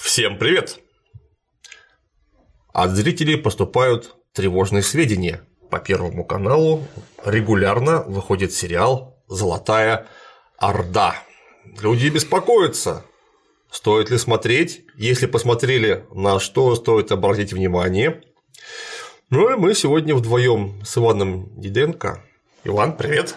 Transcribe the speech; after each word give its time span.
Всем 0.00 0.38
привет! 0.38 0.78
От 2.72 2.92
зрителей 2.92 3.36
поступают 3.36 4.14
тревожные 4.32 4.82
сведения. 4.82 5.42
По 5.70 5.80
Первому 5.80 6.24
каналу 6.24 6.86
регулярно 7.24 8.04
выходит 8.04 8.52
сериал 8.52 9.20
«Золотая 9.26 10.06
Орда». 10.56 11.16
Люди 11.82 12.08
беспокоятся, 12.08 13.04
стоит 13.72 14.10
ли 14.10 14.18
смотреть, 14.18 14.84
если 14.94 15.26
посмотрели, 15.26 16.06
на 16.12 16.38
что 16.38 16.76
стоит 16.76 17.10
обратить 17.10 17.52
внимание. 17.52 18.22
Ну 19.30 19.52
и 19.52 19.56
мы 19.56 19.74
сегодня 19.74 20.14
вдвоем 20.14 20.80
с 20.84 20.96
Иваном 20.96 21.60
Диденко. 21.60 22.24
Иван, 22.62 22.96
привет! 22.96 23.34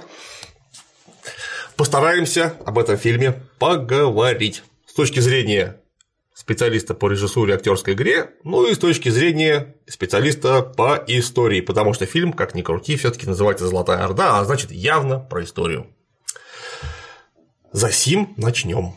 Постараемся 1.75 2.55
об 2.65 2.77
этом 2.77 2.97
фильме 2.97 3.41
поговорить 3.57 4.63
с 4.85 4.93
точки 4.93 5.19
зрения 5.19 5.80
специалиста 6.41 6.95
по 6.95 7.07
режиссуре 7.07 7.53
и 7.53 7.55
актерской 7.55 7.93
игре, 7.93 8.31
ну 8.43 8.65
и 8.65 8.73
с 8.73 8.79
точки 8.79 9.09
зрения 9.09 9.75
специалиста 9.87 10.63
по 10.63 11.03
истории, 11.05 11.61
потому 11.61 11.93
что 11.93 12.07
фильм, 12.07 12.33
как 12.33 12.55
ни 12.55 12.63
крути, 12.63 12.95
все 12.95 13.11
таки 13.11 13.27
называется 13.27 13.67
«Золотая 13.67 14.03
Орда», 14.03 14.39
а 14.39 14.43
значит 14.43 14.71
явно 14.71 15.19
про 15.19 15.43
историю. 15.43 15.85
За 17.71 17.91
сим 17.91 18.33
начнем. 18.37 18.95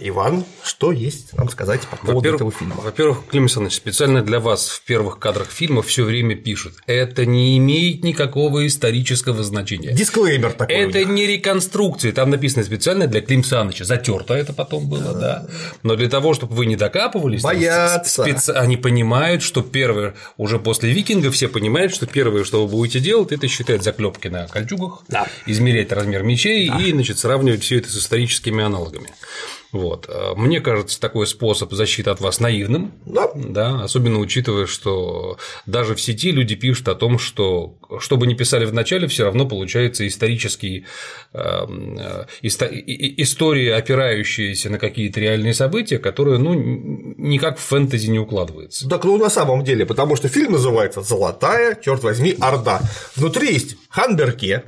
Иван, 0.00 0.44
что 0.62 0.92
есть 0.92 1.32
нам 1.34 1.48
сказать 1.48 1.82
по 1.82 1.96
поводу 1.96 2.34
этого 2.34 2.50
фильма? 2.50 2.76
Во-первых, 2.76 3.26
Клим 3.30 3.44
Александрович, 3.44 3.76
специально 3.76 4.22
для 4.22 4.40
вас 4.40 4.68
в 4.68 4.82
первых 4.84 5.18
кадрах 5.18 5.50
фильма 5.50 5.82
все 5.82 6.04
время 6.04 6.34
пишут, 6.34 6.74
это 6.86 7.26
не 7.26 7.58
имеет 7.58 8.02
никакого 8.02 8.66
исторического 8.66 9.42
значения. 9.42 9.92
Дисклеймер 9.92 10.52
такой. 10.52 10.76
Это 10.76 11.04
не 11.04 11.26
реконструкция, 11.26 12.12
там 12.12 12.30
написано 12.30 12.64
специально 12.64 13.06
для 13.06 13.20
Клим 13.20 13.40
Александровича, 13.40 13.84
затерто 13.84 14.34
это 14.34 14.52
потом 14.52 14.88
было, 14.88 15.14
да. 15.14 15.46
Но 15.82 15.96
для 15.96 16.08
того, 16.08 16.34
чтобы 16.34 16.54
вы 16.54 16.66
не 16.66 16.76
докапывались, 16.76 17.42
Боятся. 17.42 18.22
Специ... 18.22 18.52
они 18.52 18.76
понимают, 18.76 19.42
что 19.42 19.62
первое, 19.62 20.14
уже 20.36 20.58
после 20.58 20.92
викинга 20.92 21.30
все 21.30 21.48
понимают, 21.48 21.94
что 21.94 22.06
первое, 22.06 22.44
что 22.44 22.66
вы 22.66 22.70
будете 22.70 23.00
делать, 23.00 23.32
это 23.32 23.48
считать 23.48 23.82
заклепки 23.82 24.28
на 24.28 24.46
кольчугах, 24.48 25.02
да. 25.08 25.26
измерять 25.46 25.92
размер 25.92 26.22
мечей 26.22 26.68
да. 26.68 26.78
и, 26.78 26.92
значит, 26.92 27.18
сравнивать 27.18 27.62
все 27.62 27.78
это 27.78 27.90
с 27.90 27.96
историческими 27.96 28.64
аналогами. 28.64 29.10
Вот. 29.74 30.06
Э, 30.08 30.34
мне 30.36 30.60
кажется, 30.60 31.00
такой 31.00 31.26
способ 31.26 31.72
защиты 31.72 32.08
от 32.08 32.20
вас 32.20 32.38
наивным, 32.38 32.92
да. 33.04 33.28
Да, 33.34 33.82
особенно 33.82 34.20
учитывая, 34.20 34.66
что 34.66 35.36
даже 35.66 35.96
в 35.96 36.00
сети 36.00 36.30
люди 36.30 36.54
пишут 36.54 36.86
о 36.86 36.94
том, 36.94 37.18
что 37.18 37.74
что 37.98 38.16
бы 38.16 38.28
ни 38.28 38.34
писали 38.34 38.66
в 38.66 38.72
начале, 38.72 39.08
все 39.08 39.24
равно 39.24 39.48
получается 39.48 40.06
исторический 40.06 40.86
эм, 41.32 41.98
э, 41.98 42.26
истории, 42.40 43.68
опирающиеся 43.68 44.70
на 44.70 44.78
какие-то 44.78 45.18
реальные 45.18 45.54
события, 45.54 45.98
которые 45.98 46.38
ну, 46.38 46.54
никак 46.54 47.58
в 47.58 47.62
фэнтези 47.62 48.06
не 48.06 48.20
укладываются. 48.20 48.88
Так, 48.88 49.02
ну 49.02 49.18
на 49.18 49.28
самом 49.28 49.64
деле, 49.64 49.86
потому 49.86 50.14
что 50.14 50.28
фильм 50.28 50.52
называется 50.52 51.02
Золотая, 51.02 51.76
черт 51.84 52.04
возьми, 52.04 52.36
Орда. 52.40 52.80
Внутри 53.16 53.52
есть 53.52 53.76
Ханберке, 53.88 54.62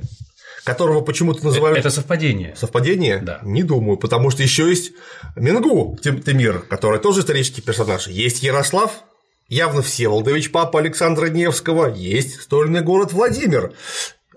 которого 0.67 0.99
почему-то 0.99 1.45
называют… 1.45 1.79
Это 1.79 1.89
совпадение. 1.89 2.53
Совпадение? 2.57 3.19
Да. 3.19 3.39
Не 3.41 3.63
думаю, 3.63 3.97
потому 3.97 4.29
что 4.31 4.43
еще 4.43 4.67
есть 4.67 4.91
Мингу 5.37 5.97
Темир, 6.03 6.59
который 6.59 6.99
тоже 6.99 7.21
исторический 7.21 7.61
персонаж. 7.61 8.07
Есть 8.07 8.43
Ярослав, 8.43 8.91
явно 9.47 9.81
Всеволодович, 9.81 10.51
папа 10.51 10.79
Александра 10.79 11.27
Невского, 11.27 11.87
есть 11.87 12.41
стольный 12.41 12.81
город 12.81 13.13
Владимир. 13.13 13.71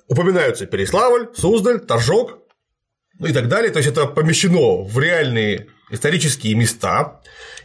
Упоминаются 0.06 0.66
Переславль, 0.66 1.30
Суздаль, 1.36 1.80
Торжок, 1.80 2.38
ну 3.18 3.26
и 3.26 3.32
так 3.32 3.48
далее. 3.48 3.72
То 3.72 3.80
есть 3.80 3.90
это 3.90 4.06
помещено 4.06 4.84
в 4.84 4.96
реальные 5.00 5.66
исторические 5.90 6.54
места, 6.54 7.20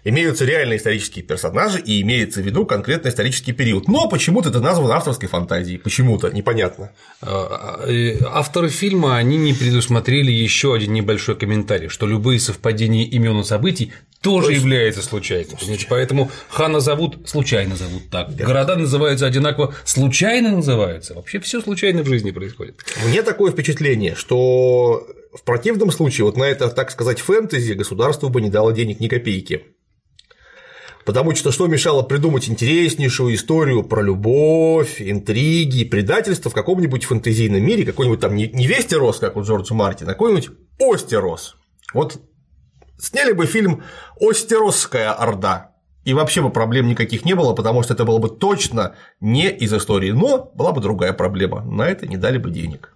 имеются 0.06 0.46
реальные 0.46 0.78
исторические 0.78 1.26
персонажи 1.26 1.80
и 1.80 2.02
имеется 2.02 2.42
в 2.42 2.46
виду 2.46 2.66
конкретный 2.66 3.10
исторический 3.10 3.52
период. 3.52 3.88
Но 3.88 4.08
почему-то 4.08 4.50
это 4.50 4.62
названо 4.62 4.96
авторской 4.96 5.28
фантазией, 5.28 5.78
почему-то, 5.78 6.30
непонятно. 6.30 6.92
А, 7.22 7.82
а, 7.84 8.40
авторы 8.40 8.70
фильма, 8.70 9.18
они 9.18 9.38
не 9.38 9.54
предусмотрели 9.54 10.32
еще 10.32 10.76
один 10.76 10.94
небольшой 10.94 11.36
комментарий, 11.36 11.90
что 11.90 12.06
любые 12.06 12.40
совпадения 12.40 13.06
имен 13.06 13.40
и 13.40 13.44
событий 13.44 13.92
тоже 14.22 14.52
есть... 14.52 14.64
являются 14.64 15.02
случайным. 15.02 15.58
Понимаете? 15.58 15.88
Поэтому 15.90 16.32
хана 16.50 16.80
зовут 16.80 17.28
случайно 17.28 17.76
зовут 17.76 18.10
так. 18.10 18.36
Да. 18.36 18.46
Города 18.46 18.76
называются 18.76 19.26
одинаково, 19.26 19.74
случайно 19.86 20.52
называются. 20.52 21.16
Вообще 21.16 21.40
все 21.40 21.62
случайно 21.62 22.04
в 22.04 22.08
жизни 22.08 22.32
происходит. 22.32 22.76
Мне 23.08 23.24
такое 23.24 23.52
впечатление, 23.52 24.16
что 24.16 25.08
в 25.36 25.44
противном 25.44 25.92
случае, 25.92 26.26
вот 26.26 26.38
на 26.38 26.44
это, 26.44 26.70
так 26.70 26.92
сказать, 26.92 27.20
фэнтези 27.20 27.74
государство 27.74 28.30
бы 28.30 28.42
не 28.42 28.50
дало 28.50 28.72
денег 28.72 29.00
ни 29.00 29.08
копейки. 29.08 29.64
Потому 31.06 31.36
что 31.36 31.52
что 31.52 31.68
мешало 31.68 32.02
придумать 32.02 32.50
интереснейшую 32.50 33.36
историю 33.36 33.84
про 33.84 34.02
любовь, 34.02 35.00
интриги, 35.00 35.84
предательство 35.84 36.50
в 36.50 36.56
каком-нибудь 36.56 37.06
фэнтезийном 37.06 37.64
мире, 37.64 37.86
какой-нибудь 37.86 38.20
там 38.20 38.36
не 38.36 38.66
Вестерос, 38.66 39.20
как 39.20 39.38
у 39.38 39.44
Джорджа 39.44 39.76
Мартина, 39.76 40.12
а 40.12 40.14
какой-нибудь 40.14 40.50
Остерос. 40.80 41.58
Вот 41.94 42.20
сняли 42.98 43.34
бы 43.34 43.46
фильм 43.46 43.84
«Остеросская 44.20 45.12
Орда», 45.12 45.76
и 46.06 46.14
вообще 46.14 46.42
бы 46.42 46.50
проблем 46.50 46.88
никаких 46.88 47.26
не 47.26 47.34
было, 47.34 47.54
потому 47.54 47.84
что 47.84 47.94
это 47.94 48.06
было 48.06 48.20
бы 48.20 48.30
точно 48.30 48.96
не 49.20 49.50
из 49.50 49.74
истории, 49.74 50.12
но 50.12 50.52
была 50.56 50.72
бы 50.72 50.82
другая 50.82 51.14
проблема, 51.14 51.64
на 51.64 51.88
это 51.88 52.08
не 52.08 52.16
дали 52.18 52.38
бы 52.38 52.52
денег. 52.52 52.95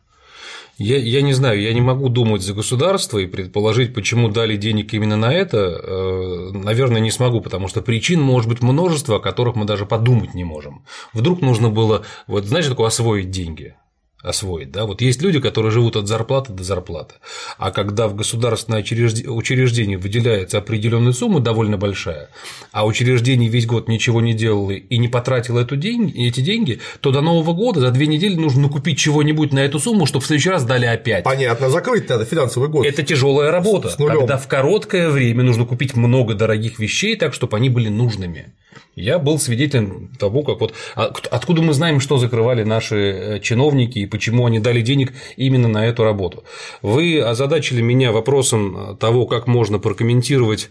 Я, 0.79 0.97
я 0.97 1.21
не 1.21 1.33
знаю, 1.33 1.61
я 1.61 1.73
не 1.73 1.81
могу 1.81 2.07
думать 2.07 2.41
за 2.41 2.53
государство 2.53 3.17
и 3.17 3.27
предположить, 3.27 3.93
почему 3.93 4.29
дали 4.29 4.55
денег 4.55 4.93
именно 4.93 5.17
на 5.17 5.33
это, 5.33 5.57
э, 5.57 6.51
наверное, 6.53 7.01
не 7.01 7.11
смогу, 7.11 7.41
потому 7.41 7.67
что 7.67 7.81
причин 7.81 8.21
может 8.21 8.47
быть 8.47 8.61
множество, 8.61 9.17
о 9.17 9.19
которых 9.19 9.57
мы 9.57 9.65
даже 9.65 9.85
подумать 9.85 10.33
не 10.33 10.45
можем. 10.45 10.85
Вдруг 11.13 11.41
нужно 11.41 11.69
было, 11.69 12.05
вот 12.27 12.45
знаешь, 12.45 12.67
такое 12.67 12.87
освоить 12.87 13.29
деньги 13.29 13.75
освоить. 14.21 14.71
Да? 14.71 14.85
Вот 14.85 15.01
есть 15.01 15.21
люди, 15.21 15.39
которые 15.39 15.71
живут 15.71 15.95
от 15.95 16.07
зарплаты 16.07 16.51
до 16.51 16.63
зарплаты, 16.63 17.15
а 17.57 17.71
когда 17.71 18.07
в 18.07 18.15
государственное 18.15 18.81
учреждение 18.81 19.97
выделяется 19.97 20.57
определенная 20.57 21.13
сумма 21.13 21.39
довольно 21.39 21.77
большая, 21.77 22.29
а 22.71 22.85
учреждение 22.85 23.49
весь 23.49 23.65
год 23.65 23.87
ничего 23.87 24.19
не 24.19 24.33
делало 24.33 24.71
и 24.71 24.97
не 24.97 25.07
потратило 25.07 25.59
эту 25.59 25.77
день, 25.77 26.11
эти 26.15 26.41
деньги, 26.41 26.79
то 26.99 27.11
до 27.11 27.21
Нового 27.21 27.53
года 27.53 27.79
за 27.79 27.91
две 27.91 28.07
недели 28.07 28.35
нужно 28.35 28.63
накупить 28.63 28.99
чего-нибудь 28.99 29.53
на 29.53 29.59
эту 29.59 29.79
сумму, 29.79 30.05
чтобы 30.05 30.23
в 30.23 30.27
следующий 30.27 30.49
раз 30.49 30.65
дали 30.65 30.85
опять. 30.85 31.23
Понятно, 31.23 31.69
закрыть 31.69 32.09
надо 32.09 32.25
финансовый 32.25 32.67
год. 32.67 32.85
Это 32.85 33.03
тяжелая 33.03 33.51
работа, 33.51 33.89
когда 33.97 34.37
в 34.37 34.47
короткое 34.47 35.09
время 35.09 35.43
нужно 35.43 35.65
купить 35.65 35.95
много 35.95 36.33
дорогих 36.33 36.79
вещей 36.79 37.15
так, 37.15 37.33
чтобы 37.33 37.55
они 37.55 37.69
были 37.69 37.87
нужными. 37.87 38.53
Я 38.95 39.17
был 39.17 39.39
свидетелем 39.39 40.09
того, 40.19 40.43
как 40.43 40.59
вот 40.59 40.73
а, 40.95 41.13
откуда 41.31 41.61
мы 41.61 41.73
знаем, 41.73 41.99
что 41.99 42.17
закрывали 42.17 42.63
наши 42.63 42.95
э, 42.95 43.39
чиновники 43.39 43.99
и 43.99 44.05
почему 44.09 44.45
они 44.45 44.59
дали 44.59 44.81
денег 44.81 45.13
именно 45.37 45.67
на 45.67 45.85
эту 45.85 46.03
работу. 46.03 46.43
Вы 46.81 47.21
озадачили 47.21 47.81
меня 47.81 48.11
вопросом 48.11 48.97
того, 48.99 49.25
как 49.25 49.47
можно 49.47 49.79
прокомментировать 49.79 50.69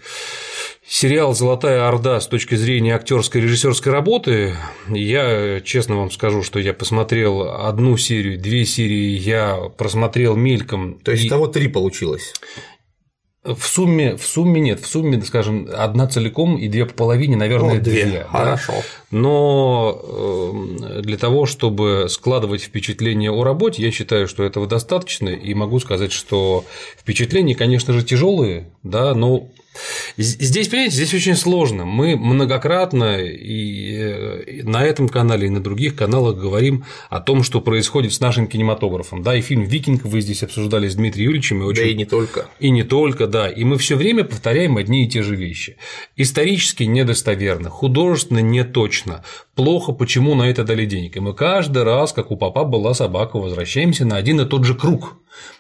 сериал 0.89 1.35
«Золотая 1.35 1.87
Орда» 1.87 2.19
с 2.21 2.27
точки 2.27 2.55
зрения 2.55 2.95
актерской 2.95 3.41
и 3.41 3.45
режиссерской 3.45 3.93
работы. 3.93 4.55
Я 4.89 5.61
честно 5.61 5.97
вам 5.97 6.11
скажу, 6.11 6.43
что 6.43 6.59
я 6.59 6.73
посмотрел 6.73 7.43
одну 7.43 7.97
серию, 7.97 8.39
две 8.39 8.65
серии 8.65 9.19
я 9.19 9.57
просмотрел 9.77 10.35
мельком. 10.35 10.99
То 11.01 11.13
есть 11.13 11.27
и... 11.27 11.29
того 11.29 11.47
три 11.47 11.69
получилось. 11.69 12.33
В 13.55 13.67
сумме, 13.67 14.17
в 14.17 14.25
сумме 14.25 14.61
нет, 14.61 14.81
в 14.81 14.87
сумме, 14.87 15.21
скажем, 15.23 15.69
одна 15.73 16.07
целиком 16.07 16.57
и 16.57 16.69
две 16.69 16.87
по 16.87 16.95
половине, 16.95 17.37
наверное, 17.37 17.77
ну, 17.77 17.81
две. 17.81 18.05
две 18.05 18.25
Хорошо. 18.25 18.73
Да? 18.73 18.83
Но 19.11 20.01
э, 20.03 21.01
для 21.03 21.17
того, 21.17 21.47
чтобы 21.47 22.07
складывать 22.09 22.63
впечатление 22.63 23.31
о 23.31 23.45
работе, 23.45 23.83
я 23.83 23.91
считаю, 23.91 24.29
что 24.29 24.45
этого 24.45 24.67
достаточно, 24.67 25.29
и 25.29 25.55
могу 25.55 25.81
сказать, 25.81 26.13
что 26.13 26.65
впечатления, 26.99 27.55
конечно 27.55 27.93
же, 27.93 28.03
тяжелые, 28.03 28.69
да, 28.83 29.15
но 29.15 29.49
Здесь, 30.17 30.69
понимаете, 30.69 30.97
здесь 30.97 31.15
очень 31.15 31.37
сложно. 31.37 31.85
Мы 31.85 32.17
многократно 32.17 33.19
и 33.21 34.63
на 34.63 34.85
этом 34.85 35.09
канале, 35.09 35.47
и 35.47 35.51
на 35.51 35.61
других 35.61 35.95
каналах 35.95 36.37
говорим 36.37 36.85
о 37.11 37.21
том, 37.21 37.43
что 37.43 37.61
происходит 37.61 38.13
с 38.13 38.21
нашим 38.21 38.47
кинематографом. 38.47 39.23
Да, 39.23 39.37
и 39.37 39.41
фильм 39.41 39.65
Викинг 39.65 40.05
вы 40.05 40.21
здесь 40.21 40.43
обсуждали 40.43 40.89
с 40.89 40.95
Дмитрием 40.95 41.29
Юрьевичем. 41.29 41.63
И 41.63 41.65
очень... 41.65 41.83
Да 41.83 41.89
и 41.89 41.95
не 41.95 42.05
только. 42.05 42.47
И 42.59 42.71
не 42.71 42.83
только, 42.83 43.27
да. 43.27 43.49
И 43.49 43.65
мы 43.65 43.79
все 43.79 43.97
время 43.97 44.25
повторяем 44.25 44.77
одни 44.77 45.05
и 45.05 45.09
те 45.09 45.23
же 45.23 45.37
вещи. 45.37 45.77
Исторически 46.17 46.85
недостоверно, 46.85 47.71
художественно 47.71 48.41
не 48.41 48.65
точно, 48.65 49.25
плохо, 49.55 49.93
почему 49.93 50.35
на 50.35 50.45
это 50.45 50.65
дали 50.65 50.87
денег. 50.87 51.17
И 51.17 51.21
мы 51.21 51.35
каждый 51.35 51.83
раз, 51.83 52.13
как 52.13 52.31
у 52.31 52.37
папа 52.37 52.65
была 52.65 52.95
собака, 52.95 53.39
возвращаемся 53.39 54.05
на 54.05 54.17
один 54.17 54.41
и 54.41 54.47
тот 54.47 54.65
же 54.65 54.75
круг. 54.75 55.17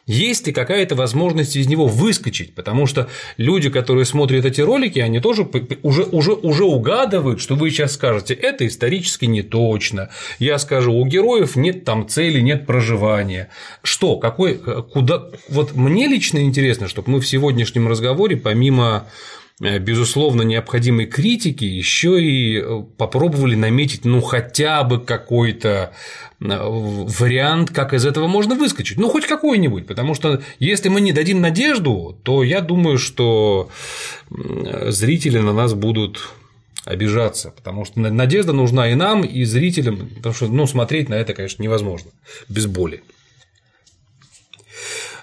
Есть 0.06 0.46
ли 0.46 0.52
какая-то 0.52 0.94
возможность 0.94 1.54
из 1.56 1.66
него 1.66 1.86
выскочить? 1.86 2.54
Потому 2.54 2.86
что 2.86 3.08
люди, 3.36 3.68
которые 3.68 4.04
смотрят 4.04 4.44
эти 4.44 4.60
ролики, 4.60 4.98
они 4.98 5.20
тоже 5.20 5.48
уже, 5.82 6.04
уже, 6.04 6.32
уже 6.32 6.64
угадывают, 6.64 7.40
что 7.40 7.56
вы 7.56 7.70
сейчас 7.70 7.92
скажете, 7.92 8.34
это 8.34 8.66
исторически 8.66 9.26
не 9.26 9.42
точно. 9.42 10.08
Я 10.38 10.58
скажу, 10.58 10.94
у 10.94 11.04
героев 11.04 11.56
нет 11.56 11.84
там 11.84 12.08
цели, 12.08 12.40
нет 12.40 12.66
проживания. 12.66 13.50
Что, 13.82 14.16
какой, 14.16 14.54
куда. 14.54 15.26
Вот 15.48 15.74
мне 15.74 16.06
лично 16.06 16.38
интересно, 16.38 16.88
чтобы 16.88 17.10
мы 17.10 17.20
в 17.20 17.28
сегодняшнем 17.28 17.86
разговоре, 17.86 18.36
помимо 18.36 19.06
э, 19.06 19.47
безусловно, 19.60 20.42
необходимой 20.42 21.06
критики, 21.06 21.64
еще 21.64 22.22
и 22.22 22.60
э, 22.60 22.82
попробовали 22.96 23.56
наметить, 23.56 24.04
ну, 24.04 24.20
хотя 24.20 24.84
бы 24.84 25.00
какой-то 25.00 25.92
вариант, 26.40 27.70
как 27.70 27.92
из 27.94 28.06
этого 28.06 28.28
можно 28.28 28.54
выскочить. 28.54 28.96
Ну, 28.96 29.08
хоть 29.08 29.26
какой-нибудь, 29.26 29.88
потому 29.88 30.14
что 30.14 30.40
если 30.60 30.88
мы 30.88 31.00
не 31.00 31.12
дадим 31.12 31.40
надежду, 31.40 32.16
то 32.22 32.44
я 32.44 32.60
думаю, 32.60 32.98
что 32.98 33.70
зрители 34.30 35.38
на 35.38 35.52
нас 35.52 35.74
будут 35.74 36.30
обижаться, 36.84 37.50
потому 37.50 37.84
что 37.84 37.98
надежда 37.98 38.52
нужна 38.52 38.88
и 38.88 38.94
нам, 38.94 39.22
и 39.22 39.44
зрителям, 39.44 40.08
потому 40.16 40.34
что 40.34 40.46
ну, 40.46 40.66
смотреть 40.66 41.08
на 41.08 41.14
это, 41.14 41.34
конечно, 41.34 41.62
невозможно 41.62 42.10
без 42.48 42.66
боли. 42.66 43.02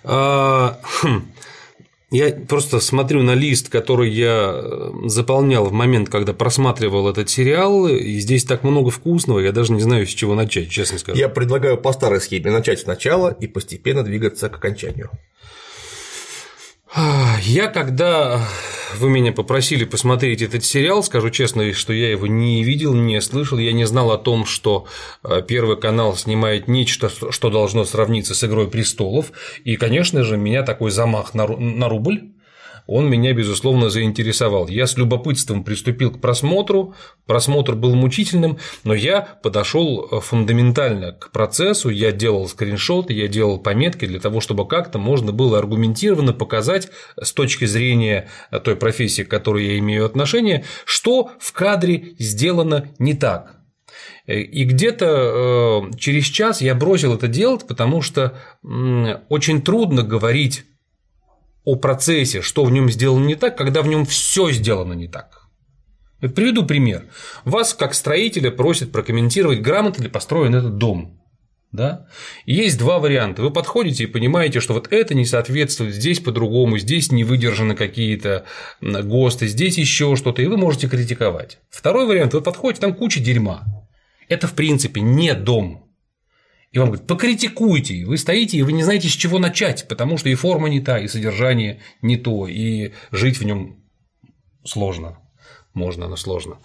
А, 0.04 0.80
хм, 0.84 1.32
я 2.16 2.32
просто 2.32 2.80
смотрю 2.80 3.24
на 3.24 3.36
лист, 3.36 3.70
который 3.70 4.10
я 4.10 4.52
э, 4.54 4.92
заполнял 5.06 5.66
в 5.66 5.72
момент, 5.72 6.10
когда 6.10 6.34
просматривал 6.34 7.10
этот 7.10 7.30
сериал, 7.30 7.88
и 7.88 8.20
здесь 8.20 8.44
так 8.44 8.64
много 8.64 8.90
вкусного, 8.90 9.40
я 9.40 9.52
даже 9.52 9.74
не 9.74 9.82
знаю, 9.82 10.06
с 10.06 10.10
чего 10.10 10.36
начать, 10.36 10.70
честно 10.70 10.98
скажу. 10.98 11.20
Я 11.20 11.30
предлагаю 11.30 11.78
по 11.78 11.94
старой 11.94 12.22
схеме 12.22 12.52
начать 12.52 12.80
сначала 12.80 13.30
и 13.30 13.48
постепенно 13.48 14.04
двигаться 14.04 14.50
к 14.50 14.56
окончанию. 14.56 15.10
Я 17.42 17.68
когда 17.68 18.48
вы 19.00 19.10
меня 19.10 19.34
попросили 19.34 19.84
посмотреть 19.84 20.42
этот 20.42 20.64
сериал, 20.64 21.04
скажу 21.04 21.30
честно, 21.30 21.74
что 21.74 21.92
я 21.92 22.10
его 22.10 22.28
не 22.28 22.64
видел, 22.64 22.94
не 22.94 23.20
слышал, 23.22 23.58
я 23.58 23.74
не 23.74 23.86
знал 23.86 24.12
о 24.12 24.18
том, 24.18 24.46
что 24.46 24.86
э, 25.24 25.42
Первый 25.46 25.78
канал 25.78 26.16
снимает 26.16 26.70
нечто, 26.70 27.10
что 27.10 27.50
должно 27.50 27.84
сравниться 27.84 28.34
с 28.34 28.44
«Игрой 28.46 28.70
престолов», 28.70 29.34
и, 29.66 29.76
конечно 29.76 30.24
же, 30.24 30.38
меня 30.38 30.64
такой 30.64 30.92
замах 30.92 31.34
на 31.34 31.90
рубль 31.90 32.35
он 32.88 33.10
меня, 33.10 33.34
безусловно, 33.34 33.90
заинтересовал. 33.90 34.68
Я 34.68 34.86
с 34.86 34.98
любопытством 34.98 35.64
приступил 35.64 36.12
к 36.12 36.22
просмотру, 36.22 36.94
просмотр 37.26 37.76
был 37.76 37.96
мучительным, 37.96 38.60
но 38.84 38.94
я 38.94 39.22
подошел 39.22 40.08
э, 40.12 40.20
фундаментально 40.20 41.14
к 41.14 41.32
процессу, 41.32 41.90
я 41.90 42.12
делал 42.12 42.48
скриншоты, 42.48 43.14
я 43.14 43.28
делал 43.28 43.60
пометки 43.60 44.06
для 44.06 44.20
того, 44.20 44.40
чтобы 44.40 44.68
как-то 44.68 45.00
можно 45.00 45.32
было 45.32 45.58
аргументированно 45.58 46.34
показать 46.34 46.90
с 47.20 47.34
точки 47.34 47.66
зрения 47.66 48.30
э, 48.52 48.60
той 48.60 48.76
профессии, 48.76 49.24
к 49.24 49.30
которой 49.30 49.66
я 49.66 49.78
имею 49.80 50.06
отношение, 50.06 50.64
что 50.86 51.32
в 51.40 51.54
кадре 51.54 52.16
сделано 52.20 52.90
не 53.00 53.16
так. 53.16 53.56
Э, 54.28 54.40
и 54.40 54.64
где-то 54.64 55.90
через 55.98 56.26
час 56.26 56.62
я 56.62 56.76
бросил 56.76 57.16
это 57.16 57.28
делать, 57.28 57.66
потому 57.68 58.02
что 58.02 58.38
очень 59.30 59.62
трудно 59.62 60.04
говорить 60.04 60.66
о 61.66 61.76
процессе, 61.76 62.42
что 62.42 62.64
в 62.64 62.72
нем 62.72 62.90
сделано 62.90 63.26
не 63.26 63.36
так, 63.36 63.58
когда 63.58 63.82
в 63.82 63.88
нем 63.88 64.06
все 64.06 64.52
сделано 64.52 64.94
не 64.94 65.08
так. 65.08 65.42
Приведу 66.22 66.66
пример. 66.66 67.06
Вас, 67.44 67.74
как 67.74 67.94
строителя, 67.94 68.52
просят 68.52 68.92
прокомментировать, 68.92 69.62
грамотно 69.62 70.04
ли 70.04 70.10
построен 70.10 70.56
этот 70.56 70.78
дом. 70.78 71.22
Да? 71.72 72.08
есть 72.46 72.80
два 72.80 73.00
варианта. 73.00 73.42
Вы 73.42 73.52
подходите 73.52 74.06
и 74.06 74.08
понимаете, 74.08 74.62
что 74.62 74.74
вот 74.74 74.88
это 74.94 75.14
не 75.14 75.26
соответствует, 75.26 75.94
здесь 75.94 76.22
по-другому, 76.22 76.78
здесь 76.78 77.12
не 77.12 77.26
выдержаны 77.26 77.76
какие-то 77.76 78.46
ГОСТы, 78.80 79.48
здесь 79.48 79.78
еще 79.78 80.16
что-то, 80.16 80.42
и 80.42 80.46
вы 80.46 80.56
можете 80.56 80.88
критиковать. 80.88 81.58
Второй 81.70 82.06
вариант, 82.06 82.34
вы 82.34 82.42
подходите, 82.42 82.80
там 82.80 82.94
куча 82.94 83.20
дерьма. 83.20 83.66
Это, 84.30 84.48
в 84.48 84.54
принципе, 84.54 85.02
не 85.02 85.34
дом 85.34 85.85
и 86.76 86.80
вам 86.80 86.90
говорят, 86.90 87.08
покритикуйте, 87.08 88.04
вы 88.04 88.18
стоите, 88.18 88.58
и 88.58 88.62
вы 88.62 88.74
не 88.74 88.84
знаете, 88.84 89.08
с 89.08 89.14
чего 89.14 89.40
начать, 89.40 89.88
потому 89.88 90.18
что 90.18 90.28
и 90.28 90.36
форма 90.36 90.68
не 90.68 90.82
та, 90.82 91.00
и 91.00 91.08
содержание 91.08 91.80
не 92.02 92.18
то, 92.18 92.48
и 92.48 92.92
жить 93.12 93.38
в 93.38 93.46
нем 93.46 93.78
сложно. 94.66 95.18
Можно, 95.74 96.10
но 96.10 96.18
сложно. 96.18 96.58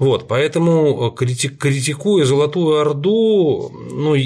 Вот, 0.00 0.26
поэтому 0.26 1.12
критикуя 1.12 2.24
Золотую 2.24 2.80
Орду, 2.80 3.70
ну, 3.92 4.16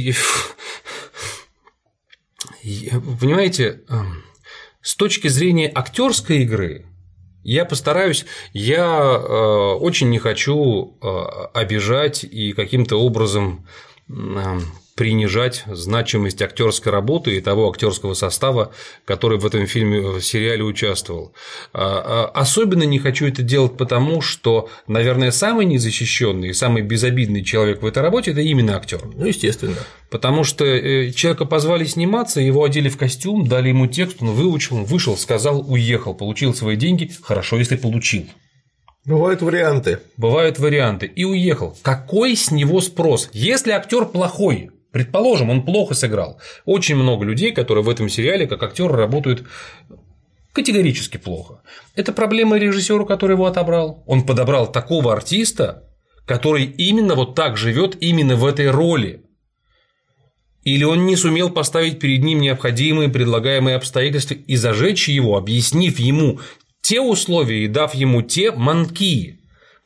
понимаете, 3.20 3.82
эм, 3.90 4.24
с 4.80 4.96
точки 4.96 5.28
зрения 5.28 5.70
актерской 5.74 6.38
игры, 6.38 6.86
я 7.44 7.66
постараюсь, 7.66 8.24
я 8.54 8.86
э, 8.86 9.74
очень 9.78 10.08
не 10.08 10.18
хочу 10.18 10.96
э, 11.02 11.06
обижать 11.52 12.24
и 12.24 12.54
каким-то 12.54 12.96
образом 12.96 13.66
эм, 14.08 14.62
принижать 14.98 15.62
значимость 15.68 16.42
актерской 16.42 16.90
работы 16.90 17.36
и 17.36 17.40
того 17.40 17.70
актерского 17.70 18.14
состава, 18.14 18.72
который 19.04 19.38
в 19.38 19.46
этом 19.46 19.64
фильме, 19.68 20.00
в 20.00 20.20
сериале 20.20 20.64
участвовал. 20.64 21.32
А, 21.72 22.30
а, 22.34 22.40
особенно 22.40 22.82
не 22.82 22.98
хочу 22.98 23.28
это 23.28 23.42
делать 23.42 23.76
потому, 23.76 24.20
что, 24.20 24.68
наверное, 24.88 25.30
самый 25.30 25.66
незащищенный 25.66 26.48
и 26.48 26.52
самый 26.52 26.82
безобидный 26.82 27.44
человек 27.44 27.80
в 27.80 27.86
этой 27.86 28.02
работе– 28.02 28.30
это 28.32 28.40
именно 28.40 28.74
актер. 28.74 29.00
Ну, 29.14 29.24
естественно. 29.24 29.76
Потому 30.10 30.42
что 30.42 30.64
э, 30.64 31.12
человека 31.12 31.44
позвали 31.44 31.84
сниматься, 31.84 32.40
его 32.40 32.64
одели 32.64 32.88
в 32.88 32.96
костюм, 32.96 33.46
дали 33.46 33.68
ему 33.68 33.86
текст, 33.86 34.16
он 34.20 34.32
выучил, 34.32 34.78
он 34.78 34.84
вышел, 34.84 35.16
сказал, 35.16 35.64
уехал, 35.70 36.12
получил 36.12 36.54
свои 36.54 36.74
деньги. 36.74 37.08
Хорошо, 37.22 37.56
если 37.56 37.76
получил. 37.76 38.26
Бывают 39.04 39.42
варианты. 39.42 40.00
Бывают 40.16 40.58
варианты. 40.58 41.06
И 41.06 41.24
уехал. 41.24 41.78
Какой 41.82 42.34
с 42.34 42.50
него 42.50 42.80
спрос? 42.80 43.30
Если 43.32 43.70
актер 43.70 44.06
плохой, 44.06 44.70
Предположим, 44.92 45.50
он 45.50 45.64
плохо 45.64 45.94
сыграл. 45.94 46.40
Очень 46.64 46.96
много 46.96 47.24
людей, 47.24 47.52
которые 47.52 47.84
в 47.84 47.90
этом 47.90 48.08
сериале 48.08 48.46
как 48.46 48.62
актеры 48.62 48.94
работают 48.94 49.46
категорически 50.52 51.18
плохо. 51.18 51.62
Это 51.94 52.12
проблема 52.12 52.58
режиссера, 52.58 53.04
который 53.04 53.32
его 53.32 53.46
отобрал. 53.46 54.02
Он 54.06 54.24
подобрал 54.24 54.72
такого 54.72 55.12
артиста, 55.12 55.84
который 56.26 56.64
именно 56.64 57.14
вот 57.14 57.34
так 57.34 57.56
живет 57.56 57.96
именно 58.00 58.36
в 58.36 58.44
этой 58.44 58.70
роли. 58.70 59.24
Или 60.64 60.84
он 60.84 61.06
не 61.06 61.16
сумел 61.16 61.50
поставить 61.50 61.98
перед 61.98 62.22
ним 62.22 62.40
необходимые 62.40 63.08
предлагаемые 63.08 63.76
обстоятельства 63.76 64.34
и 64.34 64.56
зажечь 64.56 65.08
его, 65.08 65.36
объяснив 65.36 65.98
ему 65.98 66.40
те 66.82 67.00
условия 67.00 67.64
и 67.64 67.68
дав 67.68 67.94
ему 67.94 68.22
те 68.22 68.50
манки, 68.50 69.37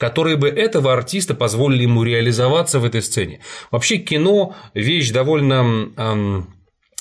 которые 0.02 0.36
бы 0.36 0.48
этого 0.48 0.92
артиста 0.92 1.32
позволили 1.32 1.84
ему 1.84 2.02
реализоваться 2.02 2.80
в 2.80 2.84
этой 2.84 3.02
сцене. 3.02 3.38
Вообще 3.70 3.98
кино– 3.98 4.56
вещь 4.74 5.12
довольно 5.12 5.92
эм, 5.96 6.54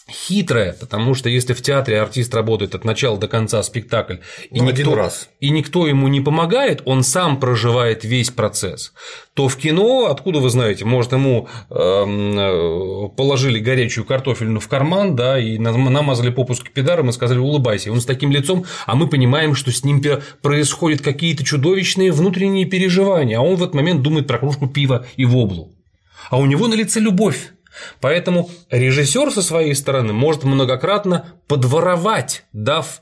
хитрая, 0.09 0.74
потому 0.74 1.13
что 1.13 1.30
если 1.30 1.53
в 1.53 1.62
театре 1.62 2.01
артист 2.01 2.33
работает 2.33 2.75
от 2.75 2.85
начала 2.85 3.18
до 3.18 3.28
конца 3.28 3.61
спектакль, 3.64 4.18
и, 4.49 4.59
ну, 4.59 4.69
никто, 4.69 4.95
раз. 4.95 5.30
и 5.40 5.49
никто 5.49 5.87
ему 5.87 6.07
не 6.07 6.21
помогает, 6.21 6.81
он 6.85 7.04
сам 7.04 7.40
проживает 7.40 8.04
весь 8.04 8.30
процесс, 8.30 8.94
то 9.33 9.47
в 9.47 9.57
кино, 9.57 10.07
откуда 10.07 10.40
вы 10.40 10.49
знаете, 10.49 10.85
может, 10.85 11.14
ему 11.14 11.47
э, 11.69 13.09
положили 13.16 13.59
горячую 13.59 14.06
картофельную 14.06 14.59
в 14.59 14.68
карман, 14.68 15.16
да, 15.16 15.40
и 15.40 15.57
намазали 15.57 16.30
попуск 16.30 16.71
педаром 16.71 17.09
и 17.09 17.14
сказали 17.14 17.40
улыбайся. 17.40 17.92
Он 17.92 18.02
с 18.02 18.06
таким 18.06 18.31
лицом, 18.31 18.66
а 18.85 18.95
мы 18.95 19.07
понимаем, 19.07 19.56
что 19.56 19.71
с 19.71 19.83
ним 19.83 20.02
происходят 20.42 21.02
какие-то 21.02 21.44
чудовищные 21.44 22.11
внутренние 22.11 22.66
переживания, 22.66 23.37
а 23.37 23.42
он 23.42 23.56
в 23.56 23.64
этот 23.64 23.76
момент 23.76 24.02
думает 24.02 24.28
про 24.28 24.40
кружку 24.40 24.68
пива 24.68 25.06
и 25.16 25.26
воблу. 25.26 25.73
А 26.30 26.37
у 26.37 26.45
него 26.45 26.68
на 26.68 26.73
лице 26.73 26.99
любовь 26.99 27.52
Поэтому 27.99 28.49
режиссер 28.69 29.31
со 29.31 29.42
своей 29.42 29.75
стороны 29.75 30.13
может 30.13 30.44
многократно 30.44 31.33
подворовать, 31.47 32.44
дав 32.54 33.01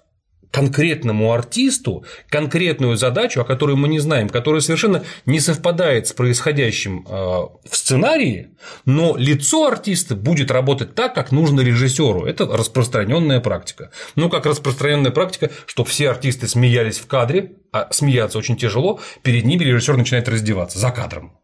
конкретному 0.51 1.31
артисту 1.31 2.05
конкретную 2.29 2.97
задачу, 2.97 3.41
о 3.41 3.45
которой 3.45 3.75
мы 3.75 3.87
не 3.87 3.99
знаем, 3.99 4.29
которая 4.29 4.61
совершенно 4.61 5.03
не 5.25 5.39
совпадает 5.39 6.07
с 6.07 6.13
происходящим 6.13 7.05
э, 7.07 7.11
в 7.11 7.75
сценарии, 7.75 8.49
но 8.85 9.15
лицо 9.15 9.67
артиста 9.67 10.15
будет 10.15 10.49
работать 10.49 10.95
так, 10.95 11.13
как 11.13 11.31
нужно 11.31 11.61
режиссеру. 11.61 12.25
Это 12.25 12.45
распространенная 12.45 13.39
практика. 13.41 13.91
Ну, 14.15 14.29
как 14.29 14.45
распространенная 14.45 15.11
практика, 15.11 15.51
что 15.65 15.83
все 15.83 16.09
артисты 16.09 16.47
смеялись 16.47 16.97
в 16.97 17.07
кадре, 17.07 17.53
а 17.71 17.87
смеяться 17.91 18.37
очень 18.37 18.57
тяжело, 18.57 18.99
перед 19.21 19.45
ними 19.45 19.63
режиссер 19.63 19.97
начинает 19.97 20.27
раздеваться 20.27 20.79
за 20.79 20.89
кадром. 20.89 21.38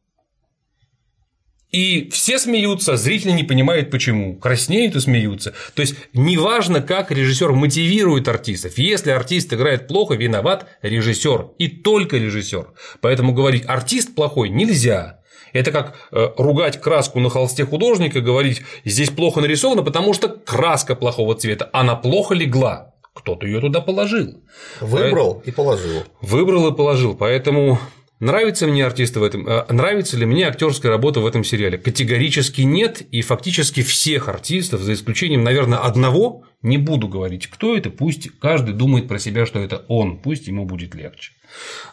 И 1.71 2.09
все 2.09 2.39
смеются, 2.39 2.95
зрители 2.95 3.31
не 3.31 3.43
понимают 3.43 3.91
почему, 3.91 4.35
краснеют 4.35 4.95
и 4.95 4.99
смеются. 4.99 5.53
То 5.73 5.81
есть 5.81 5.95
неважно, 6.13 6.81
как 6.81 7.11
режиссер 7.11 7.51
мотивирует 7.51 8.27
артистов. 8.27 8.77
Если 8.77 9.11
артист 9.11 9.53
играет 9.53 9.87
плохо, 9.87 10.13
виноват 10.13 10.67
режиссер 10.81 11.49
и 11.57 11.67
только 11.67 12.17
режиссер. 12.17 12.67
Поэтому 13.01 13.33
говорить 13.33 13.63
артист 13.67 14.15
плохой 14.15 14.49
нельзя. 14.49 15.19
Это 15.51 15.71
как 15.71 15.95
э, 16.11 16.33
ругать 16.37 16.81
краску 16.81 17.19
на 17.19 17.29
холсте 17.29 17.65
художника, 17.65 18.19
говорить 18.19 18.61
здесь 18.83 19.09
плохо 19.09 19.41
нарисовано, 19.41 19.83
потому 19.83 20.13
что 20.13 20.27
краска 20.27 20.95
плохого 20.95 21.35
цвета, 21.35 21.69
она 21.71 21.95
плохо 21.95 22.33
легла. 22.33 22.93
Кто-то 23.13 23.47
ее 23.47 23.61
туда 23.61 23.79
положил. 23.79 24.43
Выбрал 24.81 25.41
и 25.45 25.51
положил. 25.51 26.03
Выбрал 26.19 26.67
и 26.67 26.75
положил. 26.75 27.15
Поэтому 27.15 27.79
Нравится 28.21 28.65
мне 28.65 28.85
артисты 28.85 29.19
в 29.19 29.23
этом, 29.23 29.45
э, 29.45 29.65
нравится 29.73 30.15
ли 30.15 30.25
мне 30.25 30.47
актерская 30.47 30.89
работа 30.89 31.19
в 31.19 31.25
этом 31.25 31.43
сериале? 31.43 31.77
Категорически 31.77 32.61
нет, 32.61 33.01
и 33.11 33.21
фактически 33.21 33.83
всех 33.83 34.29
артистов, 34.29 34.81
за 34.81 34.93
исключением, 34.93 35.43
наверное, 35.43 35.79
одного, 35.79 36.43
не 36.61 36.77
буду 36.77 37.09
говорить, 37.09 37.47
кто 37.47 37.75
это, 37.75 37.89
пусть 37.89 38.29
каждый 38.39 38.73
думает 38.73 39.09
про 39.09 39.19
себя, 39.19 39.45
что 39.45 39.59
это 39.59 39.85
он, 39.89 40.17
пусть 40.17 40.47
ему 40.47 40.65
будет 40.65 40.95
легче. 40.95 41.33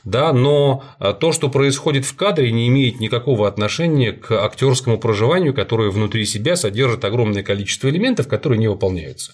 Да, 0.04 0.32
но 0.32 0.84
а, 0.98 1.12
то, 1.12 1.32
что 1.32 1.48
происходит 1.48 2.04
в 2.04 2.16
кадре, 2.16 2.50
не 2.50 2.68
имеет 2.68 3.00
никакого 3.00 3.46
отношения 3.46 4.12
к 4.12 4.32
актерскому 4.32 4.98
проживанию, 4.98 5.54
которое 5.54 5.90
внутри 5.90 6.24
себя 6.26 6.56
содержит 6.56 7.04
огромное 7.04 7.42
количество 7.42 7.88
элементов, 7.88 8.28
которые 8.28 8.58
не 8.58 8.68
выполняются. 8.68 9.32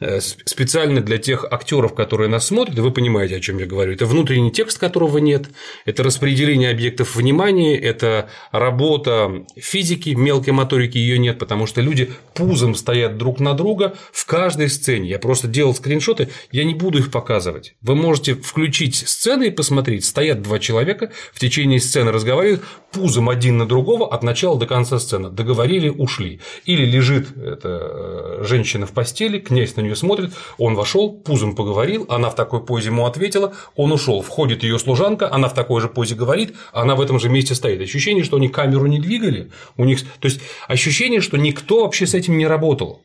Э, 0.00 0.18
специально 0.20 1.02
для 1.02 1.18
тех 1.18 1.44
актеров, 1.50 1.94
которые 1.94 2.30
нас 2.30 2.46
смотрят, 2.46 2.78
вы 2.78 2.90
понимаете, 2.90 3.36
о 3.36 3.40
чем 3.40 3.58
я 3.58 3.66
говорю. 3.66 3.92
Это 3.92 4.06
внутренний 4.06 4.50
текст, 4.50 4.78
которого 4.78 5.18
нет, 5.18 5.48
это 5.84 6.02
распределение 6.02 6.70
объектов 6.70 7.16
внимания, 7.16 7.78
это 7.78 8.30
работа 8.50 9.44
физики, 9.56 10.10
мелкой 10.10 10.54
моторики 10.54 10.96
ее 10.96 11.18
нет, 11.18 11.38
потому 11.38 11.66
что 11.66 11.82
люди 11.82 12.10
пузом 12.34 12.74
стоят 12.74 13.18
друг 13.18 13.40
на 13.40 13.52
друга 13.52 13.94
в 14.10 14.24
каждой 14.24 14.70
сцене. 14.70 15.10
Я 15.10 15.18
просто 15.18 15.48
делал 15.48 15.74
скриншоты, 15.74 16.28
я 16.50 16.64
не 16.64 16.74
буду 16.74 16.98
их 16.98 17.10
показывать. 17.10 17.74
Вы 17.82 17.94
можете 17.94 18.34
включить 18.34 18.96
сцены 18.96 19.48
и 19.48 19.50
посмотреть. 19.60 20.06
Стоят 20.06 20.40
два 20.40 20.58
человека, 20.58 21.10
в 21.34 21.38
течение 21.38 21.80
сцены 21.80 22.12
разговаривают, 22.12 22.62
пузом 22.92 23.28
один 23.28 23.58
на 23.58 23.66
другого 23.66 24.10
от 24.10 24.22
начала 24.22 24.58
до 24.58 24.66
конца 24.66 24.98
сцены. 24.98 25.28
Договорили, 25.28 25.90
ушли. 25.90 26.40
Или 26.64 26.86
лежит 26.86 27.36
эта 27.36 27.68
э, 27.68 28.44
женщина 28.44 28.86
в 28.86 28.92
постели, 28.92 29.38
князь 29.38 29.76
на 29.76 29.82
нее 29.82 29.96
смотрит, 29.96 30.32
он 30.56 30.76
вошел, 30.76 31.12
пузом 31.12 31.54
поговорил, 31.54 32.06
она 32.08 32.30
в 32.30 32.34
такой 32.34 32.64
позе 32.64 32.88
ему 32.88 33.04
ответила, 33.04 33.52
он 33.76 33.92
ушел, 33.92 34.22
входит 34.22 34.62
ее 34.62 34.78
служанка, 34.78 35.30
она 35.30 35.48
в 35.48 35.54
такой 35.54 35.82
же 35.82 35.88
позе 35.88 36.14
говорит, 36.14 36.56
она 36.72 36.94
в 36.94 37.02
этом 37.02 37.20
же 37.20 37.28
месте 37.28 37.54
стоит. 37.54 37.82
Ощущение, 37.82 38.24
что 38.24 38.38
они 38.38 38.48
камеру 38.48 38.86
не 38.86 38.98
двигали, 38.98 39.50
у 39.76 39.84
них, 39.84 40.00
то 40.20 40.26
есть 40.26 40.40
ощущение, 40.68 41.20
что 41.20 41.36
никто 41.36 41.82
вообще 41.82 42.06
с 42.06 42.14
этим 42.14 42.38
не 42.38 42.46
работал 42.46 43.02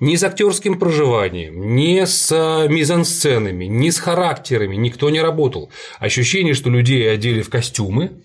ни 0.00 0.16
с 0.16 0.24
актерским 0.24 0.78
проживанием, 0.78 1.76
ни 1.76 2.04
с 2.04 2.30
э, 2.32 2.68
мизансценами, 2.68 3.64
ни 3.64 3.90
с 3.90 3.98
характерами 3.98 4.76
никто 4.76 5.10
не 5.10 5.20
работал. 5.20 5.70
Ощущение, 5.98 6.54
что 6.54 6.70
людей 6.70 7.12
одели 7.12 7.42
в 7.42 7.50
костюмы, 7.50 8.22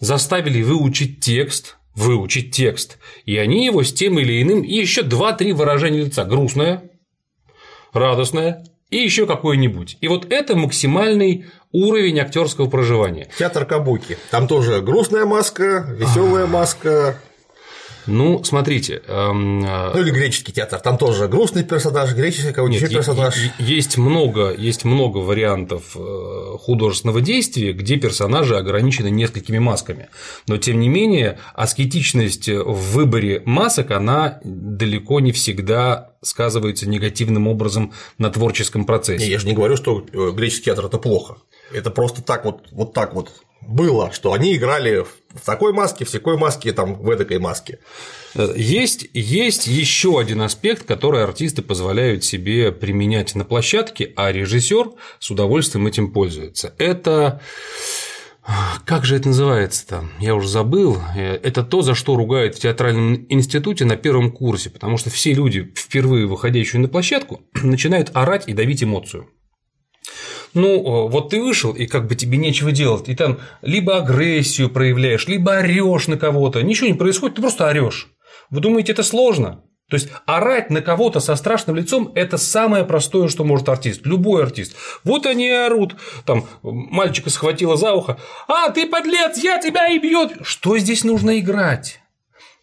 заставили 0.00 0.62
выучить 0.62 1.20
текст, 1.20 1.76
выучить 1.94 2.54
текст, 2.54 2.98
и 3.24 3.36
они 3.36 3.66
его 3.66 3.82
с 3.82 3.92
тем 3.92 4.18
или 4.18 4.42
иным, 4.42 4.62
и 4.62 4.74
еще 4.74 5.02
два-три 5.02 5.52
выражения 5.52 6.04
лица– 6.04 6.24
грустное, 6.26 6.90
радостное 7.92 8.64
и 8.90 8.96
еще 8.96 9.26
какое-нибудь. 9.26 9.98
И 10.00 10.08
вот 10.08 10.30
это 10.30 10.56
максимальный 10.56 11.46
уровень 11.72 12.20
актерского 12.20 12.68
проживания. 12.68 13.28
Театр 13.38 13.64
Кабуки. 13.64 14.18
Там 14.30 14.46
тоже 14.46 14.80
грустная 14.82 15.24
маска, 15.24 15.86
веселая 15.88 16.46
маска, 16.46 17.18
ну, 18.06 18.42
смотрите. 18.44 19.02
Эм, 19.06 19.64
э, 19.64 19.90
ну 19.94 20.00
или 20.00 20.10
греческий 20.10 20.52
театр, 20.52 20.80
там 20.80 20.98
тоже 20.98 21.28
грустный 21.28 21.64
персонаж, 21.64 22.14
греческий 22.14 22.48
еще 22.48 22.88
персонаж. 22.88 23.34
Есть 23.58 23.96
много, 23.96 24.52
есть 24.52 24.84
много 24.84 25.18
вариантов 25.18 25.96
э, 25.96 26.56
художественного 26.58 27.20
действия, 27.20 27.72
где 27.72 27.96
персонажи 27.96 28.56
ограничены 28.56 29.10
несколькими 29.10 29.58
масками. 29.58 30.08
Но 30.46 30.58
тем 30.58 30.80
не 30.80 30.88
менее, 30.88 31.38
аскетичность 31.54 32.48
в 32.48 32.92
выборе 32.92 33.42
масок, 33.44 33.90
она 33.90 34.40
далеко 34.44 35.20
не 35.20 35.32
всегда 35.32 36.12
сказывается 36.22 36.88
негативным 36.88 37.48
образом 37.48 37.92
на 38.18 38.30
творческом 38.30 38.84
процессе. 38.84 39.24
Не, 39.24 39.30
я 39.30 39.38
же 39.38 39.46
не 39.46 39.54
говорю, 39.54 39.76
что 39.76 40.04
э, 40.12 40.30
греческий 40.32 40.66
театр 40.66 40.86
это 40.86 40.98
плохо. 40.98 41.36
Это 41.72 41.90
просто 41.90 42.22
так 42.22 42.44
вот, 42.44 42.68
вот 42.70 42.92
так 42.92 43.14
вот 43.14 43.30
было, 43.66 44.12
что 44.12 44.32
они 44.32 44.56
играли 44.56 45.04
в 45.04 45.21
такой 45.40 45.72
маске, 45.72 46.04
в 46.04 46.10
такой 46.10 46.36
маске, 46.36 46.72
там, 46.72 46.94
в 46.94 47.10
этой 47.10 47.38
маске. 47.38 47.78
Есть, 48.34 49.08
есть 49.12 49.66
еще 49.66 50.18
один 50.18 50.42
аспект, 50.42 50.84
который 50.84 51.22
артисты 51.24 51.62
позволяют 51.62 52.24
себе 52.24 52.72
применять 52.72 53.34
на 53.34 53.44
площадке, 53.44 54.12
а 54.16 54.32
режиссер 54.32 54.92
с 55.18 55.30
удовольствием 55.30 55.86
этим 55.86 56.12
пользуется. 56.12 56.74
Это 56.78 57.40
как 58.84 59.04
же 59.04 59.16
это 59.16 59.28
называется-то? 59.28 60.04
Я 60.18 60.34
уже 60.34 60.48
забыл. 60.48 60.98
Это 61.14 61.62
то, 61.62 61.82
за 61.82 61.94
что 61.94 62.16
ругают 62.16 62.56
в 62.56 62.60
театральном 62.60 63.24
институте 63.28 63.84
на 63.84 63.96
первом 63.96 64.32
курсе, 64.32 64.68
потому 64.68 64.96
что 64.96 65.10
все 65.10 65.32
люди, 65.32 65.72
впервые 65.76 66.26
выходящие 66.26 66.82
на 66.82 66.88
площадку, 66.88 67.42
начинают 67.62 68.10
орать 68.14 68.48
и 68.48 68.52
давить 68.52 68.82
эмоцию 68.82 69.28
ну, 70.54 71.08
вот 71.08 71.30
ты 71.30 71.40
вышел, 71.40 71.72
и 71.72 71.86
как 71.86 72.06
бы 72.06 72.14
тебе 72.14 72.38
нечего 72.38 72.72
делать, 72.72 73.08
и 73.08 73.14
там 73.14 73.38
либо 73.62 73.96
агрессию 73.96 74.70
проявляешь, 74.70 75.26
либо 75.28 75.52
орешь 75.52 76.08
на 76.08 76.16
кого-то, 76.16 76.62
ничего 76.62 76.88
не 76.88 76.94
происходит, 76.94 77.36
ты 77.36 77.42
просто 77.42 77.68
орешь. 77.68 78.08
Вы 78.50 78.60
думаете, 78.60 78.92
это 78.92 79.02
сложно? 79.02 79.62
То 79.88 79.96
есть 79.96 80.08
орать 80.24 80.70
на 80.70 80.80
кого-то 80.80 81.20
со 81.20 81.36
страшным 81.36 81.76
лицом– 81.76 82.12
это 82.14 82.38
самое 82.38 82.84
простое, 82.84 83.28
что 83.28 83.44
может 83.44 83.68
артист, 83.68 84.06
любой 84.06 84.42
артист. 84.42 84.74
Вот 85.04 85.26
они 85.26 85.48
и 85.48 85.50
орут, 85.50 85.96
там 86.24 86.46
мальчика 86.62 87.28
схватило 87.28 87.76
за 87.76 87.92
ухо, 87.92 88.18
а 88.48 88.70
ты 88.70 88.86
подлец, 88.86 89.36
я 89.42 89.58
тебя 89.58 89.88
и 89.88 89.98
бьет. 89.98 90.38
Что 90.42 90.78
здесь 90.78 91.04
нужно 91.04 91.38
играть? 91.38 92.00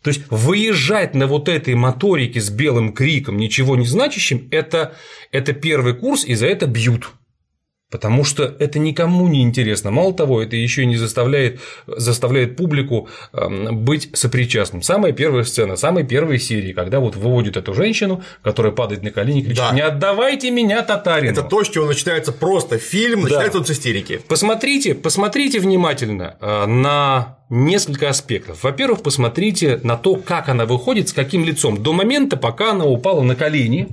То 0.01 0.09
есть 0.09 0.21
выезжать 0.29 1.13
на 1.13 1.27
вот 1.27 1.49
этой 1.49 1.75
моторике 1.75 2.41
с 2.41 2.49
белым 2.49 2.93
криком, 2.93 3.37
ничего 3.37 3.75
не 3.75 3.85
значащим, 3.85 4.47
это, 4.49 4.95
это 5.31 5.53
первый 5.53 5.93
курс, 5.93 6.25
и 6.25 6.33
за 6.35 6.47
это 6.47 6.65
бьют. 6.65 7.11
Потому 7.91 8.23
что 8.23 8.43
это 8.43 8.77
никому 8.77 9.27
не 9.27 9.41
интересно. 9.41 9.89
Мало 9.89 10.13
того, 10.13 10.43
это 10.43 10.55
еще 10.55 10.85
не 10.85 10.95
заставляет, 10.95 11.59
заставляет 11.87 12.55
публику 12.55 13.09
эм, 13.33 13.83
быть 13.83 14.09
сопричастным. 14.13 14.83
Самая 14.83 15.11
первая 15.11 15.43
сцена, 15.43 15.75
самой 15.75 16.03
первой 16.03 16.37
серии, 16.37 16.71
когда 16.71 16.99
вот 16.99 17.15
выводят 17.15 17.57
эту 17.57 17.73
женщину, 17.73 18.23
которая 18.43 18.71
падает 18.73 19.01
на 19.01 19.09
колени 19.09 19.39
и 19.39 19.45
кричит: 19.45 19.57
да. 19.57 19.71
Не 19.71 19.81
отдавайте 19.81 20.51
меня 20.51 20.83
татарину. 20.83 21.31
Это 21.31 21.41
то, 21.41 21.63
с 21.63 21.69
чего 21.69 21.85
начинается 21.85 22.31
просто 22.31 22.77
фильм, 22.77 23.23
начинается 23.23 23.53
да. 23.53 23.59
он 23.59 23.65
с 23.65 23.71
истерики. 23.71 24.21
Посмотрите, 24.27 24.93
посмотрите 24.93 25.59
внимательно 25.59 26.37
э, 26.39 26.65
на 26.67 27.39
несколько 27.49 28.09
аспектов. 28.09 28.63
Во-первых, 28.63 29.01
посмотрите 29.01 29.79
на 29.81 29.97
то, 29.97 30.15
как 30.15 30.49
она 30.49 30.67
выходит, 30.67 31.09
с 31.09 31.13
каким 31.13 31.43
лицом. 31.43 31.81
До 31.81 31.93
момента, 31.93 32.37
пока 32.37 32.71
она 32.71 32.85
упала 32.85 33.23
на 33.23 33.35
колени, 33.35 33.89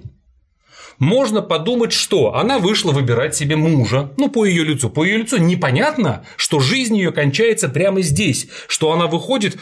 можно 0.99 1.43
подумать, 1.43 1.93
что 1.93 2.35
она 2.35 2.59
вышла 2.59 2.93
выбирать 2.93 3.35
себе 3.35 3.57
мужа, 3.57 4.13
ну, 4.17 4.31
по 4.31 4.45
ее 4.45 4.65
лицу. 4.65 4.91
По 4.91 5.05
ее 5.05 5.19
лицу 5.19 5.39
непонятно, 5.39 6.25
что 6.37 6.61
жизнь 6.61 6.97
ее 6.97 7.13
кончается 7.13 7.69
прямо 7.69 8.01
здесь, 8.03 8.49
что 8.69 8.93
она 8.93 9.07
выходит 9.07 9.57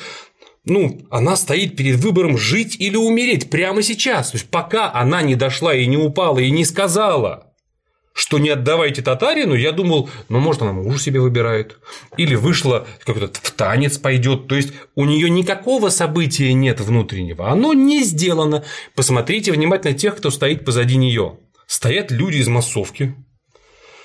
ну, 0.67 1.03
она 1.11 1.37
стоит 1.37 1.77
перед 1.77 1.97
выбором 1.97 2.39
жить 2.39 2.77
или 2.79 2.97
умереть 2.97 3.51
прямо 3.51 3.83
сейчас. 3.83 4.31
То 4.31 4.39
есть, 4.39 4.49
пока 4.49 4.91
она 4.93 5.21
не 5.21 5.35
дошла 5.35 5.75
и 5.75 5.87
не 5.87 5.99
упала 5.99 6.39
и 6.39 6.51
не 6.51 6.65
сказала, 6.65 7.54
что 8.15 8.39
не 8.39 8.49
отдавайте 8.49 9.03
татарину, 9.03 9.55
я 9.55 9.73
думал, 9.73 10.09
ну, 10.29 10.39
может, 10.39 10.63
она 10.63 10.73
мужа 10.73 10.99
себе 10.99 11.21
выбирает, 11.21 11.79
или 12.17 12.37
вышла 12.37 12.87
как-то 13.05 13.29
в 13.43 13.51
танец 13.51 13.99
пойдет, 13.99 14.47
то 14.47 14.55
есть 14.55 14.73
у 14.95 15.05
нее 15.05 15.29
никакого 15.29 15.91
события 15.91 16.53
нет 16.55 16.81
внутреннего, 16.81 17.51
оно 17.51 17.75
не 17.75 18.05
сделано. 18.05 18.65
Посмотрите 18.95 19.53
внимательно 19.53 19.95
тех, 19.95 20.17
кто 20.17 20.31
стоит 20.31 20.65
позади 20.65 20.97
нее. 20.97 21.39
Стоят 21.67 22.13
люди 22.13 22.39
из 22.39 22.49
массовки. 22.49 23.15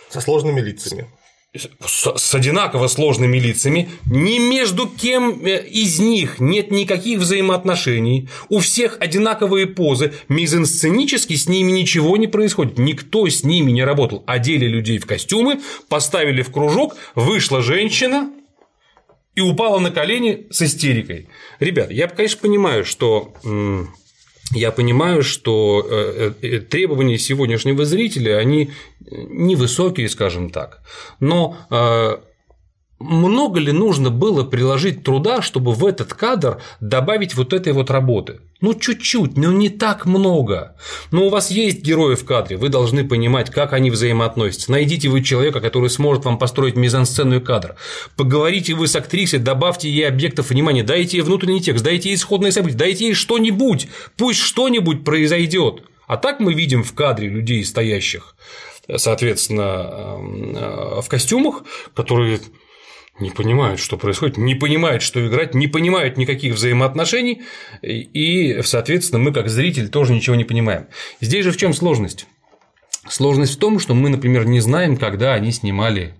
Со 0.09 0.21
сложными 0.21 0.59
лицами 0.59 1.07
с, 1.55 2.13
с 2.15 2.35
одинаково 2.35 2.87
сложными 2.87 3.37
лицами, 3.37 3.89
ни 4.05 4.37
между 4.37 4.87
кем 4.87 5.43
э, 5.43 5.65
из 5.67 5.99
них 5.99 6.39
нет 6.39 6.69
никаких 6.69 7.19
взаимоотношений, 7.19 8.29
у 8.49 8.59
всех 8.59 8.97
одинаковые 8.99 9.65
позы, 9.65 10.13
мизансценически 10.27 11.33
с 11.33 11.47
ними 11.47 11.71
ничего 11.71 12.17
не 12.17 12.27
происходит, 12.27 12.77
никто 12.77 13.27
с 13.27 13.43
ними 13.43 13.71
не 13.71 13.83
работал, 13.83 14.23
одели 14.27 14.67
людей 14.67 14.99
в 14.99 15.07
костюмы, 15.07 15.59
поставили 15.87 16.43
в 16.43 16.51
кружок, 16.51 16.95
вышла 17.15 17.63
женщина 17.63 18.31
и 19.33 19.41
упала 19.41 19.79
на 19.79 19.89
колени 19.89 20.45
с 20.51 20.61
истерикой. 20.61 21.29
Ребят, 21.59 21.89
я, 21.89 22.07
конечно, 22.07 22.41
понимаю, 22.41 22.85
что 22.85 23.33
я 24.51 24.71
понимаю, 24.71 25.23
что 25.23 25.85
э, 25.87 26.33
э, 26.41 26.59
требования 26.59 27.17
сегодняшнего 27.17 27.85
зрителя, 27.85 28.37
они 28.37 28.71
невысокие, 28.99 30.09
скажем 30.09 30.49
так, 30.49 30.81
но 31.19 31.57
э, 31.69 32.17
много 32.99 33.59
ли 33.59 33.71
нужно 33.71 34.09
было 34.09 34.43
приложить 34.43 35.03
труда, 35.03 35.41
чтобы 35.41 35.71
в 35.73 35.85
этот 35.85 36.13
кадр 36.13 36.61
добавить 36.81 37.35
вот 37.35 37.53
этой 37.53 37.71
вот 37.73 37.89
работы? 37.89 38.41
Ну, 38.61 38.73
чуть-чуть, 38.73 39.37
но 39.37 39.53
не 39.53 39.69
так 39.69 40.05
много. 40.05 40.75
Но 41.11 41.27
у 41.27 41.29
вас 41.29 41.49
есть 41.49 41.81
герои 41.81 42.15
в 42.15 42.25
кадре, 42.25 42.57
вы 42.57 42.67
должны 42.67 43.07
понимать, 43.07 43.49
как 43.49 43.71
они 43.71 43.89
взаимоотносятся. 43.89 44.71
Найдите 44.71 45.07
вы 45.07 45.23
человека, 45.23 45.61
который 45.61 45.89
сможет 45.89 46.25
вам 46.25 46.37
построить 46.37 46.75
мизансценную 46.75 47.41
кадр. 47.41 47.75
Поговорите 48.17 48.73
вы 48.73 48.87
с 48.87 48.95
актрисой, 48.97 49.39
добавьте 49.39 49.89
ей 49.89 50.07
объектов 50.07 50.49
внимания, 50.49 50.83
дайте 50.83 51.17
ей 51.17 51.23
внутренний 51.23 51.61
текст, 51.61 51.85
дайте 51.85 52.09
ей 52.09 52.15
исходные 52.15 52.51
события, 52.51 52.77
дайте 52.77 53.05
ей 53.05 53.13
что-нибудь, 53.13 53.87
пусть 54.17 54.39
что-нибудь 54.39 55.05
произойдет. 55.05 55.83
А 56.05 56.17
так 56.17 56.41
мы 56.41 56.53
видим 56.53 56.83
в 56.83 56.93
кадре 56.93 57.29
людей, 57.29 57.63
стоящих, 57.63 58.35
соответственно, 58.97 60.17
э, 60.17 61.01
в 61.01 61.07
костюмах, 61.07 61.63
которые 61.93 62.41
не 63.19 63.29
понимают, 63.29 63.79
что 63.79 63.97
происходит, 63.97 64.37
не 64.37 64.55
понимают, 64.55 65.01
что 65.01 65.25
играть, 65.25 65.53
не 65.53 65.67
понимают 65.67 66.17
никаких 66.17 66.55
взаимоотношений, 66.55 67.43
и, 67.81 68.61
соответственно, 68.63 69.19
мы 69.19 69.33
как 69.33 69.49
зритель 69.49 69.89
тоже 69.89 70.13
ничего 70.13 70.35
не 70.35 70.43
понимаем. 70.43 70.87
Здесь 71.21 71.45
же 71.45 71.51
в 71.51 71.57
чем 71.57 71.73
сложность? 71.73 72.27
Сложность 73.07 73.55
в 73.55 73.59
том, 73.59 73.79
что 73.79 73.93
мы, 73.93 74.09
например, 74.09 74.45
не 74.45 74.59
знаем, 74.59 74.97
когда 74.97 75.33
они 75.33 75.51
снимали 75.51 76.15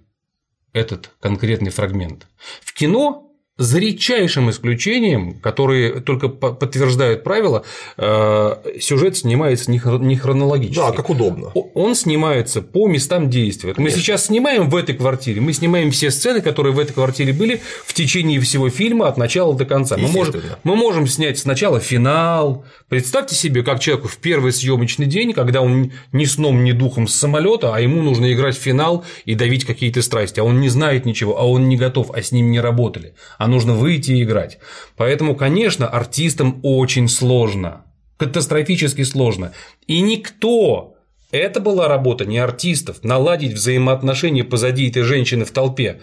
этот 0.74 1.12
конкретный 1.20 1.72
фрагмент. 1.72 2.28
В 2.62 2.74
кино 2.74 3.29
за 3.60 3.78
редчайшим 3.78 4.50
исключением, 4.50 5.34
которые 5.34 6.00
только 6.00 6.30
подтверждают 6.30 7.26
правила, 7.26 7.66
э, 7.98 8.56
сюжет 8.80 9.18
снимается 9.18 9.70
не 9.70 10.16
хронологически. 10.16 10.80
Да, 10.80 10.94
как 10.94 11.10
удобно. 11.10 11.52
Он 11.74 11.94
снимается 11.94 12.62
по 12.62 12.88
местам 12.88 13.30
действия. 13.30 13.74
Конечно. 13.74 13.98
Мы 13.98 14.02
сейчас 14.02 14.28
снимаем 14.28 14.70
в 14.70 14.76
этой 14.78 14.96
квартире, 14.96 15.42
мы 15.42 15.52
снимаем 15.52 15.92
все 15.92 16.10
сцены, 16.10 16.40
которые 16.40 16.74
в 16.74 16.80
этой 16.80 16.94
квартире 16.94 17.34
были 17.34 17.62
в 17.86 17.94
течение 17.94 18.40
всего 18.40 18.70
фильма 18.70 19.10
от 19.10 19.18
начала 19.18 19.54
до 19.54 19.66
конца. 19.66 19.98
Мы 19.98 20.08
можем, 20.08 20.36
мы 20.64 20.78
можем 20.78 21.06
снять 21.06 21.38
сначала 21.38 21.82
финал. 21.82 22.64
Представьте 22.88 23.36
себе, 23.36 23.62
как 23.64 23.82
человеку 23.82 24.08
в 24.08 24.18
первый 24.18 24.54
съемочный 24.54 25.06
день, 25.06 25.34
когда 25.34 25.62
он 25.62 25.92
ни 26.14 26.24
сном, 26.24 26.64
ни 26.64 26.72
духом 26.72 27.10
с 27.10 27.16
самолета, 27.16 27.76
а 27.76 27.82
ему 27.82 28.02
нужно 28.02 28.32
играть 28.32 28.56
финал 28.56 29.04
и 29.26 29.36
давить 29.36 29.66
какие-то 29.66 30.02
страсти, 30.02 30.40
а 30.40 30.46
он 30.46 30.62
не 30.62 30.70
знает 30.70 31.06
ничего, 31.06 31.38
а 31.38 31.44
он 31.44 31.68
не 31.68 31.76
готов, 31.76 32.12
а 32.12 32.22
с 32.22 32.32
ним 32.32 32.52
не 32.52 32.62
работали. 32.62 33.14
А 33.38 33.49
нужно 33.50 33.74
выйти 33.74 34.12
и 34.12 34.24
играть. 34.24 34.60
Поэтому, 34.96 35.36
конечно, 35.36 35.88
артистам 35.88 36.60
очень 36.64 37.08
сложно, 37.10 37.86
катастрофически 38.18 39.04
сложно. 39.04 39.52
И 39.88 40.00
никто 40.02 40.96
это 41.32 41.60
была 41.60 41.88
работа 41.88 42.26
не 42.26 42.40
артистов. 42.40 43.04
Наладить 43.04 43.54
взаимоотношения 43.54 44.44
позади 44.44 44.90
этой 44.90 45.04
женщины 45.04 45.46
в 45.46 45.52
толпе, 45.52 46.02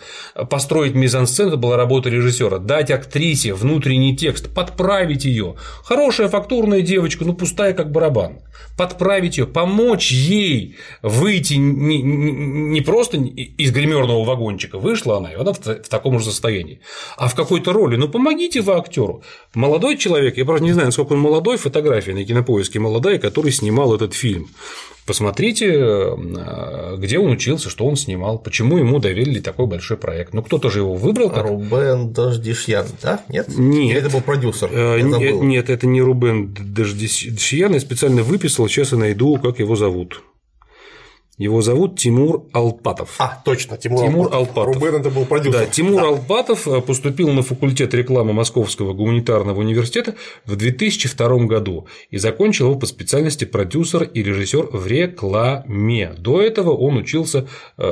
построить 0.48 0.94
мизансцену– 0.94 1.56
была 1.66 1.76
работа 1.76 2.08
режиссера. 2.08 2.58
Дать 2.58 2.90
актрисе 2.90 3.54
внутренний 3.54 4.16
текст, 4.16 4.52
подправить 4.52 5.24
ее. 5.24 5.56
Хорошая 5.84 6.28
фактурная 6.28 6.80
девочка, 6.80 7.24
ну 7.24 7.34
пустая 7.34 7.72
как 7.72 7.90
барабан. 7.90 8.38
Подправить 8.76 9.38
ее, 9.38 9.46
помочь 9.46 10.12
ей 10.12 10.76
выйти 11.02 11.54
не, 11.54 12.02
не 12.02 12.80
просто 12.82 13.16
из 13.16 13.72
гримерного 13.72 14.24
вагончика, 14.24 14.78
вышла 14.78 15.16
она, 15.16 15.32
и 15.32 15.34
она 15.34 15.52
в 15.52 15.88
таком 15.88 16.18
же 16.18 16.26
состоянии, 16.26 16.80
а 17.16 17.28
в 17.28 17.34
какой-то 17.34 17.72
роли. 17.72 17.96
Ну 17.96 18.08
помогите 18.08 18.60
вы 18.60 18.74
актеру. 18.74 19.22
Молодой 19.54 19.96
человек, 19.96 20.36
я 20.36 20.44
просто 20.44 20.64
не 20.64 20.72
знаю, 20.72 20.88
насколько 20.88 21.14
он 21.14 21.20
молодой, 21.20 21.56
фотография 21.56 22.14
на 22.14 22.24
кинопоиске 22.24 22.78
молодая, 22.78 23.18
который 23.18 23.50
снимал 23.50 23.94
этот 23.94 24.14
фильм. 24.14 24.48
Посмотрите, 25.06 25.72
э, 25.72 26.96
где 26.98 27.20
он 27.20 27.30
учился, 27.30 27.70
что 27.70 27.86
он 27.86 27.94
снимал, 27.94 28.40
почему 28.40 28.78
ему 28.78 28.98
доверили 28.98 29.38
такой 29.38 29.66
большой 29.66 29.96
проект. 29.96 30.34
Ну, 30.34 30.42
кто-то 30.42 30.68
же 30.68 30.80
его 30.80 30.94
выбрал. 30.94 31.30
Как... 31.30 31.46
Рубен 31.46 32.12
Дождишьян, 32.12 32.86
да? 33.00 33.20
Нет? 33.28 33.46
Нет. 33.56 33.90
Или 33.90 33.98
это 34.00 34.10
был 34.10 34.20
продюсер? 34.20 34.68
Э, 34.72 35.00
нет, 35.00 35.70
это 35.70 35.86
не 35.86 36.02
Рубен 36.02 36.52
Дождишьян. 36.52 37.72
Я 37.72 37.80
специально 37.80 38.24
выписал, 38.24 38.68
сейчас 38.68 38.90
я 38.92 38.98
найду, 38.98 39.36
как 39.36 39.60
его 39.60 39.76
зовут. 39.76 40.22
Его 41.38 41.60
зовут 41.60 41.98
Тимур 41.98 42.46
Алпатов. 42.52 43.16
А, 43.18 43.42
точно, 43.44 43.76
Тимур, 43.76 44.04
Тимур 44.04 44.26
Алпатов. 44.32 44.68
Алпатов. 44.68 44.82
Рубен 44.82 45.00
это 45.00 45.10
был 45.10 45.26
продюсер. 45.26 45.60
Да, 45.60 45.66
Тимур 45.66 46.00
да. 46.00 46.08
Алпатов 46.08 46.66
э, 46.66 46.80
поступил 46.80 47.28
на 47.28 47.42
факультет 47.42 47.92
рекламы 47.92 48.32
Московского 48.32 48.94
гуманитарного 48.94 49.60
университета 49.60 50.14
в 50.46 50.56
2002 50.56 51.38
году 51.44 51.88
и 52.10 52.16
закончил 52.16 52.68
его 52.68 52.78
по 52.78 52.86
специальности 52.86 53.44
продюсер 53.44 54.04
и 54.04 54.22
режиссер 54.22 54.68
в 54.72 54.86
рекламе. 54.86 56.14
До 56.16 56.40
этого 56.40 56.70
он 56.70 56.96
учился 56.96 57.46
э, 57.76 57.82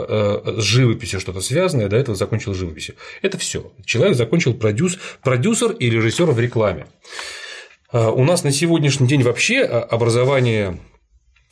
э, 0.47 0.61
с 0.61 0.65
живописью 0.65 1.21
что-то 1.21 1.43
связанное, 1.43 1.89
до 1.89 1.97
этого 1.97 2.17
закончил 2.17 2.55
живописью. 2.55 2.95
Это 3.21 3.37
все. 3.37 3.73
Человек 3.85 4.17
закончил 4.17 4.55
продюс... 4.55 4.99
продюсер 5.23 5.73
и 5.73 5.91
режиссер 5.91 6.31
в 6.31 6.41
рекламе. 6.41 6.87
У 7.93 8.25
нас 8.25 8.43
на 8.43 8.51
сегодняшний 8.51 9.07
день 9.07 9.23
вообще 9.23 9.63
образование 9.63 10.81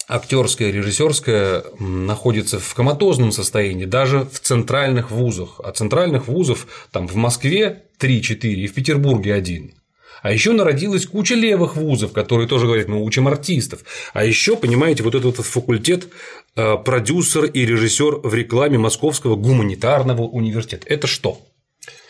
актерская, 0.08 0.70
режиссерская 0.70 1.64
находится 1.78 2.58
в 2.58 2.74
коматозном 2.74 3.32
состоянии 3.32 3.84
даже 3.84 4.24
в 4.24 4.40
центральных 4.40 5.10
вузах. 5.10 5.60
А 5.62 5.72
центральных 5.72 6.28
вузов 6.28 6.66
там 6.90 7.08
в 7.08 7.14
Москве 7.14 7.84
3-4 8.00 8.48
и 8.52 8.66
в 8.66 8.74
Петербурге 8.74 9.34
один. 9.34 9.74
А 10.22 10.32
еще 10.32 10.52
народилась 10.52 11.06
куча 11.06 11.34
левых 11.34 11.76
вузов, 11.76 12.12
которые 12.12 12.46
тоже 12.46 12.66
говорят, 12.66 12.88
мы 12.88 13.02
учим 13.02 13.26
артистов. 13.26 13.80
А 14.12 14.24
еще, 14.24 14.56
понимаете, 14.56 15.02
вот 15.02 15.16
этот 15.16 15.36
факультет 15.36 16.08
э, 16.54 16.76
продюсер 16.76 17.44
и 17.44 17.66
режиссер 17.66 18.20
в 18.22 18.32
рекламе 18.32 18.78
Московского 18.78 19.34
гуманитарного 19.34 20.22
университета. 20.22 20.86
Это 20.86 21.08
что? 21.08 21.40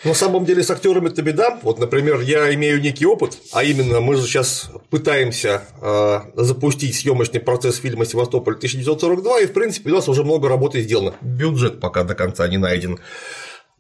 На 0.05 0.15
самом 0.15 0.45
деле 0.45 0.65
с 0.65 0.71
актерами 0.71 1.09
это 1.09 1.23
беда. 1.23 1.61
Вот, 1.63 1.79
например, 1.79 2.21
я 2.21 2.53
имею 2.55 2.81
некий 2.81 3.07
опыт, 3.07 3.39
а 3.53 3.63
именно 3.63 4.01
мы 4.01 4.17
же 4.17 4.23
сейчас 4.23 4.71
пытаемся 4.91 5.63
э, 5.81 6.21
запустить 6.35 6.97
съемочный 6.97 7.39
процесс 7.39 7.77
фильма 7.77 8.05
Севастополь 8.05 8.55
1942, 8.55 9.41
и 9.41 9.47
в 9.47 9.53
принципе 9.53 9.91
у 9.91 9.95
нас 9.95 10.09
уже 10.09 10.25
много 10.25 10.49
работы 10.49 10.81
сделано. 10.83 11.15
Бюджет 11.21 11.79
пока 11.79 12.03
до 12.03 12.17
конца 12.17 12.49
не 12.49 12.59
найден. 12.59 12.99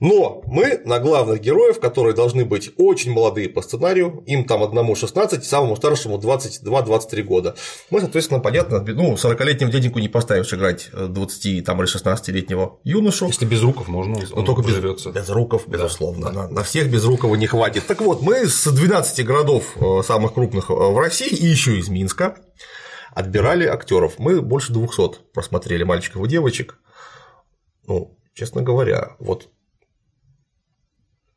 Но 0.02 0.42
мы 0.46 0.80
на 0.84 0.98
главных 0.98 1.40
героев, 1.40 1.78
которые 1.78 2.12
должны 2.12 2.44
быть 2.44 2.72
очень 2.76 3.12
молодые 3.12 3.48
по 3.48 3.62
сценарию, 3.62 4.24
им 4.26 4.44
там 4.44 4.64
одному 4.64 4.96
16, 4.96 5.44
самому 5.44 5.76
старшему 5.76 6.18
22-23 6.18 7.22
года. 7.22 7.54
Мы, 7.88 8.00
соответственно, 8.00 8.40
понятно, 8.40 8.80
ну, 8.80 9.14
40-летнему 9.14 9.70
дяденьку 9.70 10.00
не 10.00 10.08
поставишь 10.08 10.52
играть 10.52 10.90
20 10.92 11.64
там, 11.64 11.80
или 11.80 11.88
16-летнего 11.88 12.80
юношу. 12.82 13.28
Если 13.28 13.46
без 13.46 13.62
руков 13.62 13.86
можно, 13.86 14.16
он 14.16 14.24
Но 14.34 14.42
только 14.42 14.62
без, 14.62 14.78
без 15.04 15.30
руков, 15.30 15.68
безусловно. 15.68 16.32
Да. 16.32 16.32
На, 16.32 16.48
на 16.48 16.62
всех 16.64 16.90
без 16.90 17.04
рукова 17.04 17.36
не 17.36 17.46
хватит. 17.46 17.86
Так 17.86 18.00
вот, 18.00 18.22
мы 18.22 18.48
с 18.48 18.66
12 18.66 19.24
городов 19.24 19.76
э, 19.76 20.02
самых 20.04 20.34
крупных 20.34 20.68
э, 20.68 20.74
в 20.74 20.98
России 20.98 21.28
и 21.28 21.46
еще 21.46 21.78
из 21.78 21.88
Минска 21.88 22.38
отбирали 23.14 23.66
актеров. 23.66 24.18
Мы 24.18 24.42
больше 24.42 24.72
200 24.72 25.30
просмотрели 25.32 25.84
мальчиков 25.84 26.24
и 26.24 26.28
девочек. 26.28 26.80
Ну, 27.86 28.18
честно 28.34 28.62
говоря, 28.62 29.14
вот 29.20 29.51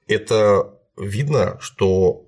это 0.07 0.73
видно, 0.97 1.57
что 1.59 2.25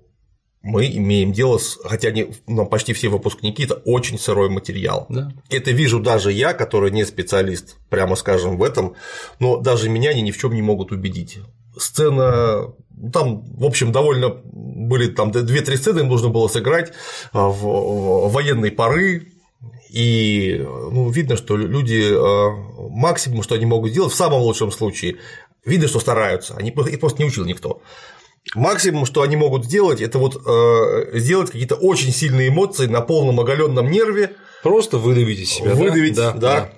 мы 0.62 0.86
имеем 0.86 1.32
дело 1.32 1.58
с, 1.58 1.78
хотя 1.84 2.08
они, 2.08 2.34
ну, 2.46 2.66
почти 2.66 2.92
все 2.92 3.08
выпускники, 3.08 3.64
это 3.64 3.74
очень 3.74 4.18
сырой 4.18 4.50
материал. 4.50 5.06
Да. 5.08 5.32
Это 5.50 5.70
вижу 5.70 6.00
даже 6.00 6.32
я, 6.32 6.52
который 6.52 6.90
не 6.90 7.04
специалист, 7.04 7.76
прямо 7.88 8.16
скажем, 8.16 8.58
в 8.58 8.62
этом, 8.62 8.94
но 9.38 9.58
даже 9.58 9.88
меня 9.88 10.10
они 10.10 10.22
ни 10.22 10.30
в 10.30 10.38
чем 10.38 10.54
не 10.54 10.62
могут 10.62 10.92
убедить. 10.92 11.38
Сцена, 11.76 12.74
ну, 12.90 13.10
там, 13.12 13.44
в 13.56 13.64
общем, 13.64 13.92
довольно 13.92 14.30
были 14.30 15.08
там 15.08 15.30
две-три 15.30 15.76
сцены, 15.76 16.00
им 16.00 16.08
нужно 16.08 16.28
было 16.28 16.48
сыграть 16.48 16.92
а, 17.32 17.48
в 17.48 18.28
военной 18.28 18.72
поры, 18.72 19.32
и 19.90 20.58
ну, 20.60 21.08
видно, 21.08 21.36
что 21.36 21.56
люди 21.56 22.04
а, 22.12 22.50
максимум, 22.90 23.42
что 23.42 23.54
они 23.54 23.64
могут 23.64 23.92
сделать, 23.92 24.12
в 24.12 24.16
самом 24.16 24.40
лучшем 24.42 24.72
случае, 24.72 25.18
Видно, 25.64 25.88
что 25.88 26.00
стараются, 26.00 26.54
они 26.56 26.70
их 26.70 27.00
просто 27.00 27.22
не 27.22 27.28
учил 27.28 27.44
никто. 27.44 27.82
Максимум, 28.54 29.04
что 29.04 29.22
они 29.22 29.36
могут 29.36 29.64
сделать, 29.66 30.00
это 30.00 30.18
вот 30.18 30.40
э, 30.46 31.18
сделать 31.18 31.50
какие-то 31.50 31.74
очень 31.74 32.12
сильные 32.12 32.48
эмоции 32.48 32.86
на 32.86 33.00
полном 33.00 33.40
оголенном 33.40 33.90
нерве. 33.90 34.32
Просто 34.62 34.98
выдавить 34.98 35.40
из 35.40 35.50
себя. 35.50 35.74
Выдавить, 35.74 36.14
да. 36.14 36.32
да. 36.32 36.38
да. 36.40 36.72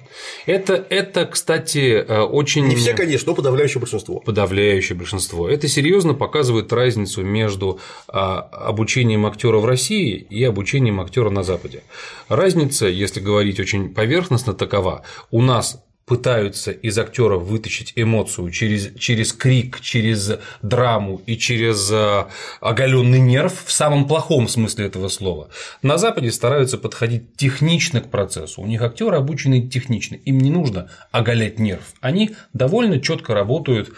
Это, 0.47 0.75
это, 0.75 1.27
кстати, 1.27 2.05
э, 2.07 2.21
очень. 2.21 2.67
Не 2.67 2.75
все, 2.75 2.95
конечно, 2.95 3.31
но 3.31 3.37
подавляющее 3.37 3.81
большинство. 3.81 4.21
Подавляющее 4.21 4.97
большинство. 4.97 5.49
Это 5.49 5.69
серьезно 5.69 6.15
показывает 6.15 6.73
разницу 6.73 7.23
между 7.23 7.81
а, 8.09 8.41
обучением 8.41 9.27
актера 9.27 9.59
в 9.59 9.65
России 9.65 10.15
и 10.17 10.43
обучением 10.45 11.01
актера 11.01 11.31
на 11.31 11.43
Западе. 11.43 11.83
Разница, 12.29 12.87
если 12.87 13.21
говорить 13.21 13.61
очень 13.61 13.95
поверхностно, 13.95 14.53
такова. 14.53 15.05
У 15.31 15.41
нас 15.41 15.83
пытаются 16.11 16.73
из 16.73 16.99
актера 16.99 17.37
вытащить 17.37 17.93
эмоцию 17.95 18.51
через, 18.51 18.93
через 18.99 19.33
крик, 19.33 19.81
через 19.81 20.33
драму 20.61 21.23
и 21.25 21.37
через 21.37 21.89
э, 21.93 22.25
оголенный 22.61 23.21
нерв 23.21 23.65
в 23.65 23.71
самом 23.71 24.09
плохом 24.09 24.49
смысле 24.49 24.87
этого 24.87 25.07
слова. 25.07 25.51
На 25.83 25.99
Западе 25.99 26.33
стараются 26.33 26.79
подходить 26.79 27.37
технично 27.37 28.01
к 28.01 28.11
процессу. 28.11 28.61
У 28.61 28.67
них 28.67 28.83
актеры 28.83 29.19
обучены 29.19 29.69
технично, 29.69 30.17
им 30.17 30.39
не 30.39 30.51
нужно 30.51 30.91
оголять 31.13 31.61
нерв. 31.61 31.85
Они 32.01 32.33
довольно 32.53 33.01
четко 33.01 33.33
работают, 33.33 33.93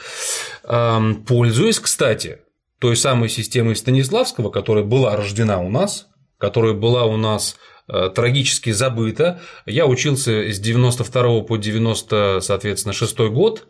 эм, 0.64 1.24
пользуясь, 1.24 1.78
кстати, 1.78 2.40
той 2.78 2.94
самой 2.94 3.30
системой 3.30 3.74
Станиславского, 3.74 4.50
которая 4.50 4.84
была 4.84 5.16
рождена 5.16 5.60
у 5.60 5.70
нас, 5.70 6.08
которая 6.36 6.74
была 6.74 7.06
у 7.06 7.16
нас 7.16 7.56
трагически 7.86 8.70
забыто. 8.70 9.40
Я 9.66 9.86
учился 9.86 10.50
с 10.50 10.58
92 10.58 11.40
по 11.42 11.56
90, 11.56 12.40
соответственно, 12.40 12.92
6 12.92 13.18
год, 13.30 13.68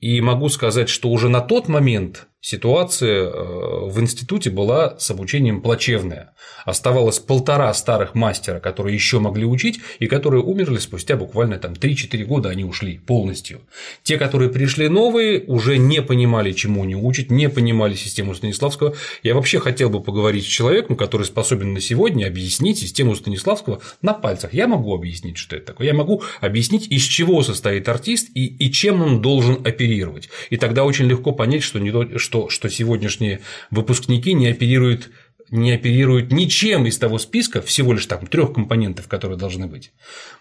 и 0.00 0.20
могу 0.20 0.48
сказать, 0.48 0.88
что 0.88 1.08
уже 1.08 1.28
на 1.28 1.40
тот 1.40 1.68
момент 1.68 2.28
ситуация 2.44 3.24
э, 3.24 3.88
в 3.88 3.98
институте 4.02 4.50
была 4.50 4.98
с 4.98 5.10
обучением 5.10 5.62
плачевная. 5.62 6.34
Оставалось 6.66 7.18
полтора 7.18 7.72
старых 7.72 8.14
мастера, 8.14 8.60
которые 8.60 8.94
еще 8.94 9.18
могли 9.18 9.46
учить, 9.46 9.80
и 9.98 10.06
которые 10.06 10.42
умерли 10.42 10.76
спустя 10.76 11.16
буквально 11.16 11.58
там 11.58 11.72
3-4 11.72 12.22
года, 12.24 12.50
они 12.50 12.64
ушли 12.64 12.98
полностью. 12.98 13.62
Те, 14.02 14.18
которые 14.18 14.50
пришли 14.50 14.88
новые, 14.88 15.42
уже 15.46 15.78
не 15.78 16.02
понимали, 16.02 16.52
чему 16.52 16.82
они 16.82 16.94
учат, 16.94 17.30
не 17.30 17.48
понимали 17.48 17.94
систему 17.94 18.34
Станиславского. 18.34 18.94
Я 19.22 19.34
вообще 19.34 19.58
хотел 19.58 19.88
бы 19.88 20.02
поговорить 20.02 20.44
с 20.44 20.48
человеком, 20.48 20.96
который 20.96 21.24
способен 21.24 21.72
на 21.72 21.80
сегодня 21.80 22.26
объяснить 22.26 22.78
систему 22.78 23.14
Станиславского 23.14 23.80
на 24.02 24.12
пальцах. 24.12 24.52
Я 24.52 24.68
могу 24.68 24.94
объяснить, 24.94 25.38
что 25.38 25.56
это 25.56 25.68
такое. 25.68 25.86
Я 25.86 25.94
могу 25.94 26.22
объяснить, 26.42 26.88
из 26.88 27.04
чего 27.04 27.42
состоит 27.42 27.88
артист 27.88 28.28
и, 28.34 28.44
и 28.44 28.70
чем 28.70 29.00
он 29.00 29.22
должен 29.22 29.66
оперировать. 29.66 30.28
И 30.50 30.58
тогда 30.58 30.84
очень 30.84 31.06
легко 31.06 31.32
понять, 31.32 31.62
что, 31.62 31.78
не 31.78 31.90
то, 31.90 32.18
что 32.18 32.33
что, 32.34 32.48
что 32.48 32.68
сегодняшние 32.68 33.40
выпускники 33.70 34.32
не 34.32 34.48
оперируют 34.48 35.10
не 35.50 35.72
оперируют 35.72 36.32
ничем 36.32 36.86
из 36.86 36.98
того 36.98 37.18
списка, 37.18 37.60
всего 37.62 37.92
лишь 37.92 38.06
там 38.06 38.26
трех 38.26 38.54
компонентов, 38.54 39.06
которые 39.06 39.38
должны 39.38 39.66
быть, 39.68 39.92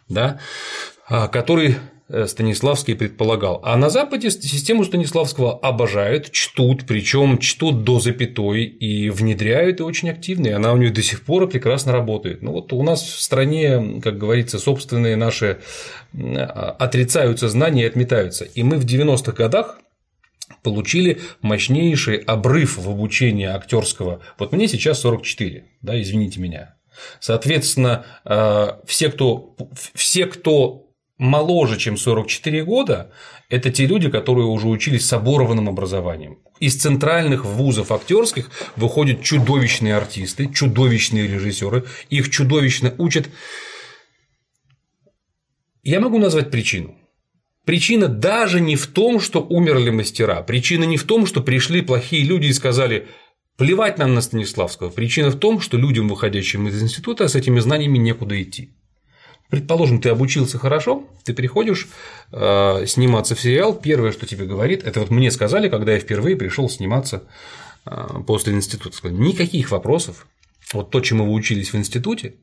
да, 0.07 0.39
а, 1.07 1.27
который 1.27 1.75
э, 2.07 2.25
Станиславский 2.25 2.95
предполагал. 2.95 3.59
А 3.63 3.75
на 3.77 3.89
Западе 3.89 4.31
систему 4.31 4.85
Станиславского 4.85 5.59
обожают, 5.59 6.31
чтут, 6.31 6.85
причем 6.87 7.37
чтут 7.37 7.83
до 7.83 7.99
запятой 7.99 8.63
и 8.63 9.09
внедряют 9.09 9.81
и 9.81 9.83
очень 9.83 10.09
активно, 10.09 10.47
и 10.47 10.51
она 10.51 10.73
у 10.73 10.77
них 10.77 10.93
до 10.93 11.03
сих 11.03 11.21
пор 11.21 11.47
прекрасно 11.47 11.91
работает. 11.91 12.41
Ну 12.41 12.53
вот 12.53 12.73
у 12.73 12.81
нас 12.81 13.03
в 13.03 13.21
стране, 13.21 13.99
как 14.01 14.17
говорится, 14.17 14.57
собственные 14.57 15.17
наши 15.17 15.59
отрицаются 16.79 17.49
знания 17.49 17.83
и 17.83 17.87
отметаются. 17.87 18.45
И 18.45 18.63
мы 18.63 18.77
в 18.77 18.85
90-х 18.85 19.33
годах 19.33 19.82
получили 20.63 21.21
мощнейший 21.41 22.17
обрыв 22.17 22.77
в 22.77 22.89
обучении 22.89 23.45
актерского. 23.45 24.21
Вот 24.39 24.51
мне 24.53 24.67
сейчас 24.67 25.01
44, 25.01 25.65
да, 25.81 26.01
извините 26.01 26.39
меня. 26.39 26.75
Соответственно, 27.19 28.05
э, 28.25 28.67
все, 28.85 29.09
кто, 29.09 29.55
все, 29.93 30.25
кто 30.25 30.83
моложе, 31.17 31.77
чем 31.77 31.97
44 31.97 32.63
года, 32.63 33.11
это 33.49 33.71
те 33.71 33.85
люди, 33.85 34.09
которые 34.09 34.47
уже 34.47 34.67
учились 34.67 35.05
с 35.05 35.13
оборванным 35.13 35.69
образованием. 35.69 36.39
Из 36.59 36.75
центральных 36.75 37.45
вузов 37.45 37.91
актерских 37.91 38.51
выходят 38.75 39.23
чудовищные 39.23 39.95
артисты, 39.95 40.51
чудовищные 40.51 41.27
режиссеры, 41.27 41.85
их 42.09 42.29
чудовищно 42.29 42.93
учат. 42.97 43.29
Я 45.83 45.99
могу 45.99 46.17
назвать 46.17 46.51
причину. 46.51 46.95
Причина 47.65 48.09
даже 48.09 48.59
не 48.59 48.75
в 48.75 48.87
том, 48.87 49.21
что 49.21 49.39
умерли 49.39 49.89
мастера, 49.89 50.41
причина 50.41 50.83
не 50.83 50.97
в 50.97 51.03
том, 51.03 51.25
что 51.25 51.41
пришли 51.41 51.81
плохие 51.81 52.23
люди 52.23 52.47
и 52.47 52.53
сказали 52.53 53.07
плевать 53.57 53.97
нам 53.97 54.13
на 54.13 54.21
Станиславского, 54.21 54.89
причина 54.89 55.29
в 55.29 55.39
том, 55.39 55.61
что 55.61 55.77
людям, 55.77 56.09
выходящим 56.09 56.67
из 56.67 56.81
института, 56.81 57.27
с 57.27 57.35
этими 57.35 57.59
знаниями 57.59 57.97
некуда 57.97 58.41
идти. 58.41 58.71
Предположим, 59.49 60.01
ты 60.01 60.09
обучился 60.09 60.57
хорошо, 60.57 61.07
ты 61.23 61.33
приходишь 61.33 61.87
э, 62.31 62.85
сниматься 62.87 63.35
в 63.35 63.39
сериал, 63.39 63.73
первое, 63.73 64.11
что 64.11 64.25
тебе 64.25 64.45
говорит, 64.45 64.83
это 64.83 64.99
вот 64.99 65.09
мне 65.09 65.31
сказали, 65.31 65.69
когда 65.69 65.93
я 65.93 65.99
впервые 65.99 66.35
пришел 66.35 66.69
сниматься 66.69 67.23
э, 67.85 68.07
после 68.25 68.53
института, 68.53 68.97
сказали, 68.97 69.21
никаких 69.21 69.71
вопросов, 69.71 70.27
вот 70.73 70.89
то, 70.89 70.99
чему 71.01 71.25
вы 71.25 71.33
учились 71.33 71.71
в 71.71 71.77
институте, 71.77 72.35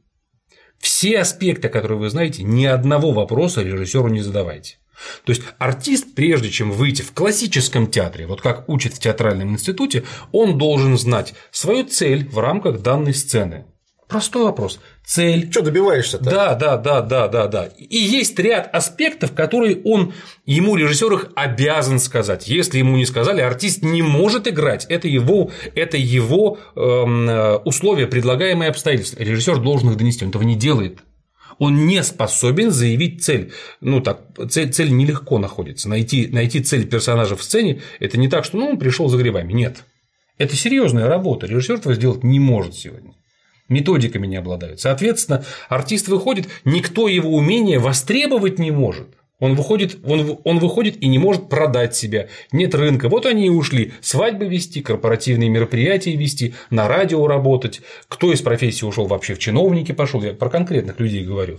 все 0.78 1.18
аспекты, 1.18 1.68
которые 1.68 1.98
вы 1.98 2.08
знаете, 2.08 2.42
ни 2.42 2.64
одного 2.64 3.12
вопроса 3.12 3.62
режиссеру 3.62 4.08
не 4.08 4.22
задавайте. 4.22 4.78
То 5.24 5.30
есть 5.32 5.42
артист, 5.58 6.14
прежде 6.14 6.50
чем 6.50 6.70
выйти 6.72 7.02
в 7.02 7.12
классическом 7.12 7.86
театре, 7.86 8.26
вот 8.26 8.40
как 8.40 8.68
учат 8.68 8.94
в 8.94 8.98
театральном 8.98 9.52
институте, 9.52 10.04
он 10.32 10.58
должен 10.58 10.98
знать 10.98 11.34
свою 11.50 11.84
цель 11.84 12.28
в 12.28 12.38
рамках 12.38 12.80
данной 12.80 13.14
сцены. 13.14 13.64
Простой 14.10 14.42
вопрос. 14.42 14.80
Цель. 15.06 15.48
Что 15.52 15.62
добиваешься-то? 15.62 16.24
Да, 16.24 16.54
да, 16.56 16.76
да, 16.76 17.00
да, 17.00 17.28
да, 17.28 17.46
да. 17.46 17.68
И 17.78 17.96
есть 17.96 18.36
ряд 18.40 18.68
аспектов, 18.74 19.32
которые 19.32 19.80
он 19.84 20.12
ему 20.46 20.74
режиссер 20.74 21.12
их 21.12 21.28
обязан 21.36 22.00
сказать. 22.00 22.48
Если 22.48 22.78
ему 22.78 22.96
не 22.96 23.06
сказали, 23.06 23.40
артист 23.40 23.82
не 23.82 24.02
может 24.02 24.48
играть. 24.48 24.84
Это 24.88 25.06
его, 25.06 25.52
это 25.76 25.96
его 25.96 26.58
эм, 26.74 27.30
э, 27.30 27.56
условия, 27.58 28.08
предлагаемые 28.08 28.70
обстоятельства. 28.70 29.22
Режиссер 29.22 29.58
должен 29.58 29.90
их 29.90 29.96
донести. 29.96 30.24
Он 30.24 30.30
этого 30.30 30.42
не 30.42 30.56
делает 30.56 30.98
он 31.60 31.86
не 31.86 32.02
способен 32.02 32.70
заявить 32.72 33.22
цель. 33.22 33.52
Ну 33.80 34.00
так, 34.00 34.22
цель, 34.48 34.72
цель 34.72 34.90
нелегко 34.90 35.38
находится. 35.38 35.88
Найти, 35.88 36.26
найти 36.26 36.60
цель 36.60 36.88
персонажа 36.88 37.36
в 37.36 37.44
сцене– 37.44 37.82
это 38.00 38.18
не 38.18 38.28
так, 38.28 38.44
что 38.46 38.56
ну, 38.56 38.70
он 38.70 38.78
пришел 38.78 39.08
за 39.08 39.18
грибами. 39.18 39.52
Нет. 39.52 39.84
Это 40.38 40.56
серьезная 40.56 41.06
работа. 41.06 41.46
Режиссер 41.46 41.76
этого 41.76 41.94
сделать 41.94 42.24
не 42.24 42.40
может 42.40 42.74
сегодня 42.74 43.12
методиками 43.68 44.26
не 44.26 44.34
обладают. 44.34 44.80
Соответственно, 44.80 45.44
артист 45.68 46.08
выходит, 46.08 46.48
никто 46.64 47.06
его 47.06 47.30
умения 47.30 47.78
востребовать 47.78 48.58
не 48.58 48.72
может. 48.72 49.06
Он 49.40 49.54
выходит, 49.54 49.98
он, 50.04 50.38
он 50.44 50.58
выходит 50.58 51.02
и 51.02 51.08
не 51.08 51.18
может 51.18 51.48
продать 51.48 51.96
себя. 51.96 52.28
Нет 52.52 52.74
рынка. 52.74 53.08
Вот 53.08 53.26
они 53.26 53.46
и 53.46 53.50
ушли. 53.50 53.92
Свадьбы 54.00 54.46
вести, 54.46 54.82
корпоративные 54.82 55.48
мероприятия 55.48 56.14
вести, 56.14 56.54
на 56.70 56.86
радио 56.86 57.26
работать. 57.26 57.80
Кто 58.08 58.32
из 58.32 58.42
профессии 58.42 58.84
ушел 58.84 59.06
вообще 59.06 59.34
в 59.34 59.38
чиновники 59.38 59.92
пошел? 59.92 60.22
Я 60.22 60.34
про 60.34 60.50
конкретных 60.50 61.00
людей 61.00 61.24
говорю. 61.24 61.58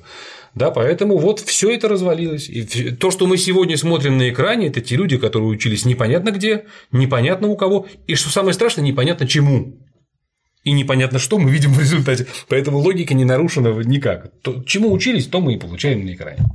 Да, 0.54 0.70
поэтому 0.70 1.18
вот 1.18 1.40
все 1.40 1.72
это 1.72 1.88
развалилось. 1.88 2.50
И 2.50 2.92
то, 2.92 3.10
что 3.10 3.26
мы 3.26 3.38
сегодня 3.38 3.78
смотрим 3.78 4.18
на 4.18 4.30
экране, 4.30 4.68
это 4.68 4.82
те 4.82 4.96
люди, 4.98 5.18
которые 5.18 5.48
учились 5.48 5.86
непонятно 5.86 6.32
где, 6.32 6.66
непонятно 6.92 7.48
у 7.48 7.56
кого, 7.56 7.88
и 8.06 8.16
что 8.16 8.30
самое 8.30 8.54
страшное, 8.54 8.84
непонятно 8.84 9.28
чему. 9.28 9.78
И 10.64 10.74
непонятно, 10.74 11.18
что 11.18 11.40
мы 11.40 11.50
видим 11.50 11.74
в 11.74 11.80
результате. 11.80 12.28
Поэтому 12.48 12.78
логика 12.78 13.14
не 13.16 13.26
нарушена 13.26 13.70
никак. 13.84 14.32
То, 14.42 14.64
чему 14.64 14.92
учились, 14.92 15.26
то 15.26 15.42
мы 15.42 15.56
и 15.56 15.58
получаем 15.58 16.06
на 16.06 16.14
экране. 16.14 16.46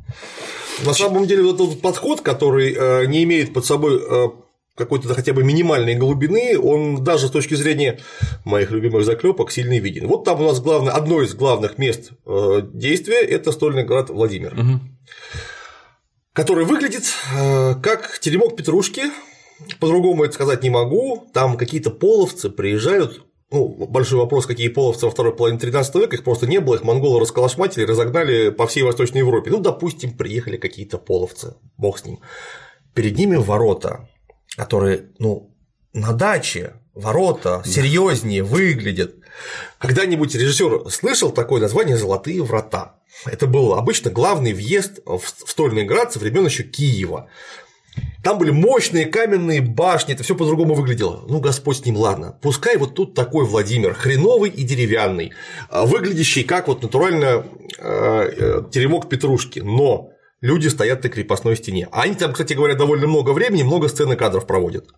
На 0.84 0.92
самом 0.92 1.26
деле, 1.26 1.42
вот 1.42 1.60
этот 1.60 1.80
подход, 1.80 2.20
который 2.20 2.72
э, 2.72 3.06
не 3.06 3.24
имеет 3.24 3.52
под 3.52 3.64
собой 3.64 3.98
э, 3.98 4.28
какой-то 4.76 5.12
хотя 5.12 5.32
бы 5.32 5.42
минимальной 5.42 5.96
глубины, 5.96 6.56
он 6.56 7.02
даже 7.02 7.26
с 7.26 7.30
точки 7.30 7.54
зрения 7.54 7.98
моих 8.44 8.70
любимых 8.70 9.04
заклепок 9.04 9.50
сильно 9.50 9.78
виден. 9.78 10.06
Вот 10.06 10.24
там 10.24 10.40
у 10.40 10.44
нас 10.44 10.60
главное, 10.60 10.92
одно 10.92 11.22
из 11.22 11.34
главных 11.34 11.78
мест 11.78 12.10
э, 12.26 12.62
действия– 12.72 13.20
это 13.22 13.50
стольный 13.50 13.84
град 13.84 14.10
Владимир, 14.10 14.52
угу. 14.52 14.80
который 16.32 16.64
выглядит 16.64 17.04
как 17.82 18.18
теремок 18.20 18.54
Петрушки, 18.54 19.04
по-другому 19.80 20.24
это 20.24 20.34
сказать 20.34 20.62
не 20.62 20.70
могу, 20.70 21.28
там 21.32 21.56
какие-то 21.56 21.90
половцы 21.90 22.50
приезжают 22.50 23.25
ну, 23.50 23.68
большой 23.86 24.18
вопрос, 24.18 24.46
какие 24.46 24.68
половцы 24.68 25.06
во 25.06 25.12
второй 25.12 25.34
половине 25.34 25.60
13 25.60 25.94
века, 25.96 26.16
их 26.16 26.24
просто 26.24 26.46
не 26.46 26.58
было, 26.58 26.74
их 26.74 26.82
монголы 26.82 27.20
расколошматили, 27.20 27.84
разогнали 27.84 28.50
по 28.50 28.66
всей 28.66 28.82
Восточной 28.82 29.18
Европе. 29.18 29.50
Ну, 29.50 29.60
допустим, 29.60 30.16
приехали 30.16 30.56
какие-то 30.56 30.98
половцы, 30.98 31.54
бог 31.76 31.98
с 31.98 32.04
ним. 32.04 32.20
Перед 32.94 33.16
ними 33.16 33.36
ворота, 33.36 34.08
которые, 34.56 35.10
ну, 35.18 35.54
на 35.92 36.12
даче 36.12 36.74
ворота 36.94 37.62
серьезнее 37.64 38.42
выглядят. 38.42 39.14
Когда-нибудь 39.78 40.34
режиссер 40.34 40.90
слышал 40.90 41.30
такое 41.30 41.60
название 41.60 41.96
Золотые 41.96 42.42
врата. 42.42 42.96
Это 43.24 43.46
был 43.46 43.74
обычно 43.74 44.10
главный 44.10 44.52
въезд 44.52 44.98
в 45.04 45.22
Стольный 45.46 45.84
град 45.84 46.12
со 46.12 46.18
времен 46.18 46.44
еще 46.46 46.64
Киева. 46.64 47.28
Там 48.26 48.38
были 48.38 48.50
мощные 48.50 49.06
каменные 49.06 49.60
башни, 49.60 50.12
это 50.12 50.24
все 50.24 50.34
по-другому 50.34 50.74
выглядело. 50.74 51.24
Ну, 51.28 51.38
Господь 51.38 51.76
с 51.76 51.84
ним, 51.84 51.96
ладно. 51.96 52.36
Пускай 52.42 52.76
вот 52.76 52.94
тут 52.96 53.14
такой 53.14 53.44
Владимир, 53.44 53.94
хреновый 53.94 54.50
и 54.50 54.64
деревянный, 54.64 55.32
а, 55.70 55.86
выглядящий 55.86 56.42
как 56.42 56.66
вот 56.66 56.82
натурально 56.82 57.46
э, 57.78 58.62
теремок 58.72 59.08
Петрушки, 59.08 59.60
но 59.60 60.10
люди 60.40 60.66
стоят 60.66 61.04
на 61.04 61.08
крепостной 61.08 61.56
стене. 61.56 61.88
А 61.92 62.02
они 62.02 62.16
там, 62.16 62.32
кстати 62.32 62.54
говоря, 62.54 62.74
довольно 62.74 63.06
много 63.06 63.30
времени, 63.30 63.62
много 63.62 63.88
сцен 63.88 64.12
и 64.12 64.16
кадров 64.16 64.46
проводят. 64.46 64.88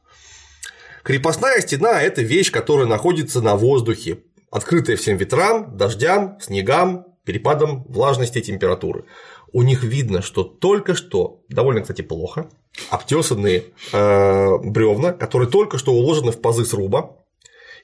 Крепостная 1.02 1.60
стена– 1.60 2.00
это 2.02 2.22
вещь, 2.22 2.50
которая 2.50 2.86
находится 2.86 3.42
на 3.42 3.56
воздухе, 3.56 4.20
открытая 4.50 4.96
всем 4.96 5.18
ветрам, 5.18 5.76
дождям, 5.76 6.38
снегам, 6.40 7.04
перепадам 7.24 7.84
влажности 7.88 8.38
и 8.38 8.42
температуры 8.42 9.04
у 9.52 9.62
них 9.62 9.82
видно, 9.82 10.22
что 10.22 10.44
только 10.44 10.94
что, 10.94 11.42
довольно, 11.48 11.80
кстати, 11.80 12.02
плохо, 12.02 12.48
обтесанные 12.90 13.64
э, 13.92 14.58
бревна, 14.58 15.12
которые 15.12 15.48
только 15.48 15.78
что 15.78 15.92
уложены 15.92 16.32
в 16.32 16.40
пазы 16.40 16.64
сруба, 16.64 17.16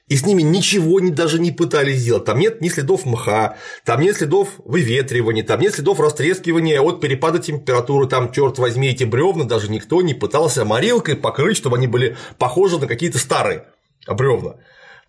и 0.07 0.15
с 0.15 0.25
ними 0.25 0.43
ничего 0.43 0.99
не, 0.99 1.09
даже 1.09 1.39
не 1.39 1.51
пытались 1.51 1.97
сделать. 1.97 2.25
Там 2.25 2.39
нет 2.39 2.61
ни 2.61 2.69
следов 2.69 3.05
мха, 3.05 3.57
там 3.83 4.01
нет 4.01 4.15
следов 4.15 4.49
выветривания, 4.63 5.43
там 5.43 5.59
нет 5.59 5.73
следов 5.73 5.99
растрескивания 5.99 6.79
от 6.79 7.01
перепада 7.01 7.39
температуры, 7.39 8.07
там, 8.07 8.31
черт 8.31 8.59
возьми, 8.59 8.89
эти 8.89 9.03
бревна 9.03 9.45
даже 9.45 9.69
никто 9.69 10.01
не 10.01 10.13
пытался 10.13 10.63
морилкой 10.63 11.15
покрыть, 11.15 11.57
чтобы 11.57 11.77
они 11.77 11.87
были 11.87 12.17
похожи 12.37 12.77
на 12.77 12.87
какие-то 12.87 13.17
старые 13.17 13.65
бревна. 14.07 14.57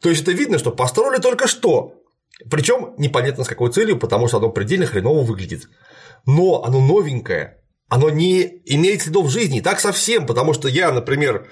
То 0.00 0.08
есть 0.08 0.22
это 0.22 0.32
видно, 0.32 0.58
что 0.58 0.70
построили 0.70 1.20
только 1.20 1.46
что. 1.46 1.94
Причем 2.50 2.94
непонятно 2.98 3.44
с 3.44 3.48
какой 3.48 3.70
целью, 3.72 3.98
потому 3.98 4.28
что 4.28 4.38
оно 4.38 4.50
предельно 4.50 4.86
хреново 4.86 5.22
выглядит 5.24 5.68
но 6.26 6.64
оно 6.64 6.80
новенькое. 6.80 7.58
Оно 7.88 8.10
не 8.10 8.62
имеет 8.64 9.02
следов 9.02 9.30
жизни, 9.30 9.60
так 9.60 9.78
совсем, 9.78 10.26
потому 10.26 10.54
что 10.54 10.66
я, 10.66 10.90
например, 10.90 11.48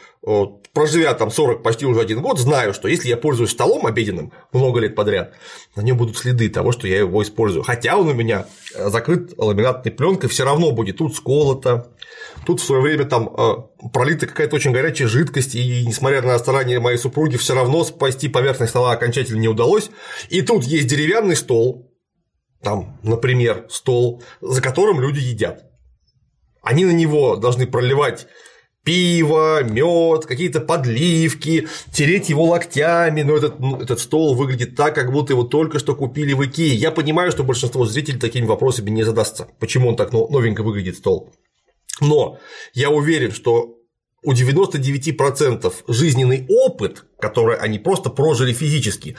проживя 0.73 1.15
там 1.15 1.31
40 1.31 1.63
почти 1.63 1.87
уже 1.87 2.01
один 2.01 2.21
год, 2.23 2.41
знаю, 2.41 2.75
что 2.75 2.89
если 2.89 3.09
я 3.09 3.17
пользуюсь 3.17 3.53
столом 3.53 3.87
обеденным 3.87 4.33
много 4.53 4.81
лет 4.81 4.97
подряд, 4.97 5.35
на 5.77 5.83
нем 5.83 5.97
будут 5.97 6.17
следы 6.17 6.49
того, 6.49 6.73
что 6.73 6.89
я 6.89 6.99
его 6.99 7.23
использую. 7.23 7.63
Хотя 7.63 7.97
он 7.97 8.09
у 8.09 8.15
меня 8.15 8.47
э, 8.75 8.91
закрыт 8.91 9.35
ламинатной 9.39 9.93
пленкой, 9.93 10.29
все 10.29 10.45
равно 10.45 10.73
будет 10.73 10.99
тут 10.99 11.15
сколото, 11.15 11.95
тут 12.45 12.61
в 12.61 12.65
свое 12.65 12.83
время 12.83 13.05
там 13.05 13.29
э, 13.29 13.89
пролита 13.93 14.27
какая-то 14.27 14.57
очень 14.57 14.73
горячая 14.73 15.07
жидкость, 15.07 15.55
и 15.55 15.87
несмотря 15.87 16.21
на 16.23 16.37
старания 16.41 16.81
моей 16.81 16.99
супруги, 16.99 17.37
все 17.37 17.55
равно 17.55 17.85
спасти 17.85 18.29
поверхность 18.29 18.71
стола 18.71 18.93
окончательно 18.93 19.39
не 19.39 19.49
удалось. 19.49 19.91
И 20.31 20.43
тут 20.43 20.65
есть 20.65 20.89
деревянный 20.89 21.37
стол, 21.37 21.93
там, 22.61 22.99
например, 23.05 23.67
стол, 23.69 24.23
за 24.41 24.61
которым 24.61 25.01
люди 25.01 25.21
едят. 25.21 25.74
Они 26.65 26.85
на 26.85 26.93
него 26.93 27.37
должны 27.37 27.67
проливать 27.67 28.27
пиво, 28.85 29.65
мед, 29.65 30.27
какие-то 30.27 30.61
подливки, 30.61 31.69
тереть 31.93 32.29
его 32.29 32.45
локтями, 32.45 33.23
но 33.23 33.37
этот, 33.37 33.59
ну, 33.59 33.81
этот 33.81 33.99
стол 33.99 34.35
выглядит 34.35 34.77
так, 34.77 34.95
как 34.95 35.11
будто 35.11 35.33
его 35.33 35.43
только 35.43 35.79
что 35.79 35.95
купили 35.97 36.35
в 36.35 36.45
Икее. 36.45 36.75
Я 36.75 36.91
понимаю, 36.91 37.33
что 37.33 37.45
большинство 37.45 37.87
зрителей 37.87 38.19
такими 38.19 38.45
вопросами 38.45 38.91
не 38.91 39.03
задастся, 39.03 39.49
почему 39.59 39.89
он 39.89 39.97
так 39.97 40.13
новенько 40.13 40.63
выглядит 40.63 40.99
стол. 40.99 41.33
Но 42.01 42.39
я 42.75 42.91
уверен, 42.91 43.33
что 43.33 43.79
у 44.23 44.33
99% 44.33 45.73
жизненный 45.89 46.47
опыт, 46.49 47.05
который 47.19 47.57
они 47.57 47.79
просто 47.79 48.11
прожили 48.11 48.53
физически, 48.53 49.17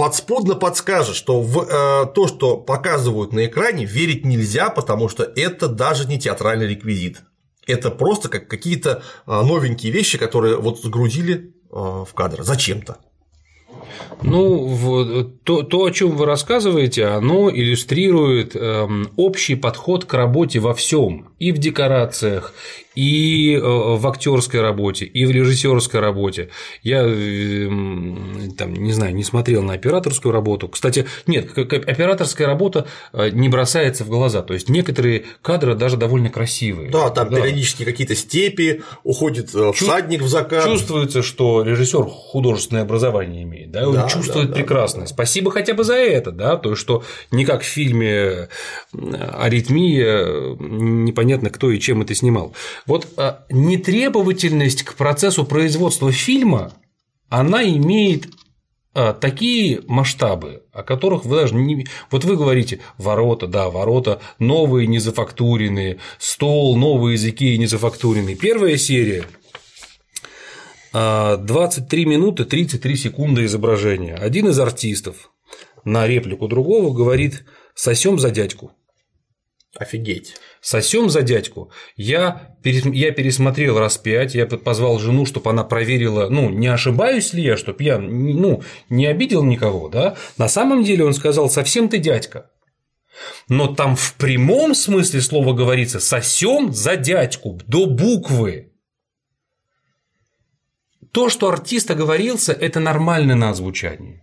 подспудно 0.00 0.54
подскажет, 0.54 1.14
что 1.14 1.42
в 1.42 1.60
э, 1.60 2.06
то, 2.14 2.26
что 2.26 2.56
показывают 2.56 3.34
на 3.34 3.44
экране, 3.44 3.84
верить 3.84 4.24
нельзя, 4.24 4.70
потому 4.70 5.10
что 5.10 5.24
это 5.24 5.68
даже 5.68 6.08
не 6.08 6.18
театральный 6.18 6.66
реквизит. 6.66 7.20
Это 7.66 7.90
просто 7.90 8.30
как 8.30 8.48
какие-то 8.48 9.02
э, 9.26 9.42
новенькие 9.42 9.92
вещи, 9.92 10.16
которые 10.16 10.56
вот 10.56 10.80
сгрузили 10.80 11.52
э, 11.70 11.74
в 11.74 12.08
кадр 12.14 12.42
зачем-то. 12.42 12.96
Ну, 14.22 14.64
вот, 14.64 15.42
то, 15.44 15.62
то, 15.62 15.84
о 15.84 15.90
чем 15.90 16.16
вы 16.16 16.24
рассказываете, 16.24 17.04
оно 17.04 17.50
иллюстрирует 17.50 18.56
эм, 18.56 19.10
общий 19.16 19.54
подход 19.54 20.06
к 20.06 20.14
работе 20.14 20.60
во 20.60 20.72
всем, 20.72 21.34
и 21.38 21.52
в 21.52 21.58
декорациях, 21.58 22.54
и 22.94 23.54
э, 23.54 23.60
в 23.60 24.06
актерской 24.06 24.60
работе, 24.60 25.04
и 25.04 25.24
в 25.24 25.30
режиссерской 25.30 26.00
работе. 26.00 26.50
Я 26.82 27.02
эм, 27.02 28.52
там, 28.56 28.74
не 28.74 28.92
знаю, 28.92 29.14
не 29.14 29.22
смотрел 29.22 29.62
на 29.62 29.74
операторскую 29.74 30.32
работу. 30.32 30.68
Кстати, 30.68 31.06
нет, 31.26 31.56
операторская 31.56 32.46
работа 32.46 32.86
э, 33.12 33.30
не 33.30 33.48
бросается 33.48 34.04
в 34.04 34.08
глаза. 34.08 34.42
То 34.42 34.54
есть 34.54 34.68
некоторые 34.68 35.24
кадры 35.42 35.74
даже 35.74 35.96
довольно 35.96 36.30
красивые. 36.30 36.90
Да, 36.90 37.10
там 37.10 37.30
да. 37.30 37.36
периодически 37.36 37.84
какие-то 37.84 38.16
степи, 38.16 38.82
уходит 39.04 39.54
э, 39.54 39.72
всадник 39.72 40.22
в 40.22 40.28
закат. 40.28 40.64
Чувствуется, 40.64 41.22
что 41.22 41.62
режиссер 41.62 42.04
художественное 42.04 42.82
образование 42.82 43.44
имеет, 43.44 43.70
да, 43.70 43.88
он 43.88 43.94
да, 43.94 44.08
чувствует 44.08 44.48
да, 44.48 44.54
прекрасно. 44.54 45.02
Да. 45.02 45.06
Спасибо 45.06 45.50
хотя 45.50 45.74
бы 45.74 45.84
за 45.84 45.94
это, 45.94 46.32
да, 46.32 46.56
то, 46.56 46.74
что 46.74 47.04
не 47.30 47.44
как 47.44 47.62
в 47.62 47.66
фильме 47.66 48.48
Аритмия, 48.92 50.56
непонятно 50.58 51.50
кто 51.50 51.70
и 51.70 51.78
чем 51.78 52.02
это 52.02 52.14
снимал. 52.14 52.54
Вот 52.86 53.08
а, 53.16 53.44
нетребовательность 53.50 54.82
к 54.82 54.94
процессу 54.94 55.44
производства 55.44 56.12
фильма, 56.12 56.72
она 57.28 57.62
имеет 57.64 58.28
а, 58.92 59.12
такие 59.12 59.82
масштабы, 59.86 60.64
о 60.72 60.82
которых 60.82 61.24
вы 61.24 61.36
даже 61.36 61.54
не... 61.54 61.86
Вот 62.10 62.24
вы 62.24 62.36
говорите, 62.36 62.80
ворота, 62.98 63.46
да, 63.46 63.70
ворота, 63.70 64.20
новые 64.38 64.86
незафактуренные, 64.86 65.98
стол, 66.18 66.76
новые 66.76 67.14
языки 67.14 67.56
незафактуренные. 67.56 68.34
Первая 68.34 68.76
серия 68.76 69.24
23 70.92 70.92
а, 70.92 72.08
минуты 72.08 72.44
33 72.44 72.96
секунды 72.96 73.44
изображения. 73.44 74.14
Один 74.14 74.48
из 74.48 74.58
артистов 74.58 75.30
на 75.84 76.06
реплику 76.08 76.48
другого 76.48 76.92
говорит 76.92 77.44
«сосем 77.74 78.18
за 78.18 78.30
дядьку». 78.30 78.72
Офигеть. 79.78 80.34
Сосем 80.60 81.08
за 81.08 81.22
дядьку. 81.22 81.70
Я, 81.94 82.56
я 82.64 83.12
пересмотрел 83.12 83.78
раз 83.78 83.98
пять, 83.98 84.34
я 84.34 84.46
позвал 84.46 84.98
жену, 84.98 85.26
чтобы 85.26 85.50
она 85.50 85.62
проверила, 85.62 86.28
ну, 86.28 86.50
не 86.50 86.66
ошибаюсь 86.66 87.32
ли 87.32 87.42
я, 87.42 87.56
чтобы 87.56 87.84
я 87.84 87.98
ну, 87.98 88.62
не 88.88 89.06
обидел 89.06 89.44
никого, 89.44 89.88
да. 89.88 90.16
На 90.38 90.48
самом 90.48 90.82
деле 90.82 91.04
он 91.04 91.14
сказал, 91.14 91.48
совсем 91.48 91.88
ты 91.88 91.98
дядька. 91.98 92.50
Но 93.48 93.72
там 93.72 93.94
в 93.94 94.14
прямом 94.14 94.74
смысле 94.74 95.20
слова 95.20 95.52
говорится 95.52 96.00
сосем 96.00 96.72
за 96.72 96.96
дядьку 96.96 97.60
до 97.66 97.86
буквы. 97.86 98.72
То, 101.12 101.28
что 101.28 101.48
артист 101.48 101.90
оговорился, 101.90 102.52
это 102.52 102.80
нормально 102.80 103.36
на 103.36 103.50
озвучании. 103.50 104.22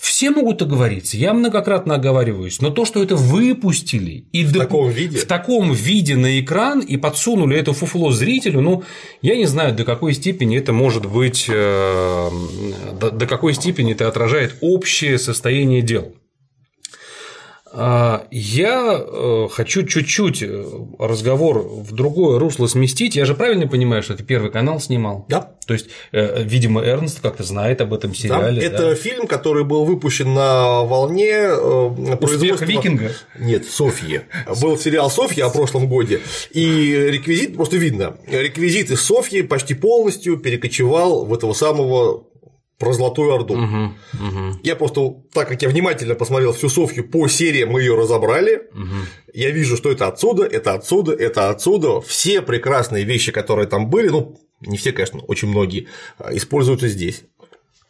Все 0.00 0.30
могут 0.30 0.62
оговориться, 0.62 1.16
я 1.16 1.34
многократно 1.34 1.96
оговариваюсь, 1.96 2.60
но 2.60 2.70
то, 2.70 2.84
что 2.84 3.02
это 3.02 3.16
выпустили 3.16 4.24
и 4.32 4.44
в, 4.44 4.52
доп... 4.52 4.62
таком, 4.62 4.90
виде? 4.90 5.18
в 5.18 5.26
таком 5.26 5.72
виде 5.72 6.16
на 6.16 6.40
экран 6.40 6.80
и 6.80 6.96
подсунули 6.96 7.56
это 7.56 7.72
фуфло 7.72 8.10
зрителю, 8.10 8.60
ну, 8.60 8.84
я 9.20 9.36
не 9.36 9.46
знаю, 9.46 9.74
до 9.74 9.84
какой 9.84 10.14
степени 10.14 10.58
это 10.58 10.72
может 10.72 11.06
быть, 11.06 11.46
э, 11.48 12.30
до 13.00 13.26
какой 13.26 13.54
степени 13.54 13.92
это 13.92 14.08
отражает 14.08 14.56
общее 14.60 15.18
состояние 15.18 15.82
дел. 15.82 16.14
А, 17.74 18.26
я 18.30 19.00
э, 19.00 19.48
хочу 19.50 19.84
чуть-чуть 19.84 20.42
э, 20.42 20.64
разговор 20.98 21.60
в 21.60 21.92
другое 21.92 22.38
русло 22.38 22.66
сместить. 22.66 23.16
Я 23.16 23.24
же 23.24 23.34
правильно 23.34 23.66
понимаю, 23.66 24.02
что 24.02 24.12
это 24.12 24.22
первый 24.22 24.50
канал 24.50 24.78
снимал? 24.78 25.24
Да. 25.28 25.52
То 25.66 25.72
есть, 25.72 25.88
э, 26.12 26.42
видимо, 26.42 26.82
Эрнст 26.82 27.20
как-то 27.20 27.44
знает 27.44 27.80
об 27.80 27.94
этом 27.94 28.14
сериале. 28.14 28.60
Да, 28.60 28.66
это 28.66 28.90
да? 28.90 28.94
фильм, 28.94 29.26
который 29.26 29.64
был 29.64 29.86
выпущен 29.86 30.34
на 30.34 30.82
волне 30.82 31.50
Успеха 32.20 32.66
Викинга. 32.66 33.12
Нет, 33.38 33.64
Софьи. 33.64 34.22
Был 34.60 34.76
сериал 34.76 35.10
Софья 35.10 35.46
о 35.46 35.50
прошлом 35.50 35.88
годе, 35.88 36.20
и 36.50 36.94
реквизит 37.08 37.54
просто 37.54 37.78
видно. 37.78 38.16
Реквизит 38.28 38.90
из 38.90 39.00
Софьи 39.00 39.40
почти 39.40 39.72
полностью 39.74 40.36
перекочевал 40.36 41.24
в 41.24 41.32
этого 41.32 41.54
самого 41.54 42.24
про 42.78 42.92
Золотую 42.92 43.32
Орду. 43.32 43.54
Угу, 43.54 43.94
угу. 44.26 44.58
Я 44.62 44.76
просто, 44.76 45.14
так 45.32 45.48
как 45.48 45.62
я 45.62 45.68
внимательно 45.68 46.14
посмотрел 46.14 46.52
всю 46.52 46.68
Софью 46.68 47.08
по 47.08 47.28
серии, 47.28 47.64
мы 47.64 47.80
ее 47.80 47.94
разобрали. 47.94 48.68
Угу. 48.72 49.34
Я 49.34 49.50
вижу, 49.50 49.76
что 49.76 49.90
это 49.90 50.08
отсюда, 50.08 50.44
это 50.44 50.74
отсюда, 50.74 51.12
это 51.12 51.50
отсюда. 51.50 52.00
Все 52.00 52.42
прекрасные 52.42 53.04
вещи, 53.04 53.30
которые 53.30 53.68
там 53.68 53.88
были, 53.88 54.08
ну, 54.08 54.40
не 54.60 54.76
все, 54.76 54.92
конечно, 54.92 55.20
очень 55.20 55.48
многие, 55.48 55.88
а, 56.18 56.34
используются 56.34 56.88
здесь. 56.88 57.24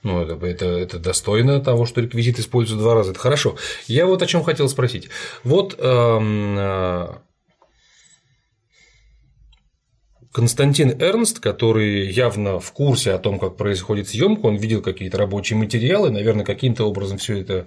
Ну, 0.03 0.21
это, 0.21 0.45
это, 0.45 0.67
это 0.67 0.99
достойно 0.99 1.61
того, 1.61 1.87
что 1.87 2.01
реквизит 2.01 2.39
используют 2.39 2.83
два 2.83 2.95
раза. 2.95 3.13
Это 3.13 3.21
хорошо. 3.21 3.57
Я 3.87 4.07
вот 4.07 4.21
о 4.21 4.27
чем 4.27 4.43
хотел 4.43 4.69
спросить. 4.69 5.09
Вот 5.45 5.77
эм, 5.79 6.59
э, 6.59 7.09
Константин 10.33 10.97
Эрнст, 10.99 11.41
который 11.41 12.11
явно 12.11 12.59
в 12.59 12.73
курсе 12.73 13.13
о 13.13 13.19
том, 13.19 13.39
как 13.39 13.57
происходит 13.57 14.09
съемка, 14.09 14.47
он 14.47 14.57
видел 14.57 14.81
какие-то 14.81 15.19
рабочие 15.19 15.59
материалы, 15.59 16.11
наверное, 16.11 16.45
каким-то 16.45 16.85
образом 16.85 17.19
все 17.19 17.39
это 17.39 17.67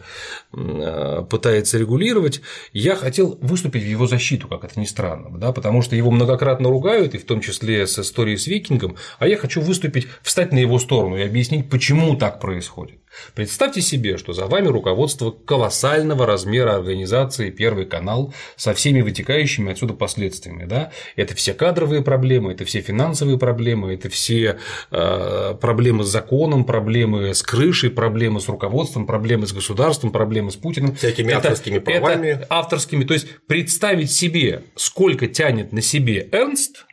а, 0.51 1.21
пытается 1.23 1.77
регулировать. 1.77 2.41
Я 2.73 2.95
хотел 2.95 3.37
выступить 3.39 3.83
в 3.83 3.87
его 3.87 4.07
защиту, 4.07 4.47
как 4.47 4.63
это 4.63 4.79
ни 4.79 4.85
странно, 4.85 5.37
да, 5.37 5.51
потому 5.51 5.83
что 5.83 5.95
его 5.95 6.09
многократно 6.09 6.69
ругают, 6.69 7.13
и 7.13 7.19
в 7.19 7.25
том 7.25 7.39
числе 7.39 7.85
с 7.85 7.99
историей 7.99 8.37
с 8.37 8.47
Викингом, 8.47 8.95
а 9.19 9.27
я 9.27 9.37
хочу 9.37 9.61
выступить, 9.61 10.07
встать 10.23 10.51
на 10.51 10.57
его 10.57 10.79
сторону 10.79 11.17
и 11.17 11.21
объяснить, 11.21 11.69
почему 11.69 12.15
так 12.15 12.39
происходит. 12.39 12.99
Представьте 13.33 13.81
себе, 13.81 14.17
что 14.17 14.33
за 14.33 14.45
вами 14.47 14.67
руководство 14.67 15.31
колоссального 15.31 16.25
размера 16.25 16.75
организации 16.75 17.49
Первый 17.49 17.85
канал 17.85 18.33
со 18.55 18.73
всеми 18.73 19.01
вытекающими 19.01 19.71
отсюда 19.71 19.93
последствиями. 19.93 20.65
Да? 20.65 20.91
Это 21.15 21.35
все 21.35 21.53
кадровые 21.53 22.01
проблемы, 22.01 22.53
это 22.55 22.65
все 22.65 22.81
финансовые 22.81 23.37
проблемы, 23.37 23.93
это 23.93 24.09
все 24.09 24.57
э, 24.91 25.55
проблемы 25.59 26.03
с 26.03 26.07
законом, 26.07 26.65
проблемы 26.65 27.33
с 27.33 27.43
крышей, 27.43 27.89
проблемы 27.89 28.39
с 28.39 28.47
руководством, 28.47 29.05
проблемы 29.05 29.45
с 29.45 29.53
государством, 29.53 30.11
проблемы 30.11 30.51
с 30.51 30.55
Путиным. 30.55 30.95
Всякими 30.95 31.27
это, 31.27 31.37
авторскими 31.37 31.79
правами. 31.79 32.27
Это 32.27 32.47
авторскими. 32.49 33.03
То 33.03 33.13
есть 33.13 33.27
представить 33.47 34.11
себе, 34.11 34.63
сколько 34.75 35.27
тянет 35.27 35.71
на 35.71 35.81
себе 35.81 36.27
Эрнст, 36.31 36.85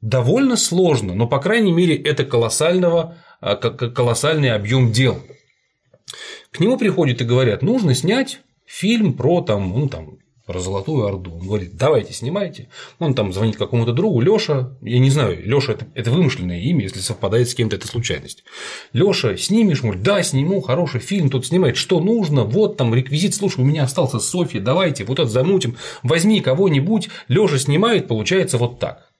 довольно 0.00 0.56
сложно, 0.56 1.14
но, 1.14 1.26
по 1.26 1.38
крайней 1.38 1.72
мере, 1.72 1.96
это 1.96 2.24
колоссального, 2.24 3.16
э, 3.40 3.56
колоссальный 3.56 4.50
объем 4.50 4.92
дел. 4.92 5.22
К 6.50 6.60
нему 6.60 6.76
приходят 6.76 7.20
и 7.20 7.24
говорят, 7.24 7.62
нужно 7.62 7.94
снять 7.94 8.40
фильм 8.66 9.14
про 9.14 9.40
там, 9.40 9.70
ну, 9.70 9.88
там, 9.88 10.18
про 10.46 10.60
Золотую 10.60 11.06
Орду. 11.06 11.32
Он 11.32 11.46
говорит, 11.46 11.76
давайте 11.76 12.12
снимайте. 12.12 12.68
Он 12.98 13.14
там 13.14 13.32
звонит 13.32 13.56
какому-то 13.56 13.92
другу, 13.92 14.20
Лёша, 14.20 14.76
я 14.82 14.98
не 14.98 15.10
знаю, 15.10 15.40
Лёша 15.44 15.72
это, 15.72 15.86
это 15.94 16.10
вымышленное 16.10 16.60
имя, 16.60 16.82
если 16.82 17.00
совпадает 17.00 17.48
с 17.48 17.54
кем-то, 17.54 17.76
это 17.76 17.86
случайность. 17.86 18.44
Лёша, 18.92 19.36
снимешь, 19.36 19.82
может, 19.82 20.02
да, 20.02 20.22
сниму, 20.22 20.60
хороший 20.60 21.00
фильм, 21.00 21.30
тут 21.30 21.46
снимает, 21.46 21.76
что 21.76 21.98
нужно, 22.00 22.44
вот 22.44 22.76
там 22.76 22.94
реквизит, 22.94 23.34
слушай, 23.34 23.60
у 23.60 23.64
меня 23.64 23.84
остался 23.84 24.18
Софья, 24.18 24.60
давайте 24.60 25.04
вот 25.04 25.18
это 25.18 25.28
замутим, 25.28 25.76
возьми 26.02 26.40
кого-нибудь, 26.40 27.08
Лёша 27.28 27.58
снимает, 27.58 28.06
получается 28.06 28.58
вот 28.58 28.78
так. 28.78 29.13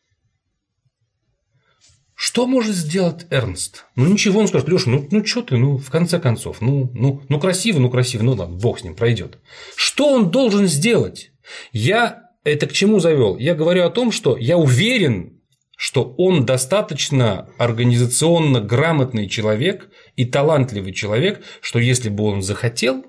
Что 2.27 2.47
может 2.47 2.75
сделать 2.75 3.27
Эрнст? 3.29 3.85
Ну 3.97 4.07
ничего, 4.07 4.41
он 4.41 4.49
скажет, 4.49 4.67
Леша, 4.67 4.89
ну, 4.89 5.07
ну 5.11 5.27
что 5.27 5.43
ты, 5.43 5.59
ну 5.59 5.77
в 5.77 5.91
конце 5.91 6.19
концов, 6.19 6.63
ну, 6.63 6.91
ну, 6.95 7.21
ну 7.29 7.39
красиво, 7.39 7.81
ну 7.81 7.91
красиво, 7.91 8.23
ну 8.23 8.33
ладно, 8.33 8.57
бог 8.57 8.79
с 8.79 8.83
ним 8.83 8.95
пройдет. 8.95 9.37
Что 9.77 10.09
он 10.09 10.31
должен 10.31 10.67
сделать? 10.67 11.33
Я 11.73 12.31
это 12.43 12.67
к 12.67 12.73
чему 12.73 12.99
завел? 12.99 13.37
Я 13.37 13.55
говорю 13.55 13.85
о 13.85 13.91
том, 13.91 14.11
что 14.11 14.39
я 14.39 14.57
уверен, 14.57 15.43
что 15.77 16.15
он 16.17 16.47
достаточно 16.47 17.51
организационно 17.59 18.63
грамотный 18.63 19.29
человек 19.29 19.91
и 20.17 20.25
талантливый 20.25 20.95
человек, 20.95 21.43
что 21.61 21.79
если 21.79 22.09
бы 22.09 22.25
он 22.25 22.41
захотел, 22.41 23.05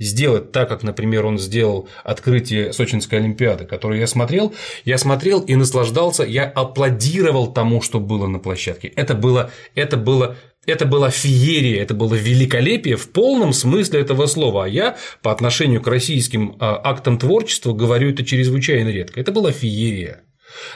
сделать 0.00 0.50
так, 0.50 0.68
как, 0.68 0.82
например, 0.82 1.26
он 1.26 1.38
сделал 1.38 1.88
открытие 2.02 2.72
Сочинской 2.72 3.18
Олимпиады, 3.18 3.66
которую 3.66 4.00
я 4.00 4.06
смотрел, 4.06 4.52
я 4.84 4.98
смотрел 4.98 5.40
и 5.40 5.54
наслаждался, 5.54 6.24
я 6.24 6.44
аплодировал 6.44 7.52
тому, 7.52 7.82
что 7.82 8.00
было 8.00 8.26
на 8.26 8.38
площадке. 8.38 8.88
Это 8.88 9.14
было, 9.14 9.50
это 9.74 9.96
было 9.96 10.36
это 10.66 10.84
была 10.84 11.10
феерия, 11.10 11.82
это 11.82 11.94
было 11.94 12.14
великолепие 12.14 12.96
в 12.96 13.10
полном 13.10 13.52
смысле 13.52 14.00
этого 14.00 14.26
слова. 14.26 14.66
А 14.66 14.68
я 14.68 14.96
по 15.22 15.32
отношению 15.32 15.80
к 15.80 15.86
российским 15.86 16.56
а, 16.60 16.80
актам 16.84 17.18
творчества 17.18 17.72
говорю 17.72 18.10
это 18.10 18.24
чрезвычайно 18.24 18.90
редко. 18.90 19.18
Это 19.18 19.32
была 19.32 19.52
феерия. 19.52 20.22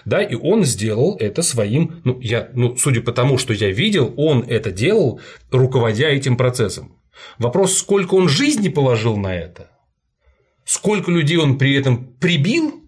Да, 0.04 0.22
и 0.22 0.34
он 0.34 0.64
сделал 0.64 1.16
это 1.18 1.42
своим, 1.42 2.00
ну, 2.04 2.18
я, 2.20 2.48
ну, 2.54 2.76
судя 2.76 3.02
по 3.02 3.12
тому, 3.12 3.38
что 3.38 3.52
я 3.52 3.70
видел, 3.70 4.14
он 4.16 4.44
это 4.48 4.70
делал, 4.70 5.20
руководя 5.50 6.08
этим 6.08 6.36
процессом. 6.36 6.96
Вопрос, 7.38 7.78
сколько 7.78 8.14
он 8.14 8.28
жизни 8.28 8.68
положил 8.68 9.16
на 9.16 9.34
это, 9.34 9.70
сколько 10.64 11.10
людей 11.10 11.36
он 11.36 11.58
при 11.58 11.74
этом 11.74 12.06
прибил, 12.14 12.84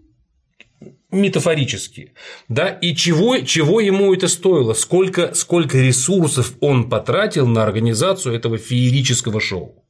метафорически, 1.11 2.13
да, 2.49 2.69
и 2.69 2.95
чего, 2.95 3.39
чего 3.39 3.81
ему 3.81 4.13
это 4.13 4.29
стоило, 4.29 4.75
сколько, 4.75 5.35
сколько 5.35 5.79
ресурсов 5.79 6.55
он 6.61 6.89
потратил 6.89 7.47
на 7.47 7.63
организацию 7.63 8.35
этого 8.35 8.59
феерического 8.59 9.41
шоу. 9.41 9.86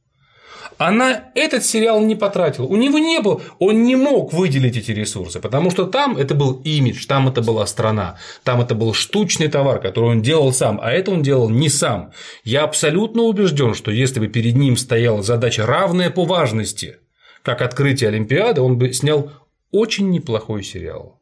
Она 0.77 1.31
этот 1.33 1.65
сериал 1.65 2.01
не 2.01 2.15
потратил. 2.15 2.65
У 2.65 2.75
него 2.75 2.99
не 2.99 3.19
было, 3.19 3.41
он 3.59 3.83
не 3.83 3.95
мог 3.95 4.31
выделить 4.33 4.77
эти 4.77 4.91
ресурсы, 4.91 5.39
потому 5.39 5.71
что 5.71 5.85
там 5.85 6.17
это 6.17 6.35
был 6.35 6.61
имидж, 6.63 7.05
там 7.07 7.27
это 7.27 7.41
была 7.41 7.65
страна, 7.65 8.17
там 8.43 8.61
это 8.61 8.75
был 8.75 8.93
штучный 8.93 9.47
товар, 9.47 9.79
который 9.79 10.11
он 10.11 10.21
делал 10.21 10.53
сам, 10.53 10.79
а 10.81 10.91
это 10.91 11.11
он 11.11 11.23
делал 11.23 11.49
не 11.49 11.69
сам. 11.69 12.11
Я 12.43 12.63
абсолютно 12.63 13.23
убежден, 13.23 13.73
что 13.73 13.91
если 13.91 14.19
бы 14.19 14.27
перед 14.27 14.55
ним 14.55 14.77
стояла 14.77 15.23
задача 15.23 15.65
равная 15.65 16.11
по 16.11 16.25
важности, 16.25 16.97
как 17.41 17.61
открытие 17.61 18.09
Олимпиады, 18.09 18.61
он 18.61 18.77
бы 18.77 18.93
снял 18.93 19.31
очень 19.71 20.09
неплохой 20.11 20.63
сериал. 20.63 21.21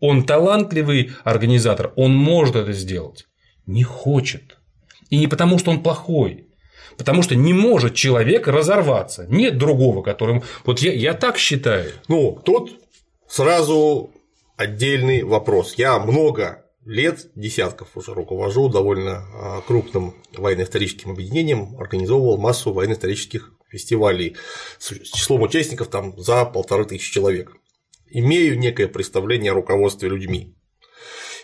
Он 0.00 0.24
талантливый 0.24 1.12
организатор, 1.24 1.92
он 1.94 2.14
может 2.14 2.56
это 2.56 2.72
сделать. 2.72 3.26
Не 3.66 3.84
хочет. 3.84 4.58
И 5.10 5.18
не 5.18 5.26
потому, 5.26 5.58
что 5.58 5.70
он 5.70 5.82
плохой, 5.82 6.49
Потому 6.96 7.22
что 7.22 7.34
не 7.34 7.52
может 7.52 7.94
человек 7.94 8.48
разорваться. 8.48 9.26
Нет 9.28 9.58
другого, 9.58 10.02
которым. 10.02 10.42
Вот 10.64 10.80
я, 10.80 10.92
я 10.92 11.14
так 11.14 11.38
считаю. 11.38 11.92
Ну, 12.08 12.40
тут 12.44 12.80
сразу 13.28 14.10
отдельный 14.56 15.22
вопрос. 15.22 15.74
Я 15.76 15.98
много 15.98 16.64
лет, 16.84 17.30
десятков 17.34 17.88
уже 17.96 18.14
руковожу 18.14 18.68
довольно 18.68 19.24
а, 19.32 19.60
крупным 19.62 20.14
военно-историческим 20.36 21.12
объединением, 21.12 21.76
организовывал 21.78 22.38
массу 22.38 22.72
военно-исторических 22.72 23.52
фестивалей 23.70 24.36
с 24.78 24.92
числом 25.02 25.42
участников 25.42 25.88
там 25.88 26.18
за 26.18 26.44
полторы 26.44 26.84
тысячи 26.84 27.12
человек. 27.12 27.56
Имею 28.08 28.58
некое 28.58 28.88
представление 28.88 29.52
о 29.52 29.54
руководстве 29.54 30.08
людьми. 30.08 30.56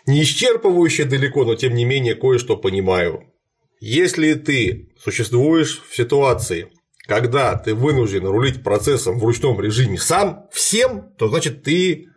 Не 0.07 0.23
исчерпывающее 0.23 1.05
далеко, 1.05 1.45
но 1.45 1.55
тем 1.55 1.75
не 1.75 1.85
менее 1.85 2.15
кое-что 2.15 2.57
понимаю. 2.57 3.33
Если 3.81 4.35
ты 4.35 4.89
существуешь 4.99 5.83
в 5.89 5.95
ситуации, 5.95 6.73
когда 7.07 7.57
ты 7.57 7.75
вынужден 7.75 8.27
рулить 8.27 8.63
процессом 8.63 9.19
в 9.19 9.25
ручном 9.25 9.61
режиме 9.61 9.99
сам 9.99 10.47
всем, 10.51 11.13
то 11.19 11.29
значит 11.29 11.63
ты 11.63 12.09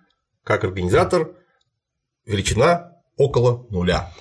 как 0.44 0.64
организатор 0.64 1.32
величина 2.26 2.94
около 3.18 3.68
нуля. 3.70 4.14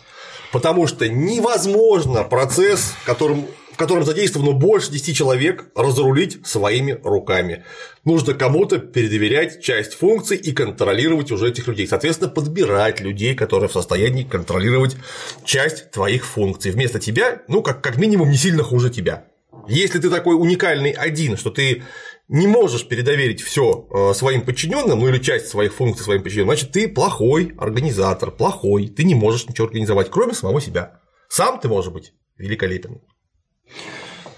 Потому 0.52 0.86
что 0.86 1.08
невозможно 1.08 2.24
процесс, 2.24 2.94
которым 3.06 3.46
котором 3.78 4.04
задействовано 4.04 4.52
больше 4.52 4.90
10 4.90 5.16
человек, 5.16 5.70
разрулить 5.74 6.46
своими 6.46 6.98
руками. 7.02 7.64
Нужно 8.04 8.34
кому-то 8.34 8.78
передоверять 8.78 9.62
часть 9.62 9.94
функций 9.94 10.36
и 10.36 10.52
контролировать 10.52 11.30
уже 11.30 11.48
этих 11.48 11.68
людей. 11.68 11.86
Соответственно, 11.86 12.30
подбирать 12.30 13.00
людей, 13.00 13.34
которые 13.34 13.68
в 13.68 13.72
состоянии 13.72 14.24
контролировать 14.24 14.96
часть 15.44 15.90
твоих 15.92 16.26
функций. 16.26 16.72
Вместо 16.72 16.98
тебя, 16.98 17.42
ну, 17.48 17.62
как, 17.62 17.80
как 17.80 17.96
минимум, 17.96 18.30
не 18.30 18.36
сильно 18.36 18.62
хуже 18.62 18.90
тебя. 18.90 19.24
Если 19.68 19.98
ты 19.98 20.10
такой 20.10 20.34
уникальный 20.34 20.90
один, 20.90 21.36
что 21.36 21.50
ты 21.50 21.84
не 22.28 22.46
можешь 22.46 22.86
передоверить 22.86 23.42
все 23.42 23.86
э, 23.90 24.14
своим 24.14 24.42
подчиненным, 24.42 25.00
ну 25.00 25.08
или 25.08 25.18
часть 25.18 25.48
своих 25.48 25.72
функций 25.72 26.04
своим 26.04 26.22
подчиненным, 26.22 26.50
значит, 26.50 26.72
ты 26.72 26.88
плохой 26.88 27.54
организатор, 27.58 28.30
плохой, 28.30 28.88
ты 28.88 29.04
не 29.04 29.14
можешь 29.14 29.48
ничего 29.48 29.66
организовать, 29.66 30.10
кроме 30.10 30.34
самого 30.34 30.60
себя. 30.60 31.00
Сам 31.28 31.60
ты 31.60 31.68
можешь 31.68 31.92
быть 31.92 32.12
великолепен. 32.36 33.00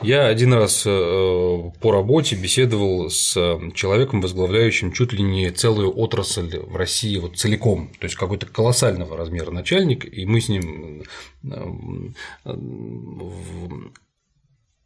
Я 0.02 0.28
один 0.28 0.54
раз 0.54 0.84
э, 0.86 0.90
по 0.90 1.92
работе 1.92 2.34
беседовал 2.34 3.10
с 3.10 3.34
человеком, 3.74 4.22
возглавляющим 4.22 4.92
чуть 4.92 5.12
ли 5.12 5.22
не 5.22 5.50
целую 5.50 5.94
отрасль 5.94 6.58
в 6.58 6.74
России 6.76 7.18
вот 7.18 7.36
целиком, 7.36 7.90
то 7.98 8.04
есть 8.06 8.16
какой-то 8.16 8.46
колоссального 8.46 9.16
размера 9.16 9.50
начальник, 9.50 10.10
и 10.10 10.24
мы 10.24 10.40
с 10.40 10.48
ним 10.48 11.02
э, 11.44 12.54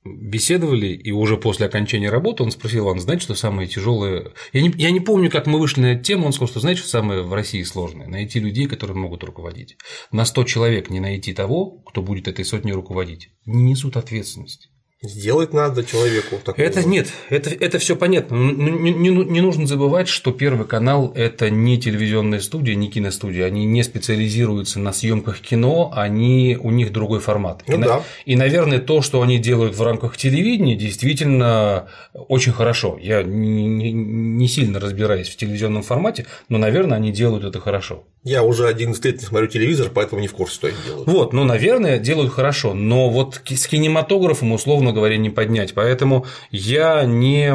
беседовали, 0.05 0.89
и 0.89 1.11
уже 1.13 1.37
после 1.37 1.67
окончания 1.67 2.11
работы 2.11 2.43
он 2.43 2.51
спросил, 2.51 2.85
Иван, 2.85 3.01
знаете, 3.01 3.25
что 3.25 3.35
самое 3.35 3.67
тяжелое? 3.67 4.33
Я 4.53 4.63
не, 4.63 4.73
я 4.77 4.91
не 4.91 5.01
помню, 5.01 5.31
как 5.31 5.47
мы 5.47 5.59
вышли 5.59 5.81
на 5.81 5.93
эту 5.95 6.03
тему, 6.03 6.27
он 6.27 6.33
сказал, 6.33 6.49
что 6.49 6.61
знаете, 6.61 6.81
что 6.81 6.91
самое 6.91 7.23
в 7.23 7.33
России 7.33 7.63
сложное? 7.63 8.07
Найти 8.07 8.39
людей, 8.39 8.67
которые 8.67 8.97
могут 8.97 9.25
руководить. 9.25 9.77
На 10.13 10.25
100 10.25 10.45
человек 10.45 10.91
не 10.91 11.01
найти 11.01 11.33
того, 11.33 11.83
кто 11.87 12.03
будет 12.03 12.29
этой 12.29 12.45
сотней 12.45 12.73
руководить. 12.73 13.31
Не 13.47 13.63
несут 13.63 13.97
ответственности. 13.97 14.69
Сделать 15.05 15.53
надо 15.53 15.85
человеку 15.85 16.37
такого. 16.43 16.65
Это 16.65 16.83
нет, 16.89 17.09
это, 17.29 17.51
это 17.51 17.79
все 17.79 17.95
понятно. 17.95 18.35
Не, 18.35 18.91
не, 18.93 19.11
не 19.11 19.41
нужно 19.43 19.67
забывать, 19.67 20.09
что 20.09 20.33
Первый 20.33 20.67
канал– 20.67 21.13
это 21.15 21.51
не 21.51 21.79
телевизионная 21.79 22.41
студия, 22.41 22.75
не 22.75 22.89
киностудия. 22.89 23.45
Они 23.45 23.67
не 23.67 23.83
специализируются 23.83 24.81
на 24.81 24.93
съемках 24.93 25.41
кино, 25.41 25.93
они, 25.95 26.59
у 26.59 26.71
них 26.71 26.91
другой 26.91 27.21
формат. 27.21 27.63
Ну, 27.67 27.75
и, 27.75 27.83
да. 27.83 28.03
и, 28.25 28.35
наверное, 28.35 28.79
то, 28.79 29.03
что 29.03 29.21
они 29.21 29.39
делают 29.39 29.77
в 29.77 29.83
рамках 29.83 30.17
телевидения, 30.17 30.75
действительно 30.75 31.89
очень 32.15 32.53
хорошо. 32.53 32.99
Я 33.01 33.23
не, 33.23 33.93
не 33.93 34.49
сильно 34.49 34.81
разбираюсь 34.81 35.29
в 35.29 35.37
телевизионном 35.37 35.83
формате, 35.83 36.27
но, 36.49 36.57
наверное, 36.57 36.97
они 36.97 37.13
делают 37.13 37.45
это 37.45 37.61
хорошо. 37.61 38.05
Я 38.25 38.43
уже 38.43 38.67
11 38.67 39.05
лет 39.05 39.21
не 39.21 39.27
смотрю 39.27 39.49
телевизор, 39.49 39.91
поэтому 39.95 40.23
не 40.23 40.29
в 40.29 40.33
курсе, 40.33 40.55
что 40.55 40.67
они 40.69 40.77
делают. 40.87 41.07
Вот, 41.07 41.33
ну, 41.35 41.45
наверное, 41.45 41.99
делают 41.99 42.33
хорошо, 42.33 42.73
но 42.73 43.11
вот 43.11 43.43
с 43.47 43.67
кинематографом, 43.67 44.53
условно 44.53 44.93
говоря, 44.93 45.19
не 45.19 45.29
поднять. 45.29 45.75
Поэтому 45.75 46.25
я 46.51 47.05
не. 47.05 47.55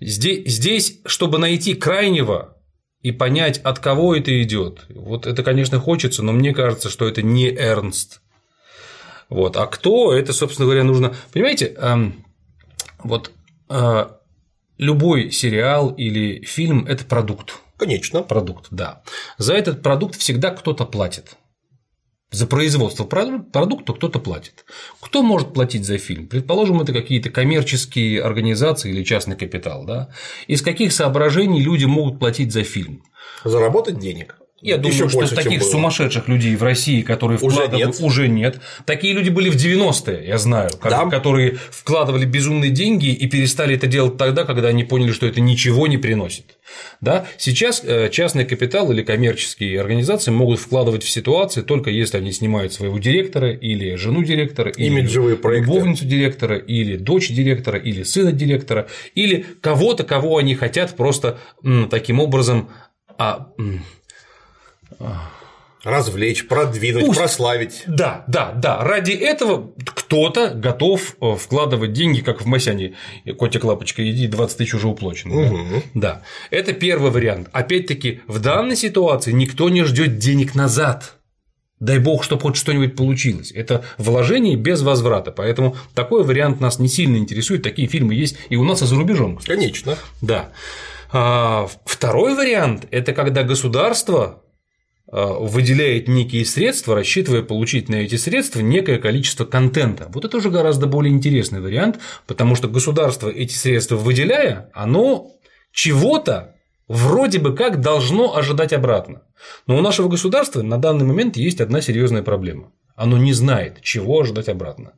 Здесь, 0.00 0.52
здесь 0.52 0.98
чтобы 1.06 1.38
найти 1.38 1.74
крайнего 1.74 2.56
и 3.00 3.12
понять, 3.12 3.58
от 3.58 3.78
кого 3.78 4.16
это 4.16 4.42
идет. 4.42 4.86
Вот 4.88 5.26
это, 5.26 5.44
конечно, 5.44 5.78
хочется, 5.78 6.24
но 6.24 6.32
мне 6.32 6.52
кажется, 6.52 6.90
что 6.90 7.06
это 7.06 7.22
не 7.22 7.48
Эрнст. 7.48 8.22
Вот. 9.28 9.56
А 9.56 9.66
кто, 9.66 10.12
это, 10.12 10.32
собственно 10.32 10.66
говоря, 10.66 10.82
нужно. 10.82 11.14
Понимаете, 11.32 11.76
вот 13.04 13.30
а, 13.68 14.18
любой 14.78 15.30
сериал 15.30 15.90
или 15.90 16.44
фильм 16.44 16.86
это 16.86 17.04
продукт. 17.04 17.54
Конечно. 17.82 18.22
Продукт, 18.22 18.68
да. 18.70 19.02
За 19.38 19.54
этот 19.54 19.82
продукт 19.82 20.16
всегда 20.16 20.50
кто-то 20.50 20.84
платит. 20.84 21.36
За 22.30 22.46
производство 22.46 23.02
продукта 23.02 23.92
кто-то 23.92 24.20
платит. 24.20 24.64
Кто 25.00 25.24
может 25.24 25.52
платить 25.52 25.84
за 25.84 25.98
фильм? 25.98 26.28
Предположим, 26.28 26.80
это 26.80 26.92
какие-то 26.92 27.30
коммерческие 27.30 28.22
организации 28.22 28.90
или 28.90 29.02
частный 29.02 29.34
капитал. 29.34 29.84
Да? 29.84 30.10
Из 30.46 30.62
каких 30.62 30.92
соображений 30.92 31.60
люди 31.60 31.84
могут 31.86 32.20
платить 32.20 32.52
за 32.52 32.62
фильм? 32.62 33.02
Заработать 33.42 33.98
денег. 33.98 34.36
Я 34.62 34.76
думаю, 34.76 34.94
Еще 34.94 35.08
что 35.08 35.18
больше, 35.18 35.34
таких 35.34 35.62
сумасшедших 35.64 36.28
людей 36.28 36.54
в 36.54 36.62
России, 36.62 37.02
которые 37.02 37.38
Уже 37.40 37.56
вкладывают, 37.56 37.86
нет. 37.98 38.00
уже 38.00 38.28
нет. 38.28 38.60
Такие 38.86 39.12
люди 39.12 39.28
были 39.28 39.50
в 39.50 39.56
90-е, 39.56 40.24
я 40.26 40.38
знаю, 40.38 40.70
Да. 40.82 41.06
которые 41.06 41.56
вкладывали 41.70 42.24
безумные 42.24 42.70
деньги 42.70 43.06
и 43.08 43.26
перестали 43.26 43.74
это 43.74 43.88
делать 43.88 44.16
тогда, 44.16 44.44
когда 44.44 44.68
они 44.68 44.84
поняли, 44.84 45.10
что 45.10 45.26
это 45.26 45.40
ничего 45.40 45.88
не 45.88 45.98
приносит. 45.98 46.44
Да? 47.00 47.26
Сейчас 47.38 47.82
э, 47.84 48.08
частный 48.10 48.44
капитал 48.44 48.92
или 48.92 49.02
коммерческие 49.02 49.80
организации 49.80 50.30
могут 50.30 50.60
вкладывать 50.60 51.02
в 51.02 51.08
ситуации 51.10 51.62
только 51.62 51.90
если 51.90 52.18
они 52.18 52.30
снимают 52.30 52.72
своего 52.72 52.98
директора 52.98 53.52
или 53.52 53.96
жену 53.96 54.22
директора, 54.22 54.70
или 54.70 54.86
Имиджевые 54.86 55.36
проекты. 55.36 55.66
любовницу 55.72 56.04
директора, 56.04 56.56
или 56.56 56.96
дочь 56.96 57.30
директора, 57.30 57.78
или 57.80 58.04
сына 58.04 58.30
директора, 58.30 58.86
или 59.16 59.44
кого-то, 59.60 60.04
кого 60.04 60.36
они 60.38 60.54
хотят 60.54 60.96
просто 60.96 61.38
таким 61.90 62.20
образом 62.20 62.68
а, 63.18 63.48
Развлечь, 65.84 66.46
продвинуть, 66.46 67.06
Пусть. 67.06 67.18
прославить. 67.18 67.82
Да, 67.88 68.24
да, 68.28 68.52
да. 68.52 68.84
Ради 68.84 69.10
этого 69.10 69.72
кто-то 69.84 70.50
готов 70.54 71.16
э, 71.20 71.34
вкладывать 71.36 71.92
деньги, 71.92 72.20
как 72.20 72.40
в 72.42 72.46
Масяне. 72.46 72.94
Котик 73.36 73.64
лапочка, 73.64 74.08
иди, 74.08 74.28
20 74.28 74.58
тысяч 74.58 74.74
уже 74.74 74.86
уплачено. 74.86 75.34
да? 75.42 75.50
Мгм. 75.50 75.82
Да. 75.94 76.22
Это 76.50 76.72
первый 76.72 77.10
вариант. 77.10 77.48
Опять-таки, 77.52 78.20
в 78.28 78.38
данной 78.38 78.76
ситуации 78.76 79.32
никто 79.32 79.68
не 79.70 79.82
ждет 79.82 80.18
денег 80.18 80.54
назад. 80.54 81.14
Дай 81.80 81.98
бог, 81.98 82.22
чтобы 82.22 82.42
хоть 82.42 82.56
что-нибудь 82.56 82.94
получилось. 82.94 83.50
Это 83.50 83.84
вложение 83.98 84.54
без 84.54 84.82
возврата. 84.82 85.32
Поэтому 85.32 85.76
такой 85.94 86.22
вариант 86.22 86.60
нас 86.60 86.78
не 86.78 86.86
сильно 86.86 87.16
интересует. 87.16 87.64
Такие 87.64 87.88
фильмы 87.88 88.14
есть 88.14 88.36
и 88.50 88.54
у 88.54 88.62
нас, 88.62 88.82
и 88.82 88.86
за 88.86 88.94
рубежом. 88.94 89.40
Конечно. 89.44 89.98
Да. 90.20 90.50
А, 91.10 91.66
второй 91.84 92.36
вариант– 92.36 92.86
это 92.92 93.12
когда 93.12 93.42
государство 93.42 94.44
выделяет 95.12 96.08
некие 96.08 96.44
средства, 96.46 96.94
рассчитывая 96.94 97.42
получить 97.42 97.90
на 97.90 97.96
эти 97.96 98.16
средства 98.16 98.60
некое 98.60 98.98
количество 98.98 99.44
контента. 99.44 100.06
Вот 100.08 100.24
это 100.24 100.38
уже 100.38 100.48
гораздо 100.48 100.86
более 100.86 101.12
интересный 101.12 101.60
вариант, 101.60 101.98
потому 102.26 102.54
что 102.56 102.66
государство 102.68 103.28
эти 103.28 103.52
средства 103.52 103.96
выделяя, 103.96 104.70
оно 104.72 105.30
чего-то 105.70 106.54
вроде 106.88 107.38
бы 107.38 107.54
как 107.54 107.80
должно 107.80 108.34
ожидать 108.36 108.72
обратно. 108.72 109.22
Но 109.66 109.76
у 109.76 109.82
нашего 109.82 110.08
государства 110.08 110.62
на 110.62 110.78
данный 110.78 111.04
момент 111.04 111.36
есть 111.36 111.60
одна 111.60 111.82
серьезная 111.82 112.22
проблема. 112.22 112.72
Оно 112.94 113.16
не 113.16 113.32
знает, 113.32 113.80
чего 113.80 114.20
ожидать 114.20 114.48
обратно. 114.48 114.92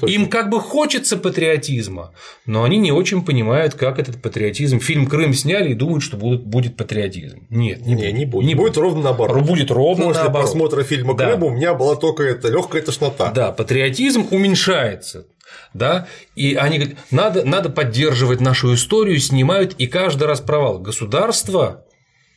Ну. 0.00 0.06
Им 0.08 0.28
как 0.28 0.50
бы 0.50 0.60
хочется 0.60 1.16
патриотизма, 1.16 2.12
но 2.44 2.64
они 2.64 2.76
не 2.78 2.90
очень 2.90 3.24
понимают, 3.24 3.74
как 3.74 3.98
этот 4.00 4.20
патриотизм. 4.20 4.80
Фильм 4.80 5.06
Крым 5.06 5.32
сняли 5.32 5.70
и 5.70 5.74
думают, 5.74 6.02
что 6.02 6.16
будет, 6.16 6.44
будет 6.44 6.76
патриотизм. 6.76 7.46
Нет, 7.48 7.86
не, 7.86 7.94
Не, 7.94 8.24
будет. 8.26 8.46
не 8.46 8.54
будет. 8.54 8.56
будет 8.56 8.76
ровно 8.76 9.02
наоборот. 9.04 9.44
Будет 9.46 9.70
ровно 9.70 10.06
После 10.06 10.22
наоборот. 10.24 10.48
просмотра 10.48 10.82
фильма 10.82 11.14
Да. 11.16 11.28
Крым 11.28 11.44
у 11.44 11.50
меня 11.50 11.74
была 11.74 11.94
только 11.96 12.24
эта 12.24 12.48
легкая 12.48 12.82
тошнота. 12.82 13.30
Да, 13.30 13.52
патриотизм 13.52 14.26
уменьшается. 14.32 15.26
Да, 15.72 16.08
и 16.34 16.54
они 16.54 16.78
говорят, 16.78 16.98
надо, 17.12 17.44
надо 17.44 17.70
поддерживать 17.70 18.40
нашу 18.40 18.74
историю, 18.74 19.18
снимают, 19.20 19.74
и 19.78 19.86
каждый 19.86 20.24
раз 20.24 20.40
провал. 20.40 20.80
Государство 20.80 21.85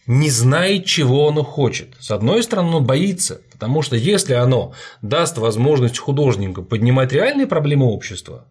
не 0.10 0.32
знает, 0.32 0.86
чего 0.86 1.28
оно 1.28 1.44
хочет. 1.44 1.90
С 2.00 2.10
одной 2.10 2.42
стороны, 2.42 2.70
оно 2.70 2.82
боится, 2.82 3.42
потому 3.52 3.84
что 3.84 3.96
если 3.96 4.34
оно 4.34 4.74
даст 5.04 5.38
возможность 5.38 6.00
художнику 6.00 6.64
поднимать 6.64 7.14
реальные 7.14 7.46
проблемы 7.46 7.86
общества, 7.86 8.48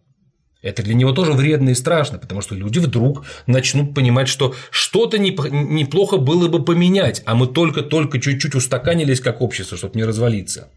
это 0.62 0.84
для 0.84 0.94
него 0.94 1.11
тоже 1.11 1.32
вредно 1.32 1.70
и 1.70 1.74
страшно, 1.74 2.18
потому 2.18 2.42
что 2.42 2.54
люди 2.54 2.78
вдруг 2.78 3.24
начнут 3.48 3.92
понимать, 3.92 4.28
что 4.28 4.54
что-то 4.70 5.16
неп- 5.16 5.50
неплохо 5.50 6.18
было 6.18 6.46
бы 6.46 6.64
поменять, 6.64 7.22
а 7.26 7.34
мы 7.34 7.48
только-только 7.48 8.20
чуть-чуть 8.20 8.54
устаканились 8.54 9.20
как 9.20 9.40
общество, 9.40 9.76
чтобы 9.76 9.96
не 9.96 10.04
развалиться. 10.04 10.70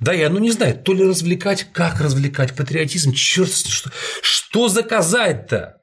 Да, 0.00 0.12
и 0.12 0.22
оно 0.22 0.40
не 0.40 0.50
знает, 0.50 0.82
то 0.82 0.92
ли 0.92 1.04
развлекать, 1.04 1.68
как 1.72 2.00
развлекать, 2.00 2.56
патриотизм, 2.56 3.12
черт, 3.12 3.52
что, 3.52 3.90
что 4.22 4.68
заказать-то? 4.68 5.76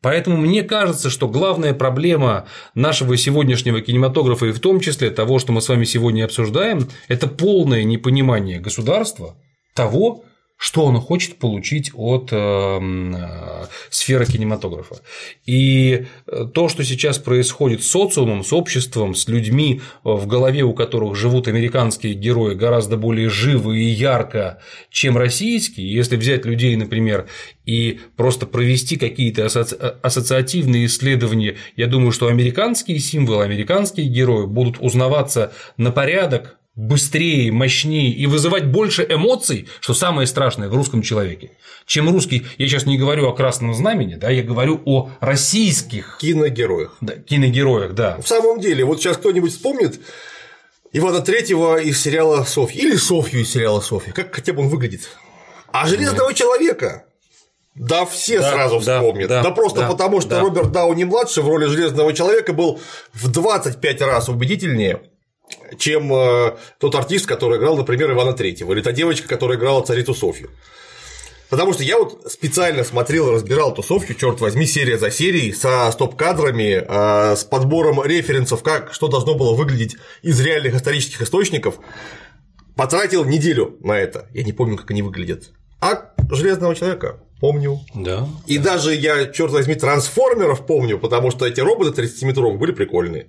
Поэтому 0.00 0.36
мне 0.36 0.62
кажется, 0.62 1.10
что 1.10 1.28
главная 1.28 1.74
проблема 1.74 2.46
нашего 2.74 3.16
сегодняшнего 3.16 3.80
кинематографа 3.80 4.46
и 4.46 4.52
в 4.52 4.60
том 4.60 4.78
числе 4.78 5.10
того, 5.10 5.38
что 5.38 5.52
мы 5.52 5.60
с 5.60 5.68
вами 5.68 5.84
сегодня 5.84 6.24
обсуждаем, 6.24 6.88
это 7.08 7.26
полное 7.26 7.82
непонимание 7.82 8.60
государства 8.60 9.34
того, 9.74 10.24
что 10.58 10.88
оно 10.88 11.00
хочет 11.00 11.36
получить 11.36 11.92
от 11.94 12.30
э, 12.32 12.36
э, 12.36 13.66
сферы 13.90 14.26
кинематографа. 14.26 14.96
И 15.46 16.06
э, 16.26 16.46
то, 16.52 16.68
что 16.68 16.82
сейчас 16.82 17.18
происходит 17.18 17.84
с 17.84 17.90
социумом, 17.90 18.42
с 18.42 18.52
обществом, 18.52 19.14
с 19.14 19.28
людьми, 19.28 19.80
в 20.02 20.26
голове 20.26 20.64
у 20.64 20.74
которых 20.74 21.14
живут 21.14 21.46
американские 21.46 22.14
герои 22.14 22.56
гораздо 22.56 22.96
более 22.96 23.30
живо 23.30 23.72
и 23.72 23.84
ярко, 23.84 24.60
чем 24.90 25.16
российские, 25.16 25.92
если 25.92 26.16
взять 26.16 26.44
людей, 26.44 26.74
например, 26.74 27.28
и 27.64 28.00
просто 28.16 28.44
провести 28.44 28.96
какие-то 28.96 29.46
ассоциативные 30.02 30.86
исследования, 30.86 31.56
я 31.76 31.86
думаю, 31.86 32.10
что 32.10 32.26
американские 32.26 32.98
символы, 32.98 33.44
американские 33.44 34.08
герои 34.08 34.46
будут 34.46 34.78
узнаваться 34.80 35.52
на 35.76 35.92
порядок 35.92 36.57
быстрее, 36.78 37.50
мощнее 37.50 38.10
и 38.12 38.26
вызывать 38.26 38.66
больше 38.66 39.04
эмоций, 39.08 39.68
что 39.80 39.94
самое 39.94 40.28
страшное 40.28 40.68
в 40.68 40.74
русском 40.74 41.02
человеке, 41.02 41.50
чем 41.86 42.08
русский. 42.08 42.46
Я 42.56 42.68
сейчас 42.68 42.86
не 42.86 42.96
говорю 42.96 43.26
о 43.26 43.32
красном 43.32 43.74
знамени, 43.74 44.14
да, 44.14 44.30
я 44.30 44.44
говорю 44.44 44.80
о 44.84 45.10
российских 45.20 46.18
Киногероях. 46.20 46.96
да, 47.00 47.14
киногероях, 47.16 47.94
да. 47.94 48.16
В 48.22 48.28
самом 48.28 48.60
деле, 48.60 48.84
вот 48.84 49.00
сейчас 49.00 49.16
кто-нибудь 49.16 49.50
вспомнит 49.50 50.00
Ивана 50.92 51.20
Третьего 51.20 51.80
из 51.80 52.00
сериала 52.00 52.44
Софья. 52.44 52.80
Или 52.80 52.94
Софью 52.94 53.40
из 53.40 53.50
сериала 53.50 53.80
Софья. 53.80 54.12
Как 54.12 54.32
хотя 54.32 54.52
бы 54.52 54.62
он 54.62 54.68
выглядит? 54.68 55.08
А 55.72 55.84
Железного 55.88 56.32
человека. 56.32 57.06
Да, 57.74 58.06
все 58.06 58.38
Да, 58.40 58.52
сразу 58.52 58.80
да, 58.80 58.98
вспомнят. 59.00 59.28
да, 59.28 59.42
Да, 59.42 59.50
просто 59.50 59.80
да, 59.80 59.88
потому, 59.88 60.20
что 60.20 60.30
да. 60.30 60.40
Роберт 60.40 60.70
Дауни 60.70 61.02
младший 61.04 61.42
в 61.42 61.48
роли 61.48 61.66
Железного 61.66 62.12
человека 62.12 62.52
был 62.52 62.80
в 63.12 63.28
25 63.30 64.00
раз 64.02 64.28
убедительнее, 64.28 65.02
чем 65.78 66.12
э, 66.12 66.56
тот 66.78 66.94
артист, 66.94 67.26
который 67.26 67.58
играл, 67.58 67.76
например, 67.76 68.12
Ивана 68.12 68.32
Третьего, 68.32 68.72
или 68.72 68.80
та 68.80 68.92
девочка, 68.92 69.28
которая 69.28 69.58
играла 69.58 69.82
царицу 69.82 70.14
Софью. 70.14 70.50
Потому 71.50 71.72
что 71.72 71.82
я 71.82 71.98
вот 71.98 72.30
специально 72.30 72.84
смотрел 72.84 73.28
и 73.28 73.32
разбирал 73.32 73.72
эту 73.72 73.82
Софью, 73.82 74.14
черт 74.14 74.40
возьми, 74.40 74.66
серия 74.66 74.98
за 74.98 75.10
серией, 75.10 75.52
со 75.54 75.90
стоп-кадрами, 75.90 76.84
э, 76.86 77.36
с 77.36 77.44
подбором 77.44 78.04
референсов, 78.04 78.62
как, 78.62 78.92
что 78.92 79.08
должно 79.08 79.34
было 79.34 79.54
выглядеть 79.54 79.96
из 80.22 80.38
реальных 80.40 80.74
исторических 80.74 81.22
источников. 81.22 81.76
Потратил 82.76 83.24
неделю 83.24 83.76
на 83.80 83.98
это. 83.98 84.28
Я 84.32 84.44
не 84.44 84.52
помню, 84.52 84.76
как 84.76 84.90
они 84.90 85.02
выглядят. 85.02 85.50
А 85.80 86.12
Железного 86.30 86.74
человека 86.74 87.20
помню. 87.40 87.80
Да. 87.94 88.28
И 88.46 88.58
даже 88.58 88.94
я, 88.94 89.26
черт 89.26 89.52
возьми, 89.52 89.74
трансформеров 89.74 90.66
помню, 90.66 90.98
потому 90.98 91.30
что 91.30 91.46
эти 91.46 91.60
роботы 91.60 92.02
30-метровые 92.02 92.58
были 92.58 92.72
прикольные. 92.72 93.28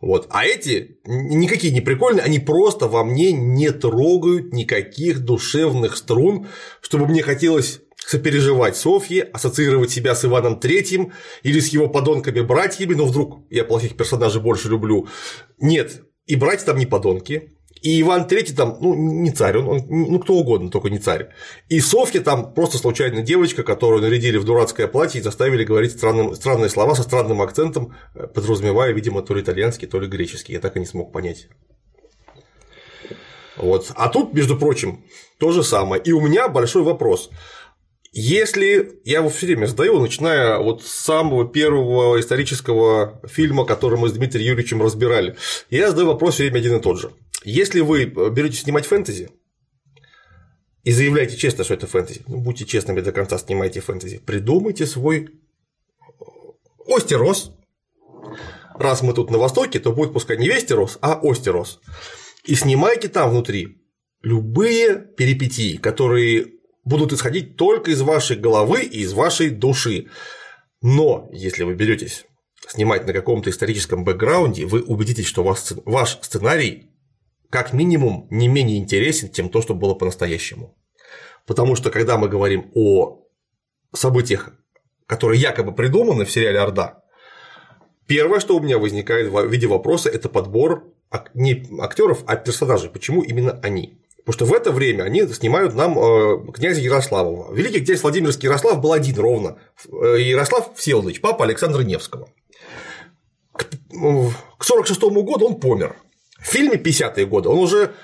Вот. 0.00 0.26
А 0.30 0.44
эти 0.44 0.98
никакие 1.04 1.72
не 1.72 1.80
прикольные, 1.80 2.24
они 2.24 2.38
просто 2.38 2.86
во 2.86 3.04
мне 3.04 3.32
не 3.32 3.70
трогают 3.70 4.52
никаких 4.52 5.20
душевных 5.20 5.96
струн, 5.96 6.48
чтобы 6.80 7.06
мне 7.06 7.22
хотелось 7.22 7.80
сопереживать 7.96 8.76
Софье, 8.76 9.24
ассоциировать 9.24 9.90
себя 9.90 10.14
с 10.14 10.24
Иваном 10.24 10.60
Третьим 10.60 11.12
или 11.42 11.58
с 11.58 11.68
его 11.68 11.88
подонками-братьями, 11.88 12.94
но 12.94 13.06
вдруг 13.06 13.40
я 13.50 13.64
плохих 13.64 13.96
персонажей 13.96 14.40
больше 14.40 14.68
люблю. 14.68 15.08
Нет, 15.58 16.02
и 16.26 16.36
братья 16.36 16.66
там 16.66 16.78
не 16.78 16.86
подонки, 16.86 17.55
и 17.82 18.00
Иван 18.00 18.26
Третий 18.26 18.54
там, 18.54 18.78
ну, 18.80 18.94
не 18.94 19.30
царь, 19.30 19.58
он, 19.58 19.68
он- 19.68 19.86
ну, 19.88 20.18
кто 20.18 20.34
угодно, 20.34 20.70
только 20.70 20.88
не 20.90 20.98
царь. 20.98 21.28
И 21.68 21.80
Софья 21.80 22.20
там 22.20 22.52
просто 22.54 22.78
случайная 22.78 23.22
девочка, 23.22 23.62
которую 23.62 24.02
нарядили 24.02 24.38
в 24.38 24.44
дурацкое 24.44 24.88
платье 24.88 25.20
и 25.20 25.24
заставили 25.24 25.64
говорить 25.64 25.92
странным, 25.92 26.34
странные 26.34 26.68
слова 26.70 26.94
со 26.94 27.02
странным 27.02 27.42
акцентом, 27.42 27.94
э, 28.14 28.26
подразумевая, 28.26 28.92
видимо, 28.92 29.22
то 29.22 29.34
ли 29.34 29.42
итальянский, 29.42 29.86
то 29.86 30.00
ли 30.00 30.08
греческий. 30.08 30.52
Я 30.54 30.60
так 30.60 30.76
и 30.76 30.80
не 30.80 30.86
смог 30.86 31.12
понять. 31.12 31.48
Вот. 33.56 33.90
А 33.94 34.08
тут, 34.08 34.34
между 34.34 34.56
прочим, 34.58 35.04
то 35.38 35.52
же 35.52 35.62
самое. 35.62 36.02
И 36.02 36.12
у 36.12 36.20
меня 36.20 36.48
большой 36.48 36.82
вопрос. 36.82 37.30
Если 38.18 39.00
я 39.04 39.18
его 39.18 39.28
все 39.28 39.44
время 39.46 39.66
задаю, 39.66 40.00
начиная 40.00 40.58
вот 40.58 40.82
с 40.82 40.88
самого 40.90 41.46
первого 41.46 42.18
исторического 42.18 43.20
фильма, 43.26 43.66
который 43.66 43.98
мы 43.98 44.08
с 44.08 44.12
Дмитрием 44.12 44.46
Юрьевичем 44.46 44.82
разбирали, 44.82 45.36
я 45.68 45.90
задаю 45.90 46.06
вопрос 46.08 46.34
все 46.34 46.44
время 46.44 46.60
один 46.60 46.76
и 46.76 46.80
тот 46.80 46.98
же. 46.98 47.10
Если 47.46 47.78
вы 47.78 48.06
берете 48.06 48.56
снимать 48.56 48.86
фэнтези 48.86 49.30
и 50.82 50.90
заявляете 50.90 51.36
честно, 51.36 51.62
что 51.62 51.74
это 51.74 51.86
фэнтези, 51.86 52.24
ну, 52.26 52.40
будьте 52.40 52.64
честными 52.64 53.00
до 53.00 53.12
конца, 53.12 53.38
снимайте 53.38 53.78
фэнтези, 53.80 54.18
придумайте 54.18 54.84
свой 54.84 55.28
Остерос. 56.88 57.52
Раз 58.74 59.02
мы 59.02 59.14
тут 59.14 59.30
на 59.30 59.38
Востоке, 59.38 59.78
то 59.78 59.92
будет 59.92 60.12
пускай 60.12 60.38
не 60.38 60.48
Вестерос, 60.48 60.98
а 61.00 61.20
Остерос. 61.22 61.78
И 62.42 62.56
снимайте 62.56 63.06
там 63.06 63.30
внутри 63.30 63.80
любые 64.22 64.96
перипетии, 64.96 65.76
которые 65.76 66.48
будут 66.82 67.12
исходить 67.12 67.56
только 67.56 67.92
из 67.92 68.02
вашей 68.02 68.36
головы 68.36 68.82
и 68.82 69.02
из 69.02 69.12
вашей 69.12 69.50
души. 69.50 70.08
Но 70.82 71.28
если 71.30 71.62
вы 71.62 71.74
беретесь 71.74 72.26
снимать 72.66 73.06
на 73.06 73.12
каком-то 73.12 73.50
историческом 73.50 74.02
бэкграунде, 74.02 74.66
вы 74.66 74.82
убедитесь, 74.82 75.26
что 75.26 75.44
ваш 75.44 76.18
сценарий 76.22 76.95
как 77.50 77.72
минимум 77.72 78.26
не 78.30 78.48
менее 78.48 78.78
интересен, 78.78 79.30
чем 79.32 79.48
то, 79.48 79.62
что 79.62 79.74
было 79.74 79.94
по-настоящему. 79.94 80.76
Потому 81.46 81.76
что 81.76 81.90
когда 81.90 82.18
мы 82.18 82.28
говорим 82.28 82.70
о 82.74 83.22
событиях, 83.92 84.50
которые 85.06 85.40
якобы 85.40 85.72
придуманы 85.72 86.24
в 86.24 86.30
сериале 86.30 86.58
Орда, 86.58 87.02
первое, 88.06 88.40
что 88.40 88.56
у 88.56 88.60
меня 88.60 88.78
возникает 88.78 89.28
в 89.28 89.46
виде 89.46 89.66
вопроса, 89.66 90.08
это 90.08 90.28
подбор 90.28 90.92
не 91.34 91.66
актеров, 91.80 92.24
а 92.26 92.36
персонажей. 92.36 92.90
Почему 92.90 93.22
именно 93.22 93.58
они? 93.62 94.00
Потому 94.26 94.32
что 94.34 94.44
в 94.46 94.54
это 94.54 94.72
время 94.72 95.04
они 95.04 95.24
снимают 95.28 95.74
нам 95.74 95.96
э, 95.96 96.52
князя 96.52 96.80
Ярославова. 96.80 97.54
Великий 97.54 97.84
князь 97.84 98.02
Владимирский 98.02 98.48
Ярослав 98.48 98.80
был 98.80 98.92
один 98.92 99.16
ровно. 99.20 99.58
Э, 99.86 100.16
Ярослав 100.18 100.72
Всеволодович, 100.74 101.20
папа 101.20 101.44
Александра 101.44 101.82
Невского. 101.82 102.28
К 103.52 103.62
1946 103.62 105.00
году 105.02 105.46
он 105.46 105.60
помер. 105.60 105.94
В 106.38 106.46
фильме 106.46 106.76
50-е 106.76 107.26
годы 107.26 107.48
он 107.48 107.58
уже 107.58 107.94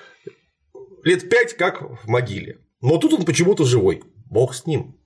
лет 1.04 1.28
пять 1.28 1.56
как 1.56 1.82
в 1.82 2.08
могиле. 2.08 2.58
Но 2.80 2.98
тут 2.98 3.12
он 3.12 3.24
почему-то 3.24 3.64
живой. 3.64 4.02
Бог 4.30 4.54
с 4.54 4.66
ним. 4.66 4.96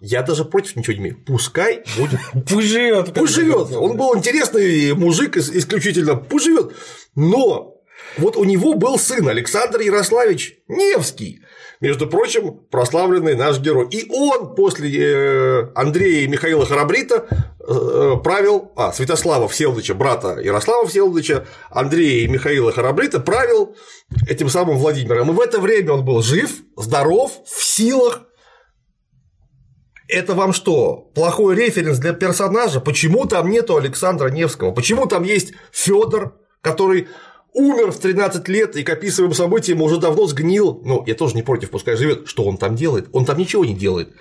Я 0.00 0.22
даже 0.22 0.44
против 0.46 0.76
ничего 0.76 0.94
не 0.94 1.00
имею. 1.00 1.24
Пускай 1.24 1.84
будет. 1.96 2.20
Пусть 2.48 2.68
живет. 2.68 3.12
Пусть 3.14 3.34
живет. 3.34 3.70
Он 3.72 3.96
был 3.96 4.16
интересный 4.16 4.94
мужик 4.94 5.36
исключительно. 5.36 6.16
Пусть 6.16 6.46
живет. 6.46 6.74
Но 7.14 7.76
вот 8.16 8.36
у 8.36 8.44
него 8.44 8.74
был 8.74 8.98
сын 8.98 9.28
Александр 9.28 9.80
Ярославич 9.80 10.58
Невский, 10.68 11.42
между 11.80 12.06
прочим, 12.06 12.60
прославленный 12.70 13.34
наш 13.34 13.58
герой. 13.58 13.88
И 13.90 14.10
он 14.10 14.54
после 14.54 14.90
э, 15.02 15.68
Андрея 15.74 16.24
и 16.24 16.28
Михаила 16.28 16.66
Харабрита 16.66 17.26
э, 17.58 18.16
правил, 18.22 18.72
а, 18.76 18.92
Святослава 18.92 19.48
Всеволодовича, 19.48 19.94
брата 19.94 20.38
Ярослава 20.40 20.86
Всеволодовича, 20.86 21.46
Андрея 21.70 22.24
и 22.24 22.28
Михаила 22.28 22.70
Харабрита 22.70 23.18
правил 23.18 23.74
этим 24.28 24.50
самым 24.50 24.76
Владимиром. 24.76 25.30
И 25.30 25.32
в 25.32 25.40
это 25.40 25.58
время 25.58 25.92
он 25.92 26.04
был 26.04 26.22
жив, 26.22 26.50
здоров, 26.76 27.32
в 27.46 27.64
силах. 27.64 28.26
Это 30.06 30.34
вам 30.34 30.52
что, 30.52 31.10
плохой 31.14 31.54
референс 31.54 31.98
для 31.98 32.12
персонажа? 32.12 32.80
Почему 32.80 33.26
там 33.26 33.48
нету 33.48 33.76
Александра 33.76 34.28
Невского? 34.28 34.72
Почему 34.72 35.06
там 35.06 35.22
есть 35.22 35.52
Федор, 35.70 36.36
который 36.60 37.08
умер 37.52 37.92
в 37.92 37.98
13 37.98 38.46
лет 38.48 38.76
и 38.76 38.82
к 38.82 38.90
описываемым 38.90 39.34
событиям 39.34 39.82
уже 39.82 39.98
давно 39.98 40.26
сгнил. 40.26 40.80
Ну, 40.84 41.04
я 41.06 41.14
тоже 41.14 41.34
не 41.34 41.42
против, 41.42 41.70
пускай 41.70 41.96
живет. 41.96 42.28
Что 42.28 42.44
он 42.44 42.56
там 42.56 42.76
делает? 42.76 43.08
Он 43.12 43.24
там 43.24 43.38
ничего 43.38 43.64
не 43.64 43.74
делает. 43.74 44.14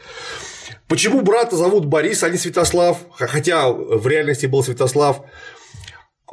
Почему 0.88 1.22
брата 1.22 1.56
зовут 1.56 1.86
Борис, 1.86 2.24
а 2.24 2.30
не 2.30 2.38
Святослав? 2.38 2.98
Хотя 3.12 3.72
в 3.72 4.06
реальности 4.08 4.48
был 4.48 4.64
Святослав. 4.64 5.22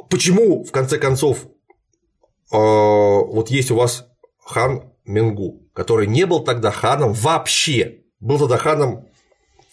Почему, 0.09 0.63
в 0.63 0.71
конце 0.71 0.97
концов, 0.97 1.45
э, 2.51 2.57
вот 2.57 3.49
есть 3.49 3.71
у 3.71 3.75
вас 3.75 4.07
хан 4.43 4.91
Менгу, 5.05 5.69
который 5.73 6.07
не 6.07 6.25
был 6.25 6.39
тогда 6.39 6.71
ханом 6.71 7.13
вообще, 7.13 8.01
был 8.19 8.39
тогда 8.39 8.57
ханом 8.57 9.07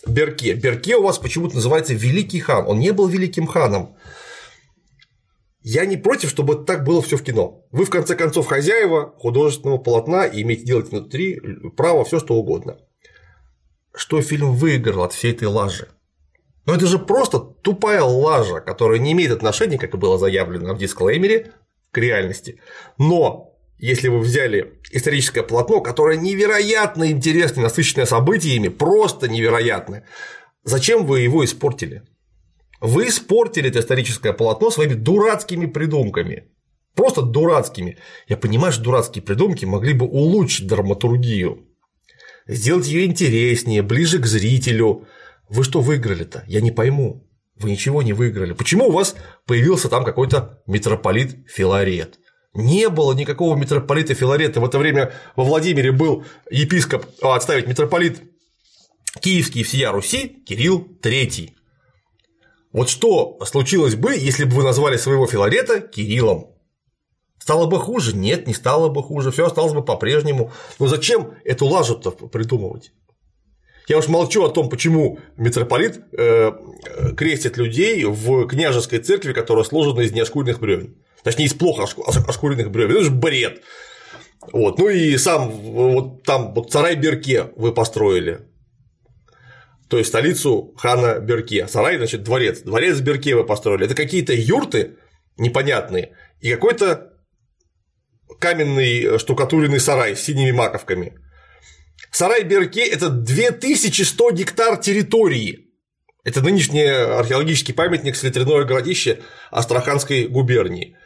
Берке. 0.07 0.55
Берке 0.55 0.97
у 0.97 1.03
вас 1.03 1.19
почему-то 1.19 1.55
называется 1.57 1.95
Великий 1.95 2.41
хан. 2.41 2.67
Он 2.67 2.79
не 2.79 2.93
был 2.93 3.07
великим 3.07 3.47
ханом. 3.47 3.97
Я 5.67 5.87
не 5.87 5.97
против, 5.97 6.29
чтобы 6.29 6.63
так 6.63 6.85
было 6.85 7.01
все 7.01 7.17
в 7.17 7.23
кино. 7.23 7.65
Вы, 7.71 7.87
в 7.87 7.91
конце 7.91 8.15
концов, 8.15 8.47
хозяева 8.47 9.15
художественного 9.17 9.79
полотна 9.79 10.27
и 10.27 10.43
имеете 10.43 10.65
делать 10.65 10.91
внутри 10.91 11.41
право 11.75 12.05
все 12.05 12.21
что 12.21 12.35
угодно. 12.35 12.77
Что 13.95 14.21
фильм 14.21 14.53
выиграл 14.53 15.05
от 15.05 15.15
всей 15.15 15.33
этой 15.33 15.49
лажи? 15.49 15.89
Но 16.67 16.75
это 16.75 16.87
же 16.87 16.99
просто 16.99 17.39
тупая 17.39 18.03
лажа, 18.03 18.61
которая 18.61 18.99
не 18.99 19.13
имеет 19.13 19.31
отношения, 19.31 19.79
как 19.79 19.95
и 19.95 19.97
было 19.97 20.19
заявлено 20.19 20.75
в 20.75 20.79
дисклеймере, 20.79 21.53
к 21.91 21.97
реальности. 21.97 22.61
Но 22.99 23.57
если 23.79 24.09
вы 24.09 24.19
взяли 24.19 24.79
историческое 24.93 25.43
полотно, 25.43 25.81
которое 25.81 26.19
невероятно 26.19 27.11
интересное, 27.11 27.65
насыщенное 27.65 28.05
событиями, 28.05 28.69
просто 28.69 29.29
невероятное, 29.29 30.05
зачем 30.63 31.07
вы 31.07 31.21
его 31.21 31.43
испортили? 31.43 32.03
Вы 32.85 33.09
испортили 33.09 33.71
это 33.71 33.81
историческое 33.81 34.35
полотно 34.35 34.71
своими 34.71 34.93
дурацкими 34.93 35.65
придумками. 35.65 36.51
Просто 36.95 37.23
дурацкими. 37.23 37.97
Я 38.29 38.37
понимаю, 38.37 38.75
что 38.75 38.83
дурацкие 38.83 39.23
придумки 39.23 39.65
могли 39.65 39.95
бы 39.95 40.05
улучшить 40.07 40.67
драматургию, 40.67 41.67
сделать 42.47 42.87
ее 42.87 43.07
интереснее, 43.07 43.81
ближе 43.81 44.19
к 44.19 44.27
зрителю. 44.27 45.07
Вы 45.49 45.65
что 45.65 45.81
выиграли-то? 45.81 46.45
Я 46.47 46.61
не 46.61 46.73
пойму. 46.73 47.27
Вы 47.57 47.71
ничего 47.71 48.03
не 48.03 48.13
выиграли. 48.13 48.53
Почему 48.53 48.89
у 48.89 48.93
вас 48.93 49.17
появился 49.47 49.89
там 49.89 50.05
какой-то 50.05 50.63
митрополит 50.67 51.39
Филарет? 51.49 52.19
Не 52.53 52.91
было 52.91 53.15
никакого 53.15 53.57
митрополита 53.57 54.13
Филарета. 54.13 54.61
В 54.61 54.65
это 54.67 54.79
время 54.79 55.15
во 55.37 55.45
Владимире 55.45 55.91
был 55.91 56.27
епископ, 56.51 57.07
а, 57.23 57.35
отставить 57.35 57.67
митрополит 57.67 58.21
Киевский 59.23 59.63
всея 59.63 59.91
Руси 59.91 60.29
Кирилл 60.47 60.87
III. 61.03 61.55
Вот 62.75 62.91
что 62.91 63.39
случилось 63.45 63.95
бы, 63.95 64.17
если 64.17 64.43
бы 64.43 64.57
вы 64.57 64.65
назвали 64.65 64.97
своего 64.97 65.29
Филарета 65.29 65.81
Кириллом? 65.81 66.49
Стало 67.39 67.67
бы 67.67 67.79
хуже? 67.79 68.17
Нет, 68.17 68.49
не 68.49 68.53
стало 68.53 68.89
бы 68.89 69.01
хуже, 69.01 69.31
все 69.31 69.47
осталось 69.47 69.73
бы 69.73 69.85
по-прежнему. 69.85 70.51
Но 70.81 70.89
зачем 70.89 71.35
эту 71.45 71.67
лажу-то 71.67 72.11
придумывать? 72.11 72.91
Я 73.87 73.99
уж 73.99 74.09
молчу 74.09 74.43
о 74.43 74.49
том, 74.49 74.69
почему 74.69 75.21
митрополит 75.37 76.01
э, 76.19 76.51
крестит 77.17 77.59
людей 77.59 78.05
в 78.07 78.49
княжеской 78.49 78.99
церкви, 78.99 79.33
которая 79.33 79.65
сложена 79.65 80.01
из 80.01 80.11
неошкуренных 80.11 80.59
бревен. 80.59 80.97
Точнее, 81.23 81.45
из 81.45 81.55
плохо 81.55 81.85
ошкуренных 81.85 82.73
бревен. 82.73 82.91
Это 82.91 83.05
же 83.05 83.11
бред. 83.13 83.63
Вот. 84.53 84.79
Ну 84.79 84.89
и 84.89 85.17
сам 85.17 85.49
вот 85.49 86.25
там 86.25 86.53
вот 86.55 86.73
сарай 86.73 86.97
Берке 86.97 87.53
вы 87.55 87.73
построили 87.73 88.49
то 89.95 89.99
есть 89.99 90.09
столицу 90.09 90.75
хана 90.77 91.21
Берке. 91.21 91.69
Сарай, 91.69 91.99
значит, 91.99 92.25
дворец. 92.25 92.63
Дворец 92.63 92.99
Берке 92.99 93.37
вы 93.37 93.47
построили. 93.47 93.87
Это 93.87 93.95
какие-то 93.95 94.35
юрты 94.35 94.97
непонятные 95.37 96.17
и 96.41 96.51
какой-то 96.51 97.13
каменный 98.41 99.21
штукатуренный 99.21 99.79
сарай 99.79 100.17
с 100.17 100.23
синими 100.23 100.51
маковками. 100.51 101.17
Сарай 102.11 102.43
Берке– 102.43 102.85
это 102.93 103.09
2100 103.09 104.33
гектар 104.33 104.79
территории. 104.79 105.71
Это 106.25 106.41
нынешний 106.41 106.83
археологический 106.83 107.73
памятник 107.73 108.17
Слитряное 108.17 108.65
городище 108.65 109.21
Астраханской 109.53 110.27
губернии. 110.27 110.97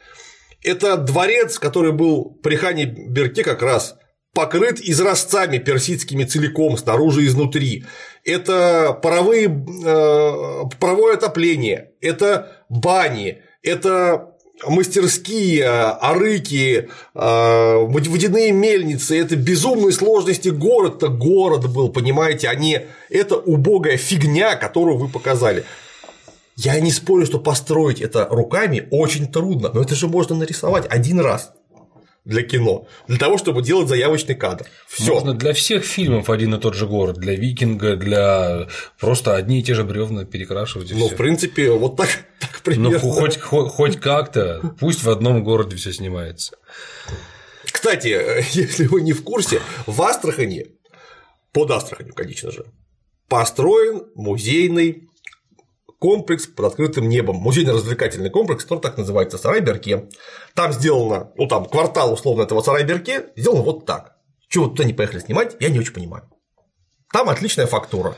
Это 0.62 0.96
дворец, 0.96 1.58
который 1.58 1.92
был 1.92 2.40
при 2.42 2.56
хане 2.56 2.86
Берке 2.86 3.44
как 3.44 3.60
раз 3.60 3.98
покрыт 4.38 4.78
изразцами 4.80 5.58
персидскими 5.58 6.22
целиком, 6.22 6.78
снаружи 6.78 7.24
и 7.24 7.26
изнутри. 7.26 7.84
Это 8.24 8.96
паровые, 9.02 9.46
э, 9.48 10.62
паровое 10.78 11.14
отопление, 11.14 11.90
это 12.00 12.52
бани, 12.68 13.42
это 13.64 14.36
мастерские, 14.64 15.64
арыки, 15.66 16.88
э, 17.16 17.76
водяные 17.88 18.52
мельницы, 18.52 19.18
это 19.18 19.34
безумной 19.34 19.92
сложности 19.92 20.50
город-то 20.50 21.08
город 21.08 21.68
был, 21.68 21.88
понимаете, 21.88 22.46
а 22.46 22.54
не 22.54 22.86
это 23.10 23.34
убогая 23.34 23.96
фигня, 23.96 24.54
которую 24.54 24.98
вы 24.98 25.08
показали. 25.08 25.64
Я 26.54 26.78
не 26.78 26.92
спорю, 26.92 27.26
что 27.26 27.40
построить 27.40 28.00
это 28.00 28.28
руками 28.30 28.86
очень 28.92 29.26
трудно, 29.26 29.72
но 29.74 29.82
это 29.82 29.96
же 29.96 30.06
можно 30.06 30.36
нарисовать 30.36 30.86
один 30.88 31.18
раз 31.18 31.50
для 32.28 32.42
кино, 32.42 32.86
для 33.08 33.16
того, 33.16 33.38
чтобы 33.38 33.62
делать 33.62 33.88
заявочный 33.88 34.34
кадр. 34.34 34.66
Все. 34.86 35.14
Можно 35.14 35.32
для 35.32 35.54
всех 35.54 35.82
фильмов 35.82 36.28
один 36.28 36.54
и 36.54 36.60
тот 36.60 36.74
же 36.74 36.86
город, 36.86 37.16
для 37.16 37.34
Викинга, 37.34 37.96
для 37.96 38.68
просто 39.00 39.34
одни 39.34 39.60
и 39.60 39.62
те 39.62 39.74
же 39.74 39.82
бревна 39.82 40.26
перекрашивать. 40.26 40.92
Ну, 40.92 41.08
в 41.08 41.16
принципе, 41.16 41.70
вот 41.70 41.96
так, 41.96 42.10
так 42.40 42.60
примерно. 42.60 43.00
Ну, 43.02 43.10
хоть, 43.10 43.40
хоть, 43.40 43.68
хоть 43.70 43.96
как-то, 43.98 44.74
пусть 44.78 45.02
в 45.02 45.08
одном 45.08 45.42
городе 45.42 45.76
все 45.76 45.90
снимается. 45.90 46.56
Кстати, 47.64 48.08
если 48.52 48.86
вы 48.86 49.00
не 49.00 49.14
в 49.14 49.24
курсе, 49.24 49.62
в 49.86 50.00
Астрахани, 50.02 50.66
под 51.52 51.70
Астраханью, 51.70 52.12
конечно 52.12 52.50
же, 52.50 52.66
построен 53.28 54.02
музейный 54.14 55.07
комплекс 55.98 56.46
под 56.46 56.66
открытым 56.66 57.08
небом, 57.08 57.36
музейно-развлекательный 57.36 58.30
комплекс, 58.30 58.64
который 58.64 58.80
так 58.80 58.96
называется 58.96 59.38
Сарай-Берке. 59.38 60.08
Там 60.54 60.72
сделано, 60.72 61.32
ну 61.36 61.46
там 61.46 61.64
квартал 61.64 62.12
условно 62.12 62.42
этого 62.42 62.60
Сарай-Берке 62.62 63.26
сделано 63.36 63.62
вот 63.62 63.86
так. 63.86 64.16
Чего 64.48 64.68
туда 64.68 64.84
не 64.84 64.94
поехали 64.94 65.20
снимать, 65.20 65.56
я 65.60 65.68
не 65.68 65.78
очень 65.78 65.92
понимаю. 65.92 66.24
Там 67.12 67.28
отличная 67.28 67.66
фактура. 67.66 68.16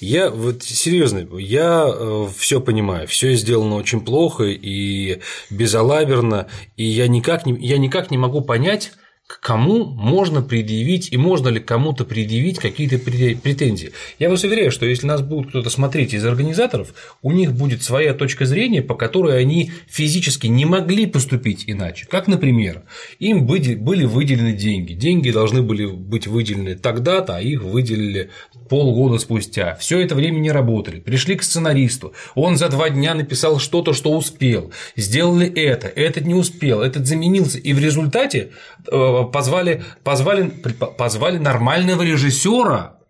Я 0.00 0.30
вот 0.30 0.62
серьезно, 0.62 1.26
я 1.38 1.86
э, 1.88 2.26
все 2.36 2.60
понимаю, 2.60 3.08
все 3.08 3.34
сделано 3.34 3.76
очень 3.76 4.02
плохо 4.02 4.44
и 4.44 5.22
безалаберно, 5.48 6.48
и 6.76 6.84
я 6.84 7.08
никак 7.08 7.46
не, 7.46 7.54
я 7.66 7.78
никак 7.78 8.10
не 8.10 8.18
могу 8.18 8.42
понять, 8.42 8.92
к 9.26 9.40
кому 9.40 9.84
можно 9.86 10.40
предъявить 10.40 11.12
и 11.12 11.16
можно 11.16 11.48
ли 11.48 11.58
кому-то 11.58 12.04
предъявить 12.04 12.60
какие-то 12.60 12.98
претензии. 12.98 13.90
Я 14.20 14.30
вас 14.30 14.44
уверяю, 14.44 14.70
что 14.70 14.86
если 14.86 15.08
нас 15.08 15.20
будут 15.20 15.48
кто-то 15.48 15.68
смотреть 15.68 16.14
из 16.14 16.24
организаторов, 16.24 16.94
у 17.22 17.32
них 17.32 17.52
будет 17.52 17.82
своя 17.82 18.14
точка 18.14 18.46
зрения, 18.46 18.82
по 18.82 18.94
которой 18.94 19.40
они 19.40 19.72
физически 19.88 20.46
не 20.46 20.64
могли 20.64 21.06
поступить 21.06 21.64
иначе. 21.66 22.06
Как, 22.08 22.28
например, 22.28 22.82
им 23.18 23.46
были 23.46 24.04
выделены 24.04 24.52
деньги. 24.52 24.92
Деньги 24.92 25.32
должны 25.32 25.62
были 25.62 25.86
быть 25.86 26.28
выделены 26.28 26.76
тогда-то, 26.76 27.36
а 27.36 27.40
их 27.40 27.64
выделили 27.64 28.30
полгода 28.68 29.18
спустя. 29.18 29.74
Все 29.80 29.98
это 30.00 30.14
время 30.14 30.38
не 30.38 30.52
работали. 30.52 31.00
Пришли 31.00 31.34
к 31.34 31.42
сценаристу. 31.42 32.12
Он 32.36 32.56
за 32.56 32.68
два 32.68 32.90
дня 32.90 33.14
написал 33.14 33.58
что-то, 33.58 33.92
что 33.92 34.12
успел. 34.16 34.70
Сделали 34.94 35.52
это, 35.52 35.88
этот 35.88 36.26
не 36.26 36.34
успел, 36.34 36.80
этот 36.80 37.06
заменился. 37.06 37.58
И 37.58 37.72
в 37.72 37.80
результате 37.80 38.50
э, 38.90 39.15
позвали, 39.24 39.84
позвали, 40.04 40.48
позвали 40.98 41.38
нормального 41.38 42.02
режиссера, 42.02 43.00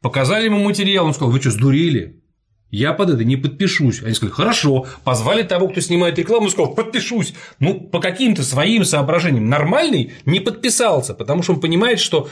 показали 0.00 0.46
ему 0.46 0.62
материал, 0.62 1.06
он 1.06 1.14
сказал, 1.14 1.32
вы 1.32 1.40
что, 1.40 1.50
сдурели? 1.50 2.22
Я 2.70 2.94
под 2.94 3.10
это 3.10 3.22
не 3.22 3.36
подпишусь. 3.36 4.02
Они 4.02 4.14
сказали, 4.14 4.34
хорошо, 4.34 4.86
позвали 5.04 5.42
того, 5.42 5.68
кто 5.68 5.82
снимает 5.82 6.18
рекламу, 6.18 6.48
сказал, 6.48 6.74
подпишусь. 6.74 7.34
Ну, 7.60 7.78
по 7.80 8.00
каким-то 8.00 8.42
своим 8.42 8.86
соображениям 8.86 9.46
нормальный 9.50 10.14
не 10.24 10.40
подписался, 10.40 11.12
потому 11.12 11.42
что 11.42 11.52
он 11.52 11.60
понимает, 11.60 12.00
что 12.00 12.30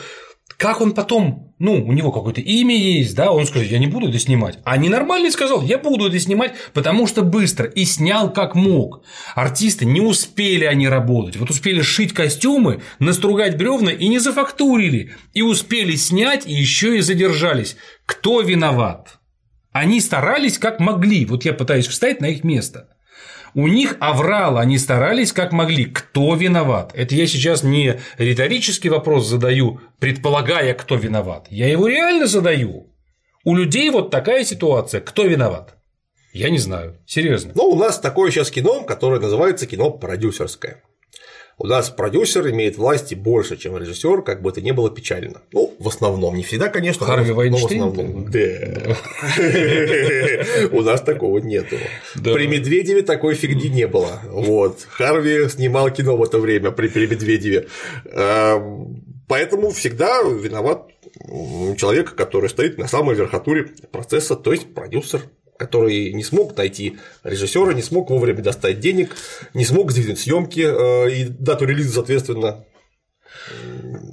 как 0.57 0.81
он 0.81 0.93
потом, 0.93 1.55
ну, 1.59 1.85
у 1.85 1.93
него 1.93 2.13
какое-то 2.13 2.41
имя 2.41 2.77
есть, 2.77 3.15
да, 3.15 3.33
он 3.33 3.47
скажет, 3.47 3.71
я 3.71 3.79
не 3.79 3.87
буду 3.87 4.09
это 4.09 4.19
снимать. 4.19 4.59
А 4.65 4.77
ненормальный 4.77 5.31
сказал, 5.31 5.63
я 5.63 5.79
буду 5.79 6.09
это 6.09 6.19
снимать, 6.19 6.55
потому 6.75 7.07
что 7.07 7.23
быстро, 7.23 7.67
и 7.67 7.85
снял 7.85 8.33
как 8.33 8.55
мог. 8.55 9.03
Артисты 9.35 9.87
не 9.87 10.01
успели 10.01 10.65
они 10.65 10.89
работать, 10.89 11.37
вот 11.37 11.51
успели 11.51 11.81
шить 11.81 12.13
костюмы, 12.13 12.83
настругать 12.99 13.57
бревна 13.57 13.91
и 13.91 14.09
не 14.09 14.19
зафактурили, 14.19 15.15
и 15.33 15.43
успели 15.43 15.97
снять, 15.97 16.47
и 16.47 16.53
еще 16.53 16.99
и 16.99 17.01
задержались. 17.01 17.77
Кто 18.05 18.41
виноват? 18.41 19.19
Они 19.73 20.01
старались 20.01 20.59
как 20.59 20.81
могли, 20.81 21.25
вот 21.25 21.45
я 21.45 21.53
пытаюсь 21.53 21.87
встать 21.87 22.21
на 22.21 22.27
их 22.27 22.45
место. 22.45 22.90
У 23.55 23.67
них 23.69 23.97
аврал, 24.01 24.59
они 24.59 24.79
старались 24.79 25.33
как 25.33 25.53
могли. 25.53 25.87
Кто 25.87 26.35
виноват? 26.35 26.93
Это 26.95 27.15
я 27.15 27.27
сейчас 27.27 27.63
не 27.63 28.01
риторический 28.19 28.89
вопрос 28.89 29.27
задаю, 29.27 29.81
предполагая, 29.99 30.75
кто 30.75 30.97
виноват. 30.97 31.47
Я 31.51 31.69
его 31.69 31.89
реально 31.89 32.27
задаю. 32.27 32.93
У 33.45 33.55
людей 33.55 33.91
вот 33.91 34.11
такая 34.11 34.45
ситуация. 34.45 35.01
Кто 35.01 35.25
виноват? 35.25 35.77
Я 36.33 36.51
не 36.51 36.59
знаю. 36.59 36.99
Серьезно. 37.07 37.53
Ну, 37.55 37.65
у 37.65 37.77
нас 37.77 37.99
такое 37.99 38.31
сейчас 38.31 38.51
кино, 38.51 38.83
которое 38.83 39.21
называется 39.21 39.67
кино 39.67 39.91
продюсерское. 39.91 40.83
У 41.63 41.67
нас 41.67 41.91
продюсер 41.91 42.49
имеет 42.49 42.79
власти 42.79 43.15
больше, 43.15 43.59
чем 43.59 43.77
режиссер, 43.77 44.23
как 44.23 44.41
бы 44.41 44.49
это 44.49 44.63
ни 44.63 44.71
было 44.71 44.91
печально. 44.91 45.43
Ну, 45.53 45.75
в 45.79 45.89
основном, 45.89 46.35
не 46.35 46.43
всегда, 46.43 46.69
конечно, 46.69 47.05
Харви 47.05 47.35
но 47.51 47.59
в 47.59 47.65
основном. 47.67 48.31
Да. 48.31 48.97
У 50.73 50.81
нас 50.81 51.03
такого 51.03 51.37
нету. 51.37 51.77
При 52.15 52.47
Медведеве 52.47 53.03
такой 53.03 53.35
фигни 53.35 53.69
не 53.69 53.87
было. 53.87 54.23
Вот. 54.31 54.87
Харви 54.89 55.51
снимал 55.51 55.91
кино 55.91 56.17
в 56.17 56.25
это 56.25 56.39
время 56.39 56.71
при 56.71 56.89
Медведеве. 57.07 57.69
Эм, 58.07 59.05
поэтому 59.29 59.69
всегда 59.69 60.23
виноват 60.23 60.89
человек, 61.77 62.15
который 62.15 62.49
стоит 62.49 62.79
на 62.79 62.89
самой 62.89 63.15
верхотуре 63.17 63.65
процесса, 63.93 64.35
то 64.35 64.53
есть 64.53 64.73
продюсер 64.73 65.21
который 65.61 66.15
не 66.15 66.25
смог 66.25 66.57
найти 66.57 66.97
режиссера, 67.23 67.75
не 67.75 67.83
смог 67.83 68.09
вовремя 68.09 68.43
достать 68.43 68.81
денег, 68.81 69.15
не 69.53 69.67
смог 69.67 69.93
сдвинуть 69.93 70.19
съемки 70.19 70.61
э, 70.61 71.13
и 71.13 71.25
дату 71.25 71.67
релиза, 71.67 71.93
соответственно. 71.97 72.65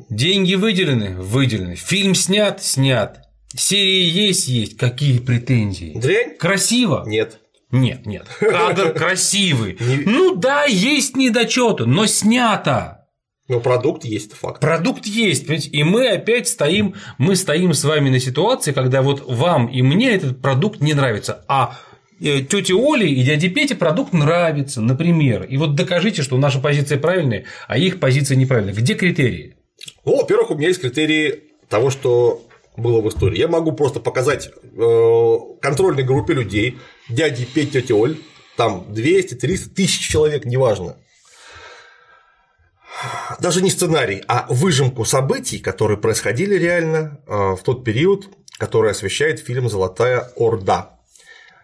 Деньги 0.09 0.55
выделены, 0.55 1.15
выделены. 1.15 1.75
Фильм 1.75 2.15
снят, 2.15 2.61
снят. 2.61 3.21
Серии 3.55 4.03
есть, 4.03 4.49
есть. 4.49 4.77
Какие 4.77 5.19
претензии? 5.19 5.97
Дрянь? 5.97 6.35
Красиво? 6.37 7.05
Нет. 7.07 7.39
Нет, 7.71 8.05
нет. 8.05 8.27
Кадр 8.39 8.91
красивый. 8.97 9.77
Ну 9.79 10.35
да, 10.35 10.65
есть 10.65 11.15
недочеты, 11.15 11.85
но 11.85 12.07
снято. 12.07 12.96
Но 13.47 13.61
продукт 13.61 14.03
есть, 14.03 14.27
это 14.27 14.35
факт. 14.35 14.59
Продукт 14.59 15.05
есть, 15.05 15.45
понимаете? 15.45 15.69
И 15.69 15.83
мы 15.83 16.09
опять 16.09 16.49
стоим, 16.49 16.95
мы 17.17 17.35
стоим 17.35 17.73
с 17.73 17.83
вами 17.83 18.09
на 18.09 18.19
ситуации, 18.19 18.73
когда 18.73 19.01
вот 19.01 19.23
вам 19.25 19.67
и 19.67 19.81
мне 19.81 20.11
этот 20.11 20.41
продукт 20.41 20.81
не 20.81 20.93
нравится, 20.93 21.45
а 21.47 21.77
э, 22.19 22.41
тете 22.41 22.73
Оле 22.73 23.07
и 23.09 23.23
дяде 23.23 23.49
Пете 23.49 23.75
продукт 23.75 24.11
нравится, 24.11 24.81
например. 24.81 25.43
И 25.43 25.55
вот 25.55 25.75
докажите, 25.75 26.23
что 26.23 26.37
наша 26.37 26.59
позиция 26.59 26.97
правильная, 26.97 27.45
а 27.67 27.77
их 27.77 28.01
позиция 28.01 28.35
неправильная. 28.35 28.73
Где 28.73 28.95
критерии? 28.95 29.55
Ну, 30.03 30.17
во-первых, 30.17 30.51
у 30.51 30.55
меня 30.55 30.67
есть 30.67 30.81
критерии 30.81 31.43
того, 31.69 31.89
что 31.89 32.45
было 32.75 33.01
в 33.01 33.07
истории. 33.07 33.39
Я 33.39 33.47
могу 33.47 33.71
просто 33.71 34.01
показать 34.01 34.49
э, 34.49 35.37
контрольной 35.61 36.03
группе 36.03 36.33
людей, 36.33 36.77
дяди 37.07 37.45
Петь, 37.45 37.71
тете 37.71 37.93
Оль, 37.93 38.17
там 38.57 38.85
200, 38.93 39.35
300 39.35 39.69
тысяч 39.69 40.07
человек, 40.09 40.45
неважно, 40.45 40.97
даже 43.39 43.61
не 43.61 43.69
сценарий, 43.69 44.23
а 44.27 44.47
выжимку 44.49 45.05
событий, 45.05 45.59
которые 45.59 45.97
происходили 45.97 46.55
реально 46.55 47.21
э, 47.27 47.55
в 47.55 47.59
тот 47.63 47.83
период, 47.83 48.29
который 48.57 48.91
освещает 48.91 49.39
фильм 49.39 49.69
«Золотая 49.69 50.31
Орда». 50.35 50.99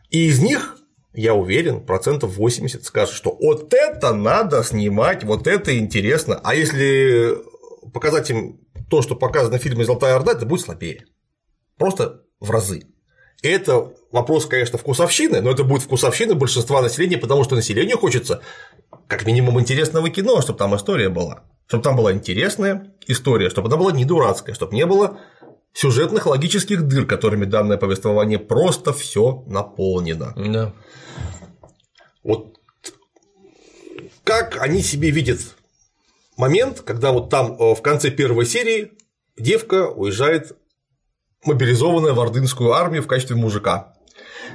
И 0.10 0.28
из 0.28 0.40
них, 0.40 0.78
я 1.14 1.34
уверен, 1.34 1.86
процентов 1.86 2.36
80 2.38 2.84
скажут, 2.84 3.16
что 3.16 3.36
вот 3.40 3.74
это 3.74 4.14
надо 4.14 4.64
снимать, 4.64 5.24
вот 5.24 5.48
это 5.48 5.78
интересно. 5.78 6.40
А 6.44 6.54
если 6.54 7.36
показать 7.94 8.30
им 8.30 8.60
то, 8.90 9.02
что 9.02 9.16
показано 9.16 9.58
в 9.58 9.62
фильме 9.62 9.86
«Золотая 9.86 10.16
Орда», 10.16 10.34
это 10.34 10.46
будет 10.46 10.62
слабее. 10.62 11.06
Просто 11.78 12.22
в 12.40 12.52
разы. 12.52 12.93
Это 13.42 13.94
вопрос, 14.12 14.46
конечно, 14.46 14.78
вкусовщины, 14.78 15.42
но 15.42 15.52
это 15.52 15.64
будет 15.64 15.82
вкусовщина 15.82 16.36
большинства 16.36 16.82
населения, 16.82 17.18
потому 17.18 17.44
что 17.44 17.56
населению 17.56 17.98
хочется 17.98 18.42
как 19.08 19.26
минимум 19.26 19.60
интересного 19.60 20.10
кино, 20.10 20.42
чтобы 20.42 20.60
там 20.60 20.76
история 20.76 21.10
была. 21.10 21.44
Чтобы 21.68 21.84
там 21.84 21.96
была 21.96 22.14
интересная 22.14 22.94
история, 23.08 23.50
чтобы 23.50 23.68
она 23.68 23.78
была 23.78 23.92
не 23.92 24.06
дурацкая, 24.06 24.56
чтобы 24.56 24.76
не 24.76 24.86
было 24.86 25.20
сюжетных 25.74 26.28
логических 26.28 26.84
дыр, 26.84 27.06
которыми 27.06 27.46
данное 27.46 27.78
повествование 27.78 28.40
просто 28.40 28.94
все 28.94 29.44
наполнено. 29.48 30.34
Да. 30.36 30.74
Вот 32.24 32.60
как 34.24 34.62
они 34.62 34.82
себе 34.82 35.10
видят 35.10 35.40
момент, 36.38 36.82
когда 36.82 37.12
вот 37.12 37.30
там 37.30 37.54
э, 37.60 37.76
в 37.76 37.82
конце 37.82 38.10
первой 38.10 38.46
серии 38.46 38.94
девка 39.38 39.90
уезжает 39.90 40.58
мобилизованная 41.46 42.14
в 42.14 42.20
ордынскую 42.20 42.74
армию 42.74 43.04
в 43.04 43.08
качестве 43.08 43.36
мужика. 43.36 43.94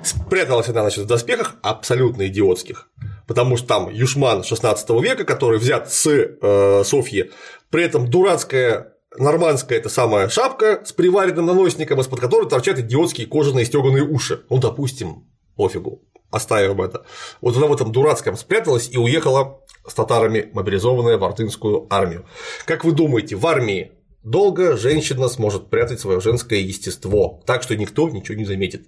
Спряталась 0.02 0.68
она, 0.68 0.82
значит, 0.82 1.04
в 1.04 1.06
доспехах 1.06 1.56
абсолютно 1.62 2.28
идиотских 2.28 2.88
потому 3.28 3.58
что 3.58 3.68
там 3.68 3.90
Юшман 3.90 4.42
16 4.42 4.90
века, 5.02 5.24
который 5.24 5.58
взят 5.58 5.92
с 5.92 6.06
э, 6.08 6.82
Софьи, 6.84 7.30
при 7.70 7.84
этом 7.84 8.10
дурацкая 8.10 8.94
нормандская 9.16 9.78
это 9.78 9.88
самая 9.88 10.28
шапка 10.28 10.82
с 10.84 10.92
приваренным 10.92 11.46
наносником, 11.46 12.00
из-под 12.00 12.20
которой 12.20 12.48
торчат 12.48 12.78
идиотские 12.78 13.26
кожаные 13.26 13.66
стеганые 13.66 14.02
уши. 14.02 14.44
Ну, 14.48 14.58
допустим, 14.58 15.28
пофигу, 15.56 16.02
оставим 16.30 16.80
это. 16.80 17.04
Вот 17.40 17.56
она 17.56 17.66
в 17.66 17.72
этом 17.72 17.92
дурацком 17.92 18.36
спряталась 18.36 18.88
и 18.90 18.96
уехала 18.96 19.60
с 19.86 19.94
татарами, 19.94 20.48
мобилизованная 20.52 21.18
в 21.18 21.24
Артынскую 21.24 21.86
армию. 21.90 22.26
Как 22.64 22.84
вы 22.84 22.92
думаете, 22.92 23.36
в 23.36 23.46
армии 23.46 23.92
долго 24.30 24.76
женщина 24.76 25.28
сможет 25.28 25.70
прятать 25.70 26.00
свое 26.00 26.20
женское 26.20 26.60
естество, 26.60 27.42
так 27.46 27.62
что 27.62 27.76
никто 27.76 28.08
ничего 28.08 28.36
не 28.36 28.44
заметит? 28.44 28.86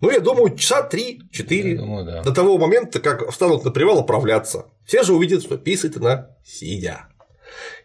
Ну, 0.00 0.10
я 0.10 0.18
думаю, 0.18 0.56
часа 0.56 0.82
три-четыре 0.82 1.76
да. 1.76 2.22
до 2.22 2.32
того 2.32 2.58
момента, 2.58 2.98
как 2.98 3.30
встанут 3.30 3.64
на 3.64 3.70
привал 3.70 4.00
отправляться. 4.00 4.66
Все 4.84 5.04
же 5.04 5.14
увидят, 5.14 5.42
что 5.42 5.56
писает 5.56 5.96
она 5.96 6.36
сидя. 6.44 7.08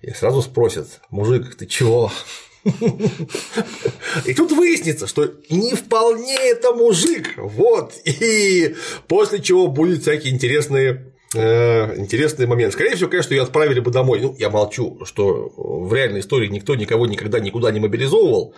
И 0.02 0.12
сразу 0.12 0.42
спросят, 0.42 1.00
мужик, 1.12 1.56
ты 1.56 1.68
чего? 1.68 2.12
И 4.26 4.34
тут 4.34 4.52
выяснится, 4.52 5.06
что 5.06 5.32
не 5.50 5.76
вполне 5.76 6.36
это 6.36 6.74
мужик. 6.74 7.36
Вот. 7.38 7.94
И 8.04 8.76
после 9.08 9.40
чего 9.40 9.68
будут 9.68 10.02
всякие 10.02 10.34
интересные 10.34 11.14
интересный 11.34 12.48
момент. 12.48 12.74
Скорее 12.74 12.96
всего, 12.96 13.10
конечно, 13.10 13.34
ее 13.34 13.44
отправили 13.44 13.80
бы 13.80 13.92
домой. 13.92 14.20
Ну, 14.22 14.36
я 14.38 14.50
молчу, 14.50 15.00
что 15.06 15.52
в 15.56 15.94
реальной 15.94 16.22
истории 16.22 16.48
никто 16.48 16.76
никого 16.76 17.06
никогда 17.06 17.40
никуда 17.40 17.72
не 17.72 17.80
мобилизовывал 17.80 18.56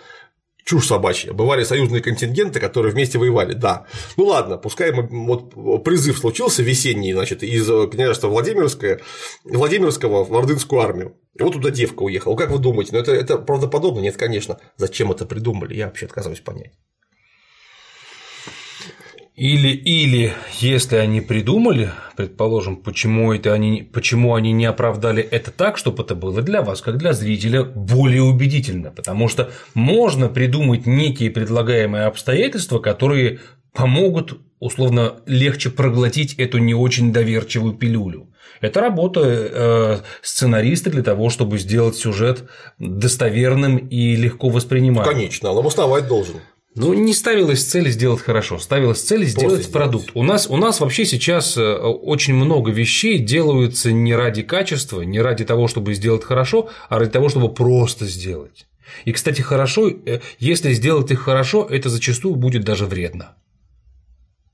чушь 0.64 0.86
собачья. 0.86 1.32
Бывали 1.32 1.64
союзные 1.64 2.02
контингенты, 2.02 2.60
которые 2.60 2.92
вместе 2.92 3.18
воевали, 3.18 3.54
да. 3.54 3.86
Ну 4.16 4.26
ладно, 4.26 4.56
пускай 4.56 4.92
вот 4.92 5.84
призыв 5.84 6.18
случился 6.18 6.62
весенний, 6.62 7.12
значит, 7.12 7.42
из 7.42 7.66
княжества 7.90 8.28
Владимирское, 8.28 9.00
Владимирского 9.44 10.22
в 10.22 10.32
Ордынскую 10.36 10.80
армию. 10.80 11.16
И 11.34 11.42
вот 11.42 11.54
туда 11.54 11.70
девка 11.70 12.02
уехала. 12.02 12.36
Как 12.36 12.50
вы 12.50 12.58
думаете, 12.58 12.92
ну 12.92 12.98
это, 12.98 13.12
это 13.12 13.38
правдоподобно? 13.38 14.00
Нет, 14.00 14.16
конечно. 14.16 14.58
Зачем 14.76 15.10
это 15.10 15.26
придумали? 15.26 15.74
Я 15.74 15.86
вообще 15.86 16.06
отказываюсь 16.06 16.40
понять. 16.40 16.72
Или, 19.36 19.68
или, 19.68 20.34
если 20.58 20.96
они 20.96 21.20
придумали, 21.20 21.90
предположим, 22.16 22.76
почему, 22.76 23.32
это 23.32 23.52
они, 23.52 23.82
почему 23.82 24.34
они 24.34 24.52
не 24.52 24.66
оправдали 24.66 25.22
это 25.22 25.50
так, 25.50 25.78
чтобы 25.78 26.02
это 26.02 26.14
было 26.14 26.42
для 26.42 26.62
вас, 26.62 26.82
как 26.82 26.98
для 26.98 27.12
зрителя, 27.14 27.62
более 27.64 28.22
убедительно. 28.22 28.90
Потому 28.90 29.28
что 29.28 29.50
можно 29.72 30.28
придумать 30.28 30.84
некие 30.84 31.30
предлагаемые 31.30 32.04
обстоятельства, 32.04 32.80
которые 32.80 33.40
помогут 33.72 34.40
условно 34.58 35.16
легче 35.26 35.70
проглотить 35.70 36.34
эту 36.34 36.58
не 36.58 36.74
очень 36.74 37.12
доверчивую 37.12 37.74
пилюлю. 37.74 38.28
Это 38.60 38.80
работа 38.80 39.20
э, 39.24 39.98
сценариста 40.20 40.90
для 40.90 41.02
того, 41.02 41.30
чтобы 41.30 41.58
сделать 41.58 41.96
сюжет 41.96 42.44
достоверным 42.78 43.78
и 43.78 44.16
легко 44.16 44.50
воспринимаемым. 44.50 45.14
Конечно, 45.14 45.50
он 45.50 45.58
обосновать 45.58 46.06
должен. 46.08 46.36
Ну, 46.76 46.94
не 46.94 47.12
ставилась 47.12 47.64
цель 47.64 47.90
сделать 47.90 48.20
хорошо, 48.20 48.58
ставилась 48.58 49.02
цель 49.02 49.24
сделать 49.24 49.56
Просто 49.56 49.72
продукт. 49.72 50.10
Сделать. 50.10 50.16
У 50.16 50.22
нас, 50.22 50.46
у 50.48 50.56
нас 50.56 50.80
вообще 50.80 51.04
сейчас 51.04 51.56
э, 51.56 51.74
очень 51.74 52.34
много 52.34 52.70
вещей 52.70 53.18
делаются 53.18 53.90
не 53.90 54.14
ради 54.14 54.42
качества, 54.42 55.02
не 55.02 55.20
ради 55.20 55.44
того, 55.44 55.66
чтобы 55.66 55.94
сделать 55.94 56.22
хорошо, 56.22 56.70
а 56.88 56.98
ради 56.98 57.10
того, 57.10 57.28
чтобы 57.28 57.52
просто 57.52 58.06
сделать. 58.06 58.66
И, 59.04 59.12
кстати, 59.12 59.40
хорошо, 59.40 59.88
э, 59.88 60.20
если 60.38 60.72
сделать 60.72 61.10
их 61.10 61.20
хорошо, 61.20 61.66
это 61.68 61.88
зачастую 61.88 62.36
будет 62.36 62.62
даже 62.62 62.86
вредно 62.86 63.34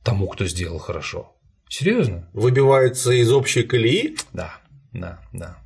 тому, 0.07 0.29
кто 0.29 0.47
сделал 0.47 0.79
хорошо. 0.79 1.33
Серьезно? 1.69 2.29
Выбивается 2.33 3.11
из 3.11 3.33
общей 3.33 3.65
колеи? 3.65 4.17
Да, 4.33 4.55
да, 4.93 5.19
да. 5.33 5.59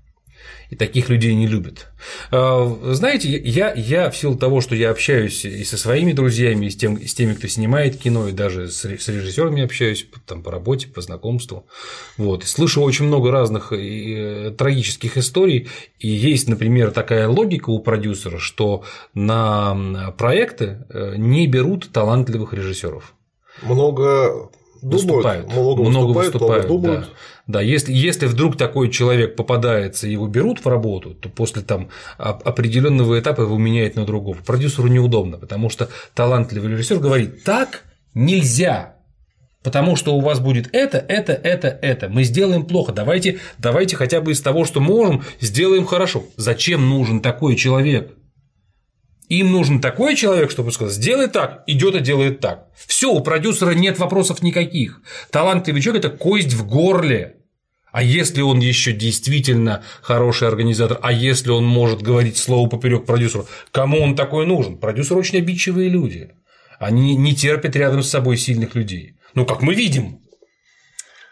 И 0.70 0.76
таких 0.76 1.08
людей 1.08 1.34
не 1.34 1.46
любят. 1.46 1.88
А, 2.30 2.78
знаете, 2.92 3.28
я, 3.28 3.72
я 3.74 4.10
в 4.10 4.16
силу 4.16 4.36
того, 4.36 4.60
что 4.60 4.74
я 4.74 4.90
общаюсь 4.90 5.44
и 5.44 5.64
со 5.64 5.76
своими 5.76 6.12
друзьями, 6.12 6.66
и 6.66 6.70
с, 6.70 6.76
тем, 6.76 7.00
с 7.00 7.12
теми, 7.12 7.34
кто 7.34 7.48
снимает 7.48 7.96
кино, 7.96 8.28
и 8.28 8.32
даже 8.32 8.70
с 8.70 8.84
режиссерами 8.84 9.62
общаюсь 9.62 10.06
там, 10.26 10.42
по 10.42 10.50
работе, 10.50 10.86
по 10.86 11.00
знакомству, 11.00 11.66
вот, 12.16 12.44
слышу 12.44 12.82
очень 12.82 13.06
много 13.06 13.30
разных 13.30 13.72
э, 13.72 14.54
трагических 14.56 15.18
историй, 15.18 15.68
и 15.98 16.08
есть, 16.08 16.48
например, 16.48 16.92
такая 16.92 17.28
логика 17.28 17.70
у 17.70 17.80
продюсера, 17.80 18.38
что 18.38 18.84
на 19.12 20.12
проекты 20.16 20.86
э, 20.88 21.14
не 21.16 21.46
берут 21.46 21.90
талантливых 21.92 22.54
режиссеров 22.54 23.14
много 23.62 24.50
выступают, 24.82 25.46
думают, 25.46 25.78
много, 25.78 25.82
много 25.82 26.18
выступают, 26.18 26.34
выступают 26.34 26.64
много 26.66 26.82
думают. 26.82 27.04
Да. 27.06 27.10
Да, 27.50 27.60
если, 27.60 27.92
если 27.92 28.26
вдруг 28.26 28.56
такой 28.56 28.90
человек 28.90 29.34
попадается 29.34 30.06
и 30.06 30.12
его 30.12 30.28
берут 30.28 30.64
в 30.64 30.68
работу, 30.68 31.14
то 31.14 31.28
после 31.28 31.62
там 31.62 31.88
определенного 32.16 33.18
этапа 33.18 33.42
его 33.42 33.58
меняют 33.58 33.96
на 33.96 34.04
другого. 34.04 34.38
Продюсеру 34.46 34.86
неудобно, 34.86 35.36
потому 35.36 35.68
что 35.68 35.88
талантливый 36.14 36.70
режиссер 36.70 36.98
говорит, 36.98 37.42
так 37.42 37.82
нельзя, 38.14 38.96
Потому 39.62 39.94
что 39.94 40.14
у 40.14 40.20
вас 40.20 40.40
будет 40.40 40.70
это, 40.72 40.96
это, 40.96 41.34
это, 41.34 41.68
это. 41.68 42.08
Мы 42.08 42.24
сделаем 42.24 42.64
плохо. 42.64 42.92
Давайте, 42.92 43.40
давайте 43.58 43.94
хотя 43.94 44.22
бы 44.22 44.32
из 44.32 44.40
того, 44.40 44.64
что 44.64 44.80
можем, 44.80 45.22
сделаем 45.38 45.84
хорошо. 45.84 46.24
Зачем 46.36 46.88
нужен 46.88 47.20
такой 47.20 47.56
человек? 47.56 48.14
Им 49.28 49.52
нужен 49.52 49.80
такой 49.80 50.16
человек, 50.16 50.50
чтобы 50.50 50.72
сказать, 50.72 50.94
сделай 50.94 51.28
так, 51.28 51.62
идет 51.66 51.94
и 51.94 52.00
делает 52.00 52.40
так. 52.40 52.68
Все, 52.74 53.12
у 53.12 53.20
продюсера 53.20 53.72
нет 53.72 53.98
вопросов 53.98 54.42
никаких. 54.42 55.02
Талантливый 55.30 55.82
человек– 55.82 56.04
это 56.06 56.16
кость 56.16 56.54
в 56.54 56.66
горле. 56.66 57.36
А 57.92 58.02
если 58.02 58.40
он 58.40 58.60
еще 58.60 58.92
действительно 58.92 59.82
хороший 60.02 60.48
организатор, 60.48 60.98
а 61.02 61.12
если 61.12 61.50
он 61.50 61.64
может 61.64 62.02
говорить 62.02 62.36
слово 62.36 62.68
поперек 62.68 63.04
продюсеру, 63.04 63.46
кому 63.72 64.00
он 64.00 64.14
такой 64.14 64.46
нужен? 64.46 64.78
Продюсеры 64.78 65.20
очень 65.20 65.38
обидчивые 65.38 65.88
люди. 65.88 66.30
Они 66.78 67.16
не 67.16 67.34
терпят 67.34 67.76
рядом 67.76 68.02
с 68.02 68.10
собой 68.10 68.36
сильных 68.36 68.74
людей. 68.74 69.14
Ну, 69.34 69.44
как 69.44 69.62
мы 69.62 69.74
видим. 69.74 70.20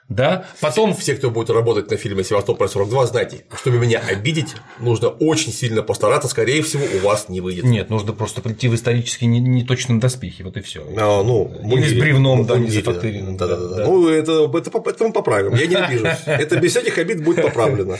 Да? 0.08 0.46
Потом 0.60 0.94
все, 0.94 1.14
кто 1.14 1.30
будет 1.30 1.50
работать 1.50 1.90
на 1.90 1.98
фильме 1.98 2.24
Севастополь 2.24 2.68
42, 2.68 3.06
знайте, 3.06 3.44
чтобы 3.54 3.78
меня 3.78 3.98
обидеть, 3.98 4.54
нужно 4.78 5.08
очень 5.08 5.52
сильно 5.52 5.82
постараться, 5.82 6.28
скорее 6.28 6.62
всего, 6.62 6.84
у 6.96 7.06
вас 7.06 7.28
не 7.28 7.42
выйдет. 7.42 7.64
Нет, 7.64 7.90
нужно 7.90 8.14
просто 8.14 8.40
прийти 8.40 8.68
в 8.68 8.74
исторически 8.74 9.26
не, 9.26 9.38
не 9.38 9.64
точно 9.64 10.00
доспехи, 10.00 10.42
вот 10.42 10.56
и 10.56 10.62
все. 10.62 10.82
А, 10.96 11.22
ну, 11.22 11.52
Или 11.62 11.88
с 11.88 11.92
бревном, 11.92 12.46
да, 12.46 12.58
не 12.58 12.70
зафакторенным. 12.70 13.36
Да, 13.36 13.46
да, 13.46 13.56
да, 13.56 13.68
да. 13.68 13.84
Ну, 13.84 14.08
это, 14.08 14.50
это, 14.56 14.70
это 14.90 15.04
мы 15.04 15.12
поправим, 15.12 15.54
я 15.54 15.66
не 15.66 15.74
обижусь. 15.74 16.08
Это 16.26 16.56
без 16.56 16.70
всяких 16.70 16.96
обид 16.98 17.22
будет 17.22 17.42
поправлено. 17.42 17.98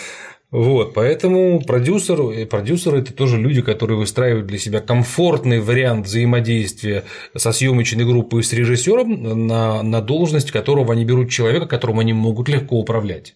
Вот, 0.51 0.95
поэтому 0.95 1.61
продюсер, 1.61 2.47
продюсеры– 2.47 2.99
это 3.01 3.13
тоже 3.13 3.37
люди, 3.37 3.61
которые 3.61 3.99
выстраивают 3.99 4.47
для 4.47 4.59
себя 4.59 4.81
комфортный 4.81 5.61
вариант 5.61 6.07
взаимодействия 6.07 7.05
со 7.37 7.53
съемочной 7.53 8.07
группой 8.07 8.41
и 8.41 8.43
с 8.43 8.55
режиссером 8.55 9.47
на, 9.47 9.83
на 9.83 10.01
должность 10.01 10.51
которого 10.51 10.95
они 10.95 11.05
берут 11.05 11.31
человека, 11.31 11.67
которому 11.67 12.01
они 12.01 12.15
могут 12.15 12.49
легко 12.49 12.77
управлять. 12.77 13.35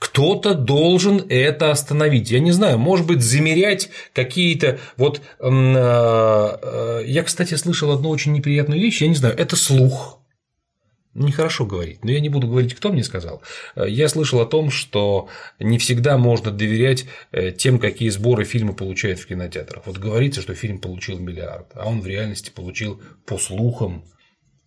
Кто-то 0.00 0.54
должен 0.54 1.24
это 1.28 1.70
остановить. 1.70 2.32
Я 2.32 2.40
не 2.40 2.50
знаю, 2.50 2.78
может 2.78 3.06
быть, 3.06 3.22
замерять 3.22 3.90
какие-то. 4.12 4.80
Вот 4.96 5.20
э, 5.38 5.48
э, 5.48 7.02
я, 7.06 7.22
кстати, 7.22 7.54
слышал 7.54 7.92
одну 7.92 8.10
очень 8.10 8.32
неприятную 8.32 8.80
вещь, 8.80 9.02
я 9.02 9.08
не 9.08 9.14
знаю, 9.14 9.36
это 9.38 9.54
слух 9.54 10.18
нехорошо 11.14 11.64
говорить, 11.64 12.04
но 12.04 12.10
я 12.10 12.20
не 12.20 12.28
буду 12.28 12.48
говорить, 12.48 12.74
кто 12.74 12.92
мне 12.92 13.04
сказал. 13.04 13.42
Я 13.76 14.08
слышал 14.08 14.40
о 14.40 14.46
том, 14.46 14.70
что 14.70 15.28
не 15.58 15.78
всегда 15.78 16.18
можно 16.18 16.50
доверять 16.50 17.06
э, 17.32 17.52
тем, 17.52 17.78
какие 17.78 18.08
сборы 18.08 18.44
фильмы 18.44 18.74
получают 18.74 19.20
в 19.20 19.26
кинотеатрах. 19.26 19.86
Вот 19.86 19.98
говорится, 19.98 20.42
что 20.42 20.54
фильм 20.54 20.78
получил 20.78 21.18
миллиард, 21.18 21.68
а 21.74 21.88
он 21.88 22.00
в 22.00 22.06
реальности 22.06 22.50
получил 22.50 23.00
по 23.26 23.38
слухам 23.38 24.04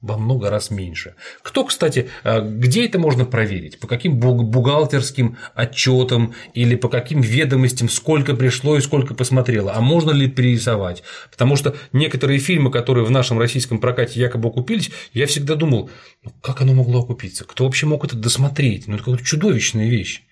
во 0.01 0.17
много 0.17 0.49
раз 0.49 0.69
меньше. 0.69 1.15
Кто, 1.41 1.63
кстати, 1.63 2.09
а, 2.23 2.41
где 2.41 2.85
это 2.85 2.99
можно 2.99 3.25
проверить? 3.25 3.79
По 3.79 3.87
каким 3.87 4.19
бухгалтерским 4.19 5.37
отчетам 5.55 6.33
или 6.53 6.75
по 6.75 6.87
каким 6.87 7.21
ведомостям, 7.21 7.89
сколько 7.89 8.35
пришло 8.35 8.77
и 8.77 8.81
сколько 8.81 9.15
посмотрело? 9.15 9.73
А 9.73 9.81
можно 9.81 10.11
ли 10.11 10.27
перерисовать? 10.27 11.03
Потому 11.31 11.55
что 11.55 11.75
некоторые 11.93 12.39
фильмы, 12.39 12.71
которые 12.71 13.05
в 13.05 13.11
нашем 13.11 13.39
российском 13.39 13.79
прокате 13.79 14.19
якобы 14.19 14.49
окупились, 14.49 14.91
я 15.13 15.25
всегда 15.25 15.55
думал, 15.55 15.89
ну 16.23 16.31
как 16.41 16.61
оно 16.61 16.73
могло 16.73 16.99
окупиться? 16.99 17.43
Кто 17.43 17.65
вообще 17.65 17.87
мог 17.87 18.05
это 18.05 18.15
досмотреть? 18.15 18.87
Ну, 18.87 18.95
это 18.95 19.03
какая-то 19.03 19.25
чудовищная 19.25 19.89
вещь. 19.89 20.23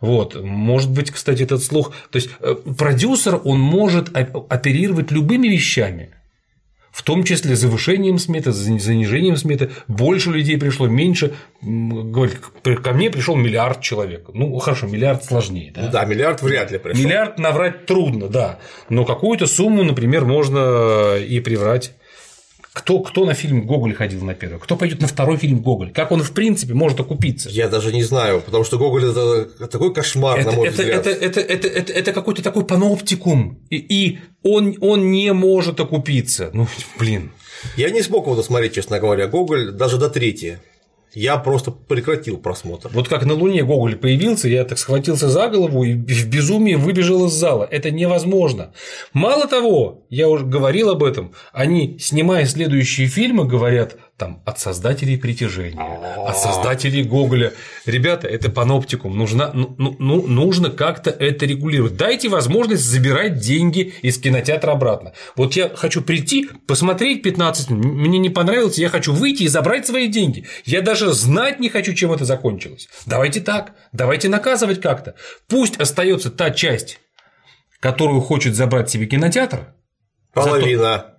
Вот. 0.00 0.40
Может 0.40 0.90
быть, 0.90 1.10
кстати, 1.10 1.42
этот 1.42 1.62
слух. 1.62 1.92
То 2.10 2.16
есть 2.16 2.30
э, 2.40 2.54
продюсер, 2.54 3.40
он 3.42 3.58
может 3.58 4.10
оперировать 4.14 5.10
любыми 5.10 5.48
вещами 5.48 6.14
в 6.98 7.04
том 7.04 7.22
числе 7.22 7.54
завышением 7.54 8.18
сметы, 8.18 8.50
занижением 8.50 9.36
сметы, 9.36 9.70
больше 9.86 10.30
людей 10.32 10.58
пришло, 10.58 10.88
меньше, 10.88 11.32
говорит, 11.62 12.40
ко 12.82 12.92
мне 12.92 13.08
пришел 13.08 13.36
миллиард 13.36 13.80
человек. 13.82 14.30
Ну, 14.34 14.58
хорошо, 14.58 14.88
миллиард 14.88 15.24
сложнее. 15.24 15.72
Да, 15.72 15.86
да 15.86 16.04
миллиард 16.04 16.42
вряд 16.42 16.72
ли 16.72 16.78
пришел. 16.78 17.00
Миллиард 17.00 17.38
наврать 17.38 17.86
трудно, 17.86 18.26
да. 18.26 18.58
Но 18.88 19.04
какую-то 19.04 19.46
сумму, 19.46 19.84
например, 19.84 20.24
можно 20.24 21.14
и 21.14 21.38
приврать. 21.38 21.92
Кто, 22.72 23.00
кто 23.00 23.24
на 23.24 23.34
фильм 23.34 23.66
Гоголь 23.66 23.94
ходил 23.94 24.24
на 24.24 24.34
первый? 24.34 24.60
Кто 24.60 24.76
пойдет 24.76 25.00
на 25.00 25.08
второй 25.08 25.36
фильм 25.36 25.60
Гоголь? 25.60 25.90
Как 25.92 26.12
он, 26.12 26.22
в 26.22 26.32
принципе, 26.32 26.74
может 26.74 26.98
окупиться? 27.00 27.48
Я 27.48 27.68
даже 27.68 27.92
не 27.92 28.02
знаю, 28.02 28.40
потому 28.40 28.62
что 28.62 28.78
Гоголь 28.78 29.10
это 29.10 29.68
такой 29.68 29.92
кошмар, 29.92 30.38
это, 30.38 30.50
на 30.50 30.56
мой 30.56 30.68
это, 30.68 30.82
взгляд. 30.82 31.06
Это, 31.06 31.10
это, 31.10 31.40
это, 31.40 31.68
это, 31.68 31.92
это 31.92 32.12
какой-то 32.12 32.42
такой 32.42 32.64
паноптикум. 32.64 33.60
И, 33.70 33.76
и 33.76 34.18
он, 34.54 34.76
он 34.80 35.10
не 35.10 35.32
может 35.32 35.80
окупиться. 35.80 36.50
Ну, 36.52 36.66
блин. 36.98 37.32
Я 37.76 37.90
не 37.90 38.02
смог 38.02 38.26
его 38.26 38.36
досмотреть, 38.36 38.74
честно 38.74 39.00
говоря, 39.00 39.26
Гоголь 39.26 39.72
даже 39.72 39.98
до 39.98 40.08
третьей 40.08 40.58
я 41.14 41.36
просто 41.38 41.70
прекратил 41.70 42.38
просмотр. 42.38 42.90
Вот 42.92 43.08
как 43.08 43.24
на 43.24 43.34
Луне 43.34 43.64
Гоголь 43.64 43.96
появился, 43.96 44.48
я 44.48 44.64
так 44.64 44.78
схватился 44.78 45.28
за 45.28 45.48
голову 45.48 45.84
и 45.84 45.94
в 45.94 46.28
безумии 46.28 46.74
выбежал 46.74 47.26
из 47.26 47.32
зала. 47.32 47.66
Это 47.70 47.90
невозможно. 47.90 48.72
Мало 49.12 49.46
того, 49.46 50.04
я 50.10 50.28
уже 50.28 50.44
говорил 50.44 50.90
об 50.90 51.02
этом, 51.02 51.32
они, 51.52 51.98
снимая 51.98 52.46
следующие 52.46 53.06
фильмы, 53.06 53.46
говорят, 53.46 53.96
там, 54.18 54.42
от 54.44 54.58
создателей 54.58 55.16
притяжения, 55.16 55.80
от 56.26 56.36
создателей 56.36 57.04
Гоголя. 57.04 57.52
Ребята, 57.86 58.26
это 58.26 58.50
паноптикум, 58.50 59.16
нужно, 59.16 59.52
ну, 59.54 59.76
ну, 59.78 59.96
ну, 59.98 60.26
нужно 60.26 60.70
как-то 60.70 61.10
это 61.10 61.46
регулировать. 61.46 61.96
Дайте 61.96 62.28
возможность 62.28 62.82
забирать 62.82 63.38
деньги 63.38 63.94
из 64.02 64.18
кинотеатра 64.18 64.72
обратно. 64.72 65.12
Вот 65.36 65.54
я 65.54 65.68
хочу 65.68 66.02
прийти, 66.02 66.50
посмотреть 66.66 67.22
15 67.22 67.70
минут, 67.70 67.94
мне 67.94 68.18
не 68.18 68.28
понравилось, 68.28 68.76
я 68.78 68.88
хочу 68.88 69.12
выйти 69.12 69.44
и 69.44 69.48
забрать 69.48 69.86
свои 69.86 70.08
деньги. 70.08 70.46
Я 70.64 70.82
даже 70.82 71.12
знать 71.12 71.60
не 71.60 71.68
хочу, 71.68 71.94
чем 71.94 72.12
это 72.12 72.24
закончилось. 72.24 72.88
Давайте 73.06 73.40
так, 73.40 73.74
давайте 73.92 74.28
наказывать 74.28 74.80
как-то. 74.80 75.14
Пусть 75.46 75.80
остается 75.80 76.30
та 76.30 76.50
часть, 76.50 76.98
которую 77.78 78.20
хочет 78.20 78.56
забрать 78.56 78.90
себе 78.90 79.06
кинотеатр. 79.06 79.74
Половина. 80.34 80.88
Зато 80.88 81.17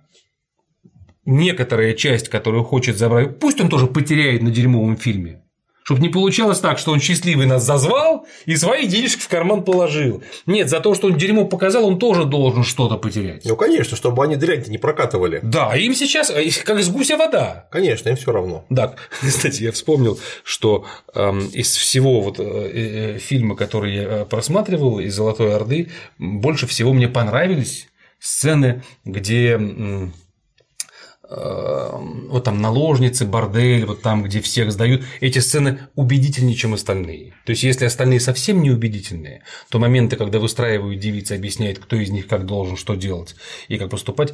некоторая 1.30 1.94
часть, 1.94 2.28
которую 2.28 2.64
хочет 2.64 2.98
забрать, 2.98 3.38
пусть 3.38 3.60
он 3.60 3.68
тоже 3.68 3.86
потеряет 3.86 4.42
на 4.42 4.50
дерьмовом 4.50 4.96
фильме, 4.96 5.42
Чтобы 5.84 6.02
не 6.02 6.08
получалось 6.08 6.58
так, 6.60 6.78
что 6.78 6.92
он 6.92 7.00
счастливый 7.00 7.46
нас 7.46 7.64
зазвал 7.64 8.26
и 8.46 8.56
свои 8.56 8.86
денежки 8.86 9.20
в 9.20 9.28
карман 9.28 9.64
положил. 9.64 10.22
Нет, 10.46 10.68
за 10.68 10.80
то, 10.80 10.94
что 10.94 11.06
он 11.06 11.16
дерьмо 11.16 11.46
показал, 11.46 11.86
он 11.86 11.98
тоже 11.98 12.24
должен 12.24 12.64
что-то 12.64 12.96
потерять. 12.96 13.44
Ну, 13.44 13.56
конечно, 13.56 13.96
чтобы 13.96 14.22
они 14.24 14.36
дрянь 14.36 14.64
не 14.68 14.78
прокатывали. 14.78 15.40
Да, 15.42 15.74
им 15.76 15.94
сейчас 15.94 16.30
э, 16.30 16.50
как 16.64 16.78
из 16.78 16.90
гуся 16.90 17.16
вода. 17.16 17.68
Конечно, 17.70 18.08
им 18.08 18.16
все 18.16 18.32
равно. 18.32 18.64
Да, 18.68 18.94
кстати, 19.20 19.62
я 19.62 19.72
вспомнил, 19.72 20.18
что 20.44 20.84
э, 21.14 21.40
из 21.52 21.74
всего 21.74 22.20
вот 22.20 22.40
э, 22.40 22.42
э, 22.42 23.18
фильма, 23.18 23.56
который 23.56 23.94
я 23.94 24.24
просматривал 24.24 25.00
из 25.00 25.14
Золотой 25.14 25.54
Орды, 25.54 25.90
больше 26.18 26.66
всего 26.66 26.92
мне 26.92 27.08
понравились 27.08 27.88
сцены, 28.18 28.82
где 29.04 29.52
Эм, 29.54 30.12
вот 31.30 32.44
там 32.44 32.60
наложницы, 32.60 33.24
бордель, 33.24 33.84
вот 33.84 34.02
там, 34.02 34.24
где 34.24 34.40
всех 34.40 34.72
сдают, 34.72 35.04
эти 35.20 35.38
сцены 35.38 35.78
убедительнее, 35.94 36.56
чем 36.56 36.74
остальные. 36.74 37.34
То 37.44 37.50
есть, 37.50 37.62
если 37.62 37.84
остальные 37.84 38.20
совсем 38.20 38.62
не 38.62 38.70
убедительные, 38.70 39.42
то 39.70 39.78
моменты, 39.78 40.16
когда 40.16 40.40
выстраивают 40.40 40.98
девицы, 40.98 41.32
объясняют, 41.32 41.78
кто 41.78 41.96
из 41.96 42.10
них 42.10 42.26
как 42.26 42.46
должен, 42.46 42.76
что 42.76 42.94
делать 42.94 43.36
и 43.68 43.78
как 43.78 43.90
поступать, 43.90 44.32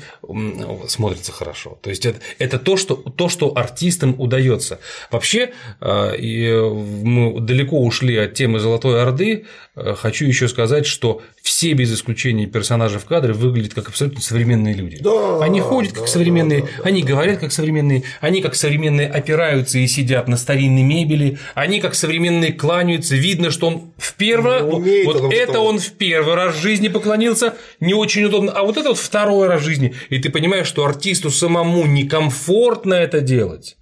смотрится 0.89 1.33
хорошо. 1.33 1.79
То 1.83 1.91
есть, 1.91 2.07
это, 2.07 2.21
это 2.39 2.59
то, 2.59 2.77
что, 2.77 2.95
то, 2.95 3.29
что 3.29 3.53
артистам 3.57 4.19
удается. 4.19 4.81
Вообще, 5.11 5.53
э, 5.81 6.17
и 6.17 6.51
мы 6.51 7.41
далеко 7.41 7.79
ушли 7.83 8.17
от 8.17 8.35
темы 8.35 8.59
Золотой 8.59 9.03
Орды, 9.03 9.45
э, 9.75 9.95
хочу 9.95 10.25
еще 10.25 10.49
сказать, 10.49 10.87
что 10.87 11.21
все 11.43 11.73
без 11.75 11.95
исключения 11.95 12.47
персонажи 12.47 12.99
в 12.99 13.05
кадре 13.05 13.33
выглядят 13.33 13.75
как 13.75 13.89
абсолютно 13.89 14.21
современные 14.21 14.75
люди. 14.75 14.99
Да, 15.01 15.45
они 15.45 15.61
ходят 15.61 15.93
да, 15.93 16.01
как 16.01 16.09
современные, 16.09 16.63
да, 16.63 16.67
да, 16.79 16.83
они 16.87 17.03
говорят 17.03 17.39
как 17.39 17.53
современные, 17.53 18.03
они 18.21 18.41
как 18.41 18.55
современные 18.55 19.09
опираются 19.09 19.79
и 19.79 19.87
сидят 19.87 20.29
на 20.29 20.37
старинной 20.37 20.83
мебели, 20.83 21.39
они 21.55 21.81
как 21.81 21.95
современные 21.95 22.53
кланяются, 22.53 23.17
видно, 23.17 23.51
что 23.51 23.69
он 23.69 23.93
в 23.99 24.15
первый 24.15 24.63
умеет 24.63 25.07
вот 25.07 25.21
он 25.21 25.31
это 25.31 25.61
он 25.61 25.79
в 25.79 25.93
первый 25.93 26.35
раз 26.35 26.55
в 26.55 26.63
жизни 26.63 26.89
поклонился, 26.89 27.55
не 27.81 27.95
очень 27.95 28.25
удобно, 28.25 28.53
а 28.53 28.63
вот 28.63 28.77
это 28.77 28.91
вот 28.91 28.99
второй 28.99 29.49
раз 29.49 29.63
в 29.63 29.65
жизни, 29.65 29.95
и 30.09 30.19
ты 30.19 30.31
понимаешь, 30.31 30.67
что 30.67 30.85
артисту 30.85 31.31
самому 31.31 31.87
некомфортно 31.87 32.95
это 32.95 33.21
делать. 33.21 33.77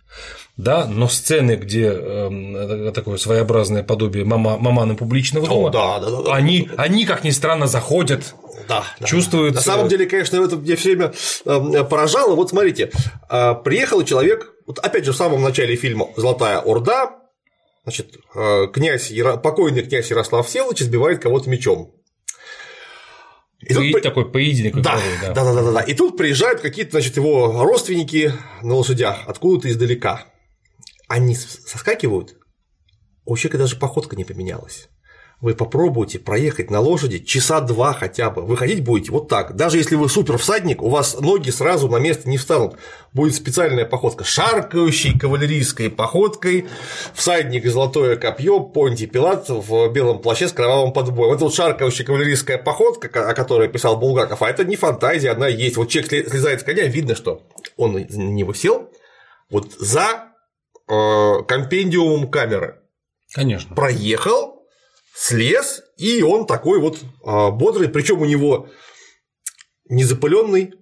Да, 0.56 0.86
но 0.86 1.08
сцены, 1.08 1.56
где 1.56 1.90
э, 1.92 2.92
такое 2.94 3.16
своеобразное 3.16 3.82
подобие 3.82 4.24
мама, 4.24 4.56
маманы 4.56 4.94
публичного 4.94 5.48
дома, 5.48 5.68
О, 5.68 5.70
да, 5.70 5.98
да, 5.98 6.10
да, 6.10 6.22
да. 6.22 6.34
они, 6.34 6.70
они, 6.76 7.06
как 7.06 7.24
ни 7.24 7.30
странно, 7.30 7.66
заходят 7.66 8.36
Да, 8.68 8.84
да. 9.00 9.06
Чувствуется- 9.06 9.56
На 9.56 9.62
самом 9.62 9.88
деле, 9.88 10.06
конечно, 10.06 10.36
это 10.36 10.56
мне 10.56 10.76
все 10.76 10.90
время 10.94 11.12
э, 11.44 11.84
поражало. 11.84 12.36
Вот 12.36 12.50
смотрите, 12.50 12.92
э, 13.28 13.54
приехал 13.64 14.04
человек, 14.04 14.52
вот 14.66 14.78
опять 14.78 15.04
же 15.04 15.12
в 15.12 15.16
самом 15.16 15.42
начале 15.42 15.74
фильма 15.74 16.08
«Золотая 16.16 16.58
Орда», 16.60 17.18
значит, 17.82 18.14
э, 18.36 18.66
князь, 18.72 19.12
покойный 19.42 19.82
князь 19.82 20.08
Ярослав 20.10 20.46
Всеволодович 20.46 20.82
избивает 20.82 21.20
кого-то 21.20 21.50
мечом. 21.50 21.92
И 23.60 23.74
тут 23.74 24.02
такой 24.02 24.30
поединок 24.30 24.80
Да, 24.82 25.00
да, 25.22 25.32
да, 25.32 25.52
да, 25.52 25.62
да, 25.62 25.72
да. 25.72 25.80
И 25.80 25.94
тут 25.94 26.16
приезжают 26.16 26.60
какие-то, 26.60 26.92
значит, 26.92 27.16
его 27.16 27.64
родственники 27.64 28.32
на 28.62 28.74
лошадях 28.74 29.20
откуда-то 29.26 29.68
издалека. 29.68 30.26
Они 31.14 31.36
соскакивают, 31.36 32.34
у 33.24 33.36
человека 33.36 33.58
даже 33.58 33.76
походка 33.76 34.16
не 34.16 34.24
поменялась. 34.24 34.88
Вы 35.40 35.54
попробуйте 35.54 36.18
проехать 36.18 36.72
на 36.72 36.80
лошади 36.80 37.20
часа 37.20 37.60
два 37.60 37.92
хотя 37.92 38.30
бы. 38.30 38.42
Вы 38.42 38.56
ходить 38.56 38.82
будете 38.82 39.12
вот 39.12 39.28
так. 39.28 39.54
Даже 39.54 39.76
если 39.78 39.94
вы 39.94 40.08
супер 40.08 40.38
всадник, 40.38 40.82
у 40.82 40.88
вас 40.88 41.20
ноги 41.20 41.50
сразу 41.50 41.88
на 41.88 41.98
место 41.98 42.28
не 42.28 42.36
встанут. 42.36 42.78
Будет 43.12 43.36
специальная 43.36 43.84
походка. 43.84 44.24
Шаркающей 44.24 45.16
кавалерийской 45.16 45.88
походкой. 45.88 46.66
Всадник 47.14 47.64
золотое 47.64 48.16
копье, 48.16 48.58
Понтий 48.58 49.06
Пилат 49.06 49.48
в 49.48 49.92
белом 49.92 50.20
плаще 50.20 50.48
с 50.48 50.52
кровавым 50.52 50.92
подбоем. 50.92 51.32
Это 51.32 51.44
вот 51.44 51.54
шаркающая 51.54 52.04
кавалерийская 52.04 52.58
походка, 52.58 53.30
о 53.30 53.34
которой 53.34 53.68
писал 53.68 53.98
Булгаков. 53.98 54.42
А 54.42 54.50
это 54.50 54.64
не 54.64 54.74
фантазия, 54.74 55.30
она 55.30 55.46
есть. 55.46 55.76
Вот 55.76 55.90
человек 55.90 56.12
сле- 56.12 56.28
слезает 56.28 56.62
с 56.62 56.64
коня, 56.64 56.88
видно, 56.88 57.14
что 57.14 57.46
он 57.76 57.92
на 57.92 57.98
него 57.98 58.52
сел 58.52 58.90
вот 59.48 59.74
за 59.74 60.33
э, 60.88 61.42
компендиумом 61.46 62.30
камеры 62.30 62.80
Конечно. 63.32 63.74
проехал, 63.74 64.54
слез, 65.14 65.82
и 65.96 66.22
он 66.22 66.46
такой 66.46 66.80
вот 66.80 66.98
а, 67.24 67.50
бодрый, 67.50 67.88
причем 67.88 68.20
у 68.20 68.24
него 68.24 68.68
незапыленный 69.88 70.74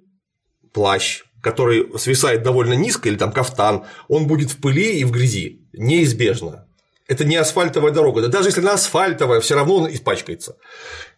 плащ, 0.72 1.22
который 1.42 1.98
свисает 1.98 2.42
довольно 2.42 2.74
низко, 2.74 3.08
или 3.08 3.16
там 3.16 3.32
кафтан, 3.32 3.84
он 4.08 4.26
будет 4.26 4.50
в 4.50 4.60
пыли 4.60 4.98
и 4.98 5.04
в 5.04 5.10
грязи, 5.10 5.68
неизбежно. 5.72 6.66
Это 7.08 7.24
не 7.24 7.36
асфальтовая 7.36 7.92
дорога, 7.92 8.22
да 8.22 8.28
даже 8.28 8.48
если 8.48 8.60
она 8.60 8.74
асфальтовая, 8.74 9.40
все 9.40 9.54
равно 9.54 9.76
он 9.76 9.92
испачкается. 9.92 10.56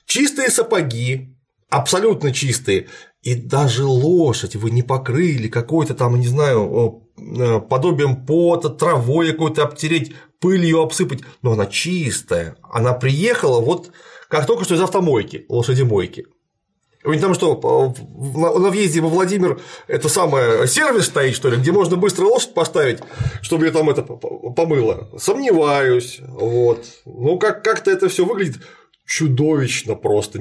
Чистые 0.06 0.50
сапоги, 0.50 1.36
абсолютно 1.68 2.32
чистые, 2.32 2.88
и 3.22 3.34
даже 3.34 3.84
лошадь 3.84 4.56
вы 4.56 4.70
не 4.70 4.82
покрыли 4.82 5.48
какой-то 5.48 5.94
там, 5.94 6.18
не 6.18 6.26
знаю, 6.26 7.03
э, 7.03 7.03
подобием 7.16 8.26
пота, 8.26 8.68
травой 8.70 9.32
какой-то 9.32 9.62
обтереть, 9.64 10.14
пылью 10.40 10.80
обсыпать, 10.80 11.20
но 11.42 11.52
она 11.52 11.66
чистая, 11.66 12.56
она 12.62 12.92
приехала 12.92 13.60
вот 13.60 13.92
как 14.28 14.46
только 14.46 14.64
что 14.64 14.74
из 14.74 14.80
автомойки, 14.80 15.46
лошадемойки. 15.48 16.26
У 17.06 17.12
них 17.12 17.20
там 17.20 17.34
что, 17.34 17.54
в- 17.56 18.38
на 18.38 18.70
въезде 18.70 19.00
во 19.02 19.08
Владимир 19.08 19.60
это 19.88 20.08
самое 20.08 20.66
сервис 20.66 21.04
стоит, 21.06 21.36
что 21.36 21.50
ли, 21.50 21.58
где 21.58 21.70
можно 21.70 21.96
быстро 21.96 22.24
лошадь 22.24 22.54
поставить, 22.54 23.00
чтобы 23.42 23.66
ее 23.66 23.72
там 23.72 23.90
это 23.90 24.02
помыло? 24.02 25.10
Сомневаюсь. 25.18 26.20
Вот. 26.26 26.84
Ну, 27.04 27.38
как- 27.38 27.62
как-то 27.62 27.90
это 27.90 28.08
все 28.08 28.24
выглядит 28.24 28.56
чудовищно 29.06 29.96
просто, 29.96 30.38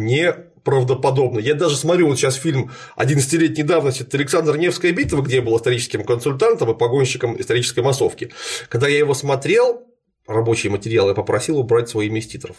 неправдоподобно. 0.63 1.39
Я 1.39 1.53
даже 1.55 1.75
смотрю 1.75 2.07
вот 2.07 2.17
сейчас 2.17 2.35
фильм 2.35 2.71
11-летней 2.97 3.63
давности 3.63 4.03
это 4.03 4.17
Александр 4.17 4.57
Невская 4.57 4.91
битва, 4.91 5.21
где 5.21 5.37
я 5.37 5.41
был 5.41 5.57
историческим 5.57 6.03
консультантом 6.03 6.71
и 6.71 6.77
погонщиком 6.77 7.39
исторической 7.39 7.81
массовки. 7.81 8.31
Когда 8.69 8.87
я 8.87 8.97
его 8.97 9.13
смотрел, 9.13 9.83
рабочий 10.27 10.69
материал, 10.69 11.09
я 11.09 11.13
попросил 11.13 11.59
убрать 11.59 11.89
свои 11.89 12.09
из 12.09 12.27
титров 12.27 12.55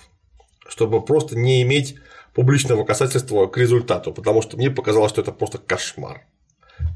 чтобы 0.67 1.05
просто 1.05 1.37
не 1.37 1.63
иметь 1.63 1.97
публичного 2.33 2.85
касательства 2.85 3.47
к 3.47 3.59
результату, 3.59 4.13
потому 4.13 4.41
что 4.41 4.57
мне 4.57 4.71
показалось, 4.71 5.13
что 5.13 5.21
это 5.21 5.31
просто 5.31 5.59
кошмар. 5.59 6.27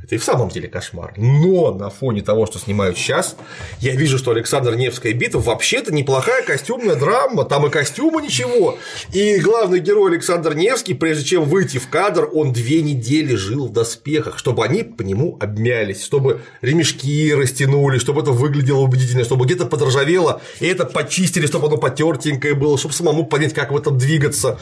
Это 0.02 0.14
и 0.14 0.18
в 0.18 0.24
самом 0.24 0.48
деле 0.48 0.68
кошмар. 0.68 1.12
Но 1.18 1.72
на 1.74 1.90
фоне 1.90 2.22
того, 2.22 2.46
что 2.46 2.58
снимают 2.58 2.96
сейчас, 2.96 3.36
я 3.80 3.94
вижу, 3.94 4.16
что 4.16 4.30
Александр 4.30 4.74
Невская 4.74 5.12
битва 5.12 5.40
вообще-то 5.40 5.92
неплохая 5.92 6.42
костюмная 6.42 6.94
драма, 6.94 7.44
там 7.44 7.66
и 7.66 7.70
костюма 7.70 8.22
ничего. 8.22 8.78
И 9.12 9.38
главный 9.38 9.80
герой 9.80 10.12
Александр 10.12 10.54
Невский, 10.54 10.94
прежде 10.94 11.24
чем 11.24 11.44
выйти 11.44 11.76
в 11.78 11.88
кадр, 11.90 12.28
он 12.32 12.52
две 12.52 12.80
недели 12.80 13.34
жил 13.34 13.68
в 13.68 13.72
доспехах, 13.72 14.38
чтобы 14.38 14.64
они 14.64 14.82
по 14.82 15.02
нему 15.02 15.36
обмялись, 15.40 16.02
чтобы 16.02 16.40
ремешки 16.62 17.34
растянули, 17.34 17.98
чтобы 17.98 18.22
это 18.22 18.30
выглядело 18.32 18.78
убедительно, 18.80 19.24
чтобы 19.24 19.44
где-то 19.44 19.66
подржавело, 19.66 20.40
и 20.60 20.66
это 20.66 20.86
почистили, 20.86 21.46
чтобы 21.46 21.66
оно 21.66 21.76
потертенькое 21.76 22.54
было, 22.54 22.78
чтобы 22.78 22.94
самому 22.94 23.26
понять, 23.26 23.52
как 23.52 23.72
в 23.72 23.76
этом 23.76 23.98
двигаться. 23.98 24.58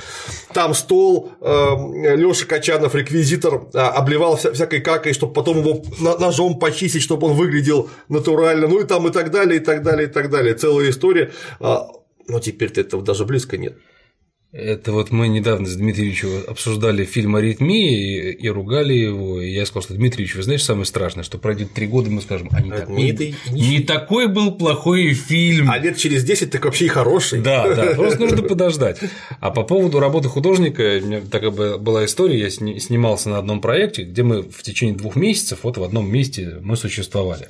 Там 0.52 0.74
стол, 0.74 1.32
Леша 1.40 2.46
Качанов, 2.46 2.94
реквизитор, 2.94 3.66
а, 3.74 3.90
обливал 3.90 4.36
вся- 4.36 4.52
всякой 4.52 4.80
какой, 5.06 5.14
чтобы 5.14 5.32
потом 5.32 5.58
его 5.58 5.82
ножом 6.18 6.58
почистить, 6.58 7.02
чтобы 7.02 7.28
он 7.28 7.34
выглядел 7.34 7.88
натурально, 8.08 8.66
ну 8.66 8.80
и 8.80 8.84
там 8.84 9.06
и 9.06 9.12
так 9.12 9.30
далее, 9.30 9.60
и 9.60 9.64
так 9.64 9.82
далее, 9.82 10.08
и 10.08 10.10
так 10.10 10.30
далее. 10.30 10.54
Целая 10.54 10.90
история. 10.90 11.30
А, 11.60 11.88
Но 12.28 12.40
теперь-то 12.40 12.80
этого 12.80 13.02
даже 13.02 13.24
близко 13.24 13.56
нет. 13.56 13.76
Это 14.58 14.92
вот 14.92 15.10
мы 15.10 15.28
недавно 15.28 15.66
с 15.66 15.76
Дмитриевичем 15.76 16.44
обсуждали 16.48 17.04
фильм 17.04 17.36
«Аритмия» 17.36 18.30
и, 18.30 18.32
и 18.32 18.48
ругали 18.48 18.94
его, 18.94 19.38
и 19.38 19.50
я 19.50 19.66
сказал, 19.66 19.82
что 19.82 19.94
Дмитриевич, 19.94 20.34
вы 20.34 20.44
знаете, 20.44 20.64
самое 20.64 20.86
страшное, 20.86 21.24
что 21.24 21.36
пройдет 21.36 21.74
три 21.74 21.86
года, 21.86 22.08
мы 22.08 22.22
скажем, 22.22 22.48
а 22.52 22.62
не, 22.62 22.70
такой, 22.70 22.96
Аритмия-то 22.96 23.22
и 23.24 23.34
не 23.52 23.80
такой 23.80 24.28
был 24.28 24.52
плохой 24.52 25.12
фильм. 25.12 25.70
А 25.70 25.76
лет 25.76 25.98
через 25.98 26.24
10 26.24 26.50
так 26.50 26.64
вообще 26.64 26.86
и 26.86 26.88
хороший. 26.88 27.42
Да, 27.42 27.74
да, 27.74 27.82
просто 27.96 28.18
нужно 28.18 28.42
подождать. 28.42 28.98
А 29.40 29.50
по 29.50 29.62
поводу 29.62 30.00
работы 30.00 30.30
художника, 30.30 31.00
у 31.02 31.06
меня 31.06 31.20
такая 31.20 31.50
бы- 31.50 31.76
была 31.76 32.06
история, 32.06 32.40
я 32.40 32.48
сни- 32.48 32.80
снимался 32.80 33.28
на 33.28 33.38
одном 33.38 33.60
проекте, 33.60 34.04
где 34.04 34.22
мы 34.22 34.40
в 34.40 34.62
течение 34.62 34.96
двух 34.96 35.16
месяцев 35.16 35.58
вот 35.64 35.76
в 35.76 35.82
одном 35.82 36.10
месте 36.10 36.56
мы 36.62 36.78
существовали. 36.78 37.48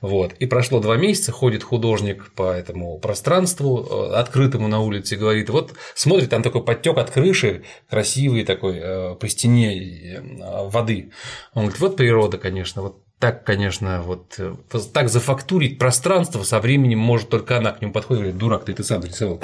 Вот. 0.00 0.34
И 0.38 0.46
прошло 0.46 0.78
два 0.78 0.96
месяца, 0.96 1.32
ходит 1.32 1.64
художник 1.64 2.30
по 2.36 2.52
этому 2.52 2.96
пространству, 2.98 3.88
э, 3.90 4.14
открытому 4.14 4.68
на 4.68 4.78
улице, 4.78 5.16
и 5.16 5.18
говорит, 5.18 5.50
вот 5.50 5.72
смотрит, 5.96 6.30
там 6.30 6.43
такой 6.44 6.62
подтек 6.62 6.96
от 6.98 7.10
крыши, 7.10 7.64
красивый 7.90 8.44
такой, 8.44 8.78
э, 8.80 9.14
по 9.16 9.28
стене 9.28 9.76
э, 9.76 10.68
воды. 10.68 11.10
Он 11.54 11.64
говорит, 11.64 11.80
вот 11.80 11.96
природа, 11.96 12.38
конечно, 12.38 12.82
вот 12.82 13.00
так, 13.18 13.44
конечно, 13.44 14.02
вот 14.02 14.34
э, 14.38 14.54
так 14.92 15.08
зафактурить 15.08 15.78
пространство 15.78 16.42
со 16.42 16.60
временем 16.60 16.98
может 16.98 17.30
только 17.30 17.56
она 17.56 17.72
к 17.72 17.80
нему 17.80 17.92
подходит 17.92 18.20
говорит, 18.22 18.38
дурак, 18.38 18.64
ты, 18.64 18.74
ты 18.74 18.84
сам 18.84 19.02
рисовал. 19.02 19.40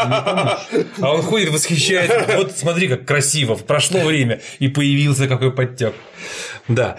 А 0.00 0.58
он 1.00 1.22
ходит, 1.22 1.50
восхищается. 1.50 2.36
Вот 2.36 2.52
смотри, 2.52 2.88
как 2.88 3.06
красиво. 3.06 3.54
Прошло 3.54 4.00
время, 4.00 4.40
и 4.58 4.68
появился 4.68 5.28
какой 5.28 5.52
подтек. 5.52 5.94
Да. 6.66 6.98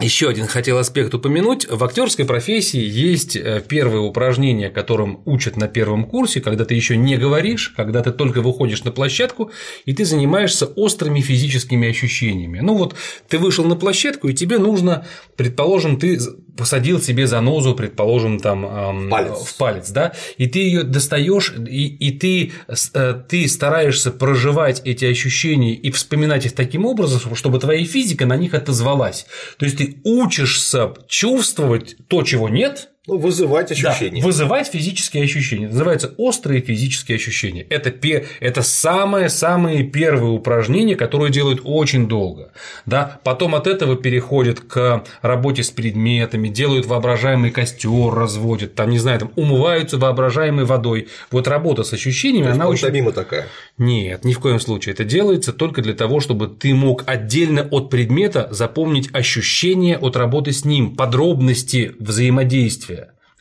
Еще 0.00 0.28
один 0.28 0.48
хотел 0.48 0.78
аспект 0.78 1.14
упомянуть. 1.14 1.68
В 1.70 1.84
актерской 1.84 2.24
профессии 2.24 2.82
есть 2.82 3.36
э, 3.36 3.62
первое 3.66 4.00
упражнение, 4.00 4.68
которым 4.68 5.22
учат 5.24 5.56
на 5.56 5.68
первом 5.68 6.04
курсе, 6.04 6.40
когда 6.40 6.64
ты 6.64 6.74
еще 6.74 6.96
не 6.96 7.16
говоришь, 7.16 7.72
когда 7.76 8.02
ты 8.02 8.10
только 8.10 8.42
выходишь 8.42 8.82
на 8.82 8.90
площадку, 8.90 9.52
и 9.84 9.94
ты 9.94 10.04
занимаешься 10.04 10.66
острыми 10.66 11.20
физическими 11.20 11.88
ощущениями. 11.88 12.58
Ну 12.58 12.74
вот 12.74 12.96
ты 13.28 13.38
вышел 13.38 13.64
на 13.66 13.76
площадку, 13.76 14.26
и 14.26 14.34
тебе 14.34 14.58
нужно, 14.58 15.06
предположим, 15.36 15.96
ты 15.96 16.18
посадил 16.56 17.00
себе 17.00 17.26
занозу, 17.26 17.74
предположим, 17.74 18.38
там 18.38 18.64
эм, 18.64 19.10
палец. 19.10 19.38
в 19.38 19.56
палец, 19.56 19.90
да, 19.90 20.12
и 20.36 20.46
ты 20.46 20.60
ее 20.60 20.82
достаешь, 20.82 21.52
и, 21.56 21.86
и 21.86 22.12
ты, 22.12 22.52
э, 22.68 23.14
ты 23.28 23.48
стараешься 23.48 24.10
проживать 24.10 24.82
эти 24.84 25.04
ощущения 25.04 25.74
и 25.74 25.90
вспоминать 25.90 26.46
их 26.46 26.52
таким 26.52 26.86
образом, 26.86 27.34
чтобы 27.34 27.58
твоя 27.58 27.84
физика 27.84 28.26
на 28.26 28.36
них 28.36 28.54
отозвалась. 28.54 29.26
То 29.58 29.64
есть 29.64 29.78
ты 29.78 30.00
учишься 30.04 30.94
чувствовать 31.08 31.96
то, 32.08 32.22
чего 32.22 32.48
нет, 32.48 32.90
ну, 33.06 33.18
вызывать 33.18 33.70
ощущения. 33.70 34.22
Да, 34.22 34.26
вызывать 34.26 34.68
физические 34.68 35.24
ощущения. 35.24 35.68
называется 35.68 36.14
острые 36.16 36.62
физические 36.62 37.16
ощущения. 37.16 37.66
Это, 37.68 37.92
это 38.40 38.62
самое-самое 38.62 39.84
первое 39.84 40.30
упражнение, 40.30 40.96
которое 40.96 41.30
делают 41.30 41.60
очень 41.64 42.08
долго. 42.08 42.52
Да? 42.86 43.20
Потом 43.22 43.54
от 43.56 43.66
этого 43.66 43.96
переходят 43.96 44.60
к 44.60 45.04
работе 45.20 45.62
с 45.62 45.70
предметами, 45.70 46.48
делают 46.48 46.86
воображаемый 46.86 47.50
костер, 47.50 48.14
разводят, 48.14 48.74
там, 48.74 48.88
не 48.88 48.98
знаю, 48.98 49.18
там, 49.20 49.32
умываются 49.36 49.98
воображаемой 49.98 50.64
водой. 50.64 51.08
Вот 51.30 51.46
работа 51.46 51.84
с 51.84 51.92
ощущениями, 51.92 52.46
То 52.46 52.52
она 52.52 52.68
очень. 52.68 52.88
мимо 52.88 53.12
такая. 53.12 53.48
Нет, 53.76 54.24
ни 54.24 54.32
в 54.32 54.40
коем 54.40 54.58
случае. 54.58 54.94
Это 54.94 55.04
делается 55.04 55.52
только 55.52 55.82
для 55.82 55.92
того, 55.92 56.20
чтобы 56.20 56.48
ты 56.48 56.72
мог 56.72 57.04
отдельно 57.04 57.68
от 57.70 57.90
предмета 57.90 58.48
запомнить 58.50 59.10
ощущения 59.12 59.98
от 59.98 60.16
работы 60.16 60.52
с 60.52 60.64
ним, 60.64 60.96
подробности 60.96 61.94
взаимодействия. 61.98 62.93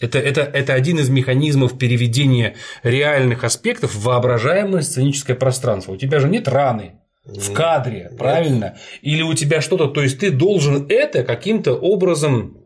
Это, 0.04 0.20
это, 0.20 0.42
это 0.42 0.74
один 0.74 1.00
из 1.00 1.10
механизмов 1.10 1.78
переведения 1.78 2.56
реальных 2.84 3.46
аспектов 3.46 3.96
в 3.96 4.04
воображаемое 4.04 4.82
сценическое 4.82 5.34
пространство. 5.34 5.94
У 5.94 5.98
тебя 5.98 6.20
же 6.20 6.28
нет 6.28 6.50
раны 6.50 6.96
в 7.24 7.54
кадре, 7.54 8.10
нет. 8.10 8.18
правильно? 8.18 8.78
Или 9.02 9.22
у 9.22 9.34
тебя 9.34 9.62
что-то, 9.62 9.88
то 9.88 10.02
есть 10.02 10.20
ты 10.20 10.30
должен 10.30 10.88
это 10.90 11.24
каким-то 11.24 11.76
образом 11.76 12.58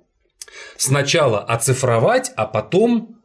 сначала 0.78 1.40
оцифровать, 1.40 2.32
а 2.36 2.48
потом 2.48 3.17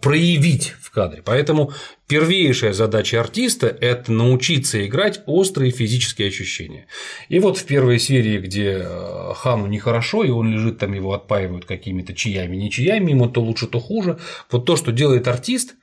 проявить 0.00 0.74
в 0.80 0.90
кадре. 0.90 1.22
Поэтому 1.24 1.72
Первейшая 2.08 2.72
задача 2.72 3.20
артиста– 3.20 3.66
это 3.80 4.10
научиться 4.10 4.84
играть 4.86 5.20
острые 5.26 5.70
физические 5.70 6.28
ощущения. 6.28 6.86
И 7.28 7.38
вот 7.38 7.58
в 7.58 7.66
первой 7.66 7.98
серии, 7.98 8.38
где 8.38 8.78
э, 8.80 9.32
Хану 9.34 9.66
нехорошо, 9.66 10.24
и 10.24 10.30
он 10.30 10.50
лежит 10.50 10.78
там, 10.78 10.94
его 10.94 11.12
отпаивают 11.12 11.66
какими-то 11.66 12.14
чаями, 12.14 12.56
не 12.56 12.70
чаями, 12.70 13.10
ему 13.10 13.28
то 13.28 13.42
лучше, 13.42 13.66
то 13.66 13.78
хуже. 13.78 14.18
Вот 14.50 14.64
то, 14.64 14.76
что 14.76 14.90
делает 14.90 15.28
артист, 15.28 15.74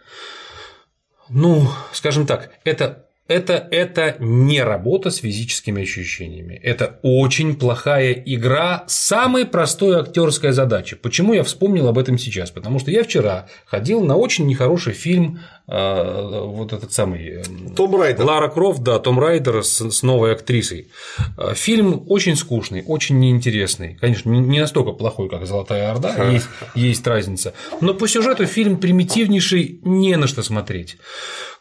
ну, 1.30 1.70
скажем 1.91 2.26
так, 2.26 2.53
это 2.63 3.05
это, 3.28 3.53
это 3.71 4.17
не 4.19 4.61
работа 4.61 5.09
с 5.09 5.17
физическими 5.17 5.82
ощущениями. 5.82 6.59
Это 6.61 6.99
очень 7.01 7.55
плохая 7.55 8.11
игра, 8.13 8.84
самая 8.88 9.45
простая 9.45 10.01
актерская 10.01 10.51
задача. 10.51 10.95
Почему 10.95 11.34
я 11.34 11.43
вспомнил 11.43 11.88
об 11.88 11.97
этом 11.97 12.19
сейчас? 12.19 12.51
Потому 12.51 12.78
что 12.78 12.91
я 12.91 13.03
вчера 13.03 13.47
ходил 13.65 14.01
на 14.01 14.15
очень 14.15 14.45
нехороший 14.45 14.93
фильм, 14.93 15.39
вот 15.68 16.74
этот 16.74 16.93
самый 16.93 17.28
эм, 17.28 17.74
Том 17.76 17.99
Райдер. 17.99 18.24
Лара 18.24 18.49
Крофт, 18.49 18.84
да, 18.84 18.99
Том 18.99 19.20
Райдер 19.20 19.63
с, 19.63 19.89
с 19.89 20.03
новой 20.03 20.34
актрисой. 20.34 20.89
Э, 21.38 21.53
фильм 21.55 22.03
очень 22.07 22.36
скучный, 22.36 22.84
очень 22.86 23.20
неинтересный. 23.20 23.97
Конечно, 23.99 24.30
не 24.30 24.59
настолько 24.59 24.91
плохой, 24.91 25.28
как 25.28 25.45
Золотая 25.47 25.91
Орда, 25.91 26.30
есть, 26.30 26.47
есть 26.76 27.07
разница. 27.07 27.53
Но 27.82 27.95
по 27.95 28.07
сюжету 28.07 28.45
фильм 28.45 28.78
примитивнейший, 28.78 29.80
не 29.84 30.16
на 30.18 30.28
что 30.28 30.43
смотреть. 30.43 30.97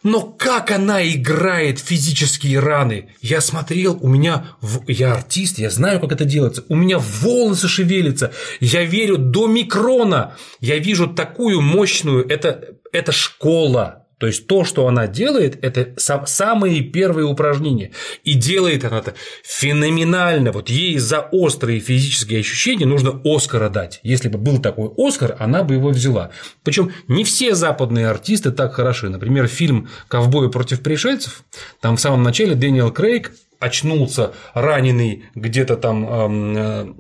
Но 0.04 0.20
как 0.20 0.70
она 0.70 1.02
играет 1.02 1.78
физические 1.78 2.58
раны? 2.58 3.08
Я 3.22 3.40
смотрел, 3.40 3.98
у 4.02 4.06
меня, 4.06 4.48
в... 4.60 4.82
я 4.86 5.14
артист, 5.14 5.58
я 5.58 5.70
знаю, 5.70 5.98
как 5.98 6.12
это 6.12 6.26
делается, 6.26 6.62
у 6.68 6.76
меня 6.76 6.98
волосы 6.98 7.68
шевелятся, 7.68 8.30
я 8.60 8.84
верю 8.84 9.16
до 9.16 9.46
микрона, 9.46 10.36
я 10.60 10.76
вижу 10.78 11.08
такую 11.08 11.62
мощную, 11.62 12.28
это, 12.28 12.76
это 12.94 13.12
школа, 13.12 14.04
то 14.18 14.28
есть 14.28 14.46
то, 14.46 14.64
что 14.64 14.86
она 14.86 15.06
делает, 15.06 15.62
это 15.62 15.92
самые 15.98 16.80
первые 16.80 17.26
упражнения. 17.26 17.90
И 18.22 18.34
делает 18.34 18.84
она 18.84 19.00
это 19.00 19.14
феноменально. 19.42 20.52
Вот 20.52 20.70
ей 20.70 20.96
за 20.98 21.20
острые 21.20 21.80
физические 21.80 22.40
ощущения 22.40 22.86
нужно 22.86 23.20
Оскара 23.24 23.68
дать. 23.68 24.00
Если 24.02 24.28
бы 24.28 24.38
был 24.38 24.62
такой 24.62 24.90
Оскар, 24.96 25.36
она 25.40 25.64
бы 25.64 25.74
его 25.74 25.90
взяла. 25.90 26.30
Причем 26.62 26.92
не 27.08 27.24
все 27.24 27.54
западные 27.54 28.08
артисты 28.08 28.52
так 28.52 28.74
хороши. 28.74 29.10
Например, 29.10 29.48
фильм 29.48 29.88
«Ковбои 30.08 30.48
против 30.48 30.80
пришельцев», 30.80 31.42
там 31.80 31.96
в 31.96 32.00
самом 32.00 32.22
начале 32.22 32.54
Дэниел 32.54 32.92
Крейг 32.92 33.32
очнулся 33.58 34.32
раненый 34.54 35.24
где-то 35.34 35.76
там 35.76 36.56
э, 36.56 36.94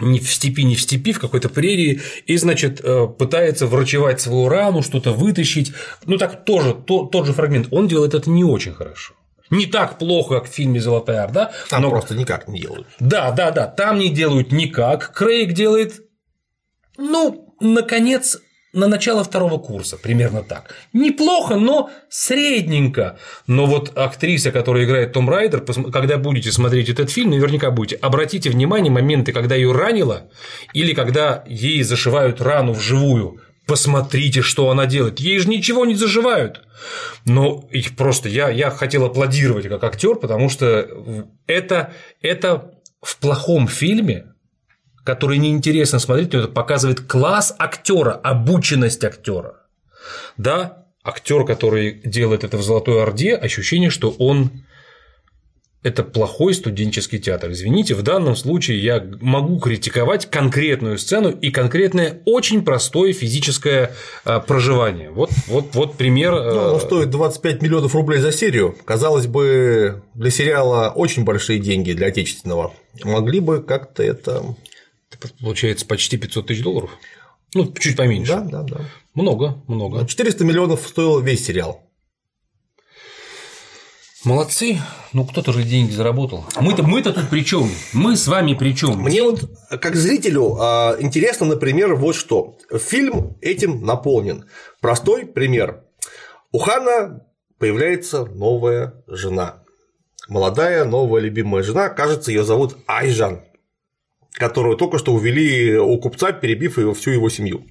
не 0.00 0.18
в 0.18 0.32
степи, 0.32 0.64
не 0.64 0.74
в 0.74 0.80
степи, 0.80 1.12
в 1.12 1.20
какой-то 1.20 1.48
прерии, 1.48 2.00
и, 2.26 2.36
значит, 2.36 2.80
э, 2.82 3.06
пытается 3.06 3.66
врачевать 3.66 4.20
свою 4.20 4.48
рану, 4.48 4.82
что-то 4.82 5.12
вытащить. 5.12 5.72
Ну, 6.06 6.18
так 6.18 6.44
тоже, 6.44 6.74
то, 6.74 7.06
тот 7.06 7.26
же 7.26 7.32
фрагмент. 7.32 7.68
Он 7.70 7.88
делает 7.88 8.14
это 8.14 8.30
не 8.30 8.44
очень 8.44 8.74
хорошо. 8.74 9.14
Не 9.50 9.66
так 9.66 9.98
плохо, 9.98 10.40
как 10.40 10.50
в 10.50 10.52
фильме 10.52 10.80
Золотая 10.80 11.22
Орда. 11.22 11.52
Там 11.68 11.82
но... 11.82 11.90
просто 11.90 12.14
никак 12.14 12.48
не 12.48 12.60
делают. 12.60 12.86
Да, 12.98 13.30
да, 13.30 13.50
да. 13.50 13.66
Там 13.66 13.98
не 13.98 14.08
делают 14.08 14.52
никак. 14.52 15.12
Крейг 15.14 15.52
делает. 15.52 16.00
Ну, 16.96 17.54
наконец, 17.60 18.38
на 18.74 18.88
начало 18.88 19.22
второго 19.24 19.58
курса, 19.58 19.96
примерно 19.96 20.42
так. 20.42 20.74
Неплохо, 20.92 21.54
но 21.54 21.90
средненько. 22.08 23.18
Но 23.46 23.66
вот 23.66 23.96
актриса, 23.96 24.50
которая 24.50 24.84
играет 24.84 25.12
Том 25.12 25.30
Райдер, 25.30 25.60
когда 25.92 26.18
будете 26.18 26.50
смотреть 26.52 26.88
этот 26.88 27.10
фильм, 27.10 27.30
наверняка 27.30 27.70
будете, 27.70 27.96
обратите 27.96 28.50
внимание 28.50 28.92
моменты, 28.92 29.32
когда 29.32 29.54
ее 29.54 29.72
ранило, 29.72 30.28
или 30.72 30.92
когда 30.92 31.44
ей 31.46 31.82
зашивают 31.82 32.40
рану 32.40 32.72
вживую. 32.72 33.40
Посмотрите, 33.66 34.42
что 34.42 34.68
она 34.68 34.84
делает. 34.84 35.20
Ей 35.20 35.38
же 35.38 35.48
ничего 35.48 35.86
не 35.86 35.94
заживают. 35.94 36.62
Но 37.24 37.66
их 37.70 37.96
просто 37.96 38.28
я, 38.28 38.50
я 38.50 38.70
хотел 38.70 39.06
аплодировать 39.06 39.68
как 39.68 39.84
актер, 39.84 40.16
потому 40.16 40.50
что 40.50 40.86
это, 41.46 41.94
это 42.20 42.72
в 43.00 43.18
плохом 43.18 43.66
фильме 43.68 44.33
который 45.04 45.38
неинтересно 45.38 45.98
смотреть, 45.98 46.32
но 46.32 46.40
это 46.40 46.48
показывает 46.48 47.00
класс 47.00 47.54
актера, 47.58 48.12
обученность 48.12 49.04
актера. 49.04 49.60
Да, 50.36 50.86
актер, 51.04 51.44
который 51.44 52.00
делает 52.04 52.42
это 52.42 52.56
в 52.56 52.62
Золотой 52.62 53.02
Орде, 53.02 53.34
ощущение, 53.34 53.90
что 53.90 54.10
он 54.10 54.50
это 55.82 56.02
плохой 56.02 56.54
студенческий 56.54 57.18
театр. 57.18 57.52
Извините, 57.52 57.94
в 57.94 58.02
данном 58.02 58.36
случае 58.36 58.82
я 58.82 59.06
могу 59.20 59.58
критиковать 59.58 60.30
конкретную 60.30 60.96
сцену 60.98 61.28
и 61.30 61.50
конкретное 61.50 62.22
очень 62.24 62.64
простое 62.64 63.12
физическое 63.12 63.92
а, 64.24 64.40
проживание. 64.40 65.10
Вот, 65.10 65.30
вот, 65.46 65.74
вот 65.74 65.98
пример. 65.98 66.32
Ну, 66.32 66.68
оно 66.68 66.78
стоит 66.78 67.10
25 67.10 67.60
миллионов 67.60 67.94
рублей 67.94 68.20
за 68.20 68.32
серию. 68.32 68.74
Казалось 68.86 69.26
бы, 69.26 70.02
для 70.14 70.30
сериала 70.30 70.90
очень 70.94 71.24
большие 71.24 71.58
деньги 71.58 71.92
для 71.92 72.06
отечественного. 72.06 72.72
Могли 73.04 73.40
бы 73.40 73.62
как-то 73.62 74.02
это 74.02 74.56
получается 75.40 75.86
почти 75.86 76.16
500 76.16 76.46
тысяч 76.46 76.62
долларов. 76.62 76.90
Ну, 77.54 77.72
чуть 77.72 77.96
поменьше. 77.96 78.32
Да, 78.32 78.40
да, 78.40 78.62
да. 78.62 78.80
Много, 79.14 79.62
много. 79.68 80.06
400 80.06 80.44
миллионов 80.44 80.86
стоил 80.86 81.20
весь 81.20 81.44
сериал. 81.44 81.82
Молодцы. 84.24 84.78
Ну, 85.12 85.24
кто-то 85.26 85.52
же 85.52 85.62
деньги 85.62 85.92
заработал. 85.92 86.46
Мы-то 86.58 86.82
мы 86.82 87.02
тут 87.02 87.28
при 87.28 87.44
чем? 87.44 87.70
Мы 87.92 88.16
с 88.16 88.26
вами 88.26 88.54
при 88.54 88.74
чем? 88.74 88.98
Мне 89.02 89.22
вот, 89.22 89.50
как 89.68 89.94
зрителю, 89.94 90.56
а, 90.58 90.96
интересно, 90.98 91.46
например, 91.46 91.94
вот 91.94 92.16
что. 92.16 92.56
Фильм 92.72 93.36
этим 93.42 93.84
наполнен. 93.84 94.46
Простой 94.80 95.26
пример. 95.26 95.84
У 96.52 96.58
Хана 96.58 97.26
появляется 97.58 98.24
новая 98.24 98.94
жена. 99.06 99.62
Молодая, 100.26 100.86
новая 100.86 101.20
любимая 101.20 101.62
жена. 101.62 101.90
Кажется, 101.90 102.32
ее 102.32 102.44
зовут 102.44 102.78
Айжан 102.86 103.42
которую 104.34 104.76
только 104.76 104.98
что 104.98 105.12
увели 105.12 105.78
у 105.78 105.96
купца, 105.98 106.32
перебив 106.32 106.76
его, 106.76 106.92
всю 106.92 107.12
его 107.12 107.28
семью. 107.28 107.66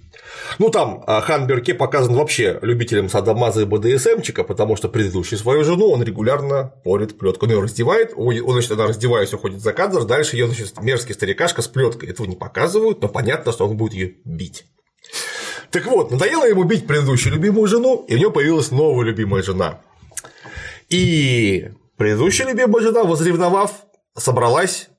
Ну, 0.59 0.70
там 0.70 1.03
а, 1.05 1.20
Хан 1.20 1.45
Берке 1.45 1.74
показан 1.74 2.16
вообще 2.16 2.57
любителем 2.61 3.09
садомаза 3.09 3.61
и 3.61 3.66
БДСМчика, 3.66 4.45
потому 4.45 4.78
что 4.78 4.88
предыдущую 4.88 5.38
свою 5.38 5.66
жену 5.66 5.89
он 5.89 6.03
регулярно 6.03 6.74
порит 6.86 7.18
плетку. 7.18 7.45
Он 7.45 7.51
ее 7.51 7.61
раздевает, 7.61 8.14
он, 8.16 8.36
значит, 8.53 8.72
она 8.72 8.88
раздеваясь, 8.88 9.34
уходит 9.34 9.59
за 9.59 9.74
кадр, 9.74 10.05
дальше 10.05 10.38
ее, 10.38 10.47
значит, 10.47 10.82
мерзкий 10.82 11.14
старикашка 11.14 11.61
с 11.61 11.68
плеткой. 11.68 12.09
Этого 12.09 12.28
не 12.28 12.38
показывают, 12.38 13.01
но 13.01 13.09
понятно, 13.09 13.51
что 13.51 13.68
он 13.68 13.76
будет 13.76 13.93
ее 13.93 14.16
бить. 14.24 14.66
Так 15.70 15.86
вот, 15.88 16.11
надоело 16.11 16.45
ему 16.47 16.64
бить 16.64 16.88
предыдущую 16.88 17.34
любимую 17.34 17.68
жену, 17.68 18.05
и 18.07 18.16
у 18.16 18.20
него 18.20 18.32
появилась 18.32 18.72
новая 18.72 19.05
любимая 19.05 19.43
жена. 19.43 19.82
И 20.88 21.72
предыдущая 21.97 22.47
любимая 22.47 22.84
жена, 22.84 23.03
возревновав, 23.03 23.72
собралась 24.16 24.89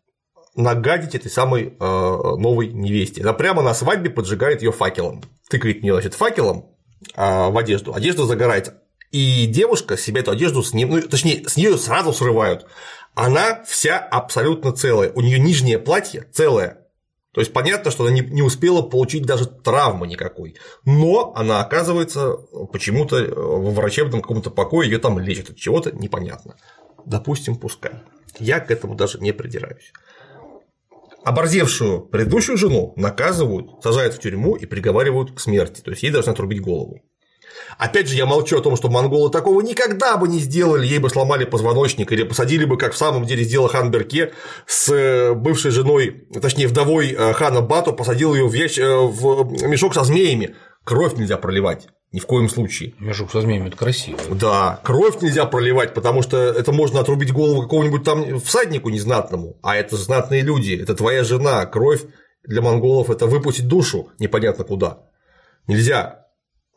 нагадить 0.56 1.14
этой 1.14 1.30
самой 1.30 1.74
э, 1.78 1.84
новой 1.84 2.68
невесте. 2.68 3.22
Она 3.22 3.32
прямо 3.32 3.62
на 3.62 3.74
свадьбе 3.74 4.10
поджигает 4.10 4.62
ее 4.62 4.72
факелом. 4.72 5.22
Тыкает 5.48 5.82
мне, 5.82 5.92
значит, 5.92 6.14
факелом 6.14 6.70
э, 7.16 7.48
в 7.50 7.56
одежду. 7.56 7.94
Одежда 7.94 8.24
загорается. 8.26 8.80
И 9.10 9.46
девушка 9.46 9.96
себе 9.96 10.20
эту 10.20 10.32
одежду 10.32 10.62
с 10.62 10.72
ним, 10.72 10.90
ну, 10.90 11.02
точнее, 11.02 11.48
с 11.48 11.56
нее 11.56 11.78
сразу 11.78 12.12
срывают. 12.12 12.66
Она 13.14 13.62
вся 13.64 13.98
абсолютно 13.98 14.72
целая. 14.72 15.12
У 15.12 15.20
нее 15.20 15.38
нижнее 15.38 15.78
платье 15.78 16.26
целое. 16.32 16.84
То 17.32 17.40
есть 17.40 17.52
понятно, 17.52 17.90
что 17.90 18.04
она 18.04 18.12
не, 18.12 18.20
не 18.20 18.42
успела 18.42 18.82
получить 18.82 19.26
даже 19.26 19.46
травмы 19.46 20.06
никакой. 20.06 20.56
Но 20.84 21.32
она 21.34 21.60
оказывается 21.60 22.36
почему-то 22.72 23.24
во 23.34 23.70
врачебном 23.70 24.22
каком-то 24.22 24.50
покое 24.50 24.88
ее 24.88 24.98
там 24.98 25.18
лечат 25.18 25.50
от 25.50 25.56
чего-то 25.56 25.90
непонятно. 25.90 26.56
Допустим, 27.04 27.56
пускай. 27.56 27.94
Я 28.38 28.60
к 28.60 28.70
этому 28.70 28.94
даже 28.94 29.18
не 29.18 29.32
придираюсь. 29.32 29.92
Оборзевшую 31.24 32.02
предыдущую 32.02 32.58
жену 32.58 32.92
наказывают, 32.96 33.82
сажают 33.82 34.14
в 34.14 34.20
тюрьму 34.20 34.56
и 34.56 34.66
приговаривают 34.66 35.32
к 35.32 35.40
смерти, 35.40 35.80
то 35.80 35.90
есть 35.90 36.02
ей 36.02 36.10
должны 36.10 36.30
отрубить 36.30 36.60
голову. 36.60 37.00
Опять 37.78 38.08
же, 38.08 38.16
я 38.16 38.26
молчу 38.26 38.58
о 38.58 38.60
том, 38.60 38.76
что 38.76 38.90
монголы 38.90 39.30
такого 39.30 39.60
никогда 39.60 40.16
бы 40.16 40.28
не 40.28 40.38
сделали, 40.38 40.86
ей 40.86 40.98
бы 40.98 41.08
сломали 41.08 41.44
позвоночник 41.44 42.12
или 42.12 42.24
посадили 42.24 42.64
бы, 42.64 42.76
как 42.76 42.92
в 42.92 42.96
самом 42.96 43.24
деле 43.24 43.42
сделал 43.44 43.68
хан 43.68 43.90
Берке 43.90 44.32
с 44.66 44.92
э, 44.92 45.34
бывшей 45.34 45.70
женой, 45.70 46.26
точнее, 46.40 46.68
вдовой 46.68 47.12
э, 47.12 47.32
хана 47.32 47.60
Бату, 47.60 47.92
посадил 47.92 48.34
ее 48.34 48.46
в. 48.46 48.54
Э, 48.54 48.96
в 49.06 49.66
мешок 49.66 49.94
со 49.94 50.04
змеями. 50.04 50.54
Кровь 50.84 51.16
нельзя 51.16 51.38
проливать. 51.38 51.88
Ни 52.14 52.20
в 52.20 52.26
коем 52.26 52.48
случае. 52.48 52.94
Мешок 53.00 53.32
со 53.32 53.40
змеями 53.40 53.66
это 53.66 53.76
красиво. 53.76 54.20
Да, 54.30 54.78
кровь 54.84 55.20
нельзя 55.20 55.46
проливать, 55.46 55.94
потому 55.94 56.22
что 56.22 56.36
это 56.36 56.70
можно 56.70 57.00
отрубить 57.00 57.32
голову 57.32 57.62
какому-нибудь 57.62 58.04
там 58.04 58.38
всаднику 58.38 58.88
незнатному, 58.88 59.58
а 59.64 59.74
это 59.74 59.96
знатные 59.96 60.42
люди, 60.42 60.78
это 60.80 60.94
твоя 60.94 61.24
жена, 61.24 61.66
кровь 61.66 62.02
для 62.44 62.62
монголов 62.62 63.10
это 63.10 63.26
выпустить 63.26 63.66
душу 63.66 64.12
непонятно 64.20 64.62
куда. 64.62 65.08
Нельзя 65.66 66.28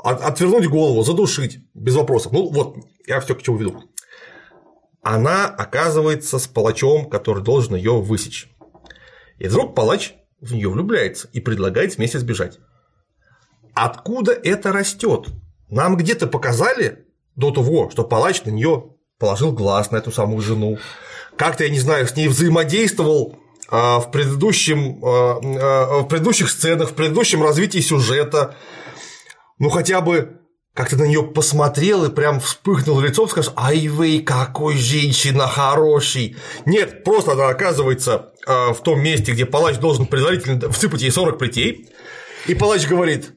отвернуть 0.03 0.65
голову, 0.65 1.03
задушить, 1.03 1.59
без 1.75 1.93
вопросов. 1.93 2.31
Ну 2.31 2.49
вот, 2.49 2.77
я 3.05 3.19
все 3.19 3.35
к 3.35 3.43
чему 3.43 3.57
веду. 3.57 3.83
Она 5.03 5.45
оказывается 5.45 6.39
с 6.39 6.47
палачом, 6.47 7.11
который 7.11 7.43
должен 7.43 7.75
ее 7.75 8.01
высечь. 8.01 8.49
И 9.37 9.47
вдруг 9.47 9.75
палач 9.75 10.15
в 10.41 10.55
нее 10.55 10.67
влюбляется 10.67 11.29
и 11.31 11.39
предлагает 11.41 11.95
вместе 11.95 12.17
сбежать. 12.17 12.57
Откуда 13.77 14.31
это 14.31 14.71
растет? 14.71 15.27
Нам 15.69 15.97
где-то 15.97 16.25
показали 16.25 17.05
до 17.35 17.51
того, 17.51 17.91
что 17.91 18.03
палач 18.03 18.43
на 18.43 18.49
нее 18.49 18.85
положил 19.19 19.51
глаз 19.51 19.91
на 19.91 19.97
эту 19.97 20.11
самую 20.11 20.41
жену. 20.41 20.79
Как-то, 21.35 21.63
я 21.63 21.69
не 21.69 21.79
знаю, 21.79 22.07
с 22.07 22.15
ней 22.15 22.27
взаимодействовал 22.27 23.37
а, 23.69 23.99
в, 23.99 24.09
предыдущем, 24.09 24.99
а, 25.05 25.39
а, 25.43 26.01
в 26.01 26.07
предыдущих 26.07 26.49
сценах, 26.49 26.89
в 26.89 26.93
предыдущем 26.95 27.43
развитии 27.43 27.77
сюжета. 27.77 28.55
Ну, 29.59 29.69
хотя 29.69 30.01
бы 30.01 30.39
как-то 30.73 30.97
на 30.97 31.03
нее 31.03 31.21
посмотрел 31.21 32.03
и 32.05 32.09
прям 32.09 32.39
вспыхнул 32.39 32.99
лицом, 32.99 33.29
скажешь, 33.29 33.53
ай 33.55 33.89
вы, 33.89 34.21
какой 34.21 34.75
женщина 34.75 35.47
хороший. 35.47 36.35
Нет, 36.65 37.03
просто 37.03 37.33
она 37.33 37.49
оказывается 37.49 38.33
в 38.47 38.77
том 38.83 39.03
месте, 39.03 39.33
где 39.33 39.45
палач 39.45 39.77
должен 39.77 40.07
предварительно 40.07 40.71
всыпать 40.71 41.03
ей 41.03 41.11
40 41.11 41.37
плетей, 41.37 41.89
и 42.47 42.55
палач 42.55 42.87
говорит, 42.87 43.36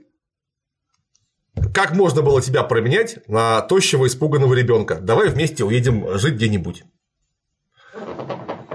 как 1.75 1.93
можно 1.93 2.23
было 2.23 2.41
тебя 2.43 2.63
променять 2.63 3.27
на 3.29 3.61
тощего 3.63 4.07
испуганного 4.07 4.55
ребенка? 4.55 4.97
Давай 4.97 5.29
вместе 5.29 5.65
уедем 5.65 6.19
жить 6.19 6.35
где-нибудь. 6.35 6.85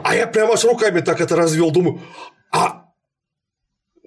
А 0.03 0.15
я 0.15 0.27
прямо 0.27 0.55
с 0.55 0.63
руками 0.63 0.99
так 0.99 1.19
это 1.19 1.35
развел, 1.35 1.71
думаю, 1.71 2.01
а 2.51 2.85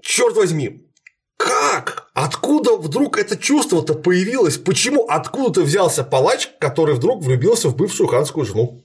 черт 0.00 0.36
возьми, 0.36 0.88
как? 1.36 2.10
Откуда 2.14 2.76
вдруг 2.76 3.18
это 3.18 3.36
чувство-то 3.36 3.94
появилось? 3.94 4.58
Почему? 4.58 5.06
Откуда-то 5.06 5.62
взялся 5.62 6.04
палач, 6.04 6.50
который 6.58 6.94
вдруг 6.94 7.22
влюбился 7.22 7.68
в 7.68 7.76
бывшую 7.76 8.08
ханскую 8.08 8.44
жену? 8.44 8.84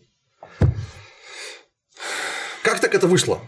Как 2.64 2.80
так 2.80 2.94
это 2.96 3.08
вышло? 3.08 3.42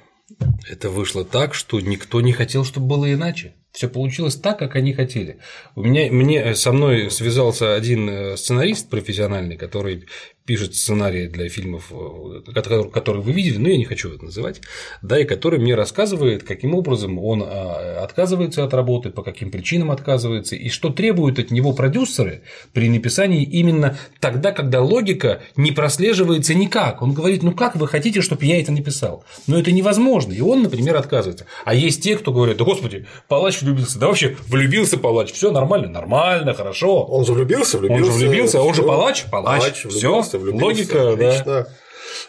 Это 0.68 0.90
вышло 0.90 1.24
так, 1.24 1.54
что 1.54 1.80
никто 1.80 2.20
не 2.22 2.34
хотел, 2.34 2.66
чтобы 2.66 2.88
было 2.88 3.14
иначе. 3.14 3.56
Все 3.76 3.90
получилось 3.90 4.38
так, 4.38 4.58
как 4.58 4.78
они 4.78 4.94
хотели. 4.94 5.38
У 5.76 5.84
меня, 5.84 6.10
мне 6.10 6.56
со 6.56 6.72
мной 6.72 7.12
связался 7.12 7.76
один 7.76 8.10
э, 8.10 8.38
сценарист 8.38 8.90
профессиональный, 8.90 9.58
который 9.58 10.06
пишет 10.46 10.76
сценарии 10.76 11.28
для 11.28 11.50
фильмов, 11.50 11.92
э, 11.92 12.52
которые 12.94 13.24
вы 13.24 13.32
видели, 13.32 13.58
но 13.58 13.70
я 13.70 13.78
не 13.78 13.86
хочу 13.86 14.14
это 14.14 14.26
называть, 14.26 14.62
да, 15.02 15.20
и 15.20 15.26
который 15.26 15.60
мне 15.60 15.74
рассказывает, 15.74 16.44
каким 16.44 16.76
образом 16.76 17.18
он 17.18 17.44
а, 17.44 18.04
отказывается 18.04 18.64
от 18.64 18.74
работы, 18.74 19.10
по 19.10 19.24
каким 19.24 19.50
причинам 19.50 19.90
отказывается, 19.90 20.56
и 20.56 20.70
что 20.70 20.90
требуют 20.90 21.40
от 21.40 21.50
него 21.50 21.74
продюсеры 21.74 22.44
при 22.74 22.90
написании 22.90 23.44
именно 23.44 23.98
тогда, 24.20 24.52
когда 24.52 24.82
логика 24.82 25.42
не 25.56 25.72
прослеживается 25.72 26.54
никак. 26.54 27.02
Он 27.02 27.14
говорит, 27.14 27.42
ну 27.42 27.52
как 27.52 27.76
вы 27.76 27.88
хотите, 27.88 28.22
чтобы 28.22 28.46
я 28.46 28.62
это 28.62 28.72
написал? 28.72 29.24
Но 29.48 29.58
это 29.58 29.72
невозможно, 29.72 30.32
и 30.32 30.42
он, 30.42 30.62
например, 30.62 30.96
отказывается. 30.96 31.48
А 31.66 31.74
есть 31.74 32.04
те, 32.04 32.18
кто 32.18 32.32
говорит, 32.32 32.58
да 32.58 32.66
господи, 32.66 33.08
палач 33.28 33.62
влюбился, 33.62 33.98
да 33.98 34.08
вообще 34.08 34.38
влюбился 34.48 34.98
палач, 34.98 35.34
все 35.34 35.50
нормально, 35.50 35.90
нормально, 35.90 36.54
хорошо. 36.54 37.04
Он 37.04 37.26
же 37.26 37.34
влюбился, 37.34 37.80
влюбился. 37.80 38.04
Он 38.04 38.12
же 38.12 38.18
влюбился, 38.18 38.60
а 38.60 38.62
он 38.62 38.74
же 38.76 38.84
палач, 38.84 39.26
палач, 39.32 39.62
палач 39.62 39.86
все, 39.90 40.22
влюбился, 40.38 40.66
логика, 40.66 41.12
отлично. 41.14 41.44
да. 41.46 41.68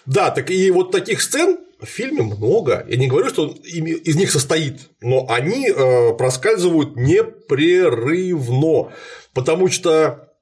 Да, 0.04 0.30
так 0.30 0.50
и 0.50 0.70
вот 0.70 0.90
таких 0.90 1.20
сцен 1.20 1.58
в 1.80 1.86
фильме 1.86 2.22
много. 2.22 2.84
Я 2.88 2.96
не 2.96 3.08
говорю, 3.08 3.28
что 3.28 3.48
он 3.48 3.50
из 3.52 4.16
них 4.16 4.30
состоит, 4.30 4.88
но 5.00 5.26
они 5.28 5.68
э, 5.68 6.14
проскальзывают 6.14 6.96
непрерывно. 6.96 8.92
Потому 9.34 9.68
что 9.68 10.32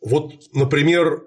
вот, 0.00 0.32
например, 0.52 1.24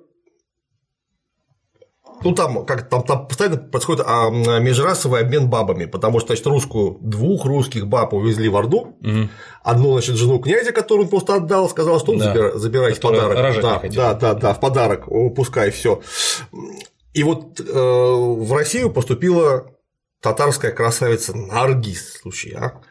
ну 2.23 2.33
там 2.33 2.65
как 2.65 2.89
там, 2.89 3.03
там 3.03 3.27
постоянно 3.27 3.57
происходит 3.57 4.03
а, 4.05 4.29
межрасовый 4.29 5.21
обмен 5.21 5.49
бабами, 5.49 5.85
потому 5.85 6.19
что 6.19 6.27
значит, 6.27 6.45
русскую 6.47 6.97
двух 7.01 7.45
русских 7.45 7.87
баб 7.87 8.13
увезли 8.13 8.49
в 8.49 8.55
Орду, 8.55 8.97
угу. 9.01 9.29
одну 9.63 9.93
значит 9.93 10.15
жену 10.15 10.39
князя, 10.39 10.71
которую 10.71 11.05
он 11.05 11.09
просто 11.09 11.35
отдал, 11.35 11.69
сказал, 11.69 11.99
что 11.99 12.13
он 12.13 12.19
да. 12.19 12.25
забир, 12.25 12.57
забирай 12.57 12.93
в 12.93 12.99
подарок, 12.99 13.61
да, 13.61 13.81
да, 13.83 14.13
да, 14.13 14.33
да, 14.33 14.53
в 14.53 14.59
подарок, 14.59 15.07
пускай 15.35 15.71
все. 15.71 16.01
И 17.13 17.23
вот 17.23 17.59
э, 17.59 17.63
в 17.63 18.53
Россию 18.53 18.89
поступила 18.89 19.65
татарская 20.21 20.71
красавица 20.71 21.35
Наргиз, 21.35 22.19
слушай, 22.21 22.53
а? 22.53 22.81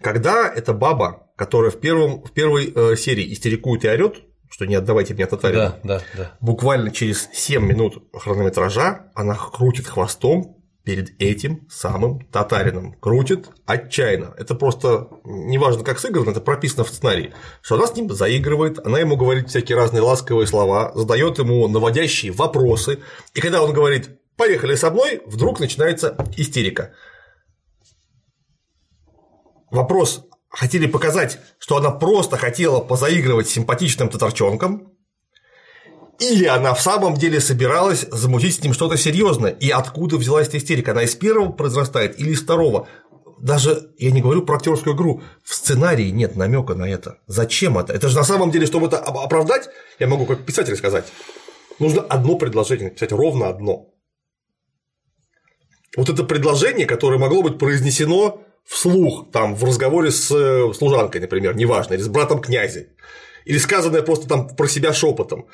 Когда 0.00 0.48
эта 0.48 0.72
баба, 0.72 1.30
которая 1.36 1.70
в, 1.70 1.80
первом, 1.80 2.22
в 2.22 2.30
первой 2.32 2.72
э, 2.74 2.96
серии 2.96 3.32
истерикует 3.32 3.84
и 3.84 3.88
орет, 3.88 4.22
что 4.50 4.66
не 4.66 4.74
отдавайте 4.74 5.14
мне 5.14 5.26
татарину. 5.26 5.60
Да, 5.60 5.78
да, 5.82 6.02
да. 6.16 6.32
Буквально 6.40 6.90
через 6.90 7.28
7 7.32 7.64
минут 7.64 8.04
хронометража 8.12 9.10
она 9.14 9.34
крутит 9.34 9.86
хвостом 9.86 10.56
перед 10.86 11.20
этим 11.20 11.66
самым 11.68 12.20
татарином. 12.30 12.94
Крутит 12.94 13.48
отчаянно. 13.66 14.34
Это 14.38 14.54
просто 14.54 15.08
неважно, 15.24 15.82
как 15.82 15.98
сыграно, 15.98 16.30
это 16.30 16.40
прописано 16.40 16.84
в 16.84 16.88
сценарии, 16.88 17.34
что 17.60 17.74
она 17.74 17.88
с 17.88 17.96
ним 17.96 18.08
заигрывает, 18.10 18.78
она 18.86 19.00
ему 19.00 19.16
говорит 19.16 19.48
всякие 19.48 19.76
разные 19.76 20.02
ласковые 20.02 20.46
слова, 20.46 20.92
задает 20.94 21.38
ему 21.38 21.66
наводящие 21.66 22.30
вопросы, 22.30 23.00
и 23.34 23.40
когда 23.40 23.62
он 23.62 23.72
говорит 23.72 24.20
«поехали 24.36 24.76
со 24.76 24.92
мной», 24.92 25.22
вдруг 25.26 25.58
начинается 25.58 26.16
истерика. 26.36 26.92
Вопрос, 29.72 30.25
хотели 30.56 30.86
показать, 30.86 31.38
что 31.58 31.76
она 31.76 31.90
просто 31.90 32.36
хотела 32.36 32.80
позаигрывать 32.80 33.48
симпатичным 33.48 34.08
татарчонком, 34.08 34.92
или 36.18 36.46
она 36.46 36.72
в 36.72 36.80
самом 36.80 37.14
деле 37.14 37.40
собиралась 37.40 38.06
замутить 38.10 38.56
с 38.56 38.62
ним 38.62 38.72
что-то 38.72 38.96
серьезное, 38.96 39.50
и 39.50 39.68
откуда 39.68 40.16
взялась 40.16 40.48
эта 40.48 40.56
истерика? 40.56 40.92
Она 40.92 41.02
из 41.02 41.14
первого 41.14 41.52
произрастает 41.52 42.18
или 42.18 42.30
из 42.30 42.42
второго? 42.42 42.88
Даже 43.38 43.90
я 43.98 44.10
не 44.10 44.22
говорю 44.22 44.46
про 44.46 44.56
актерскую 44.56 44.96
игру, 44.96 45.22
в 45.44 45.54
сценарии 45.54 46.08
нет 46.08 46.36
намека 46.36 46.74
на 46.74 46.84
это. 46.84 47.18
Зачем 47.26 47.76
это? 47.76 47.92
Это 47.92 48.08
же 48.08 48.16
на 48.16 48.24
самом 48.24 48.50
деле, 48.50 48.64
чтобы 48.64 48.86
это 48.86 48.98
оправдать, 48.98 49.68
я 49.98 50.06
могу 50.06 50.24
как 50.24 50.46
писатель 50.46 50.74
сказать, 50.76 51.04
нужно 51.78 52.00
одно 52.00 52.36
предложение 52.36 52.88
написать, 52.88 53.12
ровно 53.12 53.48
одно. 53.48 53.90
Вот 55.98 56.08
это 56.08 56.24
предложение, 56.24 56.86
которое 56.86 57.18
могло 57.18 57.42
быть 57.42 57.58
произнесено 57.58 58.45
вслух, 58.66 59.30
там, 59.32 59.54
в 59.54 59.64
разговоре 59.64 60.10
с 60.10 60.30
э, 60.30 60.72
служанкой, 60.74 61.20
например, 61.20 61.56
неважно, 61.56 61.94
или 61.94 62.02
с 62.02 62.08
братом 62.08 62.40
князя, 62.40 62.86
или 63.44 63.58
сказанное 63.58 64.02
просто 64.02 64.28
там 64.28 64.48
про 64.48 64.66
себя 64.66 64.92
шепотом, 64.92 65.46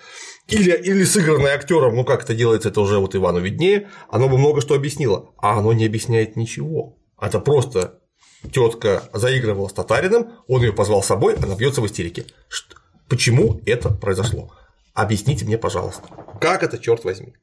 или, 0.48 0.72
или 0.72 1.04
сыгранное 1.04 1.54
актером, 1.54 1.94
ну 1.94 2.04
как 2.04 2.24
это 2.24 2.34
делается, 2.34 2.70
это 2.70 2.80
уже 2.80 2.98
вот 2.98 3.14
Ивану 3.14 3.40
виднее, 3.40 3.88
оно 4.08 4.28
бы 4.28 4.38
много 4.38 4.60
что 4.60 4.74
объяснило, 4.74 5.30
а 5.38 5.58
оно 5.58 5.72
не 5.72 5.86
объясняет 5.86 6.36
ничего. 6.36 6.98
Это 7.20 7.38
просто 7.38 8.00
тетка 8.50 9.04
заигрывала 9.12 9.68
с 9.68 9.72
татарином, 9.72 10.32
он 10.48 10.62
ее 10.62 10.72
позвал 10.72 11.02
с 11.02 11.06
собой, 11.06 11.36
она 11.36 11.54
бьется 11.54 11.80
в 11.80 11.86
истерике. 11.86 12.26
Почему 13.08 13.60
это 13.66 13.90
произошло? 13.90 14.52
Объясните 14.94 15.44
мне, 15.44 15.58
пожалуйста, 15.58 16.02
как 16.40 16.62
это, 16.62 16.78
черт 16.78 17.04
возьми? 17.04 17.34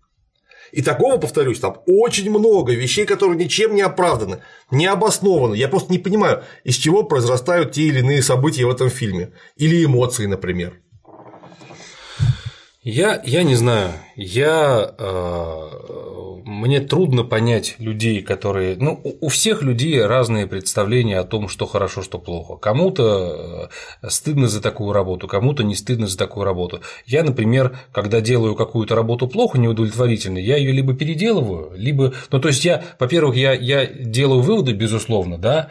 И 0.72 0.82
такого, 0.82 1.18
повторюсь, 1.18 1.60
там 1.60 1.78
очень 1.86 2.30
много 2.30 2.74
вещей, 2.74 3.06
которые 3.06 3.38
ничем 3.38 3.76
не 3.76 3.82
оправданы, 3.82 4.40
не 4.72 4.86
обоснованы. 4.86 5.56
Я 5.56 5.68
просто 5.68 5.92
не 5.92 6.00
понимаю, 6.00 6.44
из 6.64 6.76
чего 6.76 7.04
произрастают 7.04 7.72
те 7.72 7.84
или 7.84 8.00
иные 8.00 8.22
события 8.22 8.66
в 8.66 8.70
этом 8.70 8.90
фильме. 8.90 9.32
Или 9.58 9.86
эмоции, 9.86 10.26
например. 10.26 10.80
Я, 12.82 13.22
я 13.26 13.44
не 13.44 13.56
знаю, 13.56 13.92
я, 14.16 14.96
э, 14.98 15.70
мне 16.46 16.80
трудно 16.80 17.26
понять 17.26 17.76
людей, 17.78 18.22
которые, 18.22 18.78
ну, 18.78 19.02
у 19.20 19.28
всех 19.28 19.62
людей 19.64 20.02
разные 20.02 20.48
представления 20.48 21.20
о 21.20 21.26
том, 21.26 21.50
что 21.50 21.66
хорошо, 21.66 22.02
что 22.02 22.20
плохо. 22.20 22.56
Кому-то 22.56 23.70
э, 24.02 24.08
стыдно 24.10 24.48
за 24.48 24.62
такую 24.62 24.94
работу, 24.94 25.28
кому-то 25.28 25.62
не 25.64 25.76
стыдно 25.76 26.08
за 26.08 26.18
такую 26.18 26.46
работу. 26.46 26.80
Я, 27.06 27.24
например, 27.24 27.78
когда 27.92 28.22
делаю 28.22 28.56
какую-то 28.56 28.96
работу 28.96 29.28
плохо, 29.28 29.58
неудовлетворительно, 29.58 30.38
я 30.38 30.56
ее 30.56 30.72
либо 30.72 30.94
переделываю, 30.94 31.74
либо, 31.76 32.14
ну, 32.32 32.40
то 32.40 32.48
есть 32.48 32.64
я, 32.64 32.86
во-первых, 32.98 33.36
я, 33.36 33.52
я 33.52 33.86
делаю 33.86 34.40
выводы, 34.40 34.72
безусловно, 34.72 35.38
да, 35.38 35.70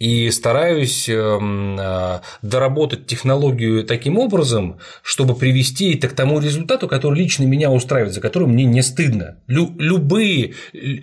и 0.00 0.30
стараюсь 0.30 1.08
эм, 1.10 1.78
э, 1.78 2.20
доработать 2.40 3.06
технологию 3.06 3.84
таким 3.84 4.18
образом, 4.18 4.78
чтобы 5.02 5.34
привести 5.36 5.94
это 5.94 6.08
к 6.08 6.14
тому 6.14 6.40
результату, 6.40 6.88
который 6.88 7.20
лично 7.20 7.44
меня 7.44 7.70
устраивает, 7.70 8.14
за 8.14 8.22
который 8.22 8.48
мне 8.48 8.64
не 8.64 8.82
стыдно. 8.82 9.36
Лю 9.46 9.74
любые, 9.78 10.54
э, 10.72 11.02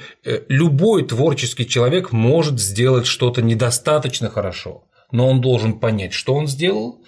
любой 0.49 1.07
творческий 1.07 1.68
человек 1.68 2.11
может 2.11 2.60
сделать 2.60 3.06
что-то 3.06 3.44
недостаточно 3.44 4.32
хорошо, 4.32 4.86
но 5.11 5.30
он 5.30 5.41
должен 5.41 5.80
понять, 5.80 6.14
что 6.14 6.34
он 6.34 6.48
сделал, 6.48 7.03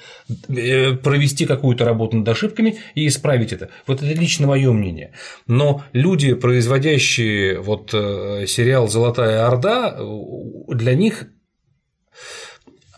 э, 0.48 0.94
провести 0.94 1.48
какую-то 1.48 1.86
работу 1.86 2.18
над 2.18 2.30
ошибками 2.30 2.78
и 2.94 3.07
исправить 3.07 3.52
это. 3.52 3.70
Вот 3.88 4.03
это 4.03 4.14
лично 4.14 4.45
мое 4.45 4.72
мнение. 4.72 5.14
Но 5.48 5.84
люди, 5.94 6.36
производящие 6.36 7.60
вот 7.60 7.90
сериал 7.90 8.88
Золотая 8.88 9.48
Орда, 9.48 9.98
для 10.68 10.94
них 10.94 11.30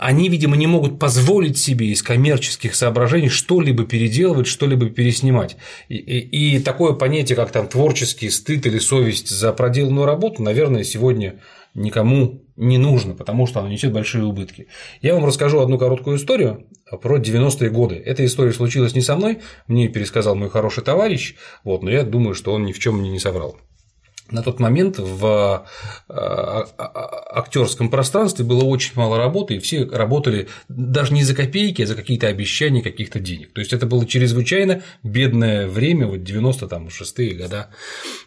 они, 0.01 0.29
видимо, 0.29 0.57
не 0.57 0.65
могут 0.65 0.97
позволить 0.97 1.59
себе 1.59 1.89
из 1.89 2.01
коммерческих 2.01 2.73
соображений 2.73 3.29
что-либо 3.29 3.85
переделывать, 3.85 4.47
что-либо 4.47 4.89
переснимать. 4.89 5.57
И, 5.89 5.95
и, 5.97 6.55
и 6.55 6.59
такое 6.59 6.93
понятие, 6.93 7.35
как 7.35 7.51
там 7.51 7.67
творческий 7.67 8.31
стыд 8.31 8.65
или 8.65 8.79
совесть 8.79 9.29
за 9.29 9.53
проделанную 9.53 10.07
работу, 10.07 10.41
наверное, 10.41 10.83
сегодня 10.83 11.39
никому 11.75 12.41
не 12.55 12.79
нужно, 12.79 13.13
потому 13.13 13.45
что 13.45 13.59
оно 13.59 13.69
несет 13.69 13.93
большие 13.93 14.25
убытки. 14.25 14.65
Я 15.03 15.13
вам 15.13 15.23
расскажу 15.23 15.59
одну 15.59 15.77
короткую 15.77 16.17
историю 16.17 16.65
про 16.99 17.19
90-е 17.19 17.69
годы. 17.69 18.01
Эта 18.03 18.25
история 18.25 18.53
случилась 18.53 18.95
не 18.95 19.01
со 19.01 19.15
мной, 19.15 19.41
мне 19.67 19.87
пересказал 19.87 20.33
мой 20.33 20.49
хороший 20.49 20.83
товарищ, 20.83 21.35
вот, 21.63 21.83
но 21.83 21.91
я 21.91 22.03
думаю, 22.03 22.33
что 22.33 22.53
он 22.53 22.65
ни 22.65 22.71
в 22.71 22.79
чем 22.79 22.97
мне 22.97 23.11
не 23.11 23.19
соврал 23.19 23.55
на 24.31 24.41
тот 24.43 24.59
момент 24.59 24.97
в 24.97 25.25
а, 25.25 25.65
а, 26.07 26.65
а, 26.77 27.39
актерском 27.39 27.89
пространстве 27.89 28.45
было 28.45 28.63
очень 28.63 28.93
мало 28.95 29.17
работы, 29.17 29.55
и 29.55 29.59
все 29.59 29.85
работали 29.85 30.47
даже 30.69 31.13
не 31.13 31.23
за 31.23 31.35
копейки, 31.35 31.81
а 31.81 31.87
за 31.87 31.95
какие-то 31.95 32.27
обещания 32.27 32.81
каких-то 32.81 33.19
денег. 33.19 33.53
То 33.53 33.59
есть 33.61 33.73
это 33.73 33.85
было 33.85 34.05
чрезвычайно 34.05 34.83
бедное 35.03 35.67
время, 35.67 36.07
вот 36.07 36.19
96-е 36.19 37.33
года 37.35 37.69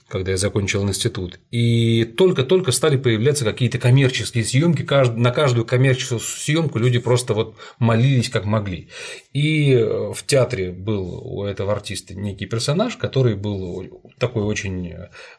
когда 0.09 0.33
я 0.33 0.37
закончил 0.37 0.87
институт. 0.87 1.41
И 1.51 2.05
только-только 2.05 2.73
стали 2.73 2.97
появляться 2.97 3.45
какие-то 3.45 3.79
коммерческие 3.79 4.45
съемки. 4.45 4.87
На 5.17 5.31
каждую 5.31 5.65
коммерческую 5.65 6.21
съемку 6.21 6.79
люди 6.79 6.99
просто 6.99 7.35
вот 7.35 7.57
молились 7.79 8.29
как 8.29 8.45
могли. 8.45 8.89
И 9.33 9.73
э, 9.73 10.13
в 10.13 10.25
театре 10.27 10.73
был 10.73 11.21
у 11.25 11.45
этого 11.45 11.73
артиста 11.73 12.15
некий 12.15 12.47
персонаж, 12.47 12.97
который 12.97 13.35
был 13.35 14.03
такой 14.19 14.43
очень 14.43 14.95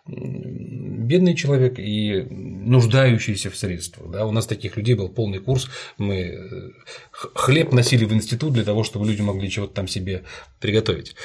бедный 0.06 1.36
человек 1.36 1.80
и 1.80 2.26
нуждающийся 2.66 3.50
в 3.50 3.56
средствах. 3.56 4.12
Да? 4.12 4.26
У 4.26 4.32
нас 4.32 4.46
таких 4.48 4.76
людей 4.78 4.96
был 4.96 5.10
полный 5.10 5.40
курс. 5.40 5.68
Мы 5.98 6.16
э, 6.16 6.72
хлеб 7.12 7.72
носили 7.72 8.06
в 8.06 8.14
институт 8.14 8.54
для 8.54 8.64
того, 8.64 8.84
чтобы 8.84 9.08
люди 9.08 9.22
могли 9.22 9.50
чего-то 9.50 9.74
там 9.74 9.88
себе 9.88 10.24
приготовить. 10.60 11.16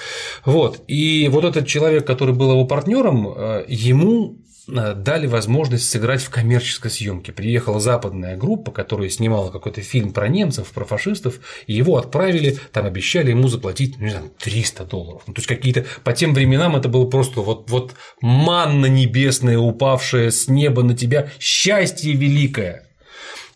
Вот. 0.44 0.82
И 0.86 1.28
вот 1.30 1.44
этот 1.44 1.66
человек, 1.66 2.06
который 2.06 2.34
был 2.34 2.52
его 2.52 2.64
партнером, 2.64 3.40
Э, 3.40 3.64
ему 3.68 4.36
дали 4.66 5.26
возможность 5.26 5.88
сыграть 5.88 6.22
в 6.22 6.30
коммерческой 6.30 6.90
съемке. 6.90 7.32
Приехала 7.32 7.80
западная 7.80 8.36
группа, 8.36 8.70
которая 8.72 9.08
снимала 9.08 9.50
какой-то 9.50 9.80
фильм 9.82 10.12
про 10.12 10.28
немцев, 10.28 10.70
про 10.70 10.84
фашистов, 10.84 11.40
и 11.66 11.72
его 11.72 11.96
отправили, 11.96 12.58
там 12.72 12.86
обещали 12.86 13.30
ему 13.30 13.48
заплатить, 13.48 13.98
ну, 13.98 14.04
не 14.04 14.10
знаю, 14.10 14.30
300 14.38 14.84
долларов. 14.84 15.22
Ну, 15.26 15.34
то 15.34 15.38
есть 15.38 15.48
какие-то 15.48 15.86
по 16.04 16.12
тем 16.12 16.34
временам 16.34 16.76
это 16.76 16.88
было 16.88 17.06
просто 17.06 17.40
вот, 17.40 17.70
вот 17.70 17.94
манна 18.20 18.86
небесная, 18.86 19.58
упавшая 19.58 20.30
с 20.30 20.48
неба 20.48 20.82
на 20.82 20.96
тебя, 20.96 21.30
счастье 21.38 22.12
великое. 22.12 22.89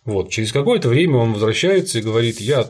Вот, 0.05 0.31
через 0.31 0.52
какое-то 0.52 0.90
время 0.90 1.16
он 1.16 1.32
возвращается 1.32 1.98
и 1.98 2.02
говорит, 2.02 2.39
я, 2.39 2.64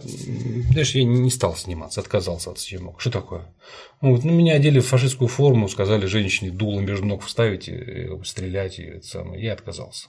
знаешь, 0.70 0.94
я 0.94 1.02
не 1.02 1.31
стал 1.31 1.56
сниматься, 1.56 2.01
отказался 2.01 2.51
от 2.51 2.61
съемок. 2.61 3.01
Что 3.01 3.11
такое? 3.11 3.52
Он 4.01 4.11
говорит, 4.11 4.24
ну, 4.24 4.32
меня 4.32 4.55
одели 4.55 4.78
в 4.78 4.86
фашистскую 4.86 5.27
форму, 5.27 5.69
сказали 5.69 6.06
женщине 6.06 6.52
дуло 6.52 6.78
между 6.78 7.06
ног 7.06 7.24
вставить, 7.24 7.69
и 7.69 8.09
стрелять, 8.24 8.78
и 8.78 8.85
это 8.85 9.06
самое. 9.06 9.43
Я 9.43 9.55
отказался. 9.55 10.09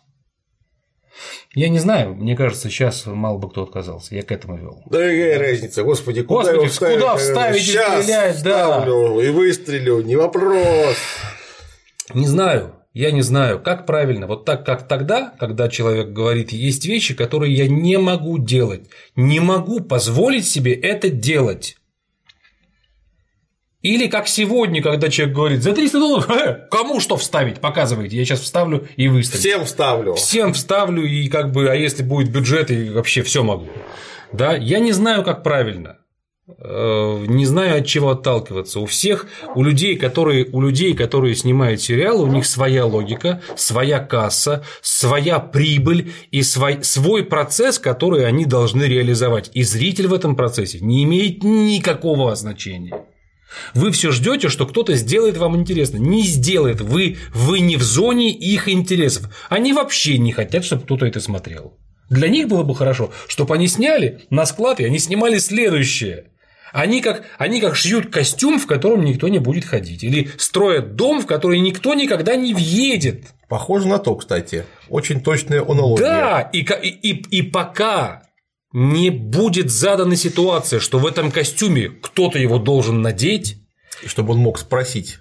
Я 1.56 1.70
не 1.70 1.80
знаю, 1.80 2.14
мне 2.14 2.36
кажется, 2.36 2.70
сейчас 2.70 3.06
мало 3.08 3.40
бы 3.40 3.50
кто 3.50 3.64
отказался. 3.64 4.14
Я 4.14 4.22
к 4.22 4.32
этому 4.32 4.58
вел. 4.58 4.84
Да 4.86 5.00
какая 5.00 5.40
разница, 5.40 5.84
господи, 5.84 6.22
куда 6.22 6.42
господи, 6.42 6.56
его 6.58 6.68
вставить? 6.68 7.00
Куда 7.00 7.16
вставить 7.16 7.62
сейчас 7.64 8.00
и 8.02 8.04
стрелять, 8.04 8.44
да. 8.44 8.86
и 8.86 9.30
выстрелю, 9.30 10.02
не 10.02 10.16
вопрос. 10.16 10.98
Не 12.14 12.28
знаю. 12.28 12.75
Я 12.96 13.12
не 13.12 13.22
знаю, 13.24 13.62
как 13.62 13.86
правильно, 13.86 14.26
вот 14.26 14.46
так, 14.46 14.66
как 14.66 14.88
тогда, 14.88 15.34
когда 15.38 15.68
человек 15.68 16.14
говорит, 16.14 16.54
есть 16.54 16.86
вещи, 16.86 17.14
которые 17.14 17.54
я 17.54 17.68
не 17.68 17.98
могу 17.98 18.38
делать, 18.38 18.86
не 19.18 19.42
могу 19.42 19.82
позволить 19.82 20.48
себе 20.48 20.74
это 20.74 21.10
делать. 21.10 21.76
Или 23.82 24.08
как 24.08 24.30
сегодня, 24.30 24.82
когда 24.82 25.10
человек 25.10 25.36
говорит, 25.36 25.62
за 25.62 25.74
300 25.74 26.00
долларов, 26.00 26.30
э, 26.38 26.68
кому 26.72 27.02
что 27.02 27.18
вставить, 27.18 27.60
показывайте, 27.60 28.16
я 28.16 28.24
сейчас 28.24 28.40
вставлю 28.40 28.88
и 28.96 29.10
выставлю. 29.10 29.40
Всем 29.42 29.66
вставлю. 29.66 30.14
Всем 30.14 30.54
вставлю, 30.54 31.04
и 31.04 31.28
как 31.28 31.52
бы, 31.52 31.70
а 31.70 31.76
если 31.76 32.02
будет 32.02 32.32
бюджет, 32.32 32.72
и 32.72 32.90
вообще 32.90 33.24
все 33.24 33.44
могу. 33.44 33.68
Да, 34.32 34.56
я 34.56 34.80
не 34.80 34.94
знаю, 34.94 35.26
как 35.26 35.44
правильно. 35.44 35.98
Э, 36.48 37.26
не 37.28 37.46
знаю 37.48 37.80
от 37.80 37.88
чего 37.88 38.12
отталкиваться. 38.12 38.80
У 38.80 38.86
всех, 38.86 39.26
у 39.56 39.64
людей, 39.64 39.96
которые, 39.98 40.46
у 40.52 40.62
людей, 40.62 40.94
которые 40.94 41.34
снимают 41.36 41.82
сериалы, 41.82 42.24
у 42.24 42.28
них 42.28 42.46
своя 42.46 42.86
логика, 42.86 43.42
своя 43.56 44.00
касса, 44.00 44.64
своя 44.82 45.40
прибыль 45.40 46.14
и 46.30 46.44
свой, 46.44 46.84
свой 46.84 47.24
процесс, 47.24 47.80
который 47.80 48.28
они 48.28 48.46
должны 48.46 48.84
реализовать. 48.84 49.50
И 49.54 49.64
зритель 49.64 50.08
в 50.08 50.14
этом 50.14 50.36
процессе 50.36 50.80
не 50.82 51.04
имеет 51.04 51.44
никакого 51.44 52.36
значения. 52.36 53.06
Вы 53.74 53.90
все 53.92 54.12
ждете, 54.12 54.50
что 54.50 54.68
кто-то 54.68 54.94
сделает 54.94 55.38
вам 55.38 55.56
интересно. 55.56 55.98
Не 55.98 56.22
сделает. 56.24 56.80
Вы, 56.80 57.18
вы 57.34 57.60
не 57.60 57.78
в 57.78 57.82
зоне 57.82 58.32
их 58.32 58.70
интересов. 58.70 59.34
Они 59.50 59.74
вообще 59.74 60.20
не 60.20 60.32
хотят, 60.32 60.64
чтобы 60.64 60.84
кто-то 60.84 61.08
это 61.08 61.20
смотрел. 61.22 61.74
Для 62.12 62.28
них 62.28 62.48
было 62.48 62.62
бы 62.62 62.76
хорошо, 62.76 63.12
чтобы 63.28 63.56
они 63.56 63.68
сняли 63.68 64.22
на 64.30 64.46
склад, 64.46 64.80
и 64.80 64.86
они 64.86 65.00
снимали 65.00 65.40
следующее. 65.40 66.26
Они 66.76 67.00
как, 67.00 67.24
они 67.38 67.62
как 67.62 67.78
шьют 67.78 68.12
костюм, 68.12 68.60
в 68.60 68.68
котором 68.68 69.06
никто 69.06 69.30
не 69.30 69.40
будет 69.40 69.64
ходить. 69.64 70.04
Или 70.04 70.30
строят 70.38 70.98
дом, 70.98 71.22
в 71.22 71.26
который 71.26 71.60
никто 71.60 71.94
никогда 71.94 72.36
не 72.36 72.54
въедет. 72.54 73.28
Похоже 73.48 73.88
на 73.88 73.98
то, 73.98 74.14
кстати. 74.16 74.66
Очень 74.90 75.22
точная 75.22 75.62
аналогия. 75.62 76.04
Да, 76.04 76.42
и, 76.42 76.60
и, 76.60 77.38
и 77.38 77.42
пока 77.44 78.24
не 78.74 79.10
будет 79.10 79.72
задана 79.72 80.18
ситуация, 80.18 80.82
что 80.82 81.00
в 81.00 81.06
этом 81.06 81.32
костюме 81.32 81.88
кто-то 81.88 82.40
его 82.40 82.60
должен 82.60 83.02
надеть, 83.02 83.56
чтобы 84.06 84.34
он 84.34 84.40
мог 84.40 84.60
спросить 84.60 85.20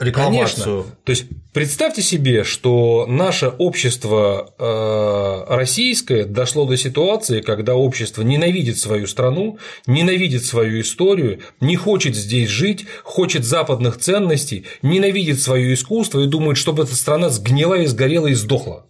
рекламацию. 0.00 0.64
Конечно. 0.64 0.96
То 1.04 1.10
есть 1.10 1.24
представьте 1.52 2.02
себе, 2.02 2.44
что 2.44 3.06
наше 3.08 3.48
общество 3.48 4.54
э, 4.58 5.54
российское 5.54 6.24
дошло 6.24 6.66
до 6.66 6.76
ситуации, 6.76 7.40
когда 7.40 7.74
общество 7.74 8.22
ненавидит 8.22 8.78
свою 8.78 9.06
страну, 9.06 9.58
ненавидит 9.86 10.44
свою 10.44 10.80
историю, 10.80 11.40
не 11.60 11.76
хочет 11.76 12.14
здесь 12.14 12.48
жить, 12.48 12.86
хочет 13.04 13.44
западных 13.44 13.98
ценностей, 13.98 14.66
ненавидит 14.82 15.40
свое 15.40 15.74
искусство 15.74 16.20
и 16.20 16.26
думает, 16.26 16.56
чтобы 16.56 16.84
эта 16.84 16.94
страна 16.94 17.28
сгнила 17.30 17.74
и 17.74 17.86
сгорела 17.86 18.28
и 18.28 18.34
сдохла. 18.34 18.86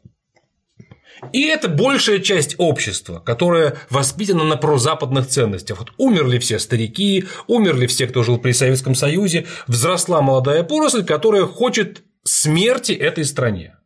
И 1.31 1.43
это 1.43 1.69
большая 1.69 2.19
часть 2.19 2.57
общества, 2.59 3.21
которая 3.21 3.77
воспитана 3.91 4.45
на 4.45 4.57
прозападных 4.57 5.29
ценностях. 5.29 5.79
Вот 5.79 5.93
умерли 5.97 6.39
все 6.39 6.59
старики, 6.59 7.27
умерли 7.47 7.87
все, 7.87 8.07
кто 8.07 8.23
жил 8.23 8.39
при 8.39 8.53
Советском 8.53 8.95
Союзе, 8.95 9.47
взросла 9.69 10.21
молодая 10.21 10.65
поросль, 10.65 11.05
которая 11.05 11.47
хочет 11.47 12.03
смерти 12.25 12.93
этой 12.93 13.25
стране. 13.25 13.77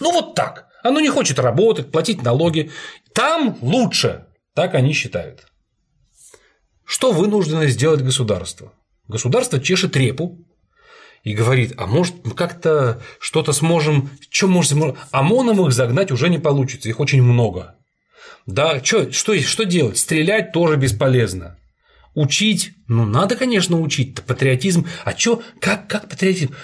Ну 0.00 0.12
вот 0.12 0.34
так. 0.34 0.68
Оно 0.82 1.00
не 1.00 1.08
хочет 1.08 1.38
работать, 1.38 1.90
платить 1.90 2.22
налоги. 2.22 2.70
Там 3.12 3.58
лучше. 3.60 4.26
Так 4.54 4.74
они 4.74 4.92
считают. 4.92 5.46
Что 6.84 7.12
вынуждено 7.12 7.66
сделать 7.66 8.02
государство? 8.02 8.72
Государство 9.08 9.60
чешет 9.60 9.96
репу 9.96 10.38
и 11.22 11.34
говорит, 11.34 11.74
а 11.76 11.86
может 11.86 12.14
как-то 12.36 13.00
что-то 13.20 13.52
сможем, 13.52 14.10
что 14.30 14.48
можем, 14.48 14.96
ОМОНом 15.10 15.66
их 15.66 15.72
загнать 15.72 16.10
уже 16.10 16.28
не 16.28 16.38
получится, 16.38 16.88
их 16.88 17.00
очень 17.00 17.22
много. 17.22 17.76
Да, 18.46 18.82
что, 18.82 19.12
что, 19.12 19.38
что 19.40 19.64
делать? 19.64 19.98
Стрелять 19.98 20.52
тоже 20.52 20.76
бесполезно. 20.76 21.58
Учить, 22.14 22.72
ну 22.88 23.06
надо, 23.06 23.36
конечно, 23.36 23.80
учить, 23.80 24.20
патриотизм. 24.22 24.86
А 25.04 25.16
что, 25.16 25.42
как, 25.60 25.86
как 25.86 26.08
патриотизм? 26.08 26.54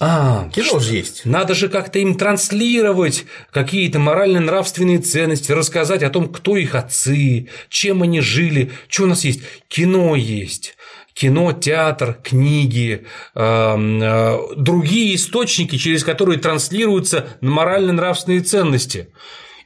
А, 0.00 0.48
кино 0.52 0.80
же 0.80 0.96
есть. 0.96 1.24
Надо 1.24 1.54
же 1.54 1.68
как-то 1.68 2.00
им 2.00 2.16
транслировать 2.16 3.24
какие-то 3.52 4.00
морально-нравственные 4.00 4.98
ценности, 4.98 5.52
рассказать 5.52 6.02
о 6.02 6.10
том, 6.10 6.28
кто 6.28 6.56
их 6.56 6.74
отцы, 6.74 7.48
чем 7.68 8.02
они 8.02 8.20
жили, 8.20 8.72
что 8.88 9.04
у 9.04 9.06
нас 9.06 9.22
есть. 9.22 9.42
Кино 9.68 10.16
есть 10.16 10.76
кино, 11.14 11.52
театр, 11.52 12.18
книги, 12.22 13.06
эм, 13.34 14.02
э, 14.02 14.38
другие 14.56 15.14
источники, 15.14 15.76
через 15.76 16.04
которые 16.04 16.38
транслируются 16.38 17.28
морально-нравственные 17.40 18.40
ценности. 18.40 19.12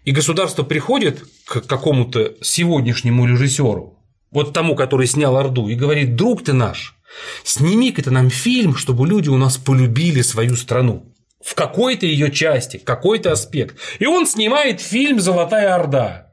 И 0.05 0.13
государство 0.13 0.63
приходит 0.63 1.25
к 1.45 1.63
какому-то 1.63 2.35
сегодняшнему 2.41 3.27
режиссеру, 3.27 3.99
вот 4.31 4.53
тому, 4.53 4.77
который 4.77 5.07
снял 5.07 5.37
Орду, 5.37 5.69
и 5.69 5.75
говорит, 5.75 6.17
друг 6.17 6.45
ты 6.45 6.53
наш, 6.53 6.97
сними-ка 7.45 8.03
ты 8.03 8.11
нам 8.11 8.31
фильм, 8.31 8.77
чтобы 8.77 9.07
люди 9.07 9.29
у 9.29 9.37
нас 9.37 9.57
полюбили 9.57 10.23
свою 10.23 10.57
страну 10.57 11.13
в 11.45 11.55
какой-то 11.55 12.07
ее 12.07 12.31
части, 12.33 12.77
какой-то 12.77 13.33
аспект. 13.33 13.77
И 13.99 14.07
он 14.07 14.27
снимает 14.27 14.81
фильм 14.81 15.21
«Золотая 15.21 15.75
Орда». 15.75 16.33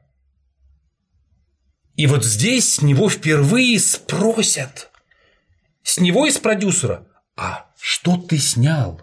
И 1.96 2.08
вот 2.08 2.24
здесь 2.24 2.74
с 2.74 2.82
него 2.82 3.08
впервые 3.08 3.78
спросят, 3.78 4.90
с 5.84 6.00
него 6.00 6.26
из 6.26 6.38
продюсера, 6.38 7.06
а 7.36 7.66
что 7.78 8.16
ты 8.16 8.38
снял? 8.38 9.00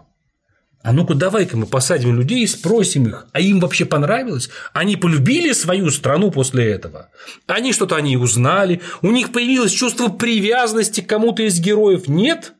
А 0.82 0.92
ну-ка 0.92 1.14
давай-ка 1.14 1.56
мы 1.56 1.66
посадим 1.66 2.16
людей 2.16 2.42
и 2.42 2.48
спросим 2.48 3.06
их, 3.06 3.28
а 3.32 3.40
им 3.40 3.60
вообще 3.60 3.84
понравилось? 3.84 4.50
Они 4.72 4.96
полюбили 4.96 5.52
свою 5.52 5.90
страну 5.90 6.32
после 6.32 6.72
этого? 6.72 7.08
Они 7.46 7.72
что-то 7.72 7.94
о 7.94 8.00
ней 8.00 8.16
узнали? 8.16 8.80
У 9.00 9.12
них 9.12 9.30
появилось 9.30 9.70
чувство 9.70 10.08
привязанности 10.08 11.00
к 11.00 11.06
кому-то 11.06 11.44
из 11.44 11.60
героев? 11.60 12.08
Нет? 12.08 12.54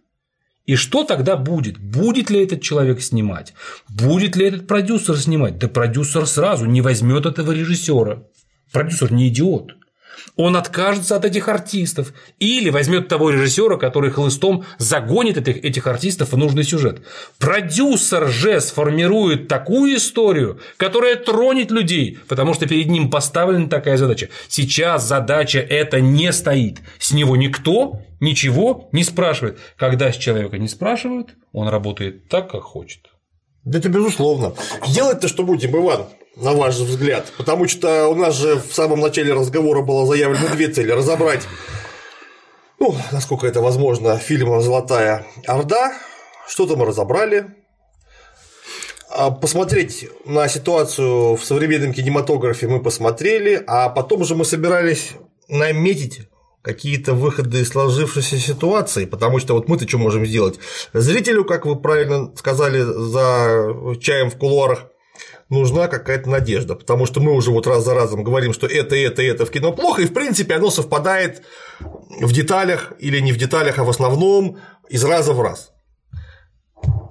И 0.67 0.77
что 0.77 1.03
тогда 1.03 1.37
будет? 1.37 1.79
Будет 1.79 2.31
ли 2.31 2.45
этот 2.45 2.63
человек 2.63 3.03
снимать? 3.03 3.55
Будет 3.89 4.37
ли 4.37 4.47
этот 4.47 4.69
продюсер 4.69 5.19
снимать? 5.19 5.59
Да 5.59 5.67
продюсер 5.67 6.29
сразу 6.29 6.67
не 6.67 6.81
возьмет 6.81 7.27
этого 7.27 7.51
режиссера. 7.51 8.23
Продюсер 8.71 9.13
не 9.13 9.29
идиот 9.29 9.73
он 10.37 10.57
откажется 10.57 11.17
от 11.17 11.25
этих 11.25 11.49
артистов 11.49 12.13
или 12.39 12.71
возьмет 12.71 13.09
того 13.09 13.31
режиссера, 13.31 13.77
который 13.77 14.11
хлыстом 14.11 14.65
загонит 14.79 15.37
этих, 15.37 15.65
этих 15.65 15.87
артистов 15.87 16.33
в 16.33 16.37
нужный 16.37 16.65
сюжет. 16.65 17.03
Продюсер 17.39 18.29
же 18.29 18.61
сформирует 18.61 19.49
такую 19.49 19.97
историю, 19.97 20.61
которая 20.77 21.17
тронет 21.17 21.71
людей, 21.71 22.19
потому 22.29 22.55
что 22.55 22.67
перед 22.67 22.89
ним 22.89 23.11
поставлена 23.11 23.69
такая 23.69 23.97
задача. 23.97 24.29
Сейчас 24.49 25.07
задача 25.07 25.59
эта 25.59 26.01
не 26.01 26.33
стоит. 26.33 26.81
С 26.99 27.13
него 27.13 27.37
никто 27.37 28.01
ничего 28.21 28.89
не 28.93 29.05
спрашивает. 29.05 29.59
Когда 29.77 30.13
с 30.13 30.17
человека 30.17 30.59
не 30.59 30.69
спрашивают, 30.69 31.35
он 31.53 31.69
работает 31.69 32.29
так, 32.29 32.51
как 32.51 32.63
хочет. 32.63 33.12
Да 33.65 33.79
это 33.79 33.89
безусловно. 33.89 34.55
Делать-то 34.89 35.29
что 35.29 35.45
будем, 35.45 35.77
Иван? 35.77 36.07
на 36.37 36.53
ваш 36.53 36.77
взгляд? 36.77 37.33
Потому 37.37 37.69
что 37.69 38.09
у 38.09 38.15
нас 38.15 38.35
же 38.37 38.57
в 38.57 38.75
самом 38.75 39.01
начале 39.01 39.33
разговора 39.33 39.83
было 39.83 40.07
заявлено 40.07 40.49
две 40.55 40.69
цели. 40.69 40.91
Разобрать, 40.91 41.43
ну, 42.79 42.95
насколько 43.13 43.47
это 43.47 43.61
возможно, 43.61 44.17
фильм 44.19 44.61
«Золотая 44.61 45.27
Орда». 45.47 45.93
Что-то 46.49 46.77
мы 46.77 46.87
разобрали. 46.87 47.55
А 49.09 49.31
посмотреть 49.31 50.09
на 50.25 50.49
ситуацию 50.49 51.37
в 51.37 51.45
современном 51.45 51.93
кинематографе 51.93 52.67
мы 52.67 52.83
посмотрели, 52.83 53.63
а 53.67 53.91
потом 53.91 54.25
же 54.25 54.35
мы 54.35 54.45
собирались 54.45 55.13
наметить 55.49 56.29
какие-то 56.63 57.15
выходы 57.15 57.61
из 57.61 57.69
сложившейся 57.69 58.39
ситуации, 58.39 59.05
потому 59.05 59.39
что 59.39 59.55
вот 59.55 59.69
мы-то 59.69 59.87
что 59.89 59.99
можем 59.99 60.25
сделать? 60.25 60.59
Зрителю, 60.93 61.45
как 61.45 61.67
вы 61.67 61.77
правильно 61.77 62.33
сказали 62.37 62.83
за 62.83 63.97
чаем 64.01 64.31
в 64.31 64.37
кулуарах, 64.37 64.87
нужна 65.49 65.89
какая-то 65.89 66.31
надежда, 66.31 66.75
потому 66.75 67.05
что 67.05 67.21
мы 67.21 67.33
уже 67.33 67.51
вот 67.51 67.67
раз 67.67 67.85
за 67.85 67.95
разом 67.95 68.25
говорим, 68.25 68.53
что 68.53 68.67
это, 68.67 68.97
это, 68.97 69.23
это 69.23 69.45
в 69.45 69.51
кино 69.51 69.73
плохо, 69.73 70.03
и 70.03 70.07
в 70.07 70.15
принципе 70.15 70.55
оно 70.55 70.71
совпадает 70.71 71.43
в 72.21 72.33
деталях 72.33 72.93
или 72.99 73.19
не 73.21 73.33
в 73.33 73.37
деталях, 73.37 73.79
а 73.79 73.85
в 73.85 73.91
основном 73.91 74.59
из 74.89 75.05
раза 75.05 75.33
в 75.33 75.43
раз. 75.43 75.73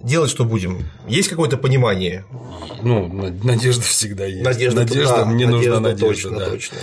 Делать 0.02 0.32
что 0.32 0.46
будем? 0.46 0.86
Есть 1.08 1.30
какое-то 1.30 1.58
понимание? 1.58 2.26
Ну, 2.82 3.08
надежда 3.44 3.84
всегда 3.84 4.26
есть. 4.26 4.44
Надежда, 4.44 4.82
надежда 4.82 5.18
да, 5.18 5.26
мне 5.26 5.46
надежда, 5.46 5.80
нужна 5.80 5.90
надежда. 5.90 6.08
Точно, 6.08 6.40
да. 6.40 6.50
точно. 6.50 6.78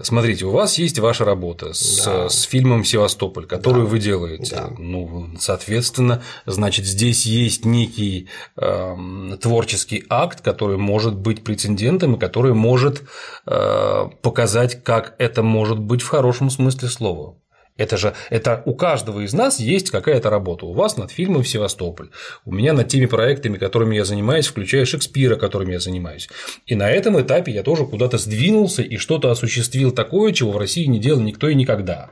Смотрите, 0.00 0.46
у 0.46 0.50
вас 0.50 0.78
есть 0.78 0.98
ваша 0.98 1.26
работа 1.26 1.74
с, 1.74 2.04
да. 2.04 2.28
с 2.30 2.42
фильмом 2.42 2.82
Севастополь, 2.82 3.46
которую 3.46 3.84
да. 3.84 3.90
вы 3.90 3.98
делаете. 3.98 4.56
Да. 4.56 4.72
Ну, 4.78 5.28
соответственно, 5.38 6.22
значит, 6.46 6.86
здесь 6.86 7.26
есть 7.26 7.66
некий 7.66 8.28
э, 8.56 9.36
творческий 9.40 10.04
акт, 10.08 10.40
который 10.40 10.78
может 10.78 11.14
быть 11.14 11.44
прецедентом 11.44 12.14
и 12.14 12.18
который 12.18 12.54
может 12.54 13.02
э, 13.46 14.08
показать, 14.22 14.82
как 14.82 15.14
это 15.18 15.42
может 15.42 15.78
быть 15.78 16.00
в 16.00 16.08
хорошем 16.08 16.48
смысле 16.48 16.88
слова. 16.88 17.36
Это 17.76 17.96
же 17.96 18.14
это 18.28 18.62
у 18.66 18.74
каждого 18.74 19.20
из 19.20 19.32
нас 19.32 19.58
есть 19.58 19.90
какая-то 19.90 20.28
работа. 20.28 20.66
У 20.66 20.72
вас 20.72 20.96
над 20.96 21.10
фильмом 21.10 21.44
Севастополь, 21.44 22.10
у 22.44 22.52
меня 22.52 22.74
над 22.74 22.88
теми 22.88 23.06
проектами, 23.06 23.56
которыми 23.56 23.96
я 23.96 24.04
занимаюсь, 24.04 24.46
включая 24.46 24.84
Шекспира, 24.84 25.36
которыми 25.36 25.72
я 25.72 25.80
занимаюсь. 25.80 26.28
И 26.66 26.74
на 26.74 26.90
этом 26.90 27.20
этапе 27.20 27.52
я 27.52 27.62
тоже 27.62 27.86
куда-то 27.86 28.18
сдвинулся 28.18 28.82
и 28.82 28.98
что-то 28.98 29.30
осуществил 29.30 29.90
такое, 29.92 30.32
чего 30.32 30.52
в 30.52 30.58
России 30.58 30.84
не 30.84 30.98
делал 30.98 31.20
никто 31.20 31.48
и 31.48 31.54
никогда. 31.54 32.10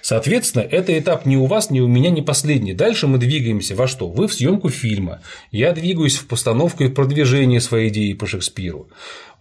Соответственно, 0.00 0.62
это 0.62 0.98
этап 0.98 1.26
ни 1.26 1.36
у 1.36 1.46
вас, 1.46 1.70
ни 1.70 1.80
у 1.80 1.88
меня 1.88 2.10
не 2.10 2.22
последний. 2.22 2.74
Дальше 2.74 3.06
мы 3.06 3.18
двигаемся 3.18 3.74
во 3.74 3.86
что? 3.86 4.08
Вы 4.08 4.28
в 4.28 4.34
съемку 4.34 4.68
фильма. 4.68 5.20
Я 5.50 5.72
двигаюсь 5.72 6.16
в 6.16 6.26
постановку 6.26 6.84
и 6.84 6.88
продвижение 6.88 7.60
своей 7.60 7.88
идеи 7.88 8.12
по 8.12 8.26
Шекспиру. 8.26 8.88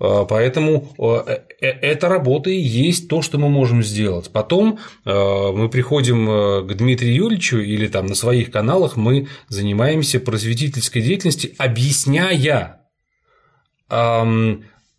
А, 0.01 0.25
поэтому 0.25 0.89
э, 0.97 1.41
э, 1.61 1.67
эта 1.67 2.09
работа 2.09 2.49
и 2.49 2.57
есть 2.57 3.07
то, 3.07 3.21
что 3.21 3.37
мы 3.37 3.49
можем 3.49 3.83
сделать. 3.83 4.31
Потом 4.31 4.79
э, 5.05 5.11
мы 5.11 5.69
приходим 5.69 6.67
к 6.67 6.73
Дмитрию 6.73 7.15
Юрьевичу 7.15 7.59
или 7.59 7.87
там 7.87 8.07
на 8.07 8.15
своих 8.15 8.51
каналах 8.51 8.97
мы 8.97 9.27
занимаемся 9.47 10.19
просветительской 10.19 11.03
деятельностью, 11.03 11.51
объясняя, 11.57 12.81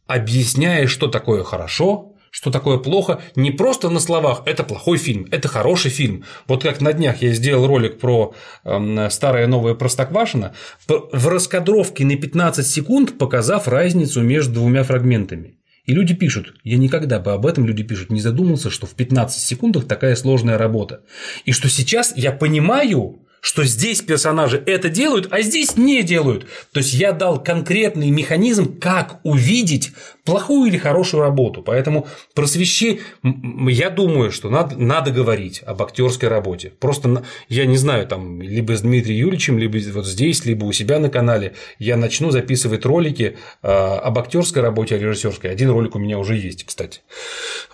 объясняя, 0.07 0.87
что 0.87 1.09
такое 1.09 1.43
хорошо, 1.43 2.12
что 2.33 2.51
такое 2.51 2.79
плохо, 2.79 3.21
не 3.37 3.51
просто 3.51 3.91
на 3.91 4.01
словах 4.01 4.43
это 4.47 4.65
плохой 4.65 4.97
фильм, 4.97 5.29
это 5.31 5.49
хороший 5.49 5.91
фильм. 5.91 6.25
Вот 6.49 6.63
как 6.63 6.81
на 6.81 6.95
днях 6.95 7.21
я 7.21 7.35
сделал 7.35 7.67
ролик 7.67 8.01
про 8.01 8.35
э, 8.65 9.11
старое 9.11 9.47
новое 9.47 9.75
Простоквашино, 9.75 10.55
в 10.89 11.29
раскадровке 11.29 12.07
на 12.07 12.17
15 12.17 12.67
секунд 12.67 13.19
показав 13.19 13.69
разницу 13.69 14.23
между 14.23 14.55
двумя 14.55 14.83
фрагментами. 14.83 15.59
И 15.85 15.93
люди 15.93 16.15
пишут, 16.15 16.55
я 16.65 16.79
никогда 16.79 17.19
бы 17.19 17.33
об 17.33 17.45
этом, 17.45 17.67
люди 17.67 17.83
пишут, 17.83 18.09
не 18.09 18.21
задумался, 18.23 18.71
что 18.71 18.87
в 18.87 18.95
15 18.95 19.39
секундах 19.39 19.87
такая 19.87 20.17
сложная 20.17 20.57
работа. 20.57 21.03
И 21.45 21.53
что 21.53 21.69
сейчас 21.69 22.17
я 22.17 22.33
понимаю, 22.33 23.27
что 23.43 23.65
здесь 23.65 24.01
персонажи 24.01 24.63
это 24.67 24.89
делают, 24.89 25.27
а 25.33 25.43
здесь 25.43 25.77
не 25.77 26.05
делают. 26.05 26.47
То 26.73 26.79
есть 26.79 26.95
я 26.95 27.11
дал 27.11 27.43
конкретный 27.43 28.09
механизм, 28.09 28.79
как 28.79 29.19
увидеть 29.25 29.91
плохую 30.25 30.69
или 30.69 30.79
хорошую 30.79 31.23
работу. 31.23 31.61
Поэтому 31.61 32.07
просвещи, 32.35 33.01
я 33.25 33.91
думаю, 33.91 34.31
что 34.31 34.49
надо, 34.49 34.77
надо 34.77 35.11
говорить 35.11 35.61
об 35.67 35.83
актерской 35.83 36.29
работе. 36.29 36.73
Просто 36.79 37.25
я 37.49 37.67
не 37.67 37.77
знаю, 37.77 38.07
там 38.07 38.41
либо 38.41 38.77
с 38.77 38.83
Дмитрием 38.83 39.19
Юрьевичем, 39.19 39.59
либо 39.59 39.77
вот 39.93 40.07
здесь, 40.07 40.45
либо 40.45 40.65
у 40.65 40.73
себя 40.73 41.01
на 41.01 41.11
канале 41.11 41.55
я 41.81 41.97
начну 41.97 42.31
записывать 42.31 42.85
ролики 42.85 43.37
а, 43.61 43.99
об 43.99 44.21
актерской 44.21 44.63
работе, 44.63 44.95
о 44.95 44.99
режиссерской. 44.99 45.51
Один 45.51 45.71
ролик 45.71 45.97
у 45.97 45.99
меня 45.99 46.17
уже 46.17 46.37
есть, 46.37 46.63
кстати. 46.65 47.01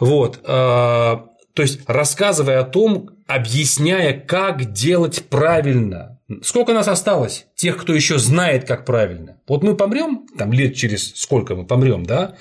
Вот. 0.00 0.40
То 1.58 1.62
есть, 1.62 1.80
рассказывая 1.88 2.60
о 2.60 2.64
том, 2.64 3.10
объясняя, 3.26 4.12
как 4.12 4.72
делать 4.72 5.24
правильно. 5.28 6.20
Сколько 6.40 6.72
нас 6.72 6.86
осталось? 6.86 7.46
Тех, 7.56 7.78
кто 7.78 7.92
еще 7.92 8.20
знает, 8.20 8.64
как 8.64 8.84
правильно. 8.84 9.38
Вот 9.48 9.64
мы 9.64 9.74
помрем, 9.74 10.28
там 10.38 10.52
лет 10.52 10.76
через 10.76 11.12
сколько 11.16 11.56
мы 11.56 11.66
помрем, 11.66 12.06
да? 12.06 12.36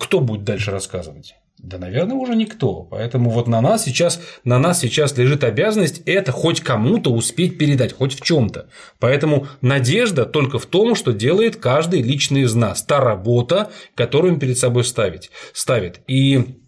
Кто 0.00 0.20
будет 0.20 0.44
дальше 0.44 0.70
рассказывать? 0.70 1.34
Да, 1.58 1.76
наверное, 1.76 2.16
уже 2.16 2.34
никто. 2.36 2.88
Поэтому 2.90 3.28
вот 3.28 3.48
на 3.48 3.60
нас 3.60 3.84
сейчас, 3.84 4.18
на 4.44 4.58
нас 4.58 4.80
сейчас 4.80 5.14
лежит 5.18 5.44
обязанность 5.44 6.00
это 6.06 6.32
хоть 6.32 6.62
кому-то 6.62 7.12
успеть 7.12 7.58
передать, 7.58 7.92
хоть 7.92 8.18
в 8.18 8.22
чем-то. 8.22 8.68
Поэтому 8.98 9.46
надежда 9.60 10.24
только 10.24 10.58
в 10.58 10.64
том, 10.64 10.94
что 10.94 11.12
делает 11.12 11.56
каждый 11.56 12.00
лично 12.00 12.38
из 12.38 12.54
нас. 12.54 12.82
Та 12.82 13.00
работа, 13.00 13.70
которую 13.94 14.32
он 14.32 14.40
перед 14.40 14.56
собой 14.56 14.84
ставит. 14.84 15.30
ставит. 15.52 16.00
И 16.06 16.62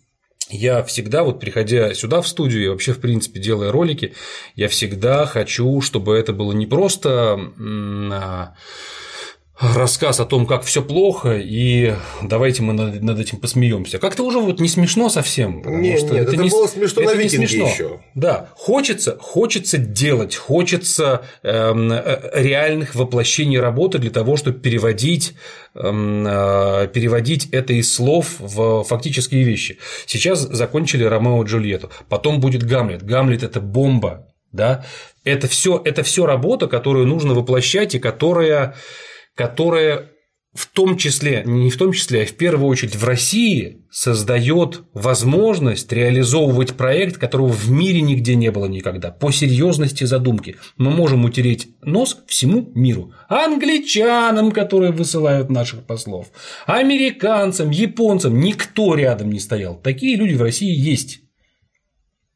я 0.48 0.82
всегда, 0.84 1.24
вот 1.24 1.40
приходя 1.40 1.92
сюда 1.94 2.20
в 2.20 2.28
студию 2.28 2.64
и 2.64 2.68
вообще, 2.68 2.92
в 2.92 3.00
принципе, 3.00 3.40
делая 3.40 3.72
ролики, 3.72 4.14
я 4.54 4.68
всегда 4.68 5.26
хочу, 5.26 5.80
чтобы 5.80 6.16
это 6.16 6.32
было 6.32 6.52
не 6.52 6.66
просто 6.66 7.38
а, 8.10 8.54
рассказ 9.60 10.20
о 10.20 10.26
том, 10.26 10.46
как 10.46 10.64
все 10.64 10.82
плохо, 10.82 11.36
и 11.38 11.94
давайте 12.22 12.62
мы 12.62 12.72
над, 12.74 13.02
над 13.02 13.18
этим 13.18 13.38
посмеемся. 13.38 13.98
Как-то 13.98 14.24
уже 14.24 14.38
вот 14.38 14.60
не 14.60 14.68
смешно 14.68 15.08
совсем. 15.08 15.62
Не, 15.80 15.96
что 15.96 16.14
нет, 16.14 16.22
это, 16.22 16.32
это 16.32 16.36
не, 16.36 16.50
было 16.50 16.66
смешно 16.66 17.02
это 17.02 17.14
на 17.14 17.22
не 17.22 17.28
смешно. 17.28 17.66
еще. 17.66 18.00
Да, 18.14 18.50
хочется, 18.54 19.16
хочется 19.18 19.78
делать, 19.78 20.36
хочется 20.36 21.22
эм, 21.42 21.90
э, 21.90 22.30
реальных 22.34 22.94
воплощений 22.94 23.58
работы 23.58 23.98
для 23.98 24.10
того, 24.10 24.36
чтобы 24.36 24.58
переводить, 24.58 25.34
эм, 25.74 26.26
э, 26.26 26.88
переводить 26.92 27.48
это 27.52 27.72
из 27.72 27.94
слов 27.94 28.36
в 28.38 28.84
фактические 28.84 29.44
вещи. 29.44 29.78
Сейчас 30.04 30.40
закончили 30.40 31.04
Ромео 31.04 31.42
и 31.42 31.46
Джульетту, 31.46 31.90
потом 32.10 32.40
будет 32.40 32.62
Гамлет. 32.62 33.02
Гамлет 33.02 33.42
это 33.42 33.60
бомба, 33.60 34.26
да. 34.52 34.84
Это 35.24 35.48
все, 35.48 35.80
это 35.82 36.02
все 36.02 36.26
работа, 36.26 36.68
которую 36.68 37.06
нужно 37.06 37.34
воплощать 37.34 37.94
и 37.94 37.98
которая 37.98 38.76
которая 39.36 40.10
в 40.56 40.66
том 40.66 40.96
числе, 40.96 41.42
не 41.44 41.70
в 41.70 41.76
том 41.76 41.92
числе, 41.92 42.22
а 42.22 42.26
в 42.26 42.32
первую 42.32 42.68
очередь 42.68 42.96
в 42.96 43.04
России 43.04 43.84
создает 43.90 44.84
возможность 44.94 45.92
реализовывать 45.92 46.74
проект, 46.74 47.18
которого 47.18 47.48
в 47.48 47.70
мире 47.70 48.00
нигде 48.00 48.34
не 48.34 48.50
было 48.50 48.64
никогда, 48.64 49.10
по 49.10 49.30
серьезности 49.30 50.04
задумки. 50.04 50.56
Мы 50.78 50.90
можем 50.90 51.26
утереть 51.26 51.68
нос 51.82 52.22
всему 52.26 52.72
миру. 52.74 53.12
Англичанам, 53.28 54.50
которые 54.50 54.92
высылают 54.92 55.50
наших 55.50 55.84
послов, 55.84 56.32
американцам, 56.66 57.70
японцам, 57.70 58.40
никто 58.40 58.94
рядом 58.94 59.30
не 59.30 59.40
стоял. 59.40 59.76
Такие 59.76 60.16
люди 60.16 60.34
в 60.34 60.42
России 60.42 60.74
есть. 60.74 61.20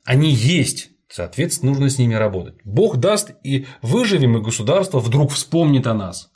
Они 0.04 0.30
есть. 0.30 0.90
Соответственно, 1.08 1.72
нужно 1.72 1.88
с 1.88 1.98
ними 1.98 2.14
работать. 2.14 2.56
Бог 2.64 2.98
даст, 2.98 3.32
и 3.42 3.66
выживем, 3.80 4.36
и 4.36 4.42
государство 4.42 5.00
вдруг 5.00 5.32
вспомнит 5.32 5.86
о 5.86 5.94
нас 5.94 6.29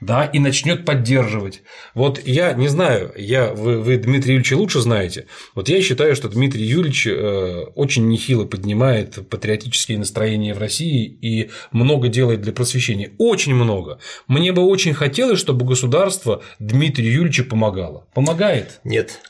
да, 0.00 0.24
и 0.24 0.38
начнет 0.38 0.84
поддерживать. 0.84 1.62
Вот 1.94 2.20
я 2.26 2.52
не 2.52 2.68
знаю, 2.68 3.12
я, 3.16 3.52
вы, 3.54 3.80
вы 3.80 3.96
Дмитрия 3.96 4.34
Юрьевича 4.34 4.54
лучше 4.54 4.80
знаете. 4.80 5.26
Вот 5.54 5.68
я 5.68 5.80
считаю, 5.82 6.14
что 6.14 6.28
Дмитрий 6.28 6.64
Юрьевич 6.64 7.06
э, 7.06 7.64
очень 7.74 8.08
нехило 8.08 8.44
поднимает 8.44 9.28
патриотические 9.28 9.98
настроения 9.98 10.54
в 10.54 10.58
России 10.58 11.06
и 11.06 11.50
много 11.72 12.08
делает 12.08 12.42
для 12.42 12.52
просвещения. 12.52 13.12
Очень 13.18 13.54
много. 13.54 13.98
Мне 14.26 14.52
бы 14.52 14.62
очень 14.62 14.94
хотелось, 14.94 15.40
чтобы 15.40 15.64
государство 15.64 16.42
Дмитрию 16.58 17.12
Юрьевичу 17.12 17.44
помогало. 17.44 18.06
Помогает? 18.14 18.80
Нет. 18.84 19.20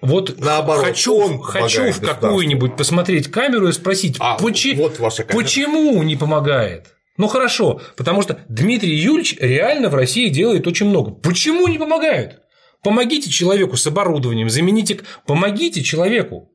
Вот 0.00 0.38
Наоборот, 0.38 0.84
хочу, 0.84 1.16
он 1.16 1.40
хочу 1.40 1.90
в 1.90 2.00
какую-нибудь 2.00 2.76
посмотреть 2.76 3.30
камеру 3.30 3.68
и 3.68 3.72
спросить, 3.72 4.16
а, 4.18 4.36
почему, 4.36 4.90
вот 4.98 5.26
почему 5.28 6.02
не 6.02 6.14
помогает? 6.14 6.93
Ну 7.16 7.28
хорошо, 7.28 7.80
потому 7.96 8.22
что 8.22 8.40
Дмитрий 8.48 8.96
Юрьевич 8.96 9.36
реально 9.38 9.88
в 9.88 9.94
России 9.94 10.28
делает 10.28 10.66
очень 10.66 10.88
много. 10.88 11.12
Почему 11.12 11.68
не 11.68 11.78
помогают? 11.78 12.40
Помогите 12.82 13.30
человеку 13.30 13.76
с 13.76 13.86
оборудованием, 13.86 14.50
замените, 14.50 15.00
помогите 15.26 15.82
человеку. 15.82 16.50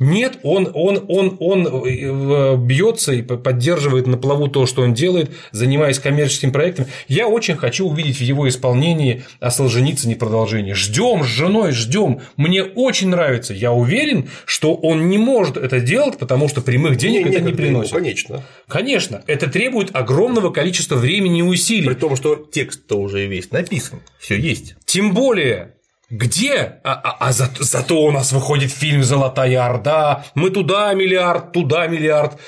Нет, 0.00 0.38
он, 0.42 0.70
он, 0.72 1.04
он, 1.08 1.36
он 1.40 1.66
э, 1.66 2.56
бьется 2.56 3.12
и 3.12 3.20
поддерживает 3.20 4.06
на 4.06 4.16
плаву 4.16 4.48
то, 4.48 4.64
что 4.64 4.80
он 4.80 4.94
делает, 4.94 5.30
занимаясь 5.52 5.98
коммерческим 5.98 6.52
проектом. 6.52 6.86
Я 7.06 7.28
очень 7.28 7.54
хочу 7.56 7.86
увидеть 7.86 8.16
в 8.16 8.22
его 8.22 8.48
исполнении 8.48 9.24
о 9.40 9.50
Солженицыне 9.50 10.16
продолжение. 10.16 10.74
Ждем 10.74 11.22
с 11.22 11.26
женой, 11.26 11.72
ждем. 11.72 12.20
Мне 12.38 12.64
очень 12.64 13.10
нравится. 13.10 13.52
Я 13.52 13.72
уверен, 13.72 14.30
что 14.46 14.74
он 14.74 15.10
не 15.10 15.18
может 15.18 15.58
это 15.58 15.80
делать, 15.80 16.16
потому 16.16 16.48
что 16.48 16.62
прямых 16.62 16.96
денег 16.96 17.26
не, 17.26 17.32
это 17.32 17.40
не 17.42 17.52
приносит. 17.52 17.92
Ему, 17.92 18.00
конечно. 18.00 18.42
Конечно. 18.68 19.22
Это 19.26 19.50
требует 19.50 19.90
огромного 19.94 20.50
количества 20.50 20.96
времени 20.96 21.40
и 21.40 21.42
усилий. 21.42 21.86
При 21.86 21.94
том, 21.94 22.16
что 22.16 22.36
текст-то 22.36 22.98
уже 22.98 23.26
весь 23.26 23.50
написан. 23.50 24.00
Все 24.18 24.36
есть. 24.36 24.76
Тем 24.86 25.12
более, 25.12 25.74
где? 26.10 26.80
А, 26.82 26.92
а, 26.92 27.28
а 27.28 27.32
за, 27.32 27.48
зато 27.58 28.02
у 28.02 28.10
нас 28.10 28.32
выходит 28.32 28.72
фильм 28.72 29.02
«Золотая 29.02 29.64
Орда», 29.64 30.24
мы 30.34 30.50
туда 30.50 30.92
миллиард, 30.92 31.52
туда 31.52 31.86
миллиард. 31.86 32.38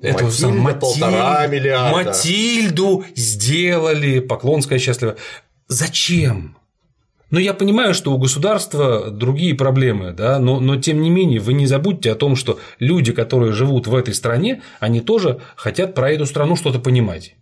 Это 0.00 0.24
Матильда, 0.24 0.48
Матиль... 0.52 0.80
полтора 0.80 1.46
миллиарда. 1.46 1.96
Матильду 1.96 3.04
сделали, 3.14 4.20
Поклонская 4.20 4.78
счастлива. 4.78 5.16
Зачем? 5.66 6.58
Ну, 7.30 7.40
я 7.40 7.54
понимаю, 7.54 7.92
что 7.94 8.12
у 8.12 8.18
государства 8.18 9.10
другие 9.10 9.54
проблемы, 9.54 10.12
да, 10.12 10.38
но, 10.38 10.60
но 10.60 10.76
тем 10.76 11.00
не 11.00 11.10
менее 11.10 11.40
вы 11.40 11.54
не 11.54 11.66
забудьте 11.66 12.12
о 12.12 12.14
том, 12.14 12.36
что 12.36 12.60
люди, 12.78 13.12
которые 13.12 13.52
живут 13.52 13.88
в 13.88 13.94
этой 13.94 14.14
стране, 14.14 14.62
они 14.78 15.00
тоже 15.00 15.40
хотят 15.56 15.94
про 15.94 16.12
эту 16.12 16.26
страну 16.26 16.54
что-то 16.54 16.78
понимать. 16.78 17.34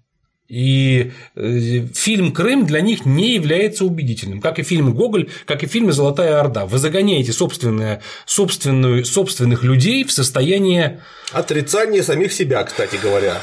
И 0.49 1.13
э, 1.37 1.87
фильм 1.95 2.33
Крым 2.33 2.67
для 2.67 2.83
них 2.83 3.07
не 3.07 3.35
является 3.35 3.87
убедительным, 3.87 4.43
как 4.43 4.59
и 4.59 4.63
фильм 4.63 4.95
Гоголь, 4.95 5.31
как 5.47 5.63
и 5.63 5.67
фильм 5.67 5.91
Золотая 5.91 6.39
Орда. 6.39 6.67
Вы 6.67 6.79
загоняете 6.79 7.33
собственное, 7.33 8.03
собственную, 8.27 9.07
собственных 9.07 9.65
людей 9.65 10.05
в 10.05 10.13
состояние 10.13 11.01
отрицания 11.33 12.03
самих 12.03 12.33
себя, 12.33 12.63
кстати 12.63 12.97
говоря. 13.03 13.41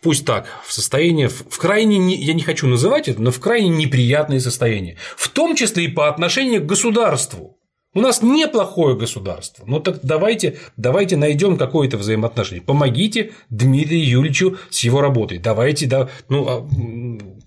Пусть 0.00 0.26
так, 0.26 0.46
в 0.64 0.72
состоянии, 0.72 1.26
в 1.26 1.58
крайне, 1.58 2.14
я 2.16 2.34
не 2.34 2.42
хочу 2.42 2.66
называть 2.66 3.08
это, 3.08 3.22
но 3.22 3.30
в 3.30 3.40
крайне 3.40 3.70
неприятное 3.70 4.38
состояние, 4.38 4.96
в 5.16 5.28
том 5.30 5.56
числе 5.56 5.86
и 5.86 5.88
по 5.88 6.08
отношению 6.08 6.60
к 6.60 6.66
государству. 6.66 7.58
У 7.94 8.00
нас 8.00 8.22
неплохое 8.22 8.96
государство. 8.96 9.64
Ну 9.66 9.78
так 9.78 10.00
давайте, 10.02 10.58
давайте 10.76 11.16
найдем 11.16 11.56
какое-то 11.56 11.96
взаимоотношение. 11.96 12.62
Помогите 12.62 13.32
Дмитрию 13.50 14.08
Юрьевичу 14.08 14.58
с 14.70 14.80
его 14.80 15.00
работой. 15.00 15.38
Давайте, 15.38 15.86
да, 15.86 16.10
ну 16.28 16.48
а 16.48 16.68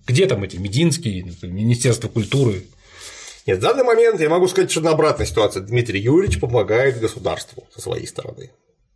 где 0.08 0.26
там 0.26 0.44
эти 0.44 0.56
Мединские, 0.56 1.26
Министерство 1.42 2.08
культуры? 2.08 2.64
Нет, 3.46 3.60
в 3.60 3.62
данный 3.62 3.84
момент 3.84 4.22
я 4.22 4.30
могу 4.30 4.48
сказать, 4.48 4.72
что 4.72 4.82
на 4.82 4.92
обратной 4.92 5.26
ситуации 5.26 5.60
Дмитрий 5.60 6.00
Юрьевич 6.00 6.40
помогает 6.40 7.00
государству 7.00 7.68
со 7.74 7.82
своей 7.82 8.08
стороны. 8.08 8.52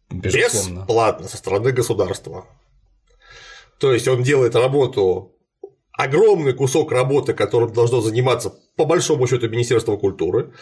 Безусловно. 0.09 0.79
Бесплатно 0.79 1.27
со 1.27 1.37
стороны 1.37 1.71
государства. 1.71 2.45
То 3.77 3.93
есть 3.93 4.07
он 4.07 4.23
делает 4.23 4.55
работу 4.55 5.35
огромный 5.93 6.53
кусок 6.53 6.91
работы, 6.91 7.33
которым 7.33 7.73
должно 7.73 8.01
заниматься 8.01 8.53
по 8.75 8.85
большому 8.85 9.27
счету 9.27 9.49
Министерство 9.49 9.97
культуры, 9.97 10.53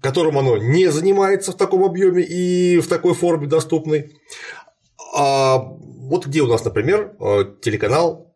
которым 0.00 0.38
оно 0.38 0.56
не 0.56 0.86
занимается 0.86 1.52
в 1.52 1.56
таком 1.56 1.84
объеме 1.84 2.22
и 2.22 2.78
в 2.78 2.88
такой 2.88 3.14
форме 3.14 3.46
доступной. 3.46 4.12
А 5.14 5.58
вот 5.58 6.26
где 6.26 6.42
у 6.42 6.46
нас, 6.46 6.64
например, 6.64 7.14
э, 7.20 7.44
телеканал, 7.60 8.34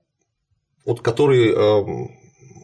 вот 0.85 1.01
который 1.01 1.53
э, 1.53 2.09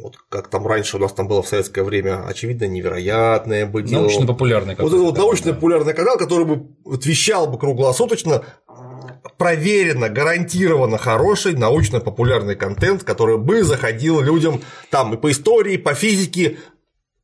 вот 0.01 0.17
как 0.29 0.49
там 0.49 0.67
раньше 0.67 0.97
у 0.97 1.01
нас 1.01 1.13
там 1.13 1.29
было 1.29 1.43
в 1.43 1.49
советское 1.49 1.83
время, 1.83 2.27
очевидно, 2.27 2.65
невероятное 2.65 3.67
бы 3.67 3.83
дело. 3.83 4.03
Научно-популярный 4.03 4.77
Вот 4.79 4.89
этот 4.89 5.01
вот 5.01 5.19
научно-популярный 5.19 5.95
канал, 5.95 6.17
который 6.17 6.47
бы 6.47 6.67
вещал 6.85 7.47
бы 7.47 7.59
круглосуточно, 7.59 8.45
проверено, 9.37 10.09
гарантированно 10.09 10.99
хороший 10.99 11.55
научно-популярный 11.55 12.57
контент, 12.57 13.05
который 13.05 13.39
бы 13.39 13.63
заходил 13.63 14.21
людям 14.21 14.63
там 14.91 15.15
и 15.15 15.17
по 15.17 15.31
истории, 15.31 15.77
по 15.77 15.95
физике, 15.95 16.59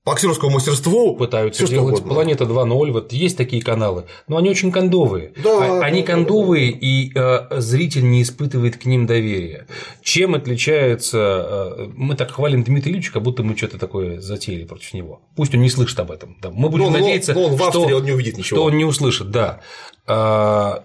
по 0.04 0.12
актерскому 0.12 0.52
мастерству 0.52 1.16
пытаются 1.16 1.66
делать. 1.66 2.04
Планета 2.04 2.44
2.0, 2.44 2.92
вот 2.92 3.12
есть 3.12 3.38
такие 3.38 3.62
каналы, 3.62 4.04
но 4.28 4.36
они 4.36 4.50
очень 4.50 4.70
кондовые. 4.70 5.32
Да, 5.42 5.80
они 5.80 6.02
да, 6.02 6.08
кондовые, 6.08 6.72
да, 6.72 6.78
да. 6.78 6.86
и 6.86 7.12
э, 7.14 7.60
зритель 7.60 8.10
не 8.10 8.22
испытывает 8.22 8.76
к 8.76 8.84
ним 8.84 9.06
доверия. 9.06 9.66
Чем 10.02 10.34
отличается. 10.34 11.76
Э, 11.78 11.88
мы 11.94 12.16
так 12.16 12.32
хвалим 12.32 12.64
Дмитрия 12.64 12.92
Ильича, 12.92 13.12
как 13.14 13.22
будто 13.22 13.42
мы 13.42 13.56
что-то 13.56 13.78
такое 13.78 14.20
затеяли 14.20 14.64
против 14.64 14.92
него. 14.92 15.22
Пусть 15.36 15.54
он 15.54 15.62
не 15.62 15.70
слышит 15.70 15.98
об 15.98 16.10
этом. 16.10 16.36
Да. 16.42 16.50
Мы 16.50 16.68
будем 16.68 16.84
но, 16.84 16.90
надеяться, 16.90 17.32
но, 17.32 17.40
но 17.40 17.46
он 17.46 17.56
в 17.56 17.70
что, 17.70 17.80
он 17.80 18.04
не 18.04 18.12
увидит 18.12 18.36
ничего. 18.36 18.56
что 18.58 18.64
он 18.64 18.76
не 18.76 18.84
услышит, 18.84 19.30
да. 19.30 19.60
А, 20.06 20.82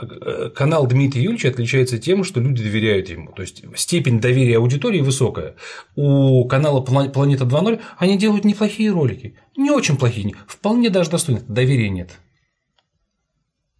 канал 0.55 0.87
Дмитрия 0.87 1.23
Юрьевича 1.23 1.49
отличается 1.49 1.97
тем, 1.97 2.23
что 2.23 2.39
люди 2.39 2.63
доверяют 2.63 3.09
ему. 3.09 3.31
То 3.33 3.41
есть 3.41 3.63
степень 3.75 4.21
доверия 4.21 4.57
аудитории 4.57 5.01
высокая. 5.01 5.55
У 5.95 6.45
канала 6.45 6.81
Планета 6.81 7.43
2.0 7.43 7.79
они 7.97 8.17
делают 8.17 8.45
неплохие 8.45 8.91
ролики. 8.91 9.35
Не 9.57 9.71
очень 9.71 9.97
плохие, 9.97 10.35
вполне 10.47 10.89
даже 10.89 11.09
достойные. 11.09 11.43
Доверия 11.47 11.89
нет. 11.89 12.11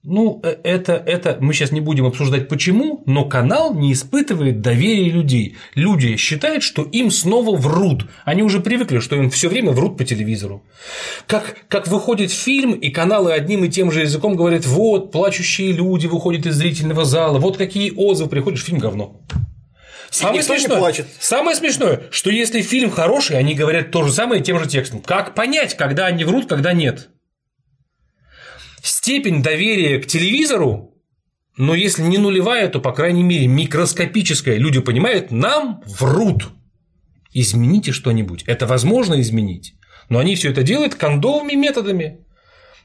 Ну, 0.04 0.40
э, 0.44 0.56
это, 0.64 0.94
это 0.94 1.38
мы 1.42 1.54
сейчас 1.54 1.72
не 1.72 1.82
будем 1.82 2.06
обсуждать 2.06 2.48
почему, 2.48 3.04
но 3.06 3.26
канал 3.26 3.74
не 3.74 3.92
испытывает 3.92 4.62
доверия 4.62 5.10
людей. 5.10 5.58
Люди 5.76 6.16
считают, 6.16 6.64
что 6.64 6.84
им 6.84 7.12
снова 7.12 7.58
врут. 7.58 8.06
Они 8.24 8.42
уже 8.42 8.62
привыкли, 8.62 9.00
что 9.00 9.18
им 9.18 9.30
все 9.30 9.50
время 9.50 9.72
врут 9.72 9.98
по 9.98 10.06
телевизору. 10.06 10.64
Как, 11.28 11.58
как 11.68 11.90
выходит 11.90 12.32
фильм, 12.32 12.74
и 12.74 12.90
каналы 12.92 13.34
одним 13.34 13.66
и 13.66 13.70
тем 13.70 13.92
же 13.92 14.02
языком 14.02 14.38
говорят: 14.38 14.66
вот, 14.66 15.12
плачущие 15.12 15.74
люди 15.74 16.08
выходят 16.08 16.46
из 16.46 16.56
зрительного 16.56 17.04
зала, 17.04 17.38
вот 17.38 17.58
какие 17.58 17.92
отзывы, 17.92 18.30
приходишь, 18.30 18.64
фильм 18.64 18.80
говно. 18.80 19.20
Самое 20.10 20.42
смешное, 20.42 21.06
самое 21.20 21.56
смешное, 21.56 22.04
что 22.10 22.32
если 22.32 22.62
фильм 22.62 22.90
хороший, 22.90 23.38
они 23.38 23.54
говорят 23.54 23.92
то 23.92 24.04
же 24.04 24.12
самое 24.12 24.42
тем 24.42 24.60
же 24.60 24.68
текстом. 24.68 25.02
Как 25.02 25.36
понять, 25.36 25.76
когда 25.76 26.08
они 26.08 26.24
врут, 26.24 26.48
когда 26.48 26.74
нет? 26.74 27.10
Степень 28.88 29.42
доверия 29.42 30.00
к 30.00 30.08
телевизору, 30.08 30.90
но 31.58 31.76
если 31.76 32.04
не 32.04 32.18
нулевая, 32.18 32.70
то, 32.70 32.80
по 32.80 32.94
крайней 32.94 33.24
мере, 33.24 33.48
микроскопическая. 33.48 34.56
Люди 34.56 34.80
понимают, 34.80 35.30
нам 35.30 35.84
врут. 35.86 36.50
Измените 37.34 37.92
что-нибудь. 37.92 38.44
Это 38.44 38.66
возможно 38.66 39.20
изменить. 39.20 39.76
Но 40.08 40.20
они 40.20 40.36
все 40.36 40.52
это 40.52 40.64
делают 40.64 40.96
кондовыми 40.96 41.54
методами. 41.54 42.26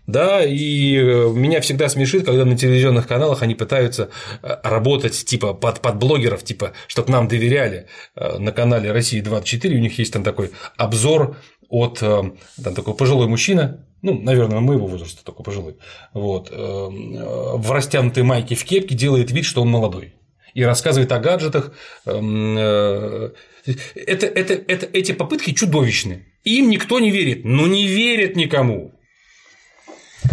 Да, 0.06 0.44
и 0.44 0.96
э, 0.96 1.30
меня 1.32 1.62
всегда 1.62 1.88
смешит, 1.88 2.26
когда 2.26 2.44
на 2.44 2.58
телевизионных 2.58 3.06
каналах 3.06 3.42
они 3.42 3.54
пытаются 3.54 4.10
э, 4.42 4.56
работать 4.62 5.24
типа 5.24 5.54
под, 5.54 5.80
под 5.80 5.96
блогеров, 5.96 6.42
типа, 6.44 6.72
чтобы 6.88 7.10
нам 7.10 7.26
доверяли. 7.26 7.86
Э, 8.14 8.38
на 8.38 8.52
канале 8.52 8.92
России 8.92 9.20
24 9.20 9.76
у 9.76 9.80
них 9.80 9.98
есть 9.98 10.12
там 10.12 10.22
такой 10.22 10.50
обзор 10.76 11.38
от 11.70 12.00
там 12.00 12.74
такой 12.74 12.94
пожилой 12.94 13.28
мужчина, 13.28 13.86
ну, 14.05 14.20
наверное, 14.20 14.60
моего 14.60 14.86
возраста 14.86 15.24
только 15.24 15.43
пожилой, 15.43 15.76
вот, 16.12 16.51
в 16.51 17.72
растянутой 17.72 18.22
майке 18.22 18.55
в 18.55 18.64
кепке 18.64 18.94
делает 18.94 19.31
вид, 19.31 19.44
что 19.44 19.62
он 19.62 19.70
молодой 19.70 20.14
и 20.55 20.62
рассказывает 20.62 21.10
о 21.12 21.18
гаджетах. 21.18 21.72
Это, 22.05 23.32
это, 24.26 24.55
это, 24.55 24.86
эти 24.93 25.12
попытки 25.12 25.52
чудовищны. 25.52 26.26
Им 26.44 26.70
никто 26.70 27.01
не 27.01 27.10
верит. 27.10 27.44
Ну, 27.44 27.66
не 27.66 27.86
верит 27.86 28.36
никому. 28.36 28.93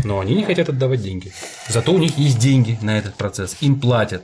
Но 0.04 0.20
они 0.20 0.36
не 0.36 0.44
хотят 0.44 0.70
отдавать 0.70 1.02
деньги. 1.02 1.32
Зато 1.68 1.92
у 1.92 1.98
них 1.98 2.18
есть 2.18 2.40
деньги 2.40 2.78
на 2.82 2.98
этот 2.98 3.16
процесс. 3.16 3.58
Им 3.62 3.80
платят. 3.80 4.24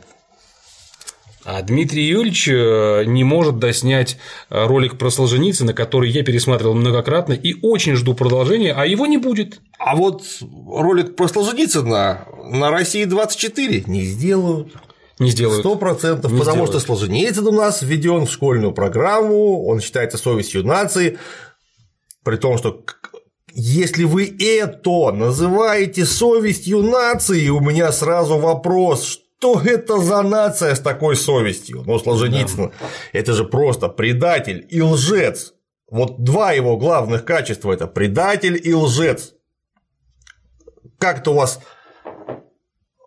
А 1.50 1.62
Дмитрий 1.62 2.04
Юрьевич 2.04 2.50
э, 2.50 3.06
не 3.06 3.24
может 3.24 3.58
доснять 3.58 4.18
э, 4.50 4.66
ролик 4.66 4.98
про 4.98 5.10
Солженицына, 5.10 5.74
который 5.74 6.10
я 6.10 6.22
пересматривал 6.22 6.74
многократно 6.74 7.32
и 7.32 7.56
очень 7.62 7.96
жду 7.96 8.14
продолжения, 8.16 8.74
а 8.74 8.86
его 8.86 9.06
не 9.06 9.18
будет. 9.18 9.62
А 9.80 9.96
вот 9.96 10.24
ролик 10.42 11.16
про 11.16 11.30
Солженицына 11.30 12.28
на 12.52 12.70
России 12.70 13.06
24 13.06 13.86
не 13.88 14.04
сделают. 14.04 14.74
Не 15.20 15.32
сделают. 15.32 15.62
Сто 15.62 15.78
процентов, 15.78 16.38
потому 16.38 16.66
сделают. 16.66 16.70
что 16.72 16.80
Солженицын 16.82 17.48
у 17.48 17.54
нас 17.54 17.82
введен 17.82 18.26
в 18.26 18.30
школьную 18.30 18.74
программу, 18.74 19.66
он 19.68 19.80
считается 19.80 20.18
совестью 20.18 20.66
нации, 20.66 21.18
при 22.26 22.36
том, 22.36 22.58
что 22.58 22.84
если 23.54 24.04
вы 24.04 24.36
это 24.38 25.14
называете 25.14 26.04
совестью 26.04 26.84
нации, 26.84 27.48
у 27.48 27.62
меня 27.62 27.94
сразу 27.94 28.38
вопрос, 28.38 29.22
что 29.40 29.62
это 29.62 29.98
за 30.00 30.22
нация 30.24 30.74
с 30.76 30.80
такой 30.80 31.16
совестью? 31.16 31.84
Ну, 31.86 32.00
Солженицын, 32.00 32.70
да. 32.70 32.88
это 33.14 33.34
же 33.34 33.46
просто 33.46 33.88
предатель 33.88 34.66
и 34.70 34.82
лжец. 34.82 35.54
Вот 35.90 36.24
два 36.24 36.52
его 36.52 36.78
главных 36.78 37.24
качества– 37.24 37.72
это 37.74 37.88
предатель 37.88 38.60
и 38.62 38.74
лжец. 38.74 39.34
Как-то 40.98 41.32
у 41.32 41.36
вас 41.36 41.60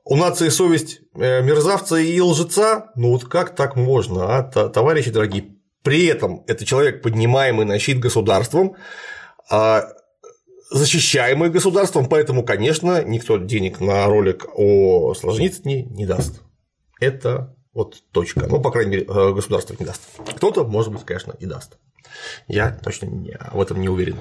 у 0.04 0.16
нации 0.16 0.48
совесть 0.48 1.00
э, 1.14 1.42
мерзавца 1.42 1.96
и 1.96 2.20
лжеца? 2.20 2.90
Ну 2.94 3.10
вот 3.10 3.24
как 3.24 3.54
так 3.54 3.76
можно, 3.76 4.38
а, 4.38 4.42
товарищи 4.42 5.10
дорогие? 5.10 5.56
При 5.82 6.06
этом 6.06 6.44
это 6.46 6.64
человек, 6.64 7.02
поднимаемый 7.02 7.66
на 7.66 7.78
щит 7.78 7.98
государством, 7.98 8.76
а 9.50 9.88
защищаемый 10.70 11.50
государством, 11.50 12.08
поэтому, 12.08 12.42
конечно, 12.42 13.02
никто 13.02 13.38
денег 13.38 13.80
на 13.80 14.06
ролик 14.06 14.46
о 14.54 15.14
Солженицыне 15.14 15.84
не 15.84 16.06
даст. 16.06 16.42
Это 17.00 17.56
вот 17.72 18.02
точка. 18.12 18.46
Ну, 18.48 18.60
по 18.60 18.70
крайней 18.70 18.90
мере, 18.92 19.06
э, 19.08 19.32
государство 19.32 19.76
не 19.78 19.86
даст. 19.86 20.02
Кто-то, 20.36 20.64
может 20.64 20.92
быть, 20.92 21.04
конечно, 21.04 21.34
и 21.38 21.46
даст. 21.46 21.78
Я 22.48 22.70
точно 22.70 23.06
не, 23.06 23.38
в 23.52 23.60
этом 23.60 23.80
не 23.80 23.88
уверен. 23.88 24.20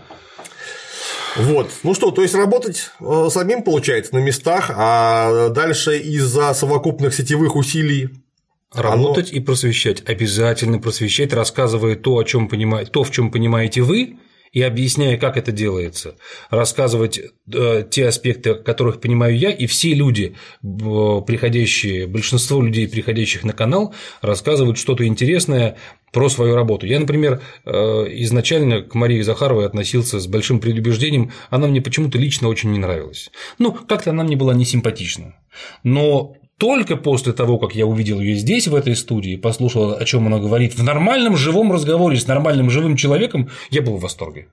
Вот. 1.36 1.70
Ну 1.84 1.94
что, 1.94 2.12
то 2.12 2.22
есть 2.22 2.34
работать 2.34 2.90
э, 3.00 3.28
самим 3.30 3.64
получается 3.64 4.16
на 4.16 4.20
местах, 4.20 4.72
а 4.76 5.50
дальше 5.50 5.98
из-за 6.00 6.54
совокупных 6.54 7.14
сетевых 7.14 7.56
усилий 7.56 8.10
Работать 8.74 9.32
оно... 9.32 9.38
и 9.38 9.44
просвещать. 9.44 10.08
Обязательно 10.08 10.80
просвещать, 10.80 11.34
рассказывая 11.34 11.96
то, 11.96 12.18
о 12.18 12.24
чем 12.24 12.48
понимаете, 12.48 12.92
то, 12.92 13.04
в 13.04 13.12
чем 13.12 13.32
понимаете 13.32 13.82
вы, 13.82 14.20
и 14.52 14.62
объясняя, 14.62 15.18
как 15.18 15.38
это 15.38 15.52
делается, 15.52 16.16
рассказывать 16.50 17.20
э, 17.54 17.84
те 17.90 18.08
аспекты, 18.08 18.56
которых 18.56 19.00
понимаю 19.00 19.38
я, 19.38 19.52
и 19.52 19.66
все 19.68 19.94
люди, 19.94 20.36
приходящие, 20.62 22.08
большинство 22.08 22.62
людей, 22.62 22.88
приходящих 22.88 23.44
на 23.44 23.54
канал, 23.54 23.94
рассказывают 24.22 24.78
что-то 24.78 25.06
интересное 25.06 25.78
про 26.12 26.30
свою 26.30 26.56
работу. 26.56 26.88
Я, 26.88 27.00
например, 27.00 27.42
э, 27.66 27.72
изначально 27.72 28.82
к 28.82 28.96
Марии 28.96 29.22
Захаровой 29.22 29.66
относился 29.66 30.20
с 30.20 30.28
большим 30.28 30.60
предубеждением, 30.60 31.32
она 31.50 31.68
мне 31.68 31.82
почему-то 31.82 32.18
лично 32.18 32.48
очень 32.48 32.72
не 32.72 32.80
нравилась. 32.80 33.30
Ну, 33.58 33.72
как-то 33.72 34.10
она 34.10 34.24
мне 34.24 34.36
была 34.36 34.54
не 34.54 34.66
симпатична. 34.66 35.36
Но 35.84 36.36
только 36.60 36.98
после 36.98 37.31
того, 37.34 37.57
как 37.57 37.73
я 37.73 37.86
увидел 37.86 38.19
ее 38.19 38.36
здесь, 38.36 38.68
в 38.68 38.76
этой 38.76 38.95
студии, 38.95 39.38
послушал, 39.38 39.94
о 39.94 40.06
чем 40.06 40.27
она 40.27 40.40
говорит, 40.40 40.76
в 40.76 40.84
нормальном 40.84 41.38
живом 41.38 41.72
разговоре 41.72 42.18
с 42.18 42.27
нормальным 42.27 42.69
живым 42.69 42.98
человеком, 42.98 43.49
я 43.72 43.81
был 43.81 43.95
в 43.95 44.02
восторге 44.02 44.49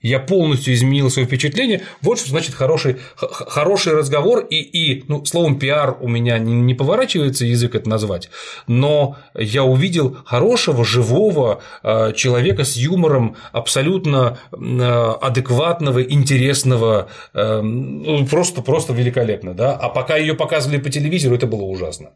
я 0.00 0.18
полностью 0.18 0.74
изменил 0.74 1.10
свое 1.10 1.26
впечатление. 1.26 1.82
Вот 2.00 2.18
что 2.18 2.30
значит 2.30 2.54
хороший, 2.54 2.96
хороший 3.16 3.94
разговор 3.94 4.40
и, 4.40 4.56
и 4.56 5.04
ну, 5.08 5.24
словом 5.24 5.58
пиар 5.58 5.96
у 6.00 6.08
меня 6.08 6.38
не, 6.38 6.54
не 6.54 6.74
поворачивается 6.74 7.44
язык 7.44 7.74
это 7.74 7.88
назвать, 7.88 8.30
но 8.66 9.16
я 9.34 9.64
увидел 9.64 10.16
хорошего, 10.24 10.84
живого 10.84 11.62
э, 11.82 12.12
человека 12.14 12.64
с 12.64 12.76
юмором, 12.76 13.36
абсолютно 13.52 14.38
э, 14.52 15.14
адекватного, 15.20 16.02
интересного, 16.02 17.08
э, 17.34 17.60
ну, 17.60 18.26
просто, 18.26 18.62
просто 18.62 18.92
великолепно. 18.92 19.54
Да? 19.54 19.74
А 19.74 19.88
пока 19.88 20.16
ее 20.16 20.34
показывали 20.34 20.78
по 20.78 20.90
телевизору, 20.90 21.34
это 21.34 21.46
было 21.46 21.62
ужасно. 21.62 22.10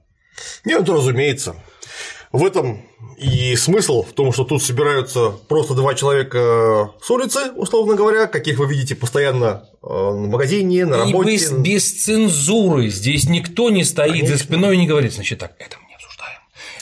Нет, 0.65 0.89
разумеется. 0.89 1.55
В 2.33 2.45
этом 2.47 2.81
и 3.19 3.55
смысл 3.57 4.03
в 4.03 4.13
том, 4.13 4.33
что 4.33 4.45
тут 4.45 4.63
собираются 4.63 5.31
просто 5.49 5.75
два 5.75 5.95
человека 5.95 6.91
с 7.01 7.11
улицы, 7.11 7.53
условно 7.55 7.95
говоря, 7.95 8.27
каких 8.27 8.59
вы 8.59 8.67
видите 8.67 8.95
постоянно 8.95 9.69
э, 9.83 9.87
в 9.87 10.29
магазине, 10.29 10.87
на 10.87 10.99
работе. 10.99 11.31
И 11.31 11.35
без, 11.35 11.51
без 11.53 12.05
цензуры. 12.05 12.89
Здесь 12.89 13.29
никто 13.29 13.71
не 13.71 13.85
стоит 13.85 14.13
Конечно. 14.13 14.37
за 14.37 14.43
спиной 14.43 14.77
и 14.77 14.79
не 14.79 14.87
говорит, 14.87 15.13
значит, 15.13 15.39
так, 15.39 15.53
это 15.59 15.77
мы 15.81 15.89
не 15.89 15.95
обсуждаем. 15.95 16.39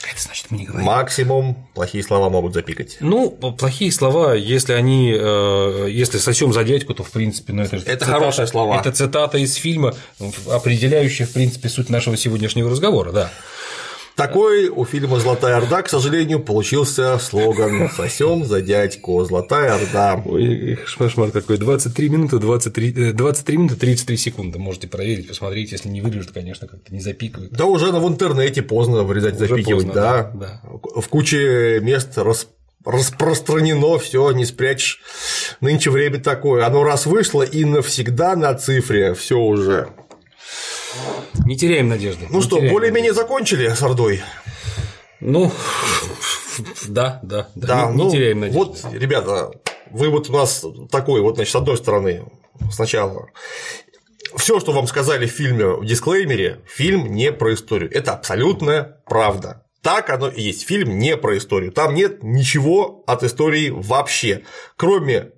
Это 0.09 0.21
значит, 0.21 0.45
мы 0.49 0.57
не 0.57 0.65
говорим. 0.65 0.85
Максимум 0.85 1.67
плохие 1.75 2.03
слова 2.03 2.29
могут 2.29 2.53
запикать. 2.53 2.97
Ну, 3.01 3.29
плохие 3.29 3.91
слова, 3.91 4.33
если 4.33 4.73
они, 4.73 5.13
э, 5.13 5.87
если 5.89 6.17
совсем 6.17 6.53
за 6.53 6.63
дядьку, 6.63 6.93
то 6.93 7.03
в 7.03 7.11
принципе, 7.11 7.53
ну 7.53 7.63
это 7.63 7.77
же 7.77 7.83
это 7.83 8.05
цитата, 8.05 8.11
хорошие 8.11 8.47
слова. 8.47 8.79
Это 8.79 8.91
цитата 8.91 9.37
из 9.37 9.55
фильма, 9.55 9.95
определяющая 10.49 11.25
в 11.25 11.31
принципе 11.31 11.69
суть 11.69 11.89
нашего 11.89 12.17
сегодняшнего 12.17 12.71
разговора, 12.71 13.11
да. 13.11 13.31
Такой 14.21 14.67
у 14.67 14.85
фильма 14.85 15.19
«Золотая 15.19 15.57
Орда», 15.57 15.81
к 15.81 15.89
сожалению, 15.89 16.41
получился 16.41 17.17
слоган 17.17 17.89
«Сосем 17.89 18.45
за 18.45 18.61
дядьку, 18.61 19.23
Золотая 19.23 19.73
Орда». 19.73 20.21
Ой, 20.23 20.77
кошмар 20.99 21.31
какой, 21.31 21.57
23 21.57 22.09
минуты, 22.09 22.37
23, 22.37 23.13
23 23.13 23.55
э, 23.55 23.57
минуты 23.57 23.75
33 23.77 24.17
секунды, 24.17 24.59
можете 24.59 24.87
проверить, 24.87 25.27
посмотреть, 25.27 25.71
если 25.71 25.89
не 25.89 26.01
вырежут, 26.01 26.33
конечно, 26.33 26.67
как-то 26.67 26.93
не 26.93 26.99
запикают. 26.99 27.51
Да 27.51 27.65
уже 27.65 27.91
в 27.91 28.07
интернете 28.07 28.61
поздно 28.61 29.01
вырезать, 29.01 29.37
уже 29.37 29.47
запикивать, 29.47 29.87
поздно, 29.87 29.93
да. 29.93 30.31
да. 30.35 30.61
В 31.01 31.07
куче 31.07 31.79
мест 31.81 32.15
рас 32.15 32.47
распространено, 32.85 33.97
все, 33.97 34.29
не 34.31 34.45
спрячешь. 34.45 35.01
Нынче 35.61 35.89
время 35.89 36.19
такое. 36.19 36.65
Оно 36.65 36.83
раз 36.83 37.07
вышло 37.07 37.41
и 37.41 37.65
навсегда 37.65 38.35
на 38.35 38.53
цифре, 38.53 39.15
все 39.15 39.39
уже. 39.39 39.89
Не 41.45 41.57
теряем 41.57 41.89
надежды. 41.89 42.27
Ну 42.29 42.41
что, 42.41 42.59
более-менее 42.59 43.13
закончили 43.13 43.67
с 43.67 43.81
Ордой? 43.81 44.21
Ну, 45.19 45.51
да, 46.87 47.19
да, 47.23 47.47
да. 47.55 47.67
да 47.67 47.91
не, 47.91 47.97
ну, 47.97 48.05
не 48.05 48.11
теряем 48.11 48.39
надежды. 48.39 48.59
Вот, 48.59 48.93
ребята, 48.93 49.51
вы 49.89 50.09
вот 50.09 50.29
у 50.29 50.33
нас 50.33 50.65
такой, 50.91 51.21
вот, 51.21 51.35
значит, 51.35 51.51
с 51.51 51.55
одной 51.55 51.77
стороны, 51.77 52.25
сначала 52.71 53.27
все, 54.35 54.59
что 54.59 54.71
вам 54.71 54.87
сказали 54.87 55.27
в 55.27 55.31
фильме 55.31 55.65
в 55.65 55.85
дисклеймере, 55.85 56.61
фильм 56.65 57.13
не 57.13 57.31
про 57.31 57.53
историю. 57.53 57.91
Это 57.93 58.13
абсолютная 58.13 59.01
правда. 59.05 59.65
Так 59.81 60.09
оно 60.09 60.29
и 60.29 60.41
есть. 60.41 60.67
Фильм 60.67 60.99
не 60.99 61.17
про 61.17 61.37
историю. 61.37 61.71
Там 61.71 61.95
нет 61.95 62.23
ничего 62.23 63.03
от 63.07 63.23
истории 63.23 63.69
вообще, 63.69 64.43
кроме 64.77 65.31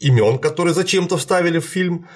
имен, 0.00 0.38
которые 0.38 0.74
зачем-то 0.74 1.16
вставили 1.16 1.58
в 1.58 1.64
фильм, 1.64 2.06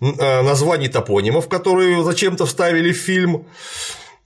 Э, 0.00 0.42
названий 0.42 0.88
топонимов, 0.88 1.48
которые 1.48 2.04
зачем-то 2.04 2.44
вставили 2.44 2.92
в 2.92 2.96
фильм, 2.96 3.46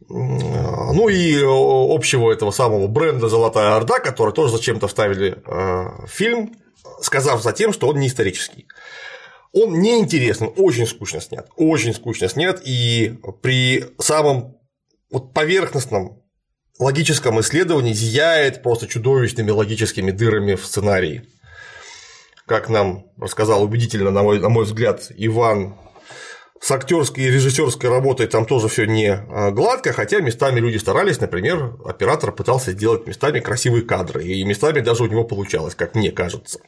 ну 0.08 1.08
и 1.08 1.40
общего 1.44 2.32
этого 2.32 2.50
самого 2.50 2.88
бренда 2.88 3.28
«Золотая 3.28 3.76
Орда», 3.76 4.00
который 4.00 4.34
тоже 4.34 4.52
зачем-то 4.52 4.88
вставили 4.88 5.36
э, 5.46 6.06
в 6.06 6.08
фильм, 6.08 6.56
сказав 7.00 7.40
затем, 7.42 7.72
что 7.72 7.86
он 7.86 8.00
не 8.00 8.08
исторический. 8.08 8.66
Он 9.52 9.80
неинтересный, 9.80 10.48
очень 10.48 10.86
скучно 10.86 11.20
снят, 11.20 11.48
очень 11.54 11.94
скучно 11.94 12.28
снят, 12.28 12.60
и 12.64 13.16
при 13.40 13.84
самом 14.00 14.56
вот 15.12 15.32
поверхностном 15.32 16.20
логическом 16.80 17.38
исследовании 17.40 17.92
зияет 17.92 18.64
просто 18.64 18.88
чудовищными 18.88 19.50
логическими 19.50 20.10
дырами 20.10 20.56
в 20.56 20.66
сценарии 20.66 21.22
как 22.50 22.68
нам 22.68 23.06
рассказал 23.16 23.62
убедительно, 23.62 24.10
на 24.10 24.24
мой, 24.24 24.40
на 24.40 24.48
мой 24.48 24.64
взгляд, 24.64 25.12
Иван 25.16 25.76
с 26.60 26.68
актерской 26.72 27.22
и 27.22 27.30
режиссерской 27.30 27.88
работой 27.88 28.26
там 28.26 28.44
тоже 28.44 28.66
все 28.66 28.86
не 28.86 29.06
а, 29.06 29.52
гладко, 29.52 29.92
хотя 29.92 30.18
местами 30.18 30.58
люди 30.58 30.76
старались, 30.76 31.20
например, 31.20 31.76
оператор 31.84 32.32
пытался 32.32 32.72
сделать 32.72 33.06
местами 33.06 33.38
красивые 33.38 33.84
кадры, 33.84 34.24
и 34.24 34.42
местами 34.42 34.80
даже 34.80 35.04
у 35.04 35.06
него 35.06 35.22
получалось, 35.22 35.76
как 35.76 35.94
мне 35.94 36.10
кажется. 36.10 36.58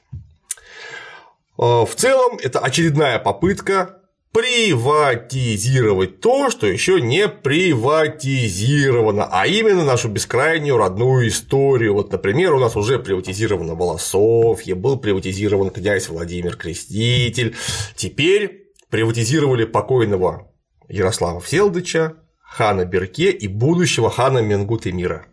А, 1.58 1.84
в 1.84 1.96
целом, 1.96 2.38
это 2.40 2.60
очередная 2.60 3.18
попытка 3.18 4.01
приватизировать 4.32 6.20
то, 6.20 6.50
что 6.50 6.66
еще 6.66 7.00
не 7.02 7.28
приватизировано, 7.28 9.28
а 9.30 9.46
именно 9.46 9.84
нашу 9.84 10.08
бескрайнюю 10.08 10.78
родную 10.78 11.28
историю. 11.28 11.92
Вот, 11.94 12.10
например, 12.10 12.54
у 12.54 12.58
нас 12.58 12.74
уже 12.74 12.98
приватизировано 12.98 13.74
Волосовье, 13.74 14.74
был 14.74 14.98
приватизирован 14.98 15.70
князь 15.70 16.08
Владимир 16.08 16.56
Креститель, 16.56 17.54
теперь 17.94 18.72
приватизировали 18.88 19.64
покойного 19.64 20.50
Ярослава 20.88 21.40
Всеволодовича, 21.40 22.14
хана 22.40 22.86
Берке 22.86 23.30
и 23.30 23.48
будущего 23.48 24.10
хана 24.10 24.38
Менгут-Эмира. 24.38 25.26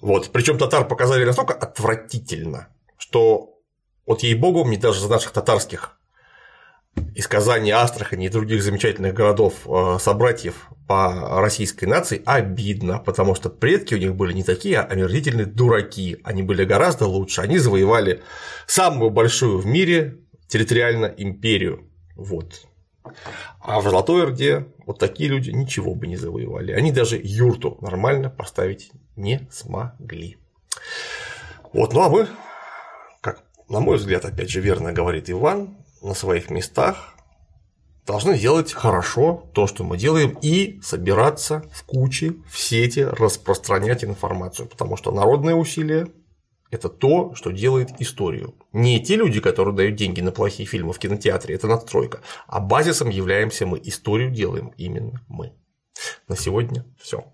Вот, 0.00 0.30
причем 0.32 0.58
татар 0.58 0.86
показали 0.86 1.24
настолько 1.24 1.54
отвратительно, 1.54 2.68
что 2.96 3.58
вот 4.06 4.22
ей-богу, 4.22 4.64
мне 4.64 4.78
даже 4.78 5.00
за 5.00 5.08
наших 5.08 5.32
татарских 5.32 5.98
из 7.14 7.26
Казани, 7.26 7.70
Астрахани 7.70 8.26
и 8.26 8.28
других 8.28 8.62
замечательных 8.62 9.14
городов 9.14 9.66
э, 9.66 9.98
собратьев 10.00 10.68
по 10.86 11.40
российской 11.40 11.86
нации 11.86 12.22
обидно, 12.24 12.98
потому 12.98 13.34
что 13.34 13.48
предки 13.48 13.94
у 13.94 13.98
них 13.98 14.14
были 14.14 14.32
не 14.32 14.42
такие 14.42 14.78
а 14.78 14.84
омерзительные 14.84 15.46
дураки, 15.46 16.18
они 16.24 16.42
были 16.42 16.64
гораздо 16.64 17.06
лучше, 17.06 17.40
они 17.40 17.58
завоевали 17.58 18.22
самую 18.66 19.10
большую 19.10 19.58
в 19.58 19.66
мире 19.66 20.18
территориально 20.48 21.06
империю. 21.06 21.88
Вот. 22.14 22.66
А 23.60 23.80
в 23.80 23.84
Золотой 23.84 24.24
Орде 24.24 24.66
вот 24.86 24.98
такие 24.98 25.30
люди 25.30 25.50
ничего 25.50 25.94
бы 25.94 26.06
не 26.06 26.16
завоевали. 26.16 26.72
Они 26.72 26.92
даже 26.92 27.20
юрту 27.22 27.78
нормально 27.80 28.30
поставить 28.30 28.92
не 29.16 29.48
смогли. 29.50 30.36
Вот, 31.72 31.94
ну 31.94 32.02
а 32.02 32.08
мы, 32.08 32.28
как 33.20 33.44
на 33.68 33.80
мой 33.80 33.96
взгляд, 33.96 34.24
опять 34.24 34.50
же 34.50 34.60
верно 34.60 34.92
говорит 34.92 35.30
Иван, 35.30 35.76
на 36.02 36.14
своих 36.14 36.50
местах 36.50 37.14
должны 38.06 38.36
делать 38.36 38.72
хорошо 38.72 39.48
то, 39.54 39.66
что 39.66 39.84
мы 39.84 39.96
делаем, 39.96 40.36
и 40.42 40.80
собираться 40.82 41.64
в 41.72 41.84
куче, 41.84 42.34
в 42.50 42.58
сети, 42.58 43.00
распространять 43.00 44.04
информацию, 44.04 44.68
потому 44.68 44.96
что 44.96 45.12
народные 45.12 45.54
усилия– 45.54 46.08
это 46.70 46.88
то, 46.88 47.34
что 47.34 47.50
делает 47.50 48.00
историю. 48.00 48.54
Не 48.72 49.02
те 49.02 49.16
люди, 49.16 49.40
которые 49.40 49.74
дают 49.74 49.96
деньги 49.96 50.20
на 50.20 50.32
плохие 50.32 50.66
фильмы 50.66 50.92
в 50.92 50.98
кинотеатре, 50.98 51.54
это 51.54 51.68
надстройка, 51.68 52.20
а 52.46 52.60
базисом 52.60 53.08
являемся 53.08 53.66
мы, 53.66 53.80
историю 53.84 54.30
делаем 54.30 54.72
именно 54.76 55.20
мы. 55.28 55.52
На 56.28 56.36
сегодня 56.36 56.84
все. 57.00 57.24